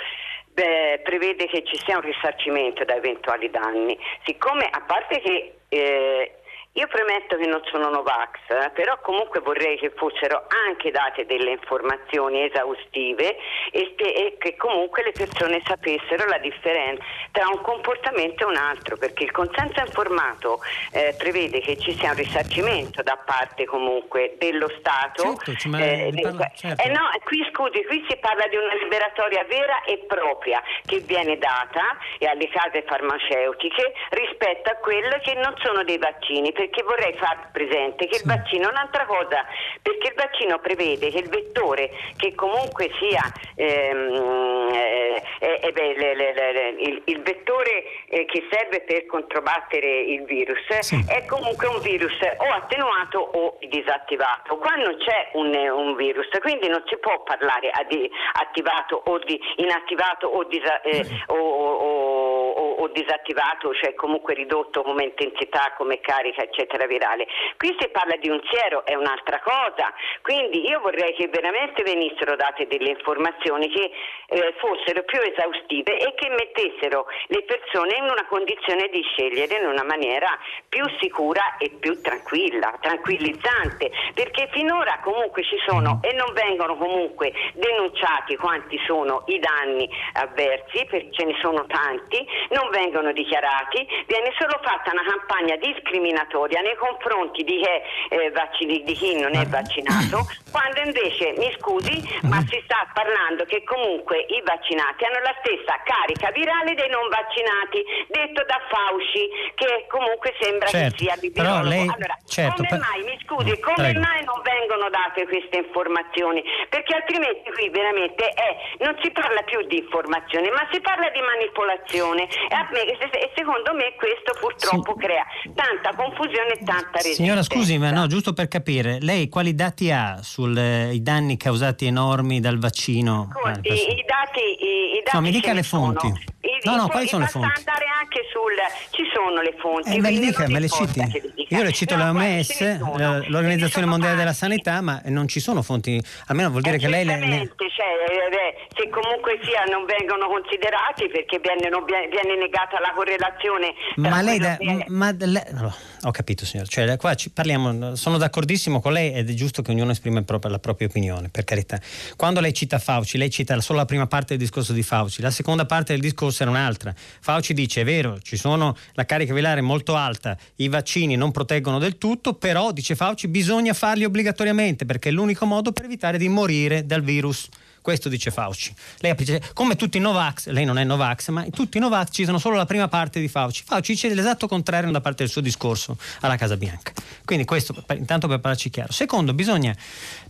Beh, 0.58 1.02
prevede 1.04 1.46
che 1.46 1.62
ci 1.62 1.76
sia 1.84 1.98
un 1.98 2.02
risarcimento 2.02 2.84
da 2.84 2.96
eventuali 2.96 3.48
danni. 3.48 3.96
Siccome 4.24 4.64
a 4.68 4.80
parte 4.80 5.20
che 5.20 5.54
eh, 5.68 6.37
io 6.78 6.86
premetto 6.86 7.36
che 7.36 7.46
non 7.46 7.60
sono 7.64 7.90
Novax, 7.90 8.38
eh, 8.50 8.70
però 8.70 9.00
comunque 9.00 9.40
vorrei 9.40 9.76
che 9.78 9.90
fossero 9.90 10.46
anche 10.68 10.92
date 10.92 11.26
delle 11.26 11.50
informazioni 11.50 12.44
esaustive 12.44 13.36
e 13.72 13.94
che, 13.96 14.04
e 14.04 14.36
che 14.38 14.54
comunque 14.54 15.02
le 15.02 15.10
persone 15.10 15.60
sapessero 15.66 16.26
la 16.26 16.38
differenza 16.38 17.02
tra 17.32 17.48
un 17.48 17.60
comportamento 17.62 18.44
e 18.44 18.46
un 18.46 18.56
altro, 18.56 18.96
perché 18.96 19.24
il 19.24 19.32
consenso 19.32 19.80
informato 19.80 20.60
eh, 20.92 21.16
prevede 21.18 21.58
che 21.60 21.76
ci 21.78 21.92
sia 21.98 22.10
un 22.10 22.16
risarcimento 22.16 23.02
da 23.02 23.18
parte 23.24 23.64
comunque 23.64 24.36
dello 24.38 24.68
Stato. 24.78 25.34
Certo, 25.42 25.76
eh, 25.76 26.12
parla, 26.22 26.50
certo. 26.54 26.82
eh, 26.82 26.90
no, 26.90 27.10
qui 27.24 27.44
scusi, 27.50 27.84
qui 27.86 28.06
si 28.08 28.16
parla 28.18 28.46
di 28.46 28.56
una 28.56 28.74
liberatoria 28.74 29.44
vera 29.48 29.82
e 29.82 30.04
propria 30.06 30.62
che 30.86 31.00
viene 31.00 31.38
data 31.38 31.98
alle 32.20 32.48
case 32.48 32.84
farmaceutiche 32.86 33.92
rispetto 34.10 34.70
a 34.70 34.74
quelle 34.76 35.18
che 35.24 35.34
non 35.34 35.54
sono 35.58 35.82
dei 35.82 35.98
vaccini, 35.98 36.52
perché 36.68 36.82
vorrei 36.82 37.14
far 37.14 37.50
presente 37.50 38.06
che 38.06 38.16
sì. 38.16 38.22
il 38.22 38.28
vaccino 38.28 38.68
è 38.68 38.70
un'altra 38.70 39.06
cosa, 39.06 39.44
perché 39.82 40.08
il 40.08 40.14
vaccino 40.14 40.58
prevede 40.58 41.10
che 41.10 41.18
il 41.18 41.28
vettore 41.28 41.90
che 42.16 42.34
comunque 42.34 42.90
sia 42.98 43.22
ehm, 43.56 44.68
eh, 44.70 45.22
eh, 45.40 45.72
beh, 45.72 45.94
le, 45.96 46.14
le, 46.14 46.32
le, 46.34 46.68
il, 46.78 47.02
il, 47.06 47.22
vettore 47.22 47.84
eh, 48.08 48.24
che 48.26 48.46
serve 48.50 48.82
per 48.82 49.06
controbattere 49.06 50.00
il 50.00 50.24
virus 50.24 50.60
sì. 50.80 51.02
è 51.08 51.24
comunque 51.24 51.66
un 51.66 51.80
virus 51.80 52.16
o 52.36 52.44
attenuato 52.52 53.18
o 53.18 53.58
disattivato. 53.66 54.56
Qua 54.58 54.74
non 54.76 54.96
c'è 54.98 55.30
un, 55.32 55.54
un 55.54 55.96
virus, 55.96 56.28
quindi 56.40 56.68
non 56.68 56.82
si 56.86 56.96
può 56.98 57.22
parlare 57.22 57.70
di 57.88 58.10
attivato 58.34 59.02
o 59.06 59.18
di 59.18 59.40
inattivato 59.56 60.26
o, 60.26 60.44
disa, 60.44 60.80
eh, 60.82 61.04
o, 61.26 61.34
o, 61.34 62.37
o, 62.78 62.88
disattivato, 62.88 63.72
cioè 63.74 63.94
comunque 63.94 64.34
ridotto 64.34 64.82
come 64.82 65.04
intensità, 65.04 65.74
come 65.76 66.00
carica, 66.00 66.42
eccetera, 66.42 66.86
virale. 66.86 67.26
Qui 67.56 67.76
si 67.78 67.88
parla 67.88 68.16
di 68.16 68.28
un 68.28 68.40
siero, 68.50 68.84
è 68.84 68.94
un'altra 68.94 69.40
cosa. 69.40 69.92
Quindi 70.22 70.66
io 70.68 70.80
vorrei 70.80 71.14
che 71.14 71.28
veramente 71.28 71.82
venissero 71.82 72.36
date 72.36 72.66
delle 72.66 72.90
informazioni 72.90 73.68
che 73.70 73.90
eh, 74.28 74.54
fossero 74.58 75.02
più 75.04 75.20
esaustive 75.20 75.98
e 75.98 76.14
che 76.14 76.28
mettessero 76.28 77.06
le 77.26 77.42
persone 77.42 77.96
in 77.96 78.04
una 78.04 78.26
condizione 78.28 78.88
di 78.88 79.02
scegliere 79.02 79.56
in 79.56 79.66
una 79.66 79.84
maniera 79.84 80.28
più 80.68 80.84
sicura 81.00 81.56
e 81.58 81.70
più 81.78 82.00
tranquilla, 82.00 82.76
tranquillizzante, 82.80 83.90
perché 84.14 84.48
finora 84.52 85.00
comunque 85.02 85.42
ci 85.42 85.56
sono 85.66 86.00
e 86.02 86.12
non 86.12 86.32
vengono 86.32 86.76
comunque 86.76 87.32
denunciati 87.54 88.36
quanti 88.36 88.78
sono 88.86 89.24
i 89.26 89.38
danni 89.38 89.88
avversi, 90.14 90.84
perché 90.86 91.10
ce 91.12 91.24
ne 91.24 91.36
sono 91.40 91.66
tanti, 91.66 92.26
non 92.50 92.67
vengono 92.70 93.12
dichiarati, 93.12 93.86
viene 94.06 94.32
solo 94.38 94.58
fatta 94.62 94.92
una 94.92 95.04
campagna 95.04 95.56
discriminatoria 95.56 96.60
nei 96.60 96.76
confronti 96.76 97.44
di 97.44 97.60
chi, 97.60 98.14
eh, 98.14 98.30
vaccini, 98.30 98.82
di 98.84 98.94
chi 98.94 99.18
non 99.20 99.34
è 99.34 99.46
vaccinato, 99.46 100.26
quando 100.50 100.80
invece, 100.80 101.34
mi 101.36 101.50
scusi, 101.58 101.96
ma 102.22 102.40
si 102.48 102.60
sta 102.64 102.88
parlando 102.92 103.44
che 103.44 103.62
comunque 103.64 104.24
i 104.28 104.40
vaccinati 104.44 105.04
hanno 105.04 105.20
la 105.20 105.34
stessa 105.40 105.76
carica 105.84 106.30
virale 106.30 106.74
dei 106.74 106.88
non 106.88 107.08
vaccinati, 107.08 107.82
detto 108.08 108.44
da 108.44 108.58
Fauci, 108.68 109.52
che 109.54 109.86
comunque 109.88 110.34
sembra 110.40 110.68
certo, 110.68 110.96
che 110.96 111.04
sia 111.04 111.14
liberologo. 111.20 111.68
Lei, 111.68 111.88
allora, 111.88 112.16
certo, 112.26 112.62
come 112.64 112.78
mai, 112.78 113.02
mi 113.04 113.16
scusi, 113.24 113.52
come 113.60 113.92
prego. 113.92 114.00
mai 114.00 114.24
non 114.24 114.40
vengono 114.42 114.88
date 114.88 115.26
queste 115.26 115.64
informazioni? 115.64 116.42
Perché 116.68 116.94
altrimenti 116.94 117.50
qui 117.52 117.68
veramente 117.70 118.24
è, 118.28 118.82
non 118.84 118.96
si 119.02 119.10
parla 119.10 119.42
più 119.42 119.62
di 119.66 119.78
informazione, 119.78 120.50
ma 120.50 120.66
si 120.72 120.80
parla 120.80 121.08
di 121.10 121.20
manipolazione 121.20 122.28
e 122.28 123.30
secondo 123.34 123.74
me 123.74 123.94
questo 123.96 124.32
purtroppo 124.38 124.94
sì. 124.96 125.04
crea 125.04 125.24
tanta 125.54 125.94
confusione 125.94 126.52
e 126.54 126.64
tanta 126.64 126.98
resistenza. 126.98 127.22
Signora 127.22 127.42
scusi, 127.42 127.78
ma 127.78 127.90
no, 127.90 128.06
giusto 128.06 128.32
per 128.32 128.48
capire, 128.48 128.98
lei 129.00 129.28
quali 129.28 129.54
dati 129.54 129.90
ha 129.90 130.18
sui 130.38 130.56
eh, 130.56 131.00
danni 131.00 131.36
causati 131.36 131.86
enormi 131.86 132.38
dal 132.38 132.58
vaccino? 132.58 133.28
Ascolti, 133.34 133.68
eh, 133.68 133.74
i, 133.74 134.04
dati, 134.06 134.40
i, 134.40 134.98
i 134.98 135.02
dati 135.02 135.16
No, 135.16 135.20
mi 135.20 135.30
dica 135.32 135.52
le 135.52 135.64
fonti. 135.64 136.06
I, 136.06 136.60
no, 136.62 136.76
no, 136.76 136.88
quali 136.88 137.08
sono 137.08 137.24
le 137.24 137.30
fonti? 137.30 137.58
andare 137.58 137.86
anche 138.00 138.20
sul 138.30 138.54
ci 138.90 139.02
sono 139.12 139.40
le 139.40 139.54
fonti. 139.58 139.96
Eh, 139.96 140.00
me 140.00 140.10
le 140.12 140.18
dica, 140.20 140.46
me 140.46 140.60
le 140.60 140.68
citi. 140.68 141.00
Io 141.48 141.62
le 141.62 141.72
cito 141.72 141.96
no, 141.96 142.12
l'OMS, 142.12 143.28
l'Organizzazione 143.28 143.86
Mondiale 143.86 144.16
della 144.16 144.32
Sanità, 144.32 144.80
ma 144.80 145.00
non 145.06 145.26
ci 145.26 145.40
sono 145.40 145.62
fonti, 145.62 146.00
almeno 146.26 146.50
vuol 146.50 146.62
dire 146.62 146.76
eh, 146.76 146.78
che 146.78 146.88
lei 146.88 147.04
le, 147.04 147.18
le... 147.18 147.52
Cioè, 147.56 147.86
eh, 148.08 148.68
se 148.76 148.88
comunque 148.90 149.40
sia 149.42 149.64
non 149.64 149.84
vengono 149.86 150.28
considerati 150.28 151.08
perché 151.08 151.40
viene, 151.40 151.68
viene 152.10 152.36
negata 152.38 152.78
la 152.78 152.92
correlazione. 152.94 153.74
Ma 153.96 154.22
lei, 154.22 154.38
da, 154.38 154.56
che... 154.56 154.84
ma 154.88 155.10
le, 155.18 155.46
no, 155.52 155.74
ho 156.02 156.10
capito 156.10 156.44
signor, 156.44 156.68
cioè, 156.68 156.96
qua 156.96 157.14
parliamo, 157.32 157.96
sono 157.96 158.18
d'accordissimo 158.18 158.80
con 158.80 158.92
lei 158.92 159.12
ed 159.12 159.28
è 159.28 159.34
giusto 159.34 159.62
che 159.62 159.70
ognuno 159.70 159.90
esprima 159.90 160.22
proprio 160.22 160.50
la 160.50 160.58
propria 160.58 160.86
opinione, 160.86 161.28
per 161.28 161.44
carità. 161.44 161.80
Quando 162.16 162.40
lei 162.40 162.52
cita 162.52 162.78
Fauci, 162.78 163.18
lei 163.18 163.30
cita 163.30 163.60
solo 163.60 163.78
la 163.78 163.84
prima 163.84 164.06
parte 164.06 164.36
del 164.36 164.38
discorso 164.38 164.72
di 164.72 164.82
Fauci, 164.82 165.20
la 165.22 165.30
seconda 165.30 165.66
parte 165.66 165.92
del 165.92 166.00
discorso 166.00 166.42
era 166.42 166.50
un'altra. 166.50 166.94
Fauci 167.20 167.54
dice, 167.54 167.80
è 167.80 167.84
vero, 167.84 168.20
ci 168.20 168.36
sono 168.36 168.76
la 168.92 169.04
carica 169.04 169.34
virale 169.34 169.60
molto 169.60 169.96
alta, 169.96 170.36
i 170.56 170.68
vaccini 170.68 171.16
non 171.16 171.30
proteggono 171.30 171.78
del 171.78 171.98
tutto, 171.98 172.34
però, 172.34 172.72
dice 172.72 172.94
Fauci, 172.94 173.28
bisogna 173.28 173.72
farli 173.72 174.04
obbligatoriamente 174.04 174.84
perché 174.84 175.08
è 175.08 175.12
l'unico 175.12 175.46
modo 175.46 175.72
per 175.72 175.84
evitare 175.84 176.18
di 176.18 176.28
morire 176.28 176.86
dal 176.86 177.02
virus. 177.02 177.48
Questo 177.88 178.10
dice 178.10 178.30
Fauci. 178.30 178.74
Lei 178.98 179.14
come 179.54 179.74
tutti 179.74 179.96
i 179.96 180.00
Novax, 180.00 180.48
lei 180.48 180.66
non 180.66 180.76
è 180.76 180.84
Novax, 180.84 181.30
ma 181.30 181.46
tutti 181.50 181.78
i 181.78 181.80
Novax 181.80 182.08
citano 182.10 182.36
solo 182.36 182.54
la 182.54 182.66
prima 182.66 182.86
parte 182.86 183.18
di 183.18 183.28
Fauci. 183.28 183.62
Fauci 183.64 183.92
dice 183.92 184.12
l'esatto 184.12 184.46
contrario 184.46 184.90
da 184.90 185.00
parte 185.00 185.22
del 185.22 185.32
suo 185.32 185.40
discorso 185.40 185.96
alla 186.20 186.36
Casa 186.36 186.58
Bianca. 186.58 186.92
Quindi 187.24 187.46
questo 187.46 187.74
intanto 187.94 188.28
per 188.28 188.40
parlarci 188.40 188.68
chiaro. 188.68 188.92
Secondo, 188.92 189.32
bisogna 189.32 189.74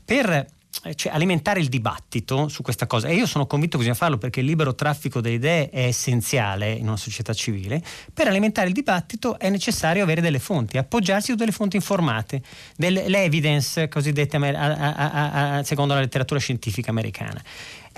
per 0.05 0.47
cioè, 0.95 1.13
alimentare 1.13 1.61
il 1.61 1.69
dibattito 1.69 2.49
su 2.49 2.63
questa 2.63 2.87
cosa. 2.87 3.09
E 3.09 3.15
io 3.15 3.27
sono 3.27 3.47
convinto 3.47 3.77
che 3.77 3.85
bisogna 3.85 3.99
farlo 3.99 4.19
perché 4.19 4.41
il 4.41 4.47
libero 4.47 4.75
traffico 4.75 5.21
delle 5.21 5.37
idee 5.37 5.71
è 5.71 5.85
essenziale 5.85 6.73
in 6.73 6.87
una 6.87 6.97
società 6.97 7.33
civile. 7.33 7.83
Per 8.13 8.27
alimentare 8.29 8.69
il 8.69 8.75
dibattito 8.75 9.39
è 9.39 9.51
necessario 9.51 10.03
avere 10.03 10.21
delle 10.21 10.39
fonti 10.39 10.79
appoggiarsi 10.79 11.31
su 11.33 11.37
delle 11.37 11.53
fonti 11.53 11.77
informate 11.77 12.43
delle, 12.77 13.09
le 13.09 13.25
evidence 13.25 13.89
cosiddette 13.89 14.37
a, 14.37 14.51
a, 14.51 15.57
a, 15.57 15.63
secondo 15.65 15.95
la 15.95 16.01
letteratura 16.01 16.39
scientifica 16.39 16.91
americana 16.91 17.43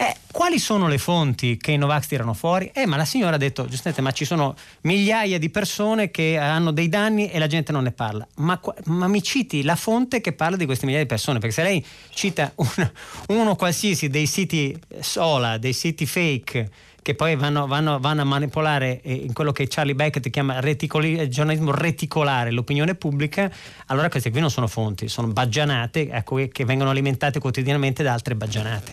eh, 0.01 0.17
quali 0.33 0.59
sono 0.59 0.89
le 0.89 0.97
fonti 0.97 1.59
che 1.59 1.73
i 1.73 1.77
Novax 1.77 2.07
tirano 2.07 2.33
fuori? 2.33 2.71
Eh, 2.73 2.87
ma 2.87 2.97
la 2.97 3.05
signora 3.05 3.35
ha 3.35 3.39
detto, 3.39 3.67
giustamente, 3.67 4.01
ma 4.01 4.13
ci 4.13 4.25
sono 4.25 4.57
migliaia 4.83 5.39
di 5.39 5.51
persone 5.51 6.11
che 6.11 6.39
hanno 6.39 6.71
dei 6.71 6.89
danni 6.89 7.31
e 7.31 7.39
la 7.39 7.47
gente 7.47 7.71
non 7.71 7.83
ne 7.83 7.93
parla. 7.93 8.27
Ma, 8.37 8.59
ma 8.85 9.09
mi 9.09 9.23
citi 9.23 9.63
la 9.63 9.77
fonte 9.77 10.23
che 10.23 10.33
parla 10.33 10.57
di 10.57 10.65
queste 10.65 10.87
migliaia 10.87 11.05
di 11.05 11.11
persone, 11.11 11.39
perché 11.39 11.55
se 11.55 11.63
lei 11.63 11.85
cita 12.15 12.51
un, 12.55 12.91
uno 13.29 13.57
qualsiasi 13.57 14.09
dei 14.09 14.25
siti 14.25 14.75
sola, 15.01 15.59
dei 15.59 15.75
siti 15.75 16.07
fake, 16.07 16.71
che 17.03 17.15
poi 17.15 17.35
vanno, 17.37 17.67
vanno, 17.67 17.99
vanno 17.99 18.23
a 18.23 18.25
manipolare 18.25 19.01
eh, 19.03 19.13
in 19.13 19.33
quello 19.33 19.53
che 19.53 19.67
Charlie 19.69 19.95
Beckett 19.95 20.29
chiama 20.31 20.61
reticoli, 20.61 21.17
eh, 21.17 21.29
giornalismo 21.29 21.73
reticolare 21.73 22.51
l'opinione 22.51 22.95
pubblica, 22.95 23.51
allora 23.87 24.09
queste 24.09 24.31
qui 24.31 24.41
non 24.41 24.51
sono 24.51 24.67
fonti, 24.67 25.09
sono 25.09 25.29
baggianate 25.29 26.11
ecco, 26.11 26.37
che 26.51 26.65
vengono 26.65 26.91
alimentate 26.91 27.39
quotidianamente 27.39 28.03
da 28.03 28.13
altre 28.13 28.35
baggianate. 28.35 28.93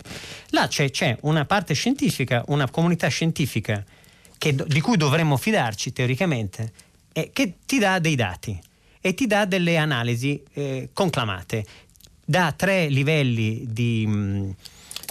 Là 0.51 0.67
c'è, 0.67 0.89
c'è 0.89 1.17
una 1.21 1.45
parte 1.45 1.73
scientifica, 1.73 2.43
una 2.47 2.69
comunità 2.69 3.07
scientifica 3.07 3.83
che, 4.37 4.55
di 4.55 4.81
cui 4.81 4.97
dovremmo 4.97 5.35
fidarci 5.35 5.91
teoricamente, 5.91 6.71
eh, 7.11 7.31
che 7.33 7.55
ti 7.65 7.79
dà 7.79 7.99
dei 7.99 8.15
dati 8.15 8.57
e 9.01 9.13
ti 9.13 9.27
dà 9.27 9.45
delle 9.45 9.77
analisi 9.77 10.41
eh, 10.53 10.89
conclamate 10.93 11.65
da 12.23 12.53
tre 12.55 12.87
livelli 12.87 13.65
di... 13.67 14.05
Mh, 14.07 14.55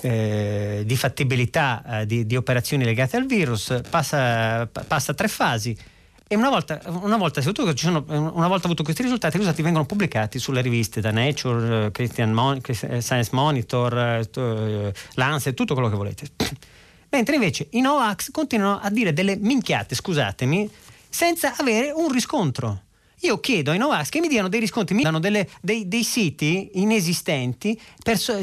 eh, 0.07 0.83
di 0.87 0.97
fattibilità 0.97 2.01
eh, 2.01 2.07
di, 2.07 2.27
di, 2.27 2.37
operazioni 2.37 2.85
legate 2.85 3.16
al 3.16 3.27
virus, 3.27 3.81
passa, 3.91 4.66
passa 4.66 5.15
tre 5.15 5.27
fasi. 5.27 5.77
E 6.28 6.35
una 6.35 6.49
volta, 6.49 6.81
una, 6.87 7.16
volta, 7.16 7.41
sono, 7.41 8.05
una 8.07 8.49
volta, 8.49 8.66
avuto 8.66 8.83
questi 8.83 9.03
risultati, 9.03 9.37
i 9.37 9.39
risultati 9.39 9.62
vengono 9.62 9.85
pubblicati 9.85 10.39
sulle 10.39 10.61
riviste 10.61 11.01
da 11.01 11.11
Nature, 11.11 11.91
Christian 11.93 12.33
Mon- 12.33 12.61
Science 12.62 13.31
Monitor, 13.33 14.27
uh, 14.35 14.91
Lancet, 15.15 15.55
tutto 15.55 15.74
quello 15.74 15.89
che 15.89 15.97
volete. 15.97 16.27
Mentre 17.11 17.35
invece 17.35 17.69
i 17.70 17.81
Novax 17.81 18.31
continuano 18.33 18.81
a 18.81 18.91
dire 18.91 19.12
delle 19.12 19.37
minchiate, 19.37 19.95
scusatemi, 19.95 20.69
senza 21.09 21.55
avere 21.57 21.93
un 21.93 22.11
riscontro. 22.12 22.85
Io 23.27 23.40
chiedo 23.40 23.73
ai 23.73 23.78
Novax 23.78 24.09
che 24.09 24.20
mi 24.20 24.28
diano 24.28 24.47
dei 24.47 24.61
riscontri, 24.61 24.94
mi 24.94 25.03
danno 25.03 25.19
delle, 25.19 25.48
dei, 25.61 25.89
dei, 25.89 26.05
siti 26.05 26.70
inesistenti, 26.74 27.77
perso- 28.01 28.39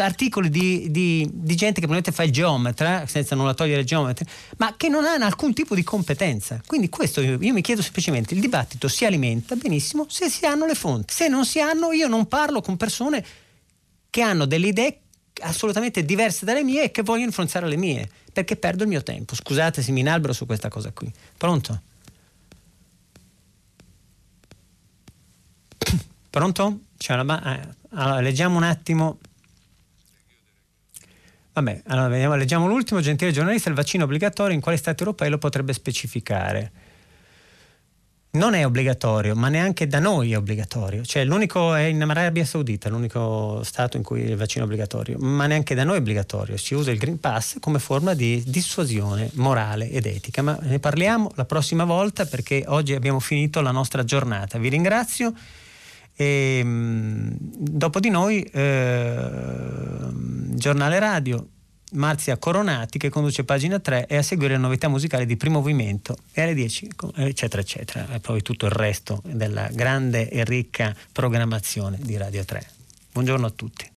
articoli 0.00 0.50
di, 0.50 0.90
di, 0.90 1.24
di, 1.30 1.54
gente 1.54 1.80
che 1.80 1.86
probabilmente 1.86 2.10
fa 2.10 2.24
il 2.24 2.32
geometra, 2.32 3.06
senza 3.06 3.36
nulla 3.36 3.54
togliere 3.54 3.82
il 3.82 3.86
geometra, 3.86 4.24
ma 4.56 4.74
che 4.76 4.88
non 4.88 5.04
hanno 5.04 5.24
alcun 5.24 5.54
tipo 5.54 5.76
di 5.76 5.84
competenza. 5.84 6.60
Quindi 6.66 6.88
questo 6.88 7.20
io, 7.20 7.38
io 7.40 7.52
mi 7.52 7.60
chiedo 7.60 7.80
semplicemente, 7.80 8.34
il 8.34 8.40
dibattito 8.40 8.88
si 8.88 9.04
alimenta 9.04 9.54
benissimo 9.54 10.06
se 10.08 10.28
si 10.28 10.44
hanno 10.46 10.66
le 10.66 10.74
fonti. 10.74 11.14
Se 11.14 11.28
non 11.28 11.44
si 11.44 11.60
hanno, 11.60 11.92
io 11.92 12.08
non 12.08 12.26
parlo 12.26 12.60
con 12.60 12.76
persone 12.76 13.24
che 14.10 14.20
hanno 14.20 14.46
delle 14.46 14.66
idee 14.66 14.98
assolutamente 15.42 16.04
diverse 16.04 16.44
dalle 16.44 16.64
mie 16.64 16.82
e 16.84 16.90
che 16.90 17.02
vogliono 17.02 17.26
influenzare 17.26 17.68
le 17.68 17.76
mie, 17.76 18.10
perché 18.32 18.56
perdo 18.56 18.82
il 18.82 18.88
mio 18.88 19.04
tempo. 19.04 19.36
Scusate 19.36 19.80
se 19.80 19.92
mi 19.92 20.00
inalbero 20.00 20.32
su 20.32 20.44
questa 20.44 20.68
cosa 20.68 20.90
qui. 20.90 21.08
Pronto? 21.36 21.80
Pronto? 26.34 26.80
Una, 27.10 27.60
eh, 27.60 27.68
allora, 27.90 28.20
leggiamo 28.20 28.56
un 28.56 28.64
attimo. 28.64 29.20
Vabbè, 31.52 31.82
allora 31.86 32.34
leggiamo 32.34 32.66
l'ultimo. 32.66 33.00
Gentile 33.00 33.30
giornalista, 33.30 33.68
il 33.68 33.76
vaccino 33.76 34.02
obbligatorio 34.02 34.52
in 34.52 34.60
quale 34.60 34.76
Stato 34.76 35.04
europeo 35.04 35.30
lo 35.30 35.38
potrebbe 35.38 35.72
specificare? 35.72 36.72
non 38.32 38.54
è 38.54 38.66
obbligatorio, 38.66 39.36
ma 39.36 39.48
neanche 39.48 39.86
da 39.86 40.00
noi 40.00 40.32
è 40.32 40.36
obbligatorio. 40.36 41.04
Cioè, 41.04 41.22
l'unico 41.22 41.72
è 41.72 41.82
in 41.82 42.02
Arabia 42.02 42.44
Saudita, 42.44 42.88
l'unico 42.88 43.62
stato 43.62 43.96
in 43.96 44.02
cui 44.02 44.22
il 44.22 44.34
vaccino 44.34 44.64
è 44.64 44.66
obbligatorio, 44.66 45.18
ma 45.20 45.46
neanche 45.46 45.76
da 45.76 45.84
noi 45.84 45.98
è 45.98 46.00
obbligatorio. 46.00 46.56
Si 46.56 46.74
usa 46.74 46.90
il 46.90 46.98
Green 46.98 47.20
Pass 47.20 47.60
come 47.60 47.78
forma 47.78 48.12
di 48.14 48.42
dissuasione 48.44 49.30
morale 49.34 49.88
ed 49.88 50.06
etica. 50.06 50.42
Ma 50.42 50.58
ne 50.62 50.80
parliamo 50.80 51.30
la 51.36 51.44
prossima 51.44 51.84
volta 51.84 52.26
perché 52.26 52.64
oggi 52.66 52.92
abbiamo 52.92 53.20
finito 53.20 53.60
la 53.60 53.70
nostra 53.70 54.02
giornata. 54.02 54.58
Vi 54.58 54.68
ringrazio. 54.68 55.32
E, 56.16 56.62
mh, 56.62 57.36
dopo 57.40 58.00
di 58.00 58.10
noi, 58.10 58.42
eh, 58.42 60.08
giornale 60.54 60.98
radio, 60.98 61.46
Marzia 61.94 62.36
Coronati 62.38 62.98
che 62.98 63.08
conduce 63.08 63.44
pagina 63.44 63.78
3 63.78 64.06
e 64.06 64.16
a 64.16 64.22
seguire 64.22 64.54
le 64.54 64.60
novità 64.60 64.88
musicali 64.88 65.26
di 65.26 65.36
primo 65.36 65.58
movimento 65.58 66.16
e 66.32 66.42
alle 66.42 66.54
10 66.54 66.88
eccetera 67.16 67.62
eccetera 67.62 68.08
e 68.12 68.20
poi 68.20 68.42
tutto 68.42 68.66
il 68.66 68.72
resto 68.72 69.22
della 69.24 69.68
grande 69.72 70.28
e 70.28 70.44
ricca 70.44 70.94
programmazione 71.12 71.98
di 72.00 72.16
Radio 72.16 72.44
3. 72.44 72.66
Buongiorno 73.12 73.46
a 73.46 73.50
tutti. 73.50 73.92